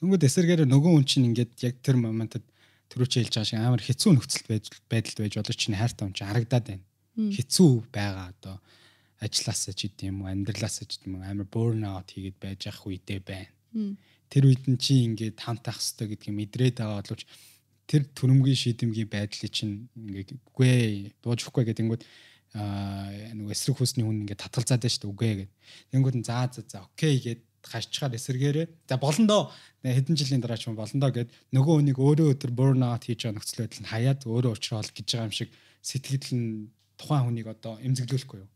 Тэнгүүд 0.02 0.26
эсэргээр 0.26 0.66
нөгөө 0.66 0.90
хүн 0.98 1.06
чинь 1.06 1.30
ингээд 1.30 1.52
яг 1.62 1.78
тэр 1.82 2.02
моментод 2.02 2.42
төрөөч 2.88 3.12
хэлж 3.20 3.34
байгаа 3.36 3.48
шиг 3.48 3.60
амар 3.60 3.82
хэцүү 3.84 4.10
нөхцөл 4.16 4.44
байдалд 4.48 5.18
байж 5.20 5.34
боловч 5.36 5.58
чинь 5.60 5.76
хайртай 5.76 6.04
хүн 6.08 6.16
чинь 6.16 6.30
харагдаад 6.30 6.66
байна. 6.68 6.84
Хэцүү 7.18 7.70
байгаа 7.92 8.26
одоо. 8.32 8.56
Ажилласаа 9.20 9.74
ч 9.74 9.90
гэдэм 9.90 10.08
юм 10.08 10.18
уу 10.24 10.30
амьдралаасаа 10.32 10.86
ч 10.88 10.92
гэдэм 10.96 11.18
юм 11.18 11.24
амар 11.26 11.48
burn 11.50 11.82
out 11.84 12.08
хийгээд 12.08 12.38
байж 12.40 12.60
ах 12.70 12.86
үедээ 12.86 13.20
байна. 13.20 13.96
Тэр 14.30 14.44
үед 14.48 14.64
нь 14.68 14.80
чи 14.80 15.04
ингээд 15.04 15.36
хамтах 15.40 15.80
хэрэгтэй 15.80 16.06
гэдгийг 16.08 16.36
мэдрээд 16.36 16.76
байгаа 16.80 17.02
боловч 17.02 17.22
тэр 17.88 18.04
төрөмгийн 18.12 18.60
шийдэмгийн 18.60 19.08
байдлыг 19.08 19.52
чинь 19.52 19.88
ингээд 19.96 20.36
үгүй 20.52 21.16
дуужихгүй 21.24 21.64
гэдэнгүүт 21.72 22.02
аа 22.60 23.08
нөгөө 23.32 23.52
эсрэг 23.56 23.76
хүсний 23.80 24.04
хүн 24.04 24.28
ингээд 24.28 24.44
татгалзаад 24.44 24.84
байна 24.84 24.92
шүү 24.92 25.02
дээ 25.04 25.12
үгүй 25.16 25.32
гэд. 25.40 25.52
Тэнгүүд 25.92 26.16
нь 26.20 26.28
заа 26.28 26.44
за 26.52 26.60
за 26.68 26.84
окей 26.84 27.16
гэд 27.16 27.40
хашчгаар 27.68 28.16
эсэргээрээ 28.16 28.66
за 28.88 28.96
болондоо 28.96 29.52
хэдэн 29.84 30.16
жилийн 30.16 30.42
дараа 30.42 30.56
ч 30.56 30.66
юм 30.66 30.76
болондоо 30.76 31.10
гэд 31.12 31.28
нөгөө 31.52 31.74
хүнийг 31.78 31.98
өөрөө 32.00 32.28
өдөр 32.34 32.52
burn 32.56 32.82
out 32.82 33.04
хийж 33.04 33.28
байгаа 33.28 33.36
нөхцөл 33.36 33.62
байдал 33.62 33.82
нь 33.84 33.92
хаяад 33.92 34.20
өөрөө 34.24 34.52
уучраал 34.56 34.90
гэж 34.90 35.06
байгаа 35.12 35.28
юм 35.28 35.36
шиг 35.36 35.50
сэтгэл 35.84 36.34
нь 36.34 36.48
тухайн 36.96 37.24
хүнийг 37.28 37.48
одоо 37.52 37.78
эмзэглүүлэхгүй 37.84 38.38
юу. 38.42 38.50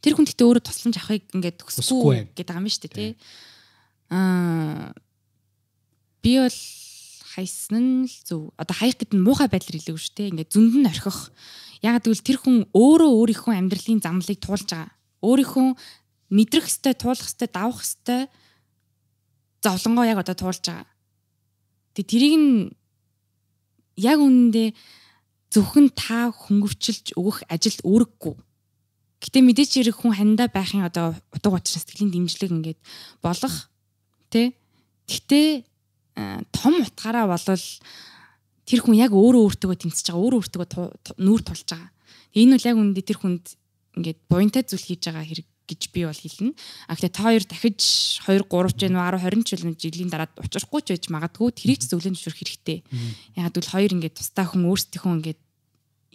Тэр 0.00 0.12
хүн 0.16 0.26
гэхдээ 0.26 0.48
өөрөө 0.48 0.64
тусламж 0.64 0.96
авахыг 0.96 1.24
ингээд 1.36 1.60
төгсөхгүй 1.60 2.16
гэдэг 2.34 2.56
юм 2.56 2.66
шүү 2.66 2.82
дээ 2.84 2.94
тий 2.96 3.10
аа 4.10 4.92
би 6.22 6.38
бол 6.38 6.58
хайсан 7.36 8.08
л 8.08 8.16
зөв. 8.24 8.50
Одоо 8.56 8.74
хаях 8.74 8.96
гэдэг 8.96 9.14
нь 9.14 9.24
муухай 9.24 9.48
байдлаар 9.50 9.76
хэлээгүй 9.76 10.00
шүү 10.00 10.16
дээ. 10.16 10.30
Ингээд 10.32 10.52
зөнд 10.56 10.74
нь 10.80 10.88
орхих. 10.88 11.20
Яг 11.84 12.00
гэвэл 12.00 12.24
тэр 12.24 12.38
хүн 12.40 12.56
өөрөө 12.72 13.10
өөрийнхөө 13.12 13.54
амьдралын 13.60 14.00
замлыг 14.00 14.40
туулж 14.40 14.68
байгаа. 14.72 14.90
Өөрийнхөө 15.20 15.68
мэдрэх 16.30 16.66
хэвээр 16.66 16.96
туулах 16.98 17.28
хэвээр 17.28 17.52
давах 17.52 17.80
хэвээр 17.82 18.24
зовлонгоо 19.62 20.04
яг 20.06 20.18
одоо 20.22 20.36
туулж 20.36 20.62
байгаа. 20.66 20.86
Тэгээ 21.94 22.10
тэрийг 22.10 22.34
нь 22.38 22.52
яг 23.96 24.18
үнэндээ 24.20 24.68
зөвхөн 25.50 25.88
та 25.96 26.30
хөнгөвчлж 26.30 27.16
өгөх 27.16 27.46
ажилд 27.48 27.80
үүрэггүй. 27.86 28.34
Гэтэ 29.22 29.38
мэдээч 29.40 29.70
хэрэг 29.80 29.96
хүн 29.96 30.12
хандаа 30.12 30.48
байхын 30.52 30.84
одоо 30.84 31.16
утга 31.32 31.56
учир 31.56 31.80
сэтгэлийн 31.80 32.12
дэмжлэг 32.12 32.52
ингээд 32.52 32.80
болох 33.24 33.72
Тэ? 34.30 34.52
Гэхдээ 35.06 35.64
том 36.50 36.74
утгаараа 36.82 37.30
болвол 37.30 37.66
тэр 38.66 38.80
хүн 38.82 38.96
яг 38.98 39.14
өөрөө 39.14 39.42
өөртөө 39.46 39.76
тэмцэж 39.86 40.10
байгаа, 40.10 40.22
өөрөө 40.26 40.40
өөртөө 40.42 40.64
нүүр 41.22 41.40
тулж 41.46 41.68
байгаа. 41.70 41.90
Энэ 42.34 42.58
бол 42.58 42.68
яг 42.68 42.76
үндэ 42.76 43.00
тэр 43.06 43.18
хүнд 43.22 43.44
ингээд 43.94 44.18
буянтай 44.26 44.62
зүйл 44.66 44.82
хийж 44.82 45.02
байгаа 45.06 45.24
хэрэг 45.24 45.46
гэж 45.66 45.90
би 45.90 46.06
бол 46.06 46.14
хэлнэ. 46.14 46.54
А 46.86 46.94
гэхдээ 46.94 47.12
та 47.12 47.22
хоёр 47.26 47.44
дахиж 47.44 47.80
2 48.24 48.46
3 48.46 48.78
ч 48.78 48.80
вэ 48.86 48.94
10 48.94 49.42
20 49.42 49.44
ч 49.44 49.82
жилийн 49.82 50.10
дараа 50.10 50.30
учрахгүй 50.38 50.80
ч 50.86 50.88
байж 50.94 51.04
магадгүй 51.10 51.50
тэрийг 51.52 51.82
ч 51.82 51.90
зөвлөж 51.90 52.14
зөвшөөрөх 52.14 52.40
хэрэгтэй. 52.40 52.78
Яг 53.36 53.52
гэвэл 53.52 53.74
хоёр 53.74 53.90
ингээд 53.98 54.16
тустай 54.16 54.46
хүн 54.46 54.64
өөрсдийнхөө 54.70 55.12
ингээд 55.18 55.40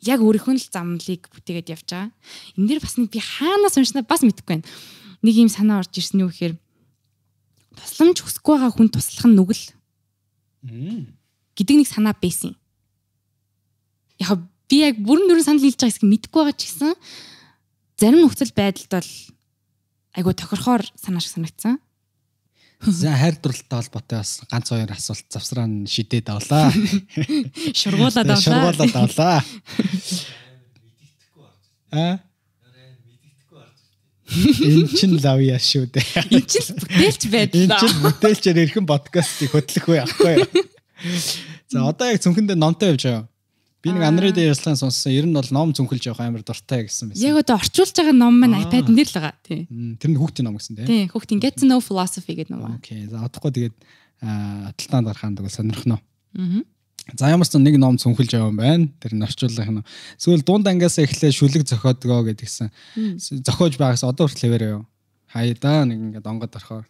яг 0.02 0.20
өөрийнхөө 0.24 0.56
л 0.58 0.72
замлыг 0.72 1.22
бүтээгээд 1.30 1.72
явж 1.76 1.88
байгаа. 1.92 2.10
Энэ 2.58 2.68
дэр 2.68 2.80
бас 2.82 2.96
нэг 2.98 3.10
би 3.14 3.20
хаанаас 3.22 3.78
уншнаа 3.78 4.04
бас 4.08 4.26
мэдэхгүй 4.26 4.64
байна. 4.64 4.68
Нэг 5.22 5.36
юм 5.38 5.50
санаа 5.52 5.86
орж 5.86 5.94
ирсэн 5.94 6.26
юу 6.26 6.34
гэхээр 6.34 6.58
тусламж 7.78 8.18
хүсэхгүй 8.26 8.56
байгаа 8.58 8.74
хүн 8.74 8.90
туслах 8.90 9.28
нь 9.30 9.38
нүгэл. 9.38 9.66
гэдэг 11.54 11.76
нэг 11.78 11.88
санаа 11.88 12.16
байсан. 12.18 12.58
Яг 14.18 14.42
би 14.66 14.82
яг 14.82 14.98
бүрэн 14.98 15.30
дөрөв 15.30 15.46
санал 15.46 15.62
хэлж 15.62 15.78
байгаа 15.78 15.92
хэсэг 15.94 16.06
мэдэхгүй 16.10 16.42
байгаа 16.42 16.58
ч 16.58 16.62
гэсэн 16.66 16.92
зарим 18.02 18.26
нөхцөл 18.26 18.54
байдалд 18.58 18.90
бол 18.90 19.12
айгу 20.16 20.34
тохирохоор 20.34 20.84
санаа 20.96 21.22
шиг 21.22 21.34
санагдсан. 21.36 21.80
За 22.82 23.14
хайр 23.14 23.38
дурлалтай 23.38 23.78
холбоотой 23.82 24.18
бас 24.20 24.42
ганц 24.50 24.70
хоёр 24.74 24.92
асуулт 24.92 25.26
завсраа 25.30 25.68
нь 25.70 25.86
шидээд 25.86 26.34
авлаа. 26.34 26.74
Шургуулад 27.80 28.26
авлаа. 28.26 28.42
Шургуулад 28.42 28.96
авлаа. 28.96 29.38
Аа 31.92 32.20
Энэ 34.32 34.88
чин 34.96 35.20
лавья 35.20 35.60
шүү 35.60 35.92
дээ. 35.92 36.24
Энэ 36.32 36.48
чин 36.48 36.76
бүтээлч 36.80 37.24
байдлаа. 37.28 37.68
Энэ 37.68 37.80
чин 37.84 37.96
бүтээлчээр 38.00 38.62
эрхэн 38.64 38.88
подкастыг 38.88 39.52
хөтлөх 39.52 39.86
үе 39.92 40.00
ахгүй. 40.08 40.36
За 41.72 41.84
одоо 41.92 42.08
яг 42.08 42.24
цүнхэндээ 42.24 42.56
номтой 42.56 42.96
явж 42.96 43.04
байгаа. 43.12 43.28
Би 43.82 43.90
нэг 43.90 44.34
дээр 44.38 44.54
ярьсан 44.54 44.78
сонссон. 44.78 45.10
Ер 45.10 45.26
нь 45.26 45.34
бол 45.34 45.50
ном 45.50 45.74
цүнхэлж 45.74 46.14
явах 46.14 46.22
амар 46.22 46.46
дуртай 46.46 46.86
гэсэн 46.86 47.10
байсан. 47.10 47.26
Яг 47.26 47.42
одоо 47.42 47.58
орчуулж 47.58 47.94
байгаа 47.98 48.14
ном 48.14 48.38
маань 48.38 48.62
iPad-н 48.62 48.94
дээр 48.94 49.10
л 49.10 49.18
байгаа. 49.18 49.34
Тий. 49.42 49.66
Тэр 49.98 50.10
нь 50.14 50.20
хүүхдийн 50.22 50.46
ном 50.46 50.62
гэсэн 50.62 50.78
тий. 50.78 50.86
Тий, 50.86 51.04
хүүхдийн 51.10 51.42
Get 51.42 51.58
to 51.58 51.66
Know 51.66 51.82
Philosophy 51.82 52.38
гэдэг 52.38 52.54
ном. 52.54 52.78
Окей. 52.78 53.10
За 53.10 53.26
одохгүй 53.26 53.50
тэгээд 53.58 53.76
аталтаанд 54.22 55.10
гарахаа 55.10 55.34
тэгвэл 55.34 55.58
сонирхно. 55.58 55.98
Аа. 56.38 56.62
За 57.18 57.34
ямар 57.34 57.50
ч 57.50 57.58
нэг 57.58 57.82
ном 57.82 57.98
цүнхэлж 57.98 58.38
яваа 58.38 58.54
юм 58.54 58.62
байна. 58.62 58.86
Тэр 59.02 59.18
нь 59.18 59.26
орчуулах 59.26 59.70
нь. 59.74 59.82
Сүүл 60.22 60.46
дунд 60.46 60.70
ангиас 60.70 61.02
эхлээ 61.02 61.34
шүлэг 61.34 61.66
зохиодгоо 61.66 62.22
гэдгийгсэн. 62.30 62.70
Зохиож 63.18 63.82
байгаас 63.82 64.06
одоо 64.06 64.30
хүртэл 64.30 64.46
хэвээрээ 64.46 64.72
юу. 64.78 64.86
Хаяада 65.34 65.90
нэг 65.90 66.22
ингээд 66.22 66.30
онгод 66.30 66.54
орхоо. 66.54 66.86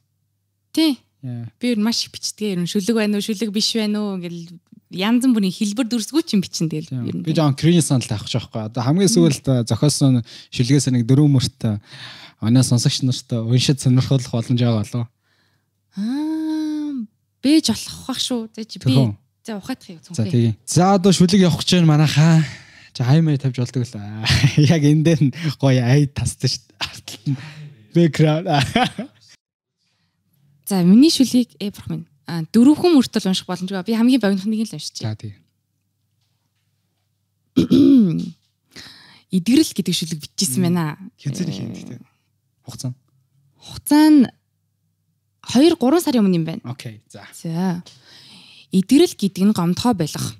Тий. 0.76 1.00
Би 1.24 1.76
маш 1.80 2.04
их 2.04 2.12
бичдэг. 2.12 2.60
Ер 2.60 2.60
нь 2.60 2.68
шүлэг 2.68 3.00
байна 3.00 3.16
уу, 3.16 3.24
шүлэг 3.24 3.56
биш 3.56 3.72
байна 3.80 4.04
уу 4.04 4.20
гэл 4.20 4.52
янз 4.92 5.24
бүрийн 5.26 5.56
хэлбэр 5.56 5.88
дүрсгүй 5.88 6.24
ч 6.28 6.36
юм 6.36 6.44
бичин 6.44 6.68
тэгэл. 6.68 6.92
Би 7.24 7.34
жоон 7.34 7.56
крин 7.56 7.82
санал 7.82 8.06
авах 8.12 8.28
жоохгүй. 8.28 8.68
Одоо 8.68 8.84
хамгийн 8.84 9.12
сүүлд 9.12 9.66
зохиосон 9.66 10.22
шүлгээс 10.52 10.92
нэг 10.92 11.08
дөрөв 11.08 11.32
мөрт 11.32 11.80
оноо 12.44 12.64
сонсогч 12.64 13.02
нарт 13.08 13.32
уншид 13.32 13.80
сонирхолох 13.80 14.32
боломж 14.32 14.60
байгаа 14.60 14.84
болов. 14.84 15.08
Аа 15.96 17.08
бэж 17.40 17.72
болох 17.72 17.98
бах 18.08 18.20
шүү. 18.20 18.52
Би 18.52 19.16
За 19.44 19.58
ухаадах 19.58 19.90
юм 19.90 20.00
цонхоо. 20.00 20.26
За 20.26 20.30
тийм. 20.30 20.56
За 20.66 20.94
одоо 20.94 21.12
шүлэг 21.12 21.42
явах 21.42 21.66
гэж 21.66 21.82
байна 21.82 21.88
манайхаа. 21.88 22.46
За 22.94 23.04
хаймаа 23.04 23.38
тавьж 23.42 23.58
болдог 23.58 23.82
л. 23.82 23.98
Яг 24.70 24.84
энэ 24.86 25.02
дээр 25.04 25.22
нь 25.26 25.34
гоё 25.58 25.82
ай 25.82 26.06
тасдаг 26.06 26.54
шүү 26.54 26.62
дээ. 27.26 27.36
Бэкграунд. 27.96 28.46
За 30.70 30.84
миний 30.86 31.10
шүлгийг 31.10 31.58
э 31.58 31.74
бурх 31.74 31.90
минь. 31.90 32.06
Дөрөвхөн 32.28 32.94
мөртөл 32.96 33.28
унших 33.32 33.48
боломжгүй. 33.50 33.84
Би 33.84 33.98
хамгийн 33.98 34.22
богинох 34.22 34.46
нэг 34.46 34.68
л 34.68 34.76
уншиж. 34.78 35.02
За 35.02 35.16
тий. 35.16 35.34
Идгэрэл 39.32 39.74
гэдэг 39.76 39.96
шүлэг 39.96 40.20
бичижсэн 40.22 40.64
байна. 40.64 40.96
Хязгаар 41.20 41.50
юм 41.52 41.72
л 41.76 41.84
тий. 41.88 42.00
Хугацаа. 42.64 42.94
Хугацаа 43.60 44.08
нь 44.12 44.28
2 45.52 45.76
3 45.76 46.04
сарын 46.04 46.24
өмнө 46.24 46.38
юм 46.40 46.46
байна. 46.48 46.62
Окей. 46.64 47.02
За. 47.12 47.28
За. 47.36 47.84
Идгэрэл 48.72 49.16
гэдэг 49.18 49.44
нь 49.52 49.56
гомдхоо 49.56 49.94
болох. 49.98 50.36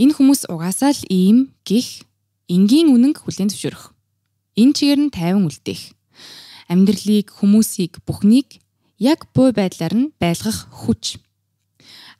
Энэ 0.00 0.16
хүмүүс 0.16 0.48
угаасаа 0.48 0.96
л 0.96 1.02
ийм 1.12 1.52
гих 1.62 2.08
энгийн 2.48 2.90
үнэнг 2.90 3.20
хүлээн 3.20 3.52
зөвшөөрөх. 3.52 3.92
Энэ 4.56 4.74
чигээр 4.74 5.00
нь 5.06 5.14
тайван 5.14 5.46
үлдээх. 5.46 5.92
Амьдралыг, 6.72 7.28
хүмүүсийг, 7.30 8.00
бүхнийг 8.08 8.63
яг 9.04 9.28
буй 9.36 9.52
байдлаар 9.52 9.92
нь 9.92 10.12
байлгах 10.16 10.72
хүч. 10.72 11.20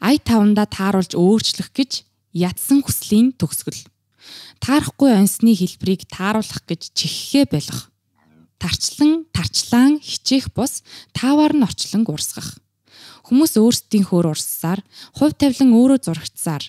Ай 0.05 0.21
тавандаа 0.21 0.69
тааруулж 0.69 1.17
өөрчлөх 1.17 1.73
гэж 1.73 2.05
ятсан 2.37 2.85
хүслийн 2.85 3.33
төгсгөл. 3.41 3.89
Таарахгүй 4.61 5.17
онсны 5.17 5.57
хэлбэрийг 5.57 6.05
тааруулах 6.13 6.61
гэж 6.69 6.93
чихээ 6.93 7.49
байлгах. 7.49 7.89
Тарчлан, 8.61 9.25
тарчлаан 9.33 9.97
хичээх 10.01 10.53
бус 10.53 10.85
таавар 11.17 11.57
нь 11.57 11.65
орчлон 11.65 12.05
урсгах. 12.05 12.61
Хүмүүс 13.25 13.57
өөрсдийн 13.57 14.05
хөр 14.05 14.37
урссаар, 14.37 14.85
хувь 15.17 15.33
тавилан 15.41 15.73
өөрөө 15.73 15.99
зурагцсаар 16.05 16.65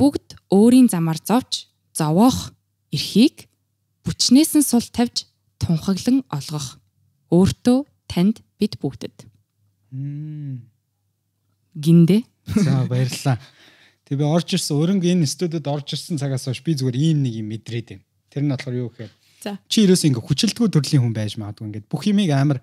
бүгд 0.00 0.40
өөрийн 0.48 0.88
замаар 0.88 1.20
зовж, 1.20 1.68
зовоох 1.92 2.56
эрхийг 2.88 3.52
бүчнээс 4.04 4.56
нь 4.56 4.64
сул 4.64 4.84
тавьж 4.88 5.28
тунхаглан 5.60 6.24
олгох. 6.32 6.80
Өөртөө 7.28 7.84
танд 8.08 8.40
бид 8.56 8.80
бүгдэд. 8.80 9.29
Гиндэ. 11.74 12.22
За 12.46 12.86
баярлалаа. 12.86 13.38
Тэг 14.06 14.18
би 14.18 14.24
орж 14.26 14.54
ирсэн 14.58 14.74
өрөнгө 14.74 15.06
энэ 15.06 15.26
студид 15.26 15.66
орж 15.70 15.94
ирсэн 15.94 16.18
цагаас 16.18 16.46
хойш 16.50 16.62
би 16.66 16.74
зүгээр 16.74 16.98
ийм 16.98 17.22
нэг 17.22 17.34
юм 17.38 17.50
мэдрээд 17.54 17.88
байна. 17.94 18.04
Тэр 18.30 18.42
нь 18.42 18.50
болохоор 18.50 18.76
юу 18.78 18.90
гэхээр 18.90 19.12
чи 19.70 19.86
ерөөсөө 19.86 20.08
ингээ 20.10 20.26
хүчилтгүй 20.26 20.68
төрлийн 20.68 21.02
хүн 21.06 21.14
байж 21.14 21.38
магадгүй 21.38 21.66
ингээд 21.70 21.86
бүх 21.86 22.02
юмыг 22.10 22.30
амар 22.34 22.58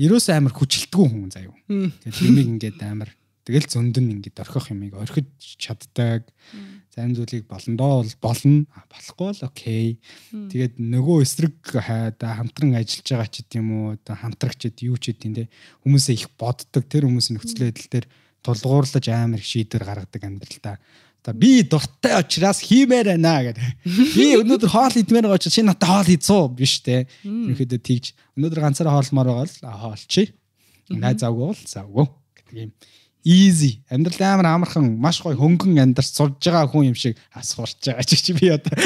ерөөсөө 0.00 0.34
амар 0.34 0.52
хүчилтгүй 0.56 1.06
хүн 1.12 1.30
заяа. 1.30 1.54
Тэгээд 1.68 2.24
юмыг 2.24 2.48
ингээд 2.56 2.80
амар 2.82 3.10
тэгэл 3.44 3.68
зөндөн 3.68 4.12
ингээд 4.18 4.40
орхих 4.40 4.72
юмыг 4.72 4.96
орхиж 4.96 5.28
чаддаг. 5.60 6.26
Зарим 6.94 7.14
зүйлийг 7.18 7.50
болондоо 7.50 8.06
бол 8.06 8.12
болно. 8.22 8.66
Болохгүй 8.86 9.30
л 9.34 9.42
окей. 9.42 9.98
Тэгээд 10.30 10.78
нөгөө 10.78 11.26
эсрэг 11.26 11.58
хайда 11.66 12.38
хамтран 12.38 12.78
ажиллаж 12.78 13.08
байгаа 13.10 13.26
ч 13.34 13.42
гэдэм 13.42 13.66
үү 13.66 13.86
одоо 13.98 14.14
хамтрагчд 14.14 14.78
юу 14.86 14.94
ч 14.94 15.10
гэдэм 15.10 15.34
те 15.34 15.44
хүмүүсээ 15.82 16.14
их 16.14 16.30
боддог 16.38 16.86
тэр 16.86 17.10
хүмүүсийн 17.10 17.34
нөхцөл 17.34 17.66
байдал 17.66 17.90
дээр 17.90 18.06
тулгуурлаж 18.46 19.04
амар 19.10 19.42
их 19.42 19.50
шийдвэр 19.50 19.82
гаргадаг 19.82 20.22
амьдралдаа. 20.22 20.78
За 21.24 21.32
би 21.32 21.66
дуртай 21.66 22.20
учраас 22.20 22.60
хиймээр 22.62 23.16
байна 23.16 23.42
гэдэг. 23.42 23.66
Би 24.14 24.38
өнөөдөр 24.38 24.70
хоол 24.70 24.94
идмээр 24.94 25.26
байгаа 25.26 25.40
учраас 25.40 25.56
чи 25.56 25.66
надад 25.66 25.88
хоол 25.88 26.08
хийцүү 26.14 26.42
биш 26.52 26.78
те. 26.84 27.08
Ерөнхийдөө 27.24 27.80
тэгж 27.80 28.12
өнөөдөр 28.36 28.60
ганцаараа 28.60 29.00
хоолмоор 29.00 29.32
байгаа 29.32 29.48
л 29.48 29.80
хоолчий. 29.82 30.30
Найз 30.92 31.24
завгүй 31.24 31.48
бол 31.48 31.62
завгүй 31.64 32.06
гэдэг 32.38 32.54
юм. 32.60 32.70
Easy. 33.24 33.80
Амьдрал 33.88 34.20
амар 34.20 34.46
амархан, 34.52 35.00
маш 35.00 35.22
гоё 35.24 35.32
хөнгөн 35.32 35.80
амьдарч 35.80 36.12
сурж 36.12 36.44
байгаа 36.44 36.68
хүн 36.68 36.92
юм 36.92 36.96
шиг 36.96 37.16
асуурч 37.32 37.88
байгаа 37.88 38.04
чи 38.04 38.32
би 38.36 38.52
одоо. 38.52 38.76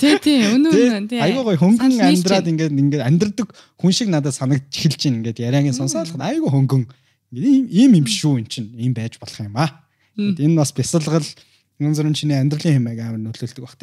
Тий, 0.00 0.16
тий, 0.16 0.48
өнөө 0.48 0.72
үнэ. 0.72 1.08
тий. 1.12 1.20
Айгуу 1.20 1.44
гоё 1.44 1.60
хөнгөн 1.60 2.00
амьдраад 2.00 2.48
ингээд 2.48 2.72
ингээд 2.72 3.04
амьдрдаг 3.04 3.52
хүн 3.76 3.92
шиг 3.92 4.08
надад 4.08 4.32
санагдж 4.32 4.72
эхэлж 4.72 4.96
байна 5.04 5.20
ингээд 5.20 5.44
яриагийн 5.44 5.76
сонсоолох 5.76 6.16
нь 6.16 6.24
айгуу 6.24 6.48
хөнгөн. 6.48 6.88
Ийм 7.36 7.92
юм 8.00 8.08
шүү 8.08 8.40
эн 8.40 8.48
чинь. 8.48 8.72
Ийм 8.80 8.96
байж 8.96 9.20
болох 9.20 9.44
юм 9.44 9.60
аа. 9.60 9.84
Энэ 10.16 10.56
бас 10.56 10.72
бясалгал 10.72 11.28
юм 11.76 11.92
зэрэг 11.92 12.16
чиний 12.16 12.40
амьдралын 12.40 12.80
хэмээг 12.80 13.00
амар 13.04 13.20
нөлөөлдөг 13.28 13.60
бах. 13.60 13.76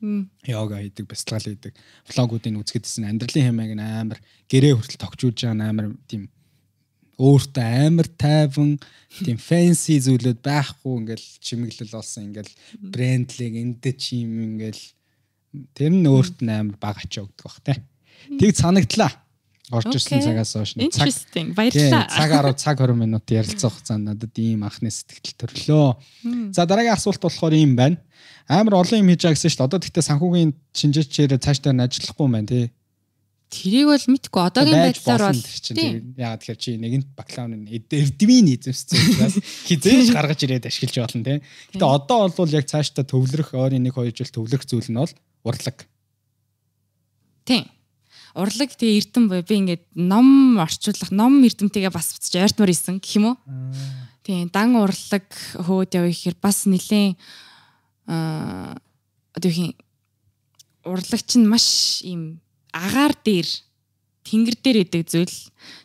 Мм. 0.00 0.30
Йога 0.46 0.80
хийдэг, 0.80 1.04
бясалгал 1.10 1.44
хийдэг. 1.44 1.74
Влогуудыг 2.08 2.56
үзэхэдсэн 2.56 3.04
амьдралын 3.04 3.52
хэмээг 3.52 3.70
амар 3.76 4.18
гэрээ 4.48 4.78
хүртэл 4.78 4.96
тогтжуулж 4.96 5.44
байгаа 5.44 5.68
амар 5.68 5.92
тийм 6.08 6.32
өөртөө 7.20 7.66
амар 7.86 8.08
тайван 8.16 8.80
тийм 9.20 9.36
фэнси 9.36 10.00
зүйлүүд 10.08 10.40
байхгүй 10.40 10.92
ингээл 11.04 11.26
чимэглэл 11.44 11.92
болсон 11.92 12.32
ингээл 12.32 12.52
брендлиг 12.80 13.54
эндэ 13.60 13.92
чи 14.00 14.24
юм 14.24 14.56
ингээл 14.56 14.82
тэр 15.76 15.92
нь 15.92 16.08
өөрт 16.08 16.40
нь 16.40 16.48
амар 16.48 16.78
баг 16.80 16.96
ачаа 17.04 17.28
өгдөг 17.28 17.44
бах 17.44 17.60
те. 17.60 17.82
Тэг 18.40 18.56
санагдлаа. 18.56 19.12
Орж 19.70 19.86
ирсэн 19.94 20.18
цагаас 20.18 20.54
хойш 20.58 20.74
цаг 20.90 21.06
Баярлалаа. 21.54 22.10
цаг 22.10 22.30
10 22.34 22.58
цаг 22.58 22.76
20 22.82 22.98
минут 22.98 23.26
ярилцах 23.30 23.70
хугацаанд 23.70 24.04
надад 24.08 24.34
ийм 24.34 24.66
анхны 24.66 24.90
сэтгэл 24.90 25.38
төрлөө. 25.38 25.86
За 26.50 26.66
дараагийн 26.66 26.98
асуулт 26.98 27.22
болохоор 27.22 27.54
ийм 27.54 27.78
байна. 27.78 28.02
Амар 28.50 28.82
олон 28.82 28.98
юм 28.98 29.14
хийж 29.14 29.22
байгаа 29.30 29.38
гэсэн 29.38 29.46
шүү 29.46 29.58
дээ. 29.62 29.68
Одоо 29.70 29.78
тэгтээ 29.78 30.08
санхүүгийн 30.10 30.50
шинжээчээр 30.74 31.38
цаашдаа 31.38 31.70
нь 31.70 31.84
ажиллахгүй 31.86 32.26
юм 32.26 32.34
байна 32.34 32.50
тий. 32.50 32.66
Тэрийг 33.50 33.86
бол 33.90 34.06
мэдгүй 34.14 34.42
одоогийн 34.46 34.82
байдлаар 34.86 35.22
бол 35.26 35.42
тэр 35.42 35.58
чинь. 35.58 35.74
тий. 35.74 35.90
Тэгээд 35.90 36.22
Яагаад 36.22 36.40
тэгэхээр 36.40 36.60
чи 36.62 36.70
нэгэнт 36.78 37.08
бакалаврын 37.18 37.66
эрдмийн 37.66 38.46
эзэмссэн 38.54 38.98
учраас 39.10 39.36
хизээж 39.66 40.08
гаргаж 40.14 40.40
ирээд 40.46 40.70
ашиглаж 40.70 40.96
болно 41.02 41.26
тий. 41.26 41.38
Гэтэ 41.74 41.82
одоо 41.82 42.30
бол 42.30 42.54
яг 42.54 42.66
цаашдаа 42.70 43.02
төвлөрөх 43.02 43.50
ойрын 43.58 43.82
1 43.82 43.90
2 43.90 44.14
жил 44.14 44.30
төвлөрөх 44.30 44.64
зүйл 44.70 44.86
нь 44.94 45.00
бол 45.02 45.14
урлаг. 45.42 45.82
Тий. 47.42 47.66
Урлаг 48.38 48.70
тэгээ 48.78 48.98
эрдэм 49.02 49.26
буй 49.26 49.42
би 49.42 49.54
ингээд 49.66 49.84
ном 49.98 50.54
орчуулах, 50.62 51.10
ном 51.10 51.42
эрдэмтэйгээ 51.42 51.90
бас 51.90 52.14
буцаж 52.14 52.38
ойртмор 52.38 52.70
исэн 52.70 53.02
гэх 53.02 53.18
юм 53.18 53.34
уу? 53.34 53.36
Тий, 54.22 54.46
дан 54.46 54.78
урлаг 54.78 55.26
хөөд 55.58 55.98
явах 55.98 56.14
гэхээр 56.14 56.38
бас 56.38 56.70
нэлээд 56.70 57.18
аа 58.06 58.78
одоо 59.34 59.50
юу 59.50 59.74
юм 59.74 59.74
урлаг 60.86 61.20
чинь 61.26 61.46
маш 61.46 62.00
ийм 62.06 62.38
агаар 62.72 63.14
дээр 63.24 63.48
тэнгэр 64.26 64.56
дээр 64.60 64.78
идэг 64.86 65.02
зүйл 65.08 65.36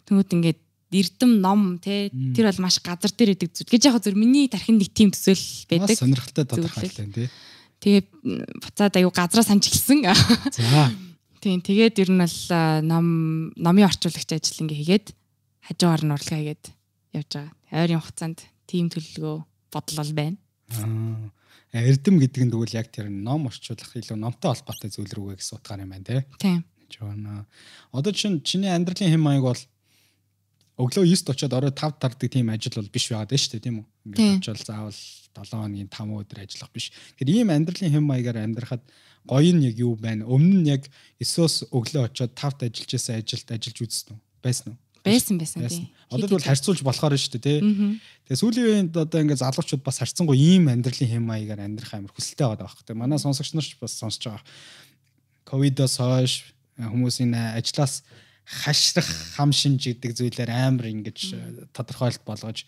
тэмүүд 0.05 0.29
ингээд 0.35 0.59
эрдэм 0.95 1.31
ном 1.41 1.77
те 1.81 2.09
тэр 2.35 2.51
бол 2.51 2.63
маш 2.63 2.79
газар 2.79 3.11
дээр 3.11 3.35
идэг 3.35 3.51
зүйл 3.51 3.71
гэж 3.71 3.81
яг 3.89 3.99
зөв 3.99 4.15
миний 4.15 4.47
тархинд 4.47 4.79
нэг 4.79 4.91
тийм 4.95 5.11
төсөөл 5.11 5.45
байдаг. 5.67 5.97
сонирхолтой 5.97 6.45
тодорхойлтой 6.45 7.07
тий. 7.11 7.27
Тэгээд 7.83 8.07
м, 8.23 8.45
буцаад 8.63 8.95
аюу 8.95 9.11
газраа 9.11 9.43
санаж 9.43 9.67
эхэлсэн. 9.67 10.07
За. 10.55 10.93
Тийм 11.43 11.59
тэгээд 11.59 11.99
ер 11.99 12.09
нь 12.13 12.21
бол 12.21 12.39
ном 12.85 13.05
номын 13.59 13.89
орчуулагч 13.89 14.29
ажил 14.31 14.63
ингээ 14.63 14.79
хийгээд 14.81 15.07
хажуугаар 15.67 16.03
нь 16.05 16.13
урлагаа 16.15 16.39
хийгээд 16.39 16.63
явж 17.17 17.31
байгаа. 17.33 17.51
Ойрын 17.75 18.01
хугацаанд 18.01 18.39
тийм 18.69 18.87
төлөвлөгөө 18.89 19.37
бодлол 19.73 20.11
байна. 20.15 20.37
Эрдэм 21.75 22.15
гэдэг 22.23 22.41
нь 22.47 22.51
тэгвэл 22.55 22.77
яг 22.79 22.87
тэр 22.87 23.11
ном 23.11 23.51
орчуулах 23.51 23.91
илүү 23.99 24.15
номтой 24.15 24.55
холбоотой 24.55 24.89
зүйл 24.95 25.11
рүүгээ 25.11 25.37
гэсэн 25.43 25.55
утгаар 25.59 25.83
юм 25.83 25.91
байна 25.91 26.07
тий. 26.07 26.21
Тийм. 26.39 26.63
Жона. 26.89 27.45
Одоо 27.91 28.11
чинь 28.11 28.41
чиний 28.41 28.69
амьдралын 28.69 29.11
хэм 29.11 29.23
маяг 29.23 29.43
бол 29.43 29.61
өглөө 30.75 31.07
9-д 31.07 31.31
очиод 31.31 31.53
орой 31.55 31.71
5 31.71 31.99
тардаг 31.99 32.29
тийм 32.29 32.51
ажил 32.51 32.75
бол 32.75 32.91
биш 32.91 33.07
байгаад 33.07 33.31
байна 33.31 33.39
шүү 33.39 33.51
дээ 33.55 33.63
тийм 33.63 33.77
үү? 33.79 33.85
Ингээд 34.11 34.39
очивол 34.43 34.65
заавал 34.67 34.91
7 34.91 35.55
хоногийн 35.55 35.89
5 35.89 36.19
өдөр 36.19 36.39
ажиллах 36.43 36.71
биш. 36.75 36.91
Тэгэхээр 37.15 37.31
ийм 37.31 37.49
амьдралын 37.55 37.93
хэм 37.95 38.03
маягаар 38.03 38.43
амьдрахад 38.43 38.83
гоё 39.23 39.51
нь 39.55 39.63
яг 39.63 39.75
юу 39.79 39.95
байна? 39.95 40.27
Өмнө 40.27 40.61
нь 40.61 40.69
яг 40.69 40.83
9-оос 41.23 41.71
өглөө 41.71 42.11
очиод 42.11 42.35
5-т 42.35 42.67
ажиллаж 42.67 42.91
байсан 42.91 43.15
ажилд 43.23 43.47
ажиллаж 43.55 43.77
үзсэн 43.87 44.09
үү? 44.13 44.19
Байсан 44.43 44.67
уу? 44.75 44.79
Байсан 45.05 45.37
байсан 45.37 45.61
тийм. 45.69 45.87
Одоо 46.09 46.27
бол 46.33 46.41
харьцуулж 46.41 46.81
болохоор 46.81 47.13
шүү 47.13 47.37
дээ 47.37 47.61
тий. 47.61 48.01
Тэгээ 48.25 48.41
сүүлийн 48.41 48.65
үеинд 48.65 48.93
одоо 48.97 49.21
ингээд 49.21 49.43
залуучууд 49.45 49.85
бас 49.85 50.01
харьцангуй 50.01 50.37
ийм 50.37 50.65
амьдралын 50.65 51.11
хэм 51.13 51.23
маягаар 51.29 51.61
амьдрах 51.61 51.93
амар 51.93 52.09
хүсэлтэй 52.09 52.45
байгаа 52.49 52.65
байхгүй. 52.65 52.85
Тэгээ 52.89 53.01
манай 53.05 53.21
сонсогч 53.21 53.53
нар 53.53 53.65
ч 53.65 53.77
бас 53.77 53.93
сонсож 53.93 54.25
байгаа. 54.25 54.45
Ковидос 55.45 56.01
хойш 56.01 56.55
хүмүүсийн 56.80 57.34
ажлаас 57.34 58.03
хашрах 58.45 59.10
хам 59.35 59.49
шинж 59.49 59.89
гэдэг 59.89 60.11
зүйлээр 60.14 60.52
амар 60.53 60.91
ингэж 60.91 61.19
э, 61.34 61.39
тодорхойлт 61.73 62.22
болгож 62.27 62.68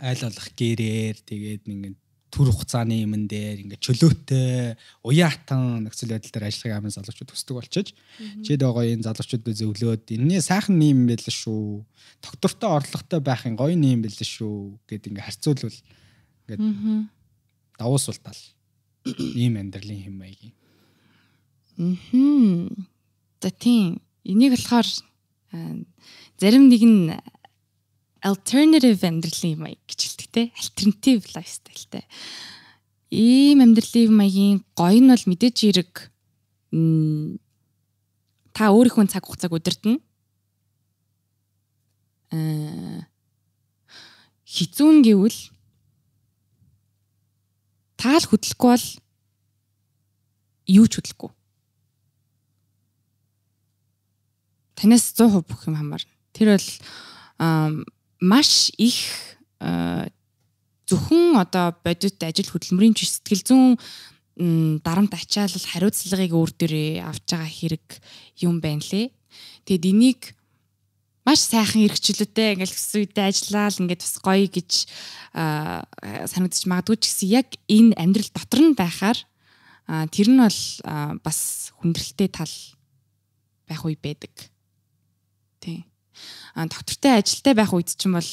айл 0.00 0.22
болох 0.24 0.48
гэрээр 0.56 1.16
тэгээд 1.28 1.64
ингээд 1.68 1.98
төр 2.30 2.48
хугацааны 2.54 3.02
юмн 3.04 3.26
дээр 3.26 3.66
ингээд 3.66 3.84
чөлөөтэй 3.84 4.78
уяатан 5.02 5.84
нөхцөл 5.84 6.14
байдал 6.14 6.30
дээр 6.30 6.46
ажиллах 6.46 6.78
амар 6.78 6.94
залуучууд 6.94 7.30
төсдөг 7.34 7.56
болчихж 7.58 7.88
чид 8.46 8.62
байгаа 8.62 8.86
энэ 8.86 9.04
залуучуудыг 9.04 9.54
зөвлөөд 9.60 10.04
энэний 10.14 10.40
сайхан 10.40 10.78
юм 10.78 11.10
байл 11.10 11.26
шүү 11.26 11.84
доктортой 12.22 12.70
орлоготой 12.70 13.20
байхын 13.20 13.58
гоё 13.58 13.74
юм 13.74 14.00
байл 14.06 14.14
шүү 14.14 14.78
гэд 14.86 15.10
ингээд 15.10 15.26
харьцуулбал 15.26 15.78
ингээд 16.46 16.60
Аа. 16.62 17.02
давуусвал 17.82 18.40
ийм 19.34 19.58
амьдралын 19.58 20.00
хэм 20.06 20.16
маягийн 20.16 20.54
Мгм. 21.80 22.86
За 23.40 23.50
тийм. 23.50 24.04
Энийг 24.24 24.52
болохоор 24.52 24.84
аа, 25.56 25.80
зарим 26.36 26.68
нэг 26.68 26.82
нь 26.84 27.08
alternative 28.20 29.00
амьдралын 29.00 29.56
маяг 29.56 29.80
гэж 29.88 30.00
хэлдэг 30.04 30.28
те. 30.28 30.42
Alternative 30.60 31.24
lifestyle 31.32 31.86
те. 31.88 32.04
Ийм 33.08 33.64
амьдралын 33.64 34.12
маягийн 34.12 34.60
гоё 34.76 35.00
нь 35.00 35.08
бол 35.08 35.24
мэдээж 35.24 35.56
хэрэг 35.56 35.92
та 38.52 38.68
өөрийнхөө 38.68 39.08
цаг 39.08 39.24
хугацааг 39.24 39.56
удирдна. 39.56 39.96
аа 42.30 43.08
хизүүн 44.44 45.02
гэвэл 45.06 45.40
таал 47.96 48.24
хөдлөхгүй 48.26 48.70
бол 48.70 48.86
юу 50.66 50.86
ч 50.86 50.98
хөдлөхгүй. 50.98 51.30
Танаас 54.80 55.12
100% 55.12 55.44
бүх 55.44 55.68
юм 55.68 55.76
хамаарна. 55.76 56.08
Тэр 56.32 56.56
бол 56.56 57.84
маш 58.24 58.72
их 58.80 58.96
зөвхөн 60.88 61.36
одоо 61.36 61.76
бодит 61.84 62.16
ажил 62.24 62.48
хөдөлмөрийн 62.48 62.96
ч 62.96 63.04
сэтгэл 63.04 63.44
зүйн 63.44 64.80
дарамт 64.80 65.12
ачаалал 65.12 65.60
хариуцлагыг 65.68 66.32
өөр 66.32 66.50
дөрөө 66.56 67.04
авч 67.04 67.28
байгаа 67.28 67.50
хэрэг 67.52 67.86
юм 68.40 68.64
байна 68.64 68.80
лээ. 68.80 69.12
Тэгэд 69.68 69.84
энийг 69.84 70.32
маш 71.28 71.44
сайхан 71.44 71.84
эргчлөөтэй 71.84 72.56
ингээл 72.56 72.72
өссөн 72.72 73.04
үедээ 73.04 73.26
ажиллаад 73.28 73.76
ингээд 73.84 74.00
бас 74.00 74.16
гоё 74.24 74.48
гэж 74.48 74.70
санагдчих 76.24 76.66
магадгүй 76.72 76.96
ч 76.96 77.04
гэсэн 77.12 77.28
яг 77.36 77.48
энэ 77.68 77.92
амьдрал 78.00 78.30
дотор 78.32 78.60
нь 78.64 78.72
байхаар 78.72 79.18
тэр 80.08 80.28
нь 80.32 80.40
бол 80.40 80.60
бас 81.20 81.70
хүндрэлтэй 81.76 82.28
тал 82.32 82.54
байх 83.68 83.84
үе 83.84 84.00
байдаг. 84.00 84.32
Тий. 85.60 85.84
А 86.54 86.66
доктортой 86.66 87.20
ажилтай 87.20 87.54
байх 87.54 87.72
үед 87.72 87.92
ч 87.92 88.08
юм 88.08 88.16
бол 88.18 88.30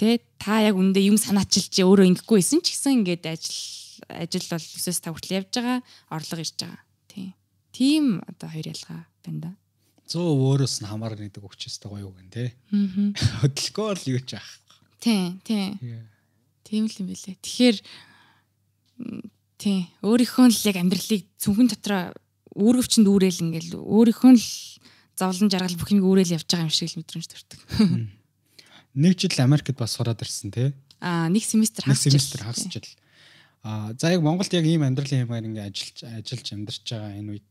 тий 0.00 0.20
та 0.40 0.64
яг 0.64 0.74
үндэ 0.76 1.04
юм 1.04 1.20
санаачилж 1.20 1.84
өөрөө 1.84 2.08
ингэхгүй 2.10 2.40
байсан 2.40 2.60
ч 2.64 2.74
гэсэн 2.74 3.04
ингээд 3.04 3.24
ажил 3.28 3.60
ажил 4.08 4.46
бол 4.50 4.58
9-с 4.58 4.98
5 4.98 5.14
хүртэл 5.14 5.36
явж 5.38 5.50
байгаа, 5.54 5.78
орлого 6.10 6.42
ирж 6.42 6.56
байгаа. 6.58 6.80
Тий. 7.06 7.28
Тийм 7.70 8.24
одоо 8.26 8.48
хоёр 8.50 8.66
ялгаа 8.72 9.06
байна 9.22 9.40
да. 9.40 9.50
100 10.10 10.18
өөрөөс 10.18 10.76
нь 10.82 10.90
хамаарна 10.90 11.24
гэдэг 11.28 11.46
өгчөөстэй 11.46 11.88
гоё 11.88 12.10
үг 12.10 12.18
нэ 12.18 12.30
тий. 12.32 12.48
Аа. 12.74 13.14
Хөдөлгөө 13.46 13.90
л 13.96 14.10
юу 14.16 14.20
ч 14.26 14.36
аах. 14.36 14.50
Тий, 14.98 15.38
тий. 15.46 15.78
Тийм 16.66 16.90
л 16.90 16.98
юм 16.98 17.06
билэ. 17.08 17.38
Тэгэхээр 17.40 17.76
тий, 19.56 19.78
өөрийнхөө 20.02 20.46
л 20.50 20.66
яг 20.68 20.76
амьдралыг 20.82 21.22
цүнхэн 21.38 21.68
дотроо 21.70 22.02
үүргэвчэнд 22.52 23.08
үүрэл 23.08 23.44
ингээл 23.46 23.72
өөрийнхөө 23.78 24.32
л 24.36 24.46
зовлон 25.16 25.50
жаргал 25.52 25.76
бүхнийг 25.76 26.04
үүрэл 26.04 26.34
явж 26.36 26.46
байгаа 26.48 26.66
юм 26.66 26.72
шиг 26.72 26.92
л 26.92 26.98
мэдрэмж 27.00 27.26
төрдөг. 27.28 27.60
Нэг 28.94 29.16
жил 29.16 29.36
Америкт 29.40 29.76
бас 29.76 29.96
сураад 29.96 30.20
ирсэн 30.20 30.52
тий. 30.52 30.72
Аа, 31.00 31.28
нэг 31.32 31.44
семестр 31.44 31.84
хагас 31.84 32.04
жил. 32.04 32.12
Семестр 32.12 32.44
хагас 32.44 32.66
жил. 32.68 32.88
Аа, 33.62 33.92
за 33.98 34.12
яг 34.12 34.20
Монголд 34.20 34.52
яг 34.52 34.66
ийм 34.66 34.84
амьдралын 34.84 35.24
хэмээр 35.24 35.48
ингээ 35.48 35.68
ажиллаж 35.70 35.98
ажиллаж 36.02 36.48
амьдарч 36.52 36.84
байгаа 36.88 37.16
энэ 37.16 37.30
үед 37.38 37.46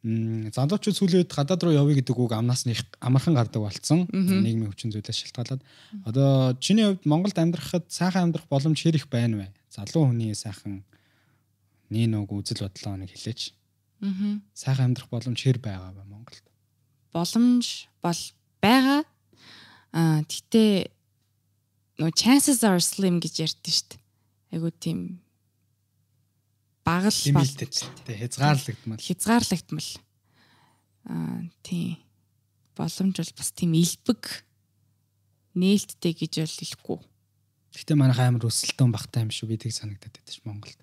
залуучууд 0.00 0.96
сүүлийн 0.96 1.20
үед 1.24 1.32
гадаад 1.32 1.60
руу 1.60 1.76
явъя 1.76 2.00
гэдэг 2.00 2.16
үг 2.16 2.32
амнаас 2.32 2.64
их 2.64 2.88
амархан 3.04 3.36
гардаг 3.36 3.60
болсон. 3.60 4.08
Нийгмийн 4.08 4.72
хүчин 4.72 4.92
зүйлээс 4.96 5.28
шалтгаалаад. 5.28 5.60
Одоо 6.08 6.56
чиний 6.56 6.88
хувьд 6.88 7.04
Монголд 7.04 7.36
амьдрахад 7.36 7.84
сайхан 7.92 8.32
амьдрах 8.32 8.48
боломж 8.48 8.80
хэр 8.80 8.96
их 8.96 9.12
байна 9.12 9.44
вэ? 9.44 9.46
Залуу 9.68 10.08
хүний 10.08 10.32
сайхан 10.32 10.84
нин 11.92 12.16
үг 12.16 12.32
үзэл 12.32 12.64
бодлоо 12.64 12.96
нэг 12.96 13.12
хэлээч. 13.12 13.52
Аа. 14.00 14.40
Сайхан 14.56 14.96
амьдрах 14.96 15.12
боломж 15.12 15.36
хэр 15.36 15.60
байгаа 15.60 15.92
вэ 15.92 16.04
Монголд? 16.08 16.44
Боломж 17.12 17.90
бол 18.02 18.22
байгаа. 18.62 19.02
Аа 19.92 20.22
тэгтээ 20.24 20.90
нөө 21.98 22.12
chances 22.14 22.62
are 22.62 22.80
slim 22.80 23.18
гэж 23.18 23.34
ярьдэн 23.44 23.74
шүү 23.74 23.88
дээ. 23.90 24.02
Айгуу 24.54 24.72
тийм 24.72 25.20
багал 26.86 27.12
лимиттэй 27.12 28.16
хязгаарлагдмал 28.16 29.00
хязгаарлагдмал 29.02 29.90
аа 31.10 31.42
тийм 31.62 31.98
боломж 32.76 33.16
бол 33.20 33.32
бас 33.36 33.50
тийм 33.52 33.72
илбэг 33.74 34.22
нээлттэй 35.54 36.14
гэж 36.14 36.32
бол 36.40 36.56
хэлэхгүй. 36.62 36.98
Гэхдээ 37.74 37.96
манайх 37.98 38.20
амар 38.22 38.46
өсөлтөн 38.46 38.90
багтаа 38.90 39.26
юм 39.26 39.34
шүү 39.34 39.50
би 39.50 39.56
тийг 39.58 39.74
санагдаад 39.74 40.14
байдаг 40.14 40.34
ш 40.34 40.42
Монголд. 40.46 40.80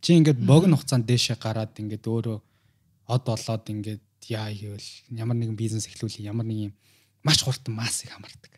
Чи 0.00 0.16
ингээд 0.16 0.40
богино 0.40 0.76
хугацаанд 0.76 1.08
дээшээ 1.08 1.36
гараад 1.36 1.76
ингээд 1.76 2.04
өөрөө 2.08 2.38
од 3.10 3.22
болоод 3.24 3.64
ингээд 3.68 4.04
яа 4.28 4.50
гэвэл 4.52 4.88
ямар 5.16 5.36
нэгэн 5.36 5.56
бизнес 5.56 5.88
эхлүүл 5.88 6.20
ямар 6.20 6.44
нэг 6.44 6.58
юм 6.70 6.74
маш 7.24 7.40
хурдан 7.44 7.76
массыг 7.76 8.12
хамардаг. 8.12 8.52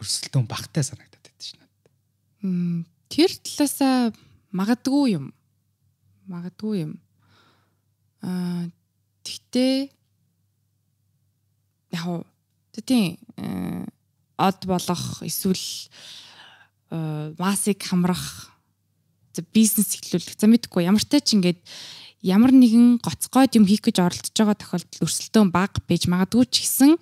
Өсөлтөн 0.00 0.44
багтаа 0.44 0.82
санагдаад 0.84 1.24
байдаг 1.24 1.40
ш 1.40 1.56
надад. 1.56 2.86
Тэр 3.08 3.30
талаасаа 3.32 4.12
магадгүй 4.52 5.16
юм 5.16 5.32
магадгүй 6.26 6.84
юм. 6.84 6.92
Аа 8.22 8.68
тэгтээ 9.22 9.90
яг 11.94 12.26
тийм 12.84 13.16
од 14.36 14.60
болох 14.68 15.22
эсвэл 15.24 15.88
массыг 17.40 17.80
хамрах 17.82 18.52
бизнес 19.52 19.96
эхлүүлэх 19.96 20.36
за 20.36 20.48
мэдгүй 20.48 20.88
ямар 20.88 21.00
ч 21.00 21.08
тач 21.12 21.32
ингээд 21.36 21.60
ямар 22.26 22.50
нэгэн 22.50 22.98
гоцгойд 22.98 23.54
юм 23.54 23.70
хийх 23.70 23.86
гэж 23.86 24.02
оролдож 24.02 24.34
байгаа 24.34 24.58
тохиолдолд 24.58 25.02
өрсөлдөөн 25.06 25.50
баг 25.54 25.78
байж 25.86 26.10
магадгүй 26.10 26.44
ч 26.50 26.66
гэсэн 26.66 26.98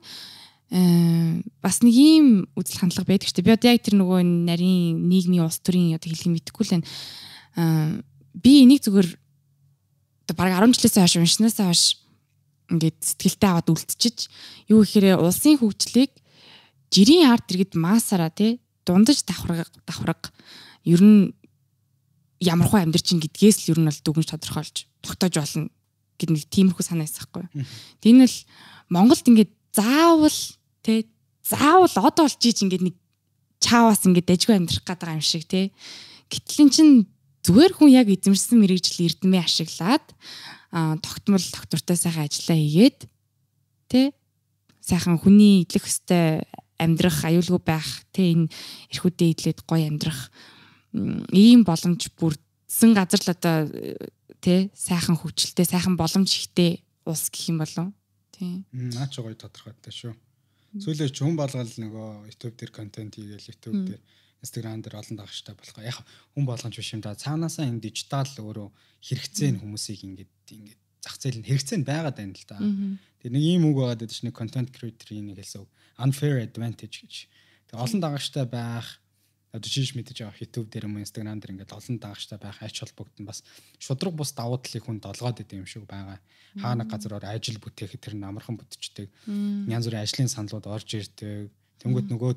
бас 1.65 1.81
нэг 1.81 1.95
ийм 1.97 2.27
үзэл 2.53 2.85
хандлага 2.85 3.09
байдаг 3.09 3.29
шүү 3.31 3.41
дээ. 3.41 3.49
Би 3.49 3.57
одоо 3.57 3.71
яг 3.73 3.81
тэр 3.81 3.97
нөгөө 3.97 4.21
нарийн 4.21 5.01
нийгмийн 5.09 5.47
улс 5.47 5.63
төрийн 5.65 5.97
одоо 5.97 6.13
хэлхийг 6.13 6.35
мэдэхгүй 6.35 6.65
л 6.67 6.73
байна 6.77 8.05
би 8.35 8.67
энийг 8.67 8.83
зүгээр 8.83 9.09
одоо 10.27 10.35
баг 10.35 10.51
10 10.59 10.75
жилээс 10.75 10.99
хойш 10.99 11.15
уншнаас 11.23 11.57
хойш 11.63 11.83
ингээд 12.73 12.99
сэтгэлтэй 12.99 13.49
аваад 13.51 13.71
үлдчихэж 13.71 14.19
юу 14.73 14.83
гэхээр 14.83 15.23
улсын 15.23 15.61
хөгжлийг 15.63 16.11
жирийн 16.91 17.31
арт 17.31 17.47
иргэд 17.55 17.79
маасаараа 17.79 18.33
тий 18.35 18.59
дундаж 18.83 19.23
давхраг 19.23 19.71
давхраг 19.87 20.35
ер 20.83 21.01
нь 21.05 21.31
ямар 22.43 22.67
хөө 22.67 22.83
амьдр 22.83 23.03
чинь 23.05 23.23
гэдгээс 23.23 23.69
л 23.71 23.77
ер 23.77 23.79
нь 23.79 23.89
бол 23.89 24.01
дүгнж 24.03 24.29
тодорхойлж 24.33 24.77
тогтоож 25.05 25.35
болно 25.37 25.69
гэд 26.19 26.31
нэг 26.33 26.45
тиймэрхүү 26.49 26.85
санаа 26.85 27.05
байсаахгүй. 27.07 27.45
Тийм 28.01 28.25
л 28.25 28.37
Монголд 28.89 29.25
ингээд 29.29 29.53
заавал 29.77 30.39
тий 30.83 31.07
заавал 31.45 31.93
од 31.93 32.17
болж 32.17 32.41
ийж 32.41 32.65
ингээд 32.65 32.85
нэг 32.89 32.97
чааваас 33.61 34.05
ингээд 34.09 34.29
дажгүй 34.29 34.57
амьдрах 34.57 34.85
гэдэг 34.85 35.15
юм 35.15 35.25
шиг 35.25 35.45
тий. 35.45 35.73
Гэтэл 36.31 36.63
эн 36.65 36.71
чин 36.71 36.89
зүгээр 37.45 37.73
хүн 37.77 37.91
яг 37.93 38.09
эзэмшсэн 38.09 38.57
мэрэгжил 38.61 39.05
эрдэмээ 39.05 39.43
ашиглаад 39.45 40.07
тогтмол 40.73 41.45
доктортой 41.53 41.97
сайхан 41.97 42.25
ажиллаа 42.29 42.59
хийгээд 42.59 42.99
тэ 43.93 44.01
сайхан 44.81 45.21
хүний 45.21 45.65
идэх 45.65 45.85
хөстэй 45.85 46.45
амьдрах 46.81 47.25
аюулгүй 47.25 47.61
байх 47.61 47.89
тэ 48.13 48.33
энэ 48.33 48.47
эрхүүдээ 48.93 49.29
идлээд 49.33 49.61
гоё 49.69 49.87
амьдрах 49.89 50.33
ийм 51.31 51.63
боломж 51.69 52.09
бүрдсэн 52.17 52.91
газар 52.97 53.21
л 53.23 53.35
одоо 53.35 53.57
тэ 54.45 54.69
сайхан 54.77 55.17
хөвчлөлтэй 55.17 55.65
сайхан 55.65 55.97
боломж 55.97 56.29
ихтэй 56.29 56.85
улс 57.09 57.33
гэх 57.33 57.49
юм 57.49 57.65
болов 57.65 57.89
тий 58.37 58.69
наа 58.77 59.09
ч 59.09 59.25
гоё 59.25 59.33
тодорхойтой 59.33 59.93
шүү 59.97 60.13
сүүлээ 60.85 61.11
ч 61.15 61.23
хүн 61.23 61.39
болгол 61.39 61.71
нөгөө 61.71 62.29
YouTube 62.29 62.57
дээр 62.59 62.73
контент 62.75 63.15
хийгээл 63.15 63.51
YouTube 63.51 63.81
дээр 63.95 64.03
Instagram 64.43 64.83
дээр 64.83 64.99
олон 64.99 65.17
дагагчтай 65.23 65.55
болох. 65.55 65.79
Яг 65.81 65.99
хүн 66.35 66.45
болгоомж 66.45 66.77
биш 66.77 66.91
юм 66.93 67.01
да. 67.01 67.15
Цаанаасаа 67.15 67.71
энэ 67.71 67.81
дижитал 67.81 68.27
өөрөө 68.27 68.69
хэрэгцээ 69.07 69.51
нь 69.55 69.61
хүмүүсийг 69.63 70.01
ингээд 70.03 70.35
ингээд 70.51 70.81
зах 70.99 71.17
зээл 71.17 71.41
нь 71.41 71.49
хэрэгцээ 71.49 71.79
нь 71.79 71.87
байгаад 71.87 72.17
байна 72.19 72.35
л 72.35 72.47
да. 72.51 72.59
Тэр 73.23 73.31
нэг 73.33 73.45
ийм 73.47 73.63
үг 73.71 73.77
байгаад 73.79 74.03
байдаг 74.03 74.19
чинь 74.19 74.35
content 74.35 74.69
creator-ийн 74.75 75.31
нэг 75.31 75.39
хэлсэн 75.41 75.65
unfair 76.03 76.43
advantage 76.43 77.07
гэж. 77.07 77.15
Тэг 77.71 77.77
олон 77.79 78.01
дагагчтай 78.03 78.45
байх 78.45 79.01
одоо 79.55 79.71
жишээ 79.71 80.03
мэдээж 80.03 80.19
авах 80.27 80.43
YouTube 80.43 80.67
дээр 80.67 80.91
юм 80.91 80.99
Instagram 80.99 81.39
дээр 81.39 81.55
ингээд 81.55 81.79
олон 81.79 82.03
дагагчтай 82.03 82.39
байх 82.43 82.59
ач 82.59 82.83
холбогдсон 82.83 83.23
бас 83.23 83.47
шудраг 83.79 84.15
бус 84.19 84.35
давуу 84.35 84.59
талыг 84.59 84.83
хүн 84.83 84.99
долгоод 84.99 85.39
идэв 85.39 85.63
юм 85.63 85.69
шиг 85.71 85.87
байгаа. 85.87 86.19
Хаа 86.59 86.75
нэг 86.75 86.91
газар 86.91 87.15
ор 87.15 87.23
ажил 87.23 87.63
бүтээхэд 87.63 88.03
тэр 88.03 88.15
нь 88.19 88.27
амархан 88.27 88.59
бүтчихдэг. 88.59 89.07
Янз 89.71 89.87
бүрийн 89.87 90.03
ажлын 90.03 90.27
саналууд 90.27 90.67
орж 90.67 90.91
ирдэг. 90.99 91.55
Тэнгүүд 91.87 92.11
нөгөө 92.11 92.33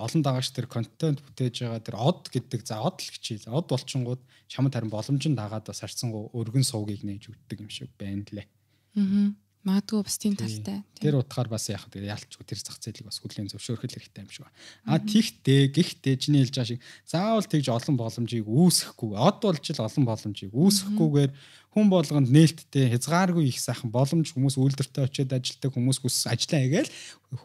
олон 0.00 0.22
дагагч 0.24 0.56
тэр 0.56 0.66
контент 0.72 1.20
бүтээж 1.20 1.68
байгаа 1.68 1.84
тэр 1.84 1.96
од 2.00 2.32
гэдэг 2.32 2.60
за 2.64 2.80
од 2.80 2.96
л 3.04 3.12
хичээл. 3.12 3.52
Од 3.52 3.68
болчингууд 3.68 4.22
чамд 4.48 4.72
харин 4.72 4.88
боломжинд 4.88 5.36
дагаад 5.36 5.68
бас 5.68 5.84
харцсан 5.84 6.10
өргөн 6.10 6.64
суугийг 6.64 7.04
нээж 7.04 7.28
өгдөг 7.28 7.60
юм 7.60 7.68
шиг 7.68 7.92
байна 8.00 8.24
лээ. 8.32 8.48
Аа. 8.96 9.36
Магадгүй 9.64 10.04
бас 10.04 10.16
тийм 10.20 10.36
талтай. 10.36 10.82
Тэр 11.00 11.16
утгаар 11.16 11.48
бас 11.48 11.64
яг 11.72 11.88
тэр 11.88 12.04
яалтчгүй 12.04 12.44
тэр 12.44 12.60
зах 12.60 12.76
зээлийг 12.84 13.08
бас 13.08 13.16
хүлээн 13.24 13.48
зөвшөөрөх 13.48 13.88
хэрэгтэй 13.88 14.20
юм 14.20 14.28
шиг 14.28 14.44
байна. 14.44 14.56
А 14.84 15.00
тэгтээ 15.00 15.72
гэхдээ 15.72 16.14
чиний 16.20 16.44
хэлж 16.44 16.52
байгаа 16.52 16.68
шиг 16.68 16.84
заавал 17.08 17.48
тэгж 17.48 17.72
олон 17.72 17.96
боломжийг 17.96 18.44
үүсэхгүй. 18.44 19.16
Од 19.16 19.40
болж 19.40 19.64
л 19.64 19.84
олон 19.88 20.04
боломжийг 20.04 20.52
үүсэхгүйгээр 20.52 21.32
хүн 21.74 21.88
болгонд 21.90 22.28
нээлттэй 22.28 22.92
хязгааргүй 22.92 23.50
их 23.50 23.58
сайхан 23.58 23.90
боломж 23.90 24.30
хүмүүс 24.30 24.54
үйлдвэртээ 24.60 25.04
очиод 25.10 25.32
ажилтдаг 25.34 25.74
хүмүүс 25.74 25.98
хүс 26.04 26.30
ажиллаа 26.30 26.60
хийгээл 26.62 26.92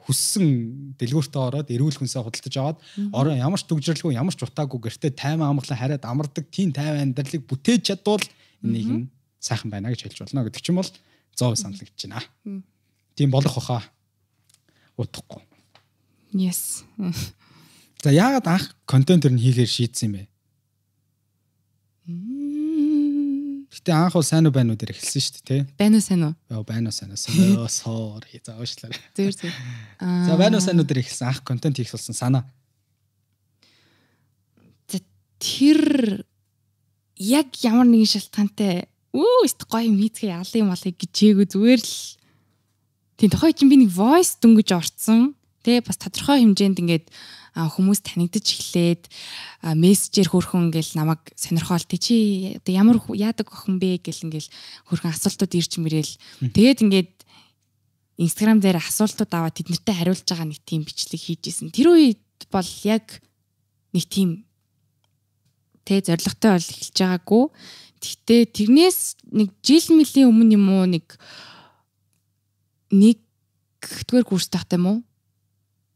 хүссэн 0.06 0.46
дэлгүүртээ 1.02 1.42
ороод 1.50 1.74
эрүүл 1.74 1.98
хүнсээ 1.98 2.22
худалдаж 2.22 2.56
аваад 2.62 2.78
ороо 3.10 3.34
ямар 3.34 3.58
ч 3.58 3.66
төгжрэлгүй 3.66 4.14
ямар 4.14 4.38
ч 4.38 4.46
утаагүй 4.46 4.86
гэртээ 4.86 5.18
тайван 5.18 5.50
амгалан 5.50 5.82
хараад 5.82 6.06
амардаг 6.06 6.46
тийм 6.54 6.70
тайван 6.70 7.10
амьдралыг 7.10 7.42
бүтээж 7.50 7.82
чадвал 7.90 8.22
энийг 8.62 8.90
нь 8.94 9.10
сайхан 9.42 9.74
байна 9.74 9.90
гэж 9.90 10.06
хэлж 10.06 10.30
болно 10.30 10.46
гэдэг 10.46 10.62
чинь 10.62 10.78
бол 10.78 10.92
100% 11.40 11.56
санагдаж 11.56 11.90
байна. 11.96 12.22
Тийм 13.16 13.32
болох 13.32 13.56
баха. 13.56 13.84
Утахгүй. 15.00 15.42
Yes. 16.34 16.84
За 18.04 18.12
яагаад 18.12 18.48
анх 18.48 18.76
контент 18.86 19.24
төр 19.24 19.34
нь 19.36 19.42
хийхээр 19.44 19.68
шийдсэн 19.68 20.08
юм 20.08 20.14
бэ? 20.16 20.24
Гэтэ 23.70 23.92
анх 23.92 24.16
уу 24.16 24.24
сайн 24.24 24.48
уу 24.48 24.56
байна 24.56 24.72
уу 24.72 24.80
дээр 24.80 24.96
эхэлсэн 24.96 25.20
шүү 25.20 25.34
дээ, 25.40 25.48
тий? 25.48 25.62
Байна 25.76 26.00
уу 26.00 26.04
сайн 26.04 26.24
уу? 26.28 26.36
Яа 26.48 26.64
байна 26.64 26.90
уу 26.90 26.96
сайн 26.96 27.12
уу? 27.12 27.20
Sorry, 27.20 27.70
sorry. 27.84 28.40
За 28.40 28.56
уушлаа. 28.56 28.92
Зүгээр 29.16 29.36
зүгээр. 29.36 29.58
За 30.28 30.34
байна 30.40 30.58
уу 30.60 30.64
сайн 30.64 30.80
уу 30.80 30.88
дээр 30.88 31.04
эхэлсэн 31.04 31.28
анх 31.28 31.44
контент 31.44 31.76
хийх 31.76 31.92
болсон 31.92 32.16
санаа. 32.16 32.48
Тэр 35.40 36.24
яг 37.16 37.48
ямар 37.64 37.88
нэгэн 37.88 38.12
шалтгаантай 38.12 38.92
өө 39.16 39.46
өст 39.46 39.66
гоё 39.66 39.90
хийцгээ 39.90 40.38
ялын 40.38 40.70
малыг 40.70 40.96
гिचээгүй 40.98 41.48
зүгээр 41.50 41.82
л 41.82 41.96
тийм 43.18 43.30
тохой 43.34 43.54
чинь 43.54 43.72
би 43.72 43.78
нэг 43.82 43.92
voice 43.92 44.38
дөнгөж 44.40 44.70
орцсон. 44.76 45.34
Тэ 45.66 45.82
бас 45.84 45.98
тодорхой 46.00 46.40
хэмжээнд 46.46 46.80
ингээд 46.80 47.06
хүмүүс 47.58 48.00
танигдаж 48.06 48.46
эхлээд 48.46 49.04
мессежээр 49.76 50.30
хөрхөн 50.30 50.70
ингээл 50.70 50.96
намайг 50.96 51.22
сонирхоол 51.36 51.84
тий 51.84 52.00
чи 52.00 52.16
одоо 52.56 52.74
ямар 52.74 52.98
яадаг 53.12 53.50
охин 53.52 53.82
бэ 53.82 54.00
гэл 54.00 54.30
ингээл 54.30 54.48
хөрхөн 54.88 55.12
асуултууд 55.12 55.58
ирж 55.58 55.74
мэрэл 55.82 56.14
тэгээд 56.54 56.84
ингээд 56.86 57.12
Instagram 58.20 58.60
дээр 58.60 58.80
асуултууд 58.80 59.32
аваад 59.32 59.56
тэднэртэй 59.56 59.96
хариулж 59.96 60.28
байгаа 60.28 60.48
нэг 60.48 60.60
тийм 60.68 60.84
бичлэг 60.84 61.20
хийжсэн. 61.20 61.72
Тэр 61.72 61.96
үед 61.96 62.24
бол 62.52 62.68
яг 62.84 63.24
нэг 63.96 64.06
тийм 64.12 64.44
тэ 65.88 66.04
зоригтой 66.04 66.60
бол 66.60 66.68
эхэлж 66.68 66.98
байгаагүй. 67.00 67.44
Гэхдээ 68.00 68.42
тэрнээс 68.56 69.00
нэг 69.30 69.52
жил 69.64 69.88
мөлийн 69.92 70.32
өмнө 70.32 70.56
юм 70.56 70.66
уу 70.72 70.86
нэг 70.88 71.06
нэг 72.92 73.20
дэх 74.08 74.26
курс 74.26 74.48
тахтай 74.48 74.80
юм 74.80 74.88
уу? 74.88 75.00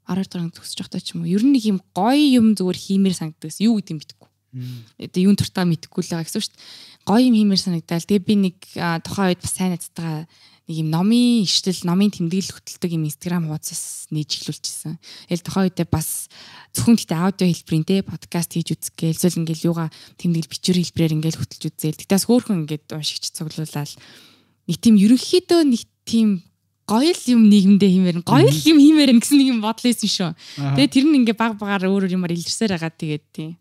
12 0.08 0.28
дахь 0.28 0.42
анги 0.44 0.56
төгсөж 0.60 0.78
байхдаа 0.84 1.02
ч 1.02 1.16
юм 1.16 1.24
уу. 1.24 1.32
Ер 1.32 1.44
нь 1.48 1.56
нэг 1.56 1.64
юм 1.64 1.80
гоё 1.96 2.20
юм 2.20 2.54
зүгээр 2.60 2.76
хиймээр 2.76 3.16
санагддаг. 3.16 3.56
Юу 3.64 3.80
гэдэг 3.80 3.94
юм 3.96 4.02
битггүй. 4.04 4.30
Одоо 5.00 5.22
юун 5.24 5.40
туртаа 5.40 5.66
мэдэхгүй 5.66 6.04
л 6.04 6.12
байгаа 6.12 6.28
гэсэн 6.28 6.44
шүү 6.44 6.54
дээ. 6.54 6.64
Гоё 7.08 7.24
юм 7.24 7.36
хиймээр 7.40 7.62
санагдал. 7.64 8.04
Тэгээ 8.04 8.28
би 8.28 8.36
нэг 8.36 8.58
тухайн 9.08 9.32
үед 9.32 9.42
бас 9.42 9.54
сайн 9.56 9.72
найзтайгаа 9.74 10.28
нэг 10.68 10.76
юм 10.80 10.90
номын 10.96 11.44
ишлэл, 11.44 11.84
номын 11.84 12.08
тэмдэглэл 12.08 12.56
хөтэлдэг 12.56 12.92
юм 12.96 13.04
Instagram 13.04 13.52
хуудасаас 13.52 14.08
нээж 14.16 14.48
эхлүүлчихсэн. 14.48 14.96
Тэгэл 15.28 15.44
тухайн 15.44 15.68
үедээ 15.68 15.88
бас 15.92 16.32
зөвхөн 16.72 16.96
гэхдээ 16.96 17.20
аудио 17.20 17.48
хэлбэрийн 17.52 17.84
те 17.84 17.96
подкаст 18.00 18.56
хийж 18.56 18.72
үзэх 18.72 18.96
гээл 18.96 19.20
эсвэл 19.20 19.44
ингээл 19.44 19.68
юугаа 19.68 19.92
тэмдэглэл 20.16 20.52
бичвэр 20.56 20.80
хэлбэрээр 20.80 21.16
ингээл 21.20 21.40
хөтэлж 21.44 21.64
үзээл. 21.68 22.00
Тэгтээс 22.00 22.26
хөөхөн 22.32 22.64
ингээд 22.64 22.96
уншигч 22.96 23.36
цуглуулаад 23.36 23.92
нэг 24.72 24.78
тийм 24.80 24.96
ерөнхийдөө 25.04 25.62
нэг 25.68 25.84
тийм 26.08 26.30
гоё 26.88 27.12
л 27.12 27.24
юм 27.32 27.48
нийгэмдээ 27.52 27.90
хиймээр 27.92 28.18
гоё 28.24 28.48
л 28.48 28.64
юм 28.68 28.80
хиймээр 28.80 29.12
гэсэн 29.20 29.38
нэг 29.40 29.50
юм 29.56 29.60
бодол 29.64 29.88
байсан 29.88 30.10
шүү. 30.12 30.32
Тэгээ 30.80 30.92
тэр 30.92 31.06
нь 31.08 31.18
ингээ 31.24 31.36
баг 31.36 31.60
багаар 31.60 31.88
өөрөөр 31.88 32.16
юмар 32.16 32.32
илэрсээр 32.36 32.76
байгаа 32.76 32.92
тэгээд 32.92 33.26
тийм 33.32 33.52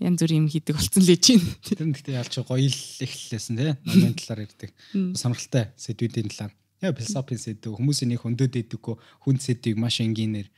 янз 0.00 0.20
бүр 0.24 0.32
юм 0.32 0.48
хийдэг 0.48 0.76
болсон 0.76 1.04
л 1.04 1.12
чинь. 1.20 1.44
Тэр 1.60 1.84
нь 1.84 1.92
гэхдээ 1.92 2.16
ялч 2.16 2.34
гоё 2.40 2.64
л 2.64 2.80
эхлэлсэн 3.04 3.56
тий. 3.56 3.72
Номын 3.84 4.16
талаар 4.16 4.48
ярьдаг. 4.48 4.70
Сонирхолтой 4.90 5.64
сэдвүүдийн 5.76 6.28
талаар. 6.32 6.52
Яа 6.80 6.96
философийн 6.96 7.40
сэдв 7.40 7.76
хүмүүсийн 7.76 8.16
нэг 8.16 8.24
хөндөд 8.24 8.56
идэггүй 8.56 8.96
хүн 8.96 9.36
сэдвийг 9.36 9.76
маш 9.76 10.00
энгийнээр 10.00 10.48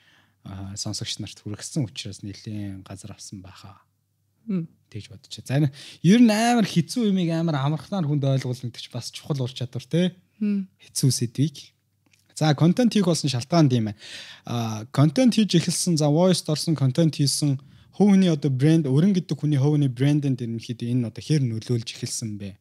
сонсогч 0.79 1.19
нарт 1.19 1.43
хүргэсэн 1.43 1.83
учраас 1.83 2.23
нэлийн 2.23 2.87
газар 2.87 3.19
авсан 3.19 3.43
байхаа. 3.43 3.83
Тэгж 4.47 5.11
бодож. 5.11 5.35
За 5.43 5.59
энэ 5.59 5.75
ер 6.07 6.23
нь 6.23 6.31
амар 6.31 6.67
хэцүү 6.67 7.11
юмыг 7.11 7.31
амар 7.35 7.59
амархнаар 7.59 8.07
хүнд 8.07 8.23
ойлгуулна 8.23 8.71
гэдэг 8.71 8.83
чинь 8.87 8.95
бас 8.95 9.11
чухал 9.11 9.43
ур 9.43 9.51
чадвар 9.51 9.83
тий. 9.83 10.15
Хэцүү 10.39 11.11
сэдвийг 11.11 11.75
За 12.35 12.55
контент 12.55 12.95
хийх 12.95 13.07
болсон 13.07 13.31
шалтгаан 13.31 13.69
тийм 13.69 13.89
ээ. 13.93 13.97
А 14.47 14.85
контент 14.91 15.35
хийж 15.35 15.55
эхэлсэн 15.55 15.97
за 15.97 16.09
voice 16.09 16.43
орсон 16.49 16.75
контент 16.75 17.17
хийсэн 17.17 17.61
хувийн 17.97 18.33
одоо 18.33 18.51
брэнд 18.51 18.89
өрн 18.89 19.13
гэдэг 19.13 19.37
хүний 19.37 19.61
хувийн 19.61 19.93
брэндэнд 19.93 20.43
ерөнхийдөө 20.45 20.89
энэ 20.89 21.09
одоо 21.13 21.23
хэр 21.23 21.43
нөлөөлж 21.45 21.89
эхэлсэн 21.93 22.41
бэ? 22.41 22.57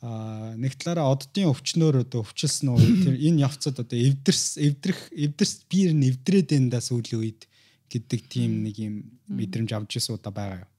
А 0.00 0.56
нэг 0.56 0.80
талаараа 0.80 1.12
оддын 1.12 1.52
өвчнөр 1.52 2.08
одоо 2.08 2.24
өвчлсөн 2.24 2.72
үү 2.72 3.04
тэр 3.04 3.16
энэ 3.20 3.44
явцад 3.44 3.84
одоо 3.84 3.98
эвдэрс 4.00 4.56
эвдрэх 4.56 5.12
эвдэрс 5.12 5.68
биер 5.68 5.92
нь 5.92 6.08
эвдрээд 6.08 6.56
энэ 6.56 6.80
сүүлийн 6.80 7.20
үед 7.20 7.44
гэдэг 7.92 8.20
тийм 8.32 8.64
нэг 8.64 8.76
юм 8.80 8.94
мэдрэмж 9.28 9.76
авч 9.76 10.00
ирсэн 10.00 10.16
удаа 10.16 10.32
байгаа 10.32 10.64
юу. 10.64 10.70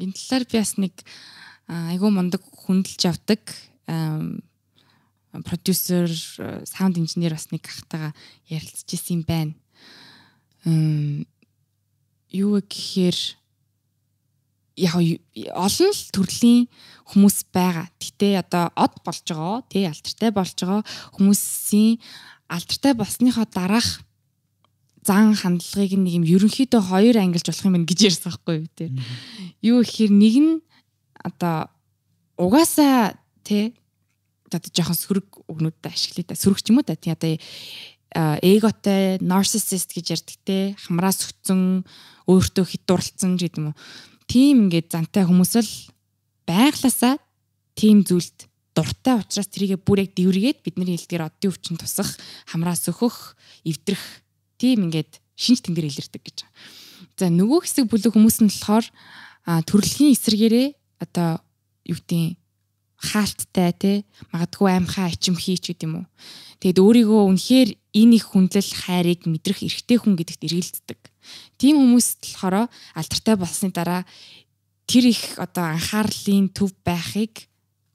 Энэ 0.00 0.14
талаар 0.16 0.44
би 0.50 0.58
бас 0.58 0.74
нэг 0.74 0.94
айгүй 1.70 2.10
мундаг 2.10 2.42
хүндэлж 2.42 3.02
авдаг 3.06 3.42
продюсер, 5.46 6.10
саунд 6.66 6.98
инженер 6.98 7.38
бас 7.38 7.50
нэг 7.54 7.62
ахтайгаа 7.62 8.10
ярилцж 8.50 8.90
исэн 8.90 9.22
юм 9.22 9.22
байна. 9.22 9.54
Юу 12.30 12.62
гэхээр 12.62 13.18
яг 14.80 14.94
олон 15.52 15.90
л 15.92 16.02
төрлийн 16.14 16.70
хүмүүс 17.10 17.50
байгаа. 17.52 17.90
Гэтэ 18.00 18.40
одоо 18.40 18.70
од 18.78 18.94
болж 19.04 19.26
байгаа, 19.26 19.60
тий 19.68 19.84
алдартай 19.84 20.30
болж 20.30 20.56
байгаа 20.56 20.82
хүмүүсийн 21.18 21.98
алдартай 22.48 22.92
болсныхоо 22.94 23.46
дараах 23.50 24.00
зан 25.04 25.34
хандлагыг 25.34 25.96
нэг 25.98 26.14
юм 26.20 26.24
ерөнхийдөө 26.24 26.82
хоёр 26.86 27.16
ангилж 27.18 27.46
болох 27.48 27.66
юм 27.66 27.74
байна 27.76 27.88
гэж 27.88 28.00
ярьсан 28.08 28.30
байхгүй 28.30 28.54
юу 28.62 28.68
тий. 28.76 28.90
Юу 29.64 29.78
гэхээр 29.82 30.12
нэг 30.12 30.34
нь 30.38 30.52
одоо 31.18 31.68
угаасаа 32.36 33.16
тий 33.44 33.74
одоо 34.46 34.70
жоохон 34.70 34.98
сөрөг 34.98 35.28
өгнүүдтэй 35.48 35.92
ашиглая 35.92 36.26
та 36.30 36.34
сөрөг 36.36 36.60
ч 36.60 36.70
юм 36.70 36.80
уу 36.80 36.86
та 36.86 36.96
тий 36.96 37.12
одоо 37.12 37.36
эготой 38.12 39.22
нарциссист 39.22 39.94
гэж 39.94 40.06
ярьдаг 40.18 40.36
те 40.42 40.58
хамраас 40.82 41.22
өгцөн 41.30 41.86
өөртөө 42.30 42.64
хит 42.70 42.84
дурлцсан 42.86 43.34
гэдэг 43.34 43.58
юм 43.58 43.74
уу 43.74 43.78
тийм 44.30 44.70
ингээд 44.70 44.94
зантай 44.94 45.26
хүмүүс 45.26 45.52
л 45.58 45.72
байгласаа 46.46 47.18
тийм 47.74 48.06
зүйлд 48.06 48.46
дуртай 48.74 49.18
учраас 49.18 49.50
тэрийгэ 49.50 49.82
бүр 49.82 50.06
яг 50.06 50.14
дэвргээд 50.14 50.62
бидний 50.62 50.94
хэлдгээр 50.94 51.26
оддын 51.26 51.50
өвчин 51.50 51.74
тусах 51.74 52.14
хамраас 52.46 52.86
өөхөх 52.86 53.34
эвдрэх 53.66 54.22
тийм 54.54 54.86
ингээд 54.86 55.18
шинж 55.34 55.66
тэнгэр 55.66 55.90
илэрдэг 55.90 56.22
гэж. 56.22 56.38
За 57.18 57.26
нөгөө 57.26 57.66
хэсэг 57.66 57.90
бүлэг 57.90 58.14
хүмүүс 58.14 58.38
нь 58.46 58.52
болохоор 58.54 58.86
төрөлхийн 59.66 60.14
эсрэгээрээ 60.14 60.68
одоо 61.02 61.42
юу 61.90 61.98
гэдэг 61.98 62.38
хаалттай 63.00 63.72
те 63.74 63.92
магадгүй 64.30 64.68
аимхаа 64.70 65.10
ичимхий 65.10 65.58
ч 65.58 65.72
гэдэм 65.72 65.98
үү. 65.98 66.06
Тэгэд 66.60 66.78
өөрийгөө 66.78 67.22
үнэхээр 67.32 67.70
энэ 67.96 68.16
их 68.20 68.24
хүндлэл 68.30 68.70
хайрыг 68.84 69.24
мэдрэх 69.24 69.64
эрхтэй 69.64 69.96
хүн 69.98 70.14
гэдэгт 70.20 70.44
эргэлддэг. 70.44 71.00
Тийм 71.60 71.80
хүмүүст 71.80 72.20
болохоор 72.24 72.68
алдартай 72.94 73.36
болсны 73.36 73.70
дараа 73.70 74.02
тэр 74.90 75.10
их 75.12 75.38
одоо 75.38 75.70
анхаарлын 75.70 76.50
төв 76.50 76.74
байхыг 76.82 77.46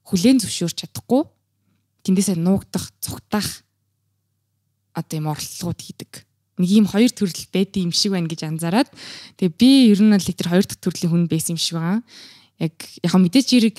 хүлээн 0.06 0.40
зөвшөөрч 0.40 0.86
чадахгүй 0.86 1.26
тэндээсээ 2.06 2.38
нуугдах, 2.38 2.88
цугтах 3.02 3.66
одоо 4.94 5.16
юм 5.18 5.28
оролдлогууд 5.28 5.80
хийдэг. 5.82 6.24
Нэг 6.56 6.70
ийм 6.70 6.86
хоёр 6.88 7.12
төрөл 7.12 7.36
байдсан 7.52 7.84
юм 7.84 7.92
шиг 7.92 8.16
байна 8.16 8.30
гэж 8.30 8.40
анзаараад 8.48 8.88
тэгээ 9.36 9.58
би 9.60 9.70
ер 9.92 10.00
нь 10.00 10.14
л 10.14 10.24
тэр 10.24 10.48
хоёр 10.48 10.64
дахь 10.64 10.80
төрлийн 10.80 11.12
хүн 11.12 11.28
байсан 11.28 11.58
юм 11.58 11.60
шиг 11.60 11.76
байгаа. 11.76 12.00
Яг 12.62 12.74
яг 13.04 13.12
мэдээч 13.12 13.48
хэрэг 13.52 13.76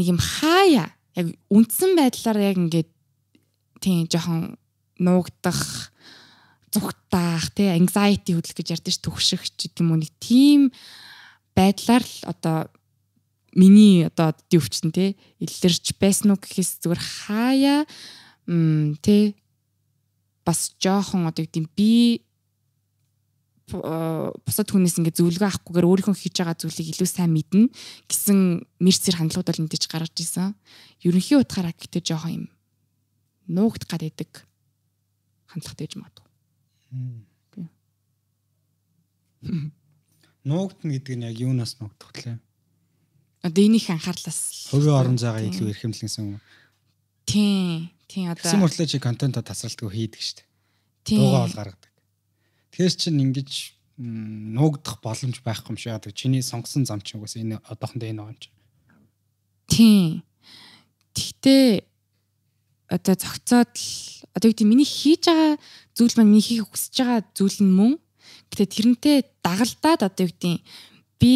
нэг 0.00 0.06
юм 0.08 0.20
хаяа 0.22 0.88
яг 1.20 1.26
үндсэн 1.52 1.92
байдлаар 1.98 2.38
яг 2.40 2.56
ингээд 2.56 2.90
тийм 3.84 4.08
жоохон 4.08 4.56
нуугдах 4.96 5.92
зүгтаах 6.74 7.54
тий 7.54 7.70
anxiety 7.70 8.34
хөдлөх 8.34 8.58
гэж 8.58 8.68
ярьдэж 8.74 8.96
төгших 8.98 9.46
ч 9.54 9.70
гэдэг 9.70 9.80
юм 9.86 9.94
уу 9.94 10.02
нэг 10.02 10.10
тийм 10.18 10.74
байдлаар 11.54 12.02
л 12.02 12.16
одоо 12.26 12.58
миний 13.54 14.10
одоо 14.10 14.34
дивчтэн 14.50 14.90
тий 14.90 15.14
илэрч 15.38 15.94
байсан 16.02 16.34
уу 16.34 16.38
гэхээс 16.42 16.82
зүгээр 16.82 17.02
хаяа 17.22 17.86
тий 19.00 19.38
бас 20.42 20.74
жоохон 20.82 21.30
одоо 21.30 21.46
гэдэг 21.46 21.70
би 21.78 22.20
бусад 23.70 24.68
хүнээс 24.68 25.00
ингээ 25.00 25.16
зөвлөгөө 25.16 25.48
авахгүйгээр 25.48 25.88
өөрийнхөө 25.88 26.20
хийж 26.20 26.36
байгаа 26.36 26.60
зүйлийг 26.60 26.92
илүү 26.92 27.08
сайн 27.08 27.32
мэднэ 27.32 27.72
гэсэн 28.04 28.60
мэрцэр 28.76 29.16
хандлагууд 29.16 29.48
бол 29.48 29.62
мэдээж 29.64 29.84
гаргаж 29.88 30.16
исэн. 30.20 30.52
Ерөнхий 31.00 31.40
утгаараа 31.40 31.72
гэхдээ 31.72 32.04
жоохон 32.04 32.32
юм 32.36 32.44
нуугдах 33.48 33.88
гад 33.88 34.04
идэг 34.04 34.44
хандлагатай 35.48 35.88
гэж 35.88 35.96
магадгүй. 35.96 36.23
Нуугдна 40.44 40.92
гэдэг 40.92 41.14
нь 41.16 41.26
яг 41.28 41.36
юунаас 41.40 41.80
нуугдах 41.80 42.12
вэ? 42.12 42.38
Одоо 43.44 43.62
энийх 43.64 43.88
анхаарлаас 43.90 44.68
хувийн 44.72 44.96
орон 44.96 45.18
зайгаа 45.20 45.44
илүү 45.44 45.72
эрхэмлэнсэн 45.72 46.36
юм. 46.36 46.40
Тийм. 47.28 47.90
Тийм 48.08 48.32
одоо 48.32 48.44
Хэсэг 48.44 48.60
мөртлөө 48.60 48.86
чи 48.88 48.98
контент 49.00 49.36
тасралтгүй 49.40 49.88
хийдэг 49.92 50.20
шүү 50.20 50.36
дээ. 50.40 50.48
Дуугаа 51.16 51.44
бол 51.44 51.56
гаргадаг. 51.56 51.92
Тэгэхээр 52.72 52.94
чин 52.96 53.20
ингэж 53.20 53.50
нуугдах 53.96 55.00
боломж 55.00 55.40
байхгүй 55.44 55.72
юм 55.72 55.78
шиг 55.80 55.92
яадаг. 55.92 56.12
Чиний 56.12 56.42
сонгосон 56.42 56.84
зам 56.84 57.00
чинь 57.00 57.20
угсаа 57.20 57.40
энэ 57.40 57.60
одоохондоо 57.64 58.08
энэ 58.08 58.22
юм 58.24 58.36
чинь. 58.40 58.56
Тийм. 59.68 60.22
Тэгтээ 61.14 61.84
одоо 62.94 63.14
зөгцөөд 63.18 63.72
л 63.74 63.90
одоо 64.38 64.48
гэдэг 64.50 64.66
миний 64.66 64.86
хийж 64.86 65.26
байгаа 65.26 65.58
зүйл 65.98 66.14
маань 66.14 66.30
миний 66.30 66.46
хийх 66.46 66.70
хүсэж 66.70 66.94
байгаа 67.02 67.20
зүйл 67.34 67.58
нь 67.66 67.74
мөн. 67.74 67.92
Гэтэ 68.54 68.64
тэрнтэй 68.70 69.16
дагалдаад 69.42 70.00
одоо 70.06 70.26
гэдэг 70.30 70.62
би 71.18 71.34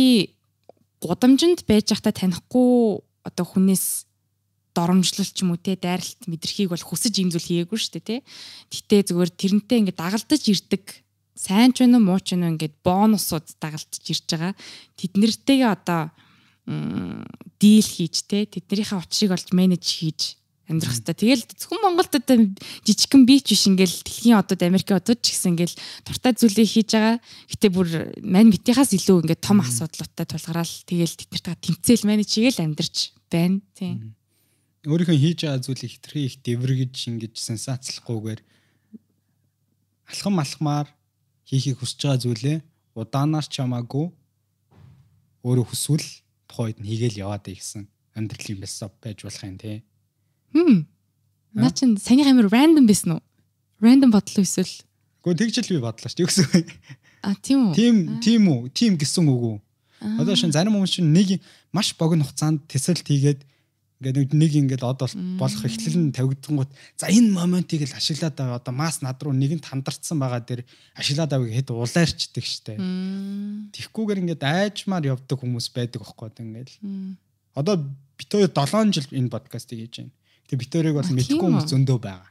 гудамжинд 1.03 1.67
байж 1.67 1.91
байхдаа 1.91 2.15
танихгүй 2.15 3.03
одоо 3.27 3.45
хүнээс 3.47 4.07
доромжлол 4.75 5.27
ч 5.27 5.43
юм 5.43 5.55
уу 5.55 5.59
те 5.59 5.75
дайралт 5.75 6.31
мэдрэхийг 6.31 6.71
бол 6.71 6.85
хүсэж 6.87 7.15
ийм 7.19 7.31
зүйл 7.35 7.67
хийгээгүй 7.67 7.79
шүү 7.79 7.93
дээ 7.99 8.07
те. 8.07 8.17
Гэтэ 8.71 9.11
зүгээр 9.11 9.31
тэрнтэй 9.35 9.79
ингээд 9.83 9.99
дагалдаж 9.99 10.43
ирдэг 10.47 10.85
сайн 11.35 11.75
ч 11.75 11.83
вэ 11.83 11.99
муу 11.99 12.23
ч 12.23 12.39
вэ 12.39 12.47
ингээд 12.47 12.75
бонусууд 12.87 13.47
дагалдаж 13.59 14.05
ирж 14.07 14.27
байгаа. 14.31 14.55
Тэднэртэйгээ 14.99 15.71
одоо 15.71 16.15
дийл 17.59 17.89
хийж 17.89 18.27
те 18.31 18.47
тэднэрийнхээ 18.47 18.99
учрыг 19.03 19.31
олж 19.35 19.49
менеж 19.51 19.83
хийж 19.83 20.39
амьдрах 20.69 20.95
хэрэгтэй. 21.01 21.17
Тэгэл 21.17 21.45
зөвхөн 21.57 21.81
Монголд 21.83 22.13
одоо 22.13 22.37
жижигхэн 22.85 23.25
бич 23.25 23.49
биш 23.49 23.65
ингээл 23.67 23.97
дэлхийн 24.05 24.37
одод 24.39 24.61
Америкийн 24.63 25.01
одод 25.01 25.19
ч 25.25 25.33
гэсэн 25.33 25.57
ингээл 25.57 25.77
дуртай 26.05 26.33
зүйлээ 26.37 26.69
хийж 26.69 26.89
байгаа. 26.93 27.17
Гэтэ 27.49 27.67
бүр 27.73 27.89
мань 28.21 28.53
битийнхаас 28.53 28.93
илүү 28.93 29.25
ингээд 29.25 29.43
том 29.43 29.65
асуудлуудтай 29.65 30.27
тулгараал 30.29 30.75
тэгэл 30.85 31.17
тэднэртэйгээ 31.17 31.65
тэмцээл 31.65 32.05
менеж 32.05 32.29
хийгээл 32.29 32.65
амьдрч 32.69 32.97
байна. 33.33 33.65
Тийм. 33.73 34.15
Өөрийнхөө 34.85 35.19
хийж 35.19 35.39
байгаа 35.49 35.65
зүйлийг 35.65 35.93
хитрхи 35.97 36.21
их 36.29 36.37
дэвэргэж 36.45 36.95
ингэж 37.11 37.35
сенсацлахгүйгээр 37.35 38.41
алхам 40.13 40.37
алхмаар 40.41 40.89
хийхийг 41.49 41.81
хүсэж 41.81 42.01
байгаа 42.05 42.23
зүйлээ 42.25 42.59
удаанаар 42.97 43.47
ч 43.49 43.61
хамаагүй 43.61 44.07
өөрөө 45.45 45.67
хүсвэл 45.69 46.09
тухайд 46.49 46.81
нь 46.81 46.89
хийгээл 46.89 47.23
яваад 47.25 47.45
ийгсэн 47.49 47.89
амьдралын 48.17 48.61
бэлсап 48.63 48.93
байж 49.01 49.23
болох 49.23 49.45
юм 49.45 49.59
тий. 49.61 49.85
Хм. 50.55 50.87
Наа 51.55 51.71
чин 51.71 51.97
санийх 51.97 52.29
амир 52.29 52.49
рандом 52.49 52.87
байсан 52.87 53.19
уу? 53.19 53.23
Рандом 53.81 54.11
бодлоо 54.11 54.45
эсвэл 54.45 54.71
Гэхдээ 55.25 55.51
тэгж 55.51 55.57
л 55.67 55.73
би 55.77 55.81
бодлоо 55.83 56.09
шүү. 56.09 56.47
Вэ? 56.55 56.61
А 57.23 57.35
тийм 57.35 57.71
үү? 57.71 57.75
Тим 57.75 57.95
тийм 58.23 58.43
үү? 58.49 58.61
Тим 58.71 58.93
гэсэн 58.97 59.27
үг 59.27 59.43
үү? 59.43 59.57
Одоо 60.23 60.39
шин 60.39 60.55
зарим 60.55 60.79
хүмүүс 60.79 60.95
чинь 60.95 61.11
нэг 61.11 61.43
маш 61.75 61.91
богино 61.99 62.23
хугацаанд 62.23 62.71
тэсэлт 62.71 63.03
хийгээд 63.03 63.43
ингээд 63.99 64.31
нэг 64.31 64.53
ингээд 64.55 64.87
од 64.87 65.03
болох 65.43 65.63
эхлэл 65.67 65.99
нь 65.99 66.15
тавигдсангууд 66.15 66.71
за 66.95 67.11
энэ 67.11 67.35
моментийг 67.35 67.91
л 67.91 67.99
ашиглаад 67.99 68.39
байгаа 68.39 68.63
одоо 68.63 68.75
мас 68.79 69.03
над 69.03 69.19
руу 69.19 69.35
нэгэнт 69.35 69.67
хандарцсан 69.67 70.23
байгаа 70.23 70.39
дээр 70.47 70.63
ашиглаад 70.95 71.35
авыг 71.35 71.51
хэд 71.51 71.75
улаарчдаг 71.75 72.45
штэ. 72.47 72.79
Тихгүүгээр 73.75 74.23
ингээд 74.23 74.43
айжмаар 74.47 75.19
явдаг 75.19 75.43
хүмүүс 75.43 75.75
байдаг 75.75 76.07
аахгүй 76.07 76.31
ингээд. 76.31 76.71
Одоо 77.59 77.91
бит 78.15 78.31
хоёр 78.31 78.55
7 78.55 78.95
жил 78.95 79.11
энэ 79.11 79.35
подкастыг 79.35 79.83
хийж 79.83 79.95
байна. 79.99 80.15
Тэгээ 80.49 80.61
бит 80.65 80.73
хоёрыг 80.73 80.97
бол 80.97 81.13
мэдхгүй 81.13 81.39
хүмүүс 81.45 81.69
зөндөө 81.69 81.99
байгаа. 82.01 82.31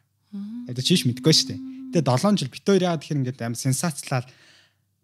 Одоо 0.68 0.84
чиш 0.84 1.06
мэдгүй 1.06 1.34
штэ. 1.34 1.56
Тэгээ 1.94 2.04
7 2.04 2.38
жил 2.42 2.50
бит 2.50 2.66
хоёр 2.66 2.84
яагаад 2.84 3.02
тэгэхээр 3.06 3.22
ингээд 3.22 3.46
аим 3.46 3.56
сенсацлал 3.56 4.26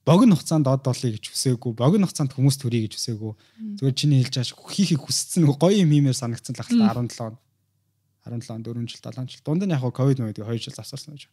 богино 0.03 0.35
хугацаанд 0.35 0.67
од 0.67 0.83
олъё 0.83 1.15
гэж 1.15 1.31
хүсээгүй, 1.31 1.71
богино 1.77 2.09
хугацаанд 2.09 2.33
хүмүүс 2.35 2.57
төрье 2.59 2.89
гэж 2.89 2.97
хүсээгүй. 2.99 3.33
Зүгээр 3.79 3.95
чиний 3.95 4.19
хэлж 4.25 4.35
байгаа 4.41 4.73
хийхийг 4.73 5.01
хүссэн 5.05 5.47
гоё 5.47 5.77
юм 5.79 5.93
хиймээр 5.93 6.17
санагдсан 6.17 6.57
л 6.57 6.63
ахлаа 6.65 7.05
17 7.05 7.39
17 8.25 8.63
4 8.65 8.87
жил 8.87 9.01
7 9.03 9.29
жил 9.29 9.43
дунд 9.43 9.63
нь 9.63 9.71
яг 9.71 9.83
ковид 9.95 10.19
мөдөг 10.19 10.43
2 10.43 10.59
жил 10.59 10.75
засарсан 10.75 11.15
гэж. 11.15 11.27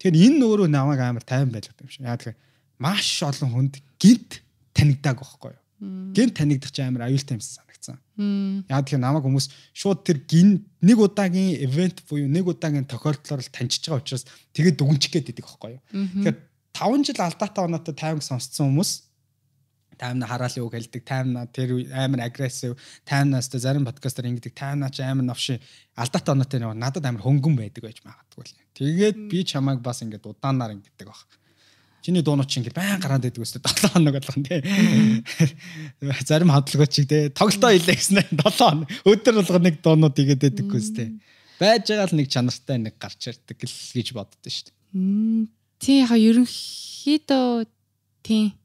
Тэгэхээр 0.00 0.16
энэ 0.16 0.44
өөрөө 0.44 0.68
намайг 0.68 1.00
амар 1.00 1.24
тайван 1.24 1.52
байлгад 1.52 1.80
юм 1.80 1.88
шиг. 1.92 2.04
Яа 2.04 2.16
тэгэхээр 2.16 2.38
маш 2.80 3.20
олон 3.20 3.50
хүнд 3.52 3.74
гинт 4.00 4.40
танигдааг 4.72 5.20
байхгүй 5.20 5.52
юу? 5.52 5.60
Гинт 6.16 6.34
танигдах 6.36 6.72
чи 6.72 6.80
амар 6.80 7.08
аюултай 7.08 7.36
юмсан 7.36 7.64
санагдсан. 7.80 8.64
Яа 8.68 8.82
тэгэхээр 8.84 9.00
намайг 9.00 9.24
хүмүүс 9.24 9.46
шууд 9.72 10.04
тэр 10.04 10.20
гин 10.28 10.68
нэг 10.84 10.98
удаагийн 11.00 11.64
ивент 11.64 12.04
буюу 12.08 12.28
нэг 12.28 12.46
удаагийн 12.46 12.84
тохиолдлоор 12.84 13.40
л 13.40 13.54
таньчихж 13.54 13.88
байгаа 13.88 14.04
учраас 14.04 14.24
тэгээд 14.52 14.76
дүгнчих 14.76 15.12
гээд 15.12 15.32
идэг 15.32 15.44
байхгүй 15.48 15.80
юу? 15.80 15.82
Тэгэхээр 15.90 16.36
5 16.76 17.06
жил 17.08 17.20
алдаатай 17.24 17.64
оноотой 17.64 17.94
таймг 17.96 18.22
сонсцсон 18.22 18.70
хүмүүс 18.70 18.90
таймна 20.00 20.28
хараалын 20.28 20.64
үг 20.64 20.72
хэлдэг 20.72 21.02
таймна 21.04 21.44
тэр 21.52 21.76
амар 21.92 22.24
агрессив 22.24 22.76
таймнаас 23.04 23.52
тэ 23.52 23.60
зарим 23.60 23.84
подкастер 23.84 24.28
ингэдэг 24.28 24.56
таймна 24.56 24.88
ч 24.88 25.04
амар 25.04 25.28
новши 25.28 25.60
алдаатай 25.96 26.32
оноотой 26.32 26.60
нэг 26.60 26.72
надад 26.76 27.04
амар 27.04 27.20
хөнгөн 27.20 27.56
байдаг 27.60 27.84
байж 27.84 28.00
магадгүй 28.00 28.44
л. 28.48 28.56
Тэгээд 28.80 29.16
би 29.28 29.44
чамайг 29.44 29.84
бас 29.84 30.00
ингээд 30.00 30.24
удаанаар 30.24 30.72
ингэдэг 30.72 31.04
баг. 31.04 31.20
Чиний 32.00 32.24
дуунууд 32.24 32.48
чи 32.48 32.60
ингээд 32.60 32.76
байн 32.76 33.00
гараад 33.00 33.24
байдаг 33.28 33.44
өстө 33.44 33.60
7 33.60 33.92
хоног 33.92 34.16
болгон 34.16 34.44
тий. 34.44 34.60
Зарим 36.24 36.52
хадлгооч 36.52 36.92
чи 36.96 37.04
тий. 37.04 37.28
Тоглолтоо 37.28 37.70
хийлээ 37.76 37.96
гэснээр 38.00 38.28
7 38.40 38.56
хоног. 38.56 38.88
Өдөр 39.04 39.34
болгоо 39.44 39.60
нэг 39.60 39.84
дуунууд 39.84 40.16
игээд 40.16 40.40
байдаггүй 40.40 40.80
өстэй. 40.80 41.08
Байж 41.60 41.92
байгаа 41.92 42.08
л 42.08 42.16
нэг 42.16 42.28
чанартай 42.32 42.78
нэг 42.80 42.96
гарч 42.96 43.20
ирдэг 43.28 43.58
л 43.68 43.76
гэж 43.92 44.08
боддоо 44.16 44.48
шүү 44.48 44.72
дээ. 44.72 44.80
Тий 45.76 46.00
яха 46.00 46.16
ерөнхийдөө 46.16 47.68
тий. 48.24 48.56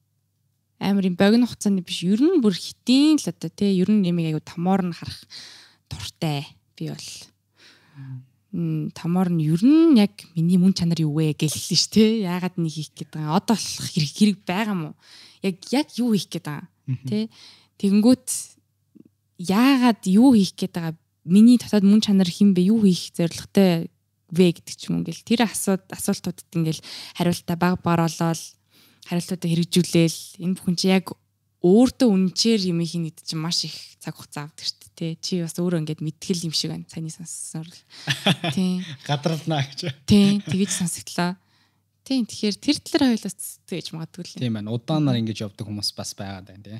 Амар 0.79 1.07
юм 1.11 1.19
богино 1.19 1.43
хугацааны 1.43 1.83
биш. 1.83 2.07
Ер 2.07 2.23
нь 2.23 2.39
бүр 2.39 2.55
хитийн 2.55 3.19
л 3.19 3.27
одоо 3.27 3.51
тий. 3.51 3.75
Ер 3.75 3.91
нь 3.91 3.99
нэмийг 3.99 4.31
аягүй 4.31 4.43
томоор 4.47 4.87
нь 4.87 4.95
харах 4.95 5.27
дуртай. 5.91 6.47
Би 6.79 6.87
бол 6.87 7.07
томоор 8.95 9.29
нь 9.31 9.43
ер 9.43 9.59
нь 9.59 9.99
яг 9.99 10.15
миний 10.35 10.55
мөн 10.55 10.71
чанар 10.71 11.03
юу 11.03 11.19
вэ 11.19 11.35
гэж 11.35 11.51
хэлсэн 11.51 11.75
ш 11.75 11.85
тий 11.91 12.09
яагаад 12.23 12.55
нэг 12.55 12.71
хийх 12.71 12.91
гээд 12.95 13.11
байгаа? 13.11 13.35
Одоо 13.35 13.55
болох 13.59 13.87
хэрэг 13.91 14.11
хэрэг 14.15 14.39
байгаа 14.47 14.75
мó 14.75 14.89
яг 15.43 15.59
яг 15.75 15.87
юу 15.99 16.15
хийх 16.15 16.31
гээд 16.31 16.47
байгаа 16.47 16.67
тий 17.03 17.23
тэгэнгүүт 17.83 18.27
яагаад 19.43 20.01
юу 20.07 20.31
хийх 20.39 20.55
гээд 20.55 20.73
байгаа? 20.73 20.95
Миний 21.25 21.57
дотоод 21.59 21.83
мөн 21.83 21.99
чанар 21.99 22.29
хин 22.31 22.55
бэ? 22.55 22.71
Юу 22.71 22.79
хийх 22.87 23.11
зорилготой 23.11 23.91
вэ 24.31 24.45
гэдэг 24.55 24.75
ч 24.75 24.87
юм 24.87 25.03
ингээл 25.03 25.27
тэр 25.27 25.41
асууд 25.45 25.83
асуултуудад 25.91 26.47
ингээл 26.55 26.81
хариултаа 27.19 27.57
баг 27.59 27.83
баролол 27.83 28.41
хариултуудаа 29.05 29.49
хэрэгжүүлээл 29.51 30.19
энэ 30.39 30.55
бүхэн 30.55 30.75
чи 30.79 30.87
яг 30.89 31.11
өөртөө 31.65 32.09
үнчээр 32.09 32.61
юм 32.71 32.79
хийнэ 32.81 33.09
гэдэг 33.11 33.25
чинь 33.25 33.41
маш 33.41 33.65
их 33.65 33.75
цаг 34.01 34.15
хугацаа 34.17 34.49
авдаг 34.49 34.65
шүү 34.65 34.77
дээ 34.79 34.84
чи 34.95 35.43
бас 35.43 35.55
өөрөө 35.59 35.81
ингээд 35.83 36.01
мэтгэл 36.05 36.47
юм 36.47 36.55
шиг 36.55 36.71
байна 36.71 36.87
цааны 36.87 37.11
сонссоор 37.11 37.69
тий. 38.55 38.79
Гадралнаа 39.09 39.63
гэж. 39.67 39.91
Тий 40.07 40.39
тэгэж 40.39 40.71
сонсогдлоо. 40.71 41.35
Тий 42.07 42.23
тэгэхээр 42.23 42.55
тэр 42.55 42.77
талаар 42.79 43.11
хоёлаас 43.15 43.59
тэгэж 43.67 43.87
магадгүй 43.91 44.23
л 44.23 44.33
тийм 44.39 44.55
байна 44.55 44.71
удаанаар 44.71 45.19
ингэж 45.19 45.43
явдаг 45.43 45.67
хүмүүс 45.67 45.91
бас 45.97 46.15
байгаад 46.15 46.47
байна 46.47 46.63
тий. 46.63 46.79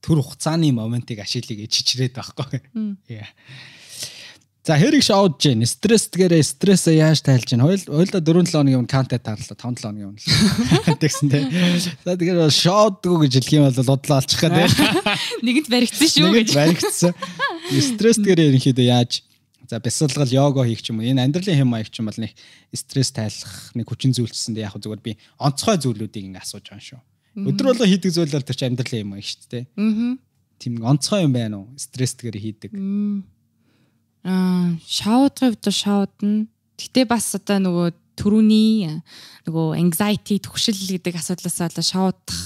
Төр 0.00 0.18
хугацааны 0.24 0.72
моментыг 0.72 1.20
ашиглая 1.24 1.64
гэж 1.64 1.70
чичрээд 1.70 2.16
байхгүй. 2.16 2.60
Яа 3.08 3.28
За 4.60 4.76
хэрэг 4.76 5.00
шоудж 5.00 5.40
гин 5.40 5.64
стресс 5.64 6.04
тэгээрээ 6.12 6.44
стрессээ 6.44 7.00
яаж 7.00 7.24
тайлж 7.24 7.48
гин 7.48 7.64
хоёул 7.64 7.80
хоёулаа 7.80 8.20
4 8.20 8.44
7 8.44 8.60
хоногийн 8.60 8.84
өмнө 8.84 8.92
контент 8.92 9.24
таарлаа 9.24 9.56
5 9.56 9.80
7 9.80 9.88
хоногийн 9.88 10.12
өмнө 10.12 11.00
тэгсэн 11.00 11.32
тий. 11.32 11.48
За 12.04 12.12
тэгээд 12.12 12.52
шоудгүй 12.52 13.24
гэж 13.24 13.32
хэлэх 13.40 13.56
юм 13.56 13.64
бол 13.64 13.88
бодлоо 13.88 14.20
алчих 14.20 14.36
гэдэг. 14.36 14.68
Нэгэнт 15.48 15.68
баригдсан 15.72 16.08
шүү 16.12 16.28
гэж. 16.36 16.48
Нэгэнт 16.52 16.60
баригдсан. 16.60 17.12
Стресс 17.88 18.20
тэгээрээ 18.20 18.48
ерөнхийдөө 18.52 18.84
яаж 18.84 19.24
за 19.64 19.80
бясалгал 19.80 20.28
йога 20.28 20.68
хийх 20.68 20.84
ч 20.84 20.92
юм 20.92 21.00
уу 21.00 21.08
энэ 21.08 21.24
амьдралын 21.24 21.56
хэм 21.56 21.70
маяг 21.72 21.88
ч 21.88 22.04
юм 22.04 22.12
бол 22.12 22.20
нэг 22.20 22.36
стресс 22.76 23.16
тайлах 23.16 23.72
нэг 23.72 23.88
хүчин 23.88 24.12
зүйлсэнд 24.12 24.60
яг 24.60 24.76
зүгээр 24.76 25.00
би 25.00 25.16
онцгой 25.40 25.80
зүйлүүдийг 25.80 26.36
ингээ 26.36 26.44
асууж 26.44 26.68
байгаа 26.68 26.84
шүү. 26.84 27.00
Өдөр 27.48 27.70
болго 27.70 27.86
хийдэг 27.88 28.12
зүйлээр 28.12 28.44
тэр 28.44 28.58
чинь 28.58 28.74
амьдралын 28.74 29.04
юм 29.06 29.14
аа 29.14 29.22
шүү 29.22 29.46
дээ. 29.46 29.64
Аа. 29.78 30.18
Тийм 30.58 30.82
онцгой 30.82 31.22
юм 31.22 31.32
байна 31.32 31.62
уу? 31.62 31.70
Стресс 31.78 32.18
тэгээрээ 32.18 32.44
хийдэг. 32.44 32.74
Аа 32.74 33.22
Аа, 34.24 34.76
шоудгийн 34.84 35.56
хувьд 35.56 35.64
шоудна. 35.72 36.46
Гэтэ 36.76 37.08
бас 37.08 37.32
одоо 37.36 37.56
нөгөө 37.60 37.88
төрүний 38.20 39.00
нөгөө 39.48 39.66
anxiety 39.80 40.36
төгшил 40.40 40.76
гэдэг 40.76 41.16
асуудлаас 41.16 41.56
болоо 41.56 41.84
шоудах 41.84 42.40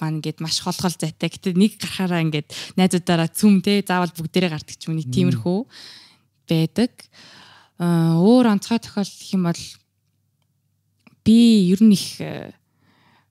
маань 0.00 0.20
ингээд 0.20 0.44
маш 0.44 0.60
холгол 0.60 0.92
зайтай. 0.92 1.32
Гэтэ 1.32 1.56
нэг 1.56 1.80
гарахаараа 1.80 2.20
ингээд 2.24 2.48
найзуудаараа 2.76 3.28
цүм 3.32 3.64
те 3.64 3.80
заавал 3.80 4.12
бүгдээрээ 4.12 4.52
гардаг 4.52 4.76
ч 4.76 4.88
юм 4.88 5.00
нэг 5.00 5.08
тиймэрхүү 5.08 5.58
байдаг. 6.48 6.92
Аа, 7.80 8.20
өөр 8.20 8.52
онцгой 8.52 8.80
тохиолдол 8.84 9.32
юм 9.32 9.42
бол 9.48 9.62
би 11.24 11.38
ер 11.72 11.80
нь 11.80 11.96
их 11.96 12.20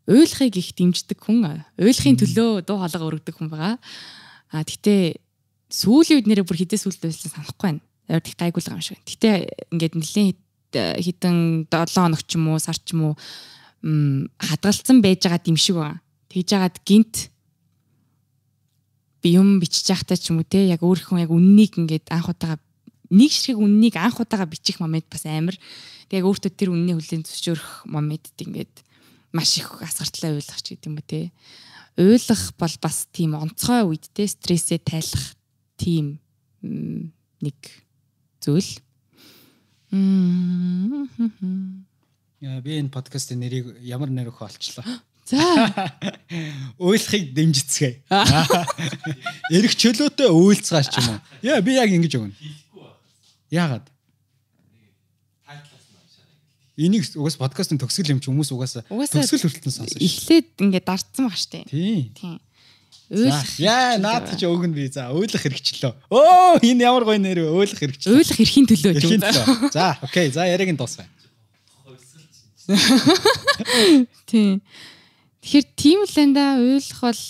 уйлахыг 0.09 0.57
их 0.57 0.73
дэмждэг 0.73 1.19
хүн. 1.21 1.61
Уйлахын 1.77 2.17
төлөө 2.17 2.65
дуу 2.65 2.81
хоолой 2.81 3.05
өргөдөг 3.07 3.37
хүн 3.37 3.53
байгаа. 3.53 3.77
А 4.51 4.65
гэтээ 4.65 5.21
сүүлийн 5.73 6.21
үед 6.21 6.29
нэрээ 6.29 6.45
бүр 6.45 6.61
хідээс 6.61 6.85
сүүлд 6.85 7.01
байсан 7.01 7.33
санахгүй 7.33 7.65
байна. 7.65 7.81
Яг 8.05 8.29
их 8.29 8.37
гайгүй 8.37 8.61
л 8.61 8.71
юм 8.77 8.83
шиг. 8.85 9.01
Гэтэ 9.09 9.73
ингээд 9.73 9.93
нэлээд 9.97 10.39
хитэн 11.01 11.65
7 11.65 11.97
хоног 11.97 12.21
ч 12.21 12.37
юм 12.37 12.53
уу 12.53 12.61
сар 12.61 12.77
ч 12.77 12.93
юм 12.93 13.01
уу 13.09 13.13
хадгалсан 14.37 15.01
байж 15.01 15.25
байгаа 15.25 15.49
юм 15.49 15.57
шиг 15.57 15.81
байна. 15.81 16.01
Тэгж 16.29 16.45
жагаад 16.45 16.77
гинт 16.85 17.33
би 19.25 19.33
юм 19.33 19.57
бичиж 19.57 19.89
явахтаа 19.89 20.17
ч 20.17 20.29
юм 20.29 20.41
уу 20.41 20.47
те 20.47 20.69
яг 20.69 20.85
өөрийнхөө 20.85 21.25
яг 21.25 21.33
үннийг 21.33 21.81
ингээд 21.81 22.13
анх 22.13 22.29
удаага 22.29 22.61
нэг 23.09 23.31
шиг 23.33 23.57
үннийг 23.57 23.97
анх 23.97 24.21
удаага 24.21 24.45
бичих 24.45 24.77
момент 24.77 25.09
бас 25.09 25.25
амар. 25.25 25.57
Тэг 26.05 26.21
яг 26.21 26.29
өөртөө 26.29 26.51
тэр 26.53 26.69
үнний 26.69 26.93
хүлэн 26.93 27.25
зөвшөөрөх 27.25 27.89
моментд 27.89 28.37
ингээд 28.37 28.73
маш 29.33 29.57
их 29.57 29.69
асгартлаа 29.81 30.37
ойлгох 30.37 30.61
ч 30.61 30.77
гэдэг 30.77 30.85
юм 30.85 30.95
ба 30.97 31.03
те. 31.05 31.31
Ойлгох 31.97 32.43
бол 32.57 32.75
бас 32.81 33.07
тийм 33.09 33.37
онцгой 33.37 33.81
үед 33.85 34.05
те 34.13 34.29
стрессээ 34.29 34.81
тайлах 34.81 35.33
тийм 35.83 36.23
нэг 37.43 37.59
зүйл. 38.39 38.71
Яа, 42.43 42.59
Би 42.63 42.79
энэ 42.79 42.91
подкастын 42.91 43.43
нэрийг 43.43 43.75
ямар 43.83 44.07
нэр 44.07 44.31
өгөх 44.31 44.47
олчлоо. 44.47 44.87
За. 45.29 45.39
Уйлахыг 46.83 47.31
дэмжицгээе. 47.31 48.03
Эрэх 49.55 49.75
чөлөөтэй 49.79 50.27
уйлцгааш 50.27 50.87
ч 50.91 50.99
юм 50.99 51.15
уу. 51.15 51.19
Яа, 51.39 51.63
би 51.63 51.79
яг 51.79 51.87
ингэж 51.87 52.19
өгнө. 52.19 52.35
Яагаад? 53.47 53.87
Энийг 56.73 57.05
угаас 57.15 57.37
подкастын 57.37 57.77
төгсгөл 57.77 58.17
юм 58.17 58.19
чи 58.19 58.33
хүмүүс 58.33 58.49
Угаасаа 58.49 58.81
төгсгөл 58.89 59.45
хүртэл 59.45 59.71
сонсож. 59.77 60.01
Эхлээд 60.01 60.57
ингээд 60.57 60.89
дарцсан 60.89 61.29
баг 61.29 61.37
штэ. 61.37 61.69
Тийм. 61.69 62.09
Тийм. 62.17 62.41
Яа, 63.61 63.97
наад 64.01 64.33
чи 64.33 64.45
өгнө 64.49 64.73
би. 64.73 64.87
За, 64.89 65.11
уйлах 65.13 65.41
хэрэгчлөө. 65.45 65.93
Оо, 66.09 66.57
энэ 66.57 66.83
ямар 66.89 67.05
гоё 67.05 67.21
нэр 67.21 67.45
вэ? 67.45 67.51
Уйлах 67.53 67.77
хэрэгчлөө. 67.77 68.17
Уйлах 68.17 68.39
эрхийн 68.41 68.65
төлөө 68.65 68.91
гэж 68.97 69.03
үү? 69.05 69.69
За, 69.69 69.97
окей. 70.01 70.33
За, 70.33 70.49
яриаг 70.49 70.73
нь 70.73 70.79
дуусгая. 70.79 71.05
Тийм. 74.25 74.61
Тэгэхээр 75.43 75.67
тийм 75.75 75.99
л 76.07 76.15
энэ 76.15 76.33
да 76.33 76.45
уйлах 76.57 77.01
бол 77.03 77.21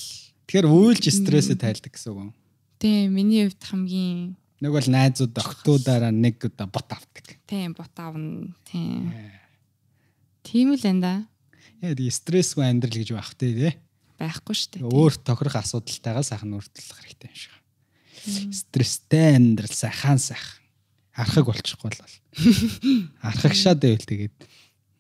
Тэгэхээр 0.46 0.68
уйлж 0.70 1.04
стрессээ 1.10 1.58
тайлдаг 1.58 1.92
гэсэн 1.98 2.14
үг 2.14 2.20
юм. 2.30 2.32
тийм 2.78 3.18
миний 3.18 3.50
хувьд 3.50 3.64
хамгийн 3.66 4.38
Нэг 4.62 4.72
бол 4.72 4.86
найзууд 4.88 5.34
октоудаараа 5.34 6.14
нэг 6.14 6.38
удаа 6.38 6.70
бот 6.70 6.86
авдаг. 6.94 7.26
тийм 7.50 7.74
бот 7.74 7.90
аавна. 7.98 8.54
Тийм. 8.70 9.10
Тийм 10.46 10.78
л 10.78 10.86
энэ 10.86 11.02
да 11.02 11.14
Яа, 11.82 11.98
die 11.98 12.08
стрессгүй 12.14 12.64
амьдрал 12.70 12.96
гэж 12.96 13.12
байх 13.12 13.34
тий, 13.36 13.52
тий. 13.58 13.74
Байхгүй 14.20 14.56
штэ. 14.56 14.80
тийм. 14.80 14.90
Өөр 14.90 15.14
тохирох 15.22 15.58
асуудалтайгаа 15.60 16.24
сайхан 16.24 16.54
өөрчлөх 16.58 16.98
хэрэгтэй 17.02 17.30
юм 17.30 17.38
шиг. 17.38 17.54
Стресстэй 18.54 19.36
амьдрал 19.36 19.74
сайхан 19.74 20.20
сайхан. 20.20 20.64
Архаг 21.14 21.46
болчихгүй 21.46 21.92
бол. 21.94 22.16
Архагшаад 23.30 23.80
байвал 23.84 24.06
тэгээд 24.06 24.38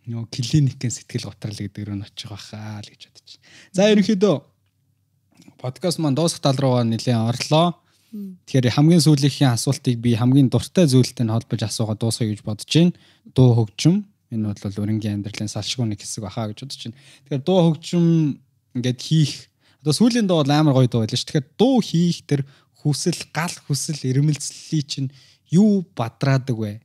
нөгөө 0.04 0.28
клиникийн 0.30 0.92
сэтгэл 0.92 1.32
готрал 1.32 1.56
гэдэг 1.56 1.88
рүү 1.88 1.98
н 1.98 2.06
очих 2.06 2.30
байхаа 2.30 2.84
л 2.84 2.90
гэж 2.92 3.02
бодож 3.08 3.32
байна. 3.40 3.48
За 3.72 3.88
ерөнхийдөө 3.88 4.36
подкаст 5.64 5.98
маань 6.04 6.18
дуусах 6.20 6.44
тал 6.44 6.60
руугаа 6.60 6.84
нэлээд 6.84 7.16
орлоо. 7.16 7.80
Тэгэхээр 8.14 8.76
хамгийн 8.76 9.02
сүүлийнхээ 9.02 9.50
асуултыг 9.56 9.98
би 9.98 10.14
хамгийн 10.14 10.52
дуртай 10.52 10.86
зүйлтэй 10.86 11.26
нь 11.26 11.34
холбож 11.34 11.62
асуугаад 11.64 11.98
дуусгая 12.04 12.30
гэж 12.30 12.44
бодож 12.44 12.68
байна. 12.68 12.94
Дуу 13.34 13.50
хөгжим. 13.58 14.06
Энэ 14.30 14.54
бол 14.54 14.82
өрнгийн 14.84 15.24
амьдралын 15.24 15.50
салшгүй 15.50 15.88
нэг 15.88 16.04
хэсэг 16.04 16.22
баха 16.28 16.52
гэж 16.52 16.68
бодож 16.68 16.82
байна. 16.84 17.00
Тэгэхээр 17.26 17.42
дуу 17.48 17.60
хөгжим 17.72 18.06
ингээд 18.74 19.00
хийх 19.02 19.34
одоо 19.84 19.94
сүүлийн 19.94 20.28
дуу 20.28 20.40
бол 20.42 20.52
амар 20.52 20.74
гоё 20.74 20.88
дуу 20.88 21.04
байлаа 21.04 21.20
ш. 21.20 21.28
Тэгэхээр 21.28 21.48
дуу 21.60 21.84
хийх 21.84 22.24
тэр 22.24 22.42
хүсэл, 22.80 23.20
гал 23.36 23.52
хүсэл, 23.68 24.00
ирмэлцлий 24.08 24.84
чинь 24.84 25.12
юу 25.52 25.84
бадраадаг 25.96 26.56
вэ? 26.56 26.80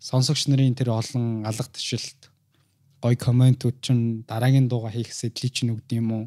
Сонсогч 0.00 0.48
нарын 0.48 0.76
тэр 0.76 0.92
олон 0.92 1.44
алга 1.48 1.64
тушилт 1.72 2.28
гоё 3.00 3.16
комментууд 3.16 3.80
чинь 3.80 4.24
дараагийн 4.28 4.68
дууга 4.68 4.92
хийх 4.92 5.12
сэтлийг 5.12 5.52
чинь 5.52 5.72
өгд 5.72 5.88
юм 5.96 6.12
уу? 6.12 6.24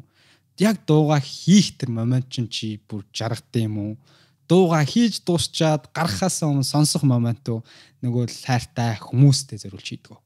Яг 0.58 0.82
дууга 0.86 1.22
хийх 1.22 1.78
тэр 1.78 1.90
момент 1.94 2.26
чинь 2.30 2.50
чи 2.50 2.82
бүр 2.82 3.06
жаргад 3.14 3.54
юм 3.54 3.78
уу? 3.78 3.92
Дууга 4.50 4.82
хийж 4.82 5.22
дуусчаад 5.22 5.94
гарахаас 5.94 6.42
өмнө 6.42 6.66
сонсох 6.66 7.06
момент 7.06 7.46
нөгөө 8.02 8.26
хайртай 8.44 8.98
хүмүүстэй 8.98 9.62
зориулж 9.62 9.88
хийдэг. 9.88 10.18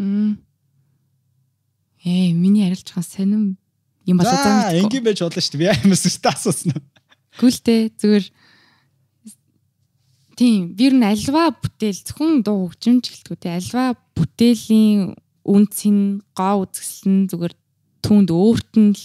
Мм. 0.00 0.40
Ээ, 2.06 2.30
миний 2.32 2.62
байгаа 2.70 3.02
сонирм 3.02 3.58
юм 4.06 4.16
болоо 4.22 4.30
За, 4.30 4.70
заа. 4.70 4.78
энгийн 4.78 5.02
байж 5.02 5.18
болно 5.20 5.42
шүү 5.42 5.58
дээ. 5.58 5.62
Би 5.62 5.70
аймаас 5.74 6.06
өстө 6.06 6.30
асуусан. 6.30 6.78
Гүлтэй 7.42 7.90
зүгээр 7.98 8.26
Тийм, 10.36 10.76
би 10.76 10.84
ер 10.84 10.92
нь 10.92 11.00
альва 11.00 11.48
бүтээл 11.48 12.04
зөвхөн 12.04 12.44
дуу 12.44 12.68
хөгжимч 12.68 13.08
гэлтгүү 13.08 13.36
те 13.40 13.56
альва 13.56 13.96
бүтээлийн 14.12 15.16
үнц 15.48 15.88
нь 15.88 16.20
гоо 16.36 16.68
үзэсгэлэн 16.68 17.32
зүгээр 17.32 17.54
түүнд 18.04 18.28
өөрт 18.28 18.72
нь 18.76 18.92
л 18.92 19.04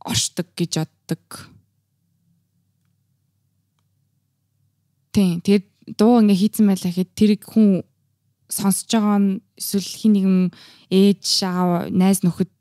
оршдог 0.00 0.48
гэж 0.56 0.72
боддог. 0.80 1.52
Тийм, 5.12 5.44
тэгээд 5.44 5.68
дуу 6.00 6.24
ингээ 6.24 6.40
хийцэн 6.40 6.64
байлаа 6.64 6.88
гэхэд 6.88 7.12
тэрийг 7.12 7.44
хүн 7.44 7.84
сонсож 8.50 8.90
байгаа 8.90 9.18
нь 9.22 9.30
эсвэл 9.54 9.86
хин 9.86 10.12
нэгэн 10.18 10.38
ээж 10.90 11.24
аав 11.46 11.88
найз 11.94 12.20
нөхөд 12.26 12.52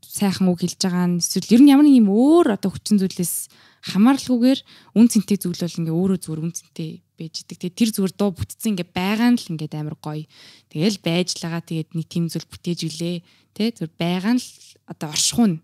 сайхан 0.00 0.46
үг 0.50 0.62
хэлж 0.62 0.78
байгаа 0.78 1.06
нь 1.10 1.18
эсвэл 1.18 1.54
ер 1.54 1.62
нь 1.62 1.70
ямар 1.74 1.86
нэг 1.86 1.98
юм 1.98 2.08
өөр 2.14 2.54
одоо 2.54 2.70
хүчин 2.70 3.02
зүйлээс 3.02 3.50
хамааралгүйгээр 3.90 4.60
үн 4.98 5.06
цэнтэй 5.08 5.38
зүйл 5.40 5.60
бол 5.60 5.78
ингээ 5.80 5.96
өөрөө 5.98 6.18
зүгээр 6.20 6.44
үн 6.44 6.52
цэнтэй 6.52 6.90
байж 7.16 7.34
идэг. 7.44 7.56
Тэгээ 7.64 7.78
тэр 7.80 7.90
зүгээр 7.96 8.14
дуу 8.16 8.30
бүтцэн 8.36 8.76
ингээ 8.76 8.88
байгаа 8.92 9.28
нь 9.32 9.40
л 9.40 9.50
ингээ 9.56 9.80
амар 9.80 9.96
гоё. 9.96 10.28
Тэгэл 10.68 10.98
байж 11.00 11.28
л 11.40 11.44
байгаа 11.48 11.62
тэгээд 11.64 11.90
нэг 11.96 12.06
тийм 12.08 12.24
зүйл 12.28 12.44
бүтээж 12.44 12.80
үлээ. 12.88 13.16
Тэ 13.56 13.64
зүгээр 13.76 13.94
байгаа 13.96 14.32
нь 14.36 14.42
л 14.44 14.50
одоо 14.84 15.08
оршихуун 15.08 15.54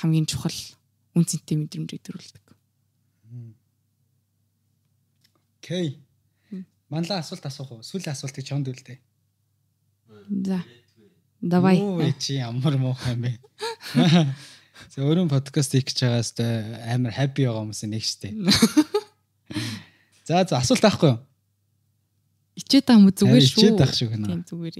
хамгийн 0.00 0.28
чухал 0.28 0.58
үн 1.16 1.24
цэнтэй 1.24 1.56
мэдрэмжийг 1.56 2.04
төрүүлдэг. 2.04 2.44
Окей. 5.60 6.00
Манлаа 6.90 7.22
асуулт 7.22 7.46
асуух 7.46 7.70
уу? 7.78 7.82
Сүүлийн 7.86 8.12
асуултыг 8.12 8.44
чонд 8.44 8.66
үлдээ. 8.66 8.98
За. 10.46 10.58
Давай. 11.40 11.78
Оо, 11.78 12.02
чи 12.18 12.42
ямар 12.42 12.76
муухай 12.76 13.14
юм 13.14 13.22
бэ? 13.24 13.32
За 14.90 15.06
өөрөө 15.06 15.30
подкаст 15.30 15.70
хийх 15.70 15.86
гэж 15.86 15.98
байгаас 16.02 16.30
амар 16.90 17.14
хаппи 17.14 17.46
байгаа 17.46 17.62
хүмүүс 17.62 17.86
нэг 17.86 18.02
штэ. 18.02 18.34
За 20.26 20.42
за 20.42 20.58
асуулт 20.58 20.82
авахгүй 20.82 21.14
юу? 21.14 21.20
Ичээд 22.58 22.90
юм 22.90 23.06
уу? 23.06 23.14
зүгээр 23.14 23.44
шүү. 23.46 23.60
ичээд 23.62 23.78
байх 23.78 23.94
шиг 23.94 24.10
байна. 24.10 24.26
Тийм 24.26 24.42
зүгээр. 24.50 24.76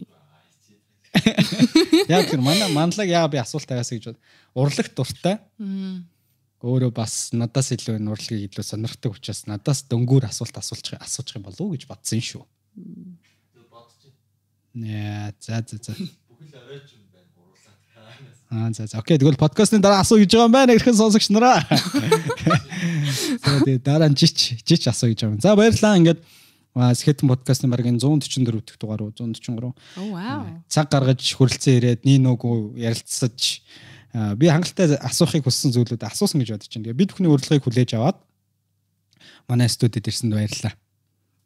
Яг 2.10 2.30
тэр 2.30 2.42
манай 2.42 2.70
манлаг 2.74 3.06
яа 3.06 3.30
би 3.30 3.38
асуулт 3.38 3.70
аваас 3.70 3.90
гэж 3.90 4.10
бод. 4.10 4.18
Урлагт 4.54 4.94
дуртай. 4.94 5.38
Мм. 5.58 6.06
Өөрөө 6.60 6.92
бас 6.92 7.32
надаас 7.32 7.72
илүү 7.72 7.96
энэ 7.96 8.12
урлагийг 8.12 8.52
илүү 8.52 8.64
сонирхдаг 8.68 9.16
учраас 9.16 9.46
надаас 9.48 9.80
дөнгөөр 9.88 10.28
асуулт 10.28 10.60
асуулж 10.60 10.92
асууж 11.00 11.32
юм 11.36 11.44
болов 11.48 11.60
уу 11.64 11.72
гэж 11.72 11.88
бодсон 11.88 12.20
шүү. 12.20 12.44
Яа, 14.76 15.32
за 15.40 15.64
за 15.64 15.76
за. 15.80 15.92
Аа 18.50 18.72
за 18.74 18.86
за. 18.86 18.98
Окей, 18.98 19.16
тэгвэл 19.16 19.40
подкастын 19.40 19.80
дараа 19.80 20.04
асуу 20.04 20.18
гэж 20.20 20.36
байгаа 20.36 20.48
юм 20.50 20.52
байна 20.52 20.76
гэх 20.76 20.90
сонсогч 20.92 21.30
нараа. 21.32 21.64
За 23.40 23.64
тэгээ 23.64 23.80
дараа 23.80 24.12
нь 24.12 24.18
жич 24.20 24.60
жич 24.60 24.84
асуу 24.84 25.08
гэж 25.08 25.24
байгаа 25.24 25.34
юм. 25.38 25.40
За 25.40 25.56
баярлалаа. 25.56 25.96
Ингээд 25.96 26.20
Скетэн 26.70 27.26
подкастын 27.26 27.70
бараг 27.70 27.86
энэ 27.86 27.98
144 27.98 28.62
дэх 28.62 28.78
дугаар 28.78 29.02
уу 29.02 29.10
143 29.10 29.74
Оо 29.74 29.74
вау. 30.14 30.62
цаг 30.70 30.86
гаргаж 30.86 31.18
хүрэлцэн 31.18 31.82
ирээд 31.82 32.06
нин 32.06 32.30
нүгүү 32.30 32.78
ярилцсаж 32.78 33.66
би 34.12 34.50
хангалттай 34.50 34.98
асуухыг 34.98 35.46
хүссэн 35.46 35.70
зүйлүүд 35.74 36.02
асуусан 36.02 36.42
гэж 36.42 36.50
бодож 36.56 36.70
байна. 36.70 36.84
Тэгээ 36.90 36.98
би 36.98 37.06
бүхний 37.06 37.30
урилгыг 37.30 37.62
хүлээж 37.62 37.94
аваад 37.94 38.18
манай 39.46 39.70
студид 39.70 40.06
ирсэнд 40.06 40.34
баярлалаа. 40.34 40.74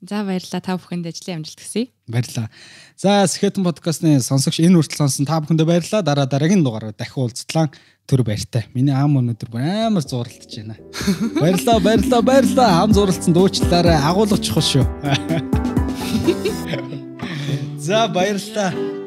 За 0.04 0.20
баярлалаа 0.24 0.60
та 0.60 0.76
бүхэнд 0.76 1.06
ажлын 1.08 1.40
амжилт 1.40 1.64
хүсье. 1.64 1.88
Баярлалаа. 2.08 2.48
За 2.96 3.24
Скетэн 3.24 3.64
подкастны 3.64 4.20
сонсогч 4.20 4.60
энэ 4.60 4.76
хүртэл 4.76 5.00
сонсон 5.00 5.24
та 5.24 5.40
бүхэндээ 5.40 5.64
баярлалаа. 5.64 6.04
Дараа 6.04 6.28
дараагийн 6.28 6.60
дугаараар 6.60 6.92
дахин 6.92 7.24
уулзтлаа. 7.24 7.72
Төр 8.04 8.20
баяртай. 8.20 8.68
Миний 8.76 8.92
аам 8.92 9.16
өнөдөр 9.16 9.48
бүр 9.48 9.64
амар 9.64 10.04
зурлаж 10.04 10.44
байна. 10.44 10.76
Баярлалаа, 11.40 11.80
баярлалаа, 11.80 12.20
баярлалаа. 12.20 12.84
Ам 12.84 12.92
зурлцсан 12.92 13.32
дуучлаарай. 13.32 13.96
Агуулгач 13.96 14.44
чухал 14.44 14.60
шүү. 14.60 14.84
За 17.80 18.04
баярлалаа. 18.12 19.03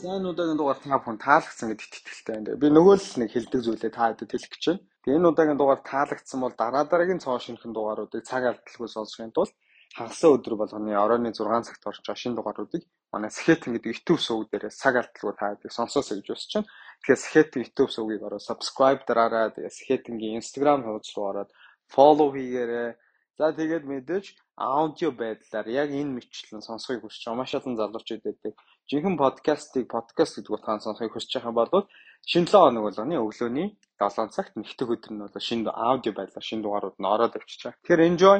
За 0.00 0.16
энэ 0.16 0.32
удаагийн 0.32 0.56
дугаар 0.56 0.80
та 0.80 0.96
бүхэн 0.96 1.20
таалагдсан 1.20 1.68
гэдэгт 1.76 1.94
итгэлтэй 2.00 2.34
байна. 2.40 2.56
Би 2.56 2.68
нөгөө 2.72 2.96
л 2.96 3.20
нэг 3.20 3.30
хэлдэг 3.36 3.60
зүйлээ 3.60 3.92
та 3.92 4.08
хэдэд 4.08 4.32
хэлэх 4.32 4.52
гэж 4.56 4.64
байна. 4.64 4.80
Тэгээ 5.04 5.18
энэ 5.20 5.28
удаагийн 5.28 5.60
дугаар 5.60 5.80
таалагдсан 5.84 6.40
бол 6.40 6.54
дараа 6.56 6.84
дараагийн 6.88 7.20
цоо 7.20 7.36
шинхэн 7.36 7.76
дугааруудыг 7.76 8.24
цаг 8.24 8.42
алдалгүй 8.48 8.88
сонсохын 8.88 9.36
тулд 9.36 9.52
хагасаа 9.92 10.30
өдөр 10.40 10.54
болгоны 10.56 10.96
оройны 10.96 11.36
6 11.36 11.68
цагт 11.68 11.84
орж 11.84 12.00
байгаа 12.00 12.16
шинэ 12.16 12.36
дугааруудыг 12.40 12.82
манай 13.12 13.28
Skeleton 13.28 13.76
гэдэг 13.76 13.92
YouTube 13.92 14.22
сувг 14.24 14.48
дээрээ 14.48 14.72
цаг 14.72 14.94
алдалгүй 14.96 15.34
та 15.36 15.46
хэдийг 15.52 15.72
сонсоосоо 15.76 16.16
гэж 16.16 16.26
хүсэж 16.32 16.52
байна. 16.56 16.70
Тэгэхээр 17.04 17.24
Skeleton 17.26 17.60
YouTube 17.60 17.90
сувгийг 17.92 18.22
ороо 18.24 18.40
subscribe 18.40 19.04
дараарай. 19.04 19.52
Тэгээ 19.52 19.76
Skeleton-гийн 19.78 20.40
Instagram 20.40 20.80
хуудас 20.80 21.12
руу 21.12 21.26
ороод 21.28 21.50
follow 21.92 22.28
хийгээрэй. 22.32 22.96
За 23.40 23.52
тэгээд 23.56 23.84
мэдээж 23.88 24.26
аудио 24.60 25.10
байдлаар 25.16 25.66
яг 25.68 25.88
энэ 25.92 26.12
мэтлэн 26.16 26.60
сонсохыг 26.60 27.00
хүсэж 27.02 27.24
байгаа 27.24 27.40
маш 27.40 27.52
олон 27.56 27.74
залуучууд 27.80 28.22
байдаг. 28.24 28.54
Жинхэнэ 28.90 29.22
подкастыг 29.22 29.86
подкаст 29.86 30.34
гэдэг 30.34 30.50
утгаар 30.50 30.82
сонсохыг 30.82 31.14
хүсэж 31.14 31.38
байгаа 31.38 31.54
бол 31.54 31.86
шинэ 32.26 32.50
7 32.50 32.58
хоног 32.58 32.82
болгоны 32.90 33.22
өглөөний 33.22 33.68
7 34.02 34.34
цагт 34.34 34.58
нэгтгэх 34.58 34.90
өдөр 34.90 35.12
нь 35.14 35.22
бол 35.22 35.30
шинэ 35.30 35.70
аудио 35.70 36.10
байдлаар 36.10 36.42
шинэ 36.42 36.62
дугаарууд 36.66 36.98
нь 36.98 37.06
ороод 37.14 37.38
авчиж 37.38 37.60
байгаа. 37.62 37.78
Тэгэхээр 37.86 38.06
enjoy 38.10 38.38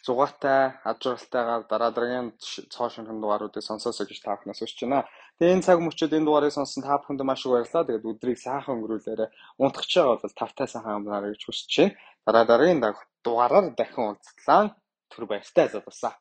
зугаатай, 0.00 0.80
ажралтайгаар 0.90 1.62
дараа 1.68 1.90
дараагийн 1.92 2.28
цоо 2.72 2.88
шинхэн 2.88 3.20
дугааруудыг 3.20 3.60
сонсоосоо 3.60 4.08
гэж 4.08 4.18
та 4.24 4.32
бүхнээс 4.32 4.64
хүсэж 4.64 4.80
байна. 4.88 5.04
Тэгээ 5.36 5.54
энэ 5.60 5.66
цаг 5.68 5.78
мөчид 5.84 6.16
энэ 6.16 6.24
дугаарыг 6.24 6.56
сонссон 6.56 6.80
та 6.88 6.96
бүхэнд 6.96 7.20
маш 7.28 7.44
их 7.44 7.52
баярлалаа. 7.52 7.84
Тэгээд 7.84 8.08
өдрийг 8.08 8.38
сайхан 8.40 8.72
өнгөрүүлээрэ 8.80 9.26
унтах 9.60 9.84
гэж 9.84 9.92
байгаа 9.92 10.16
бол 10.24 10.40
тавтай 10.40 10.66
сайхан 10.72 10.96
амнаарай 11.04 11.36
гэж 11.36 11.42
хүсэж 11.44 11.72
байна. 11.76 11.96
Дараа 12.24 12.44
дараагийн 12.48 12.80
дугаараар 13.20 13.66
дахин 13.76 14.16
уулзлаа. 14.16 14.72
Түр 15.12 15.28
баяртай 15.28 15.68
залуусаа. 15.68 16.16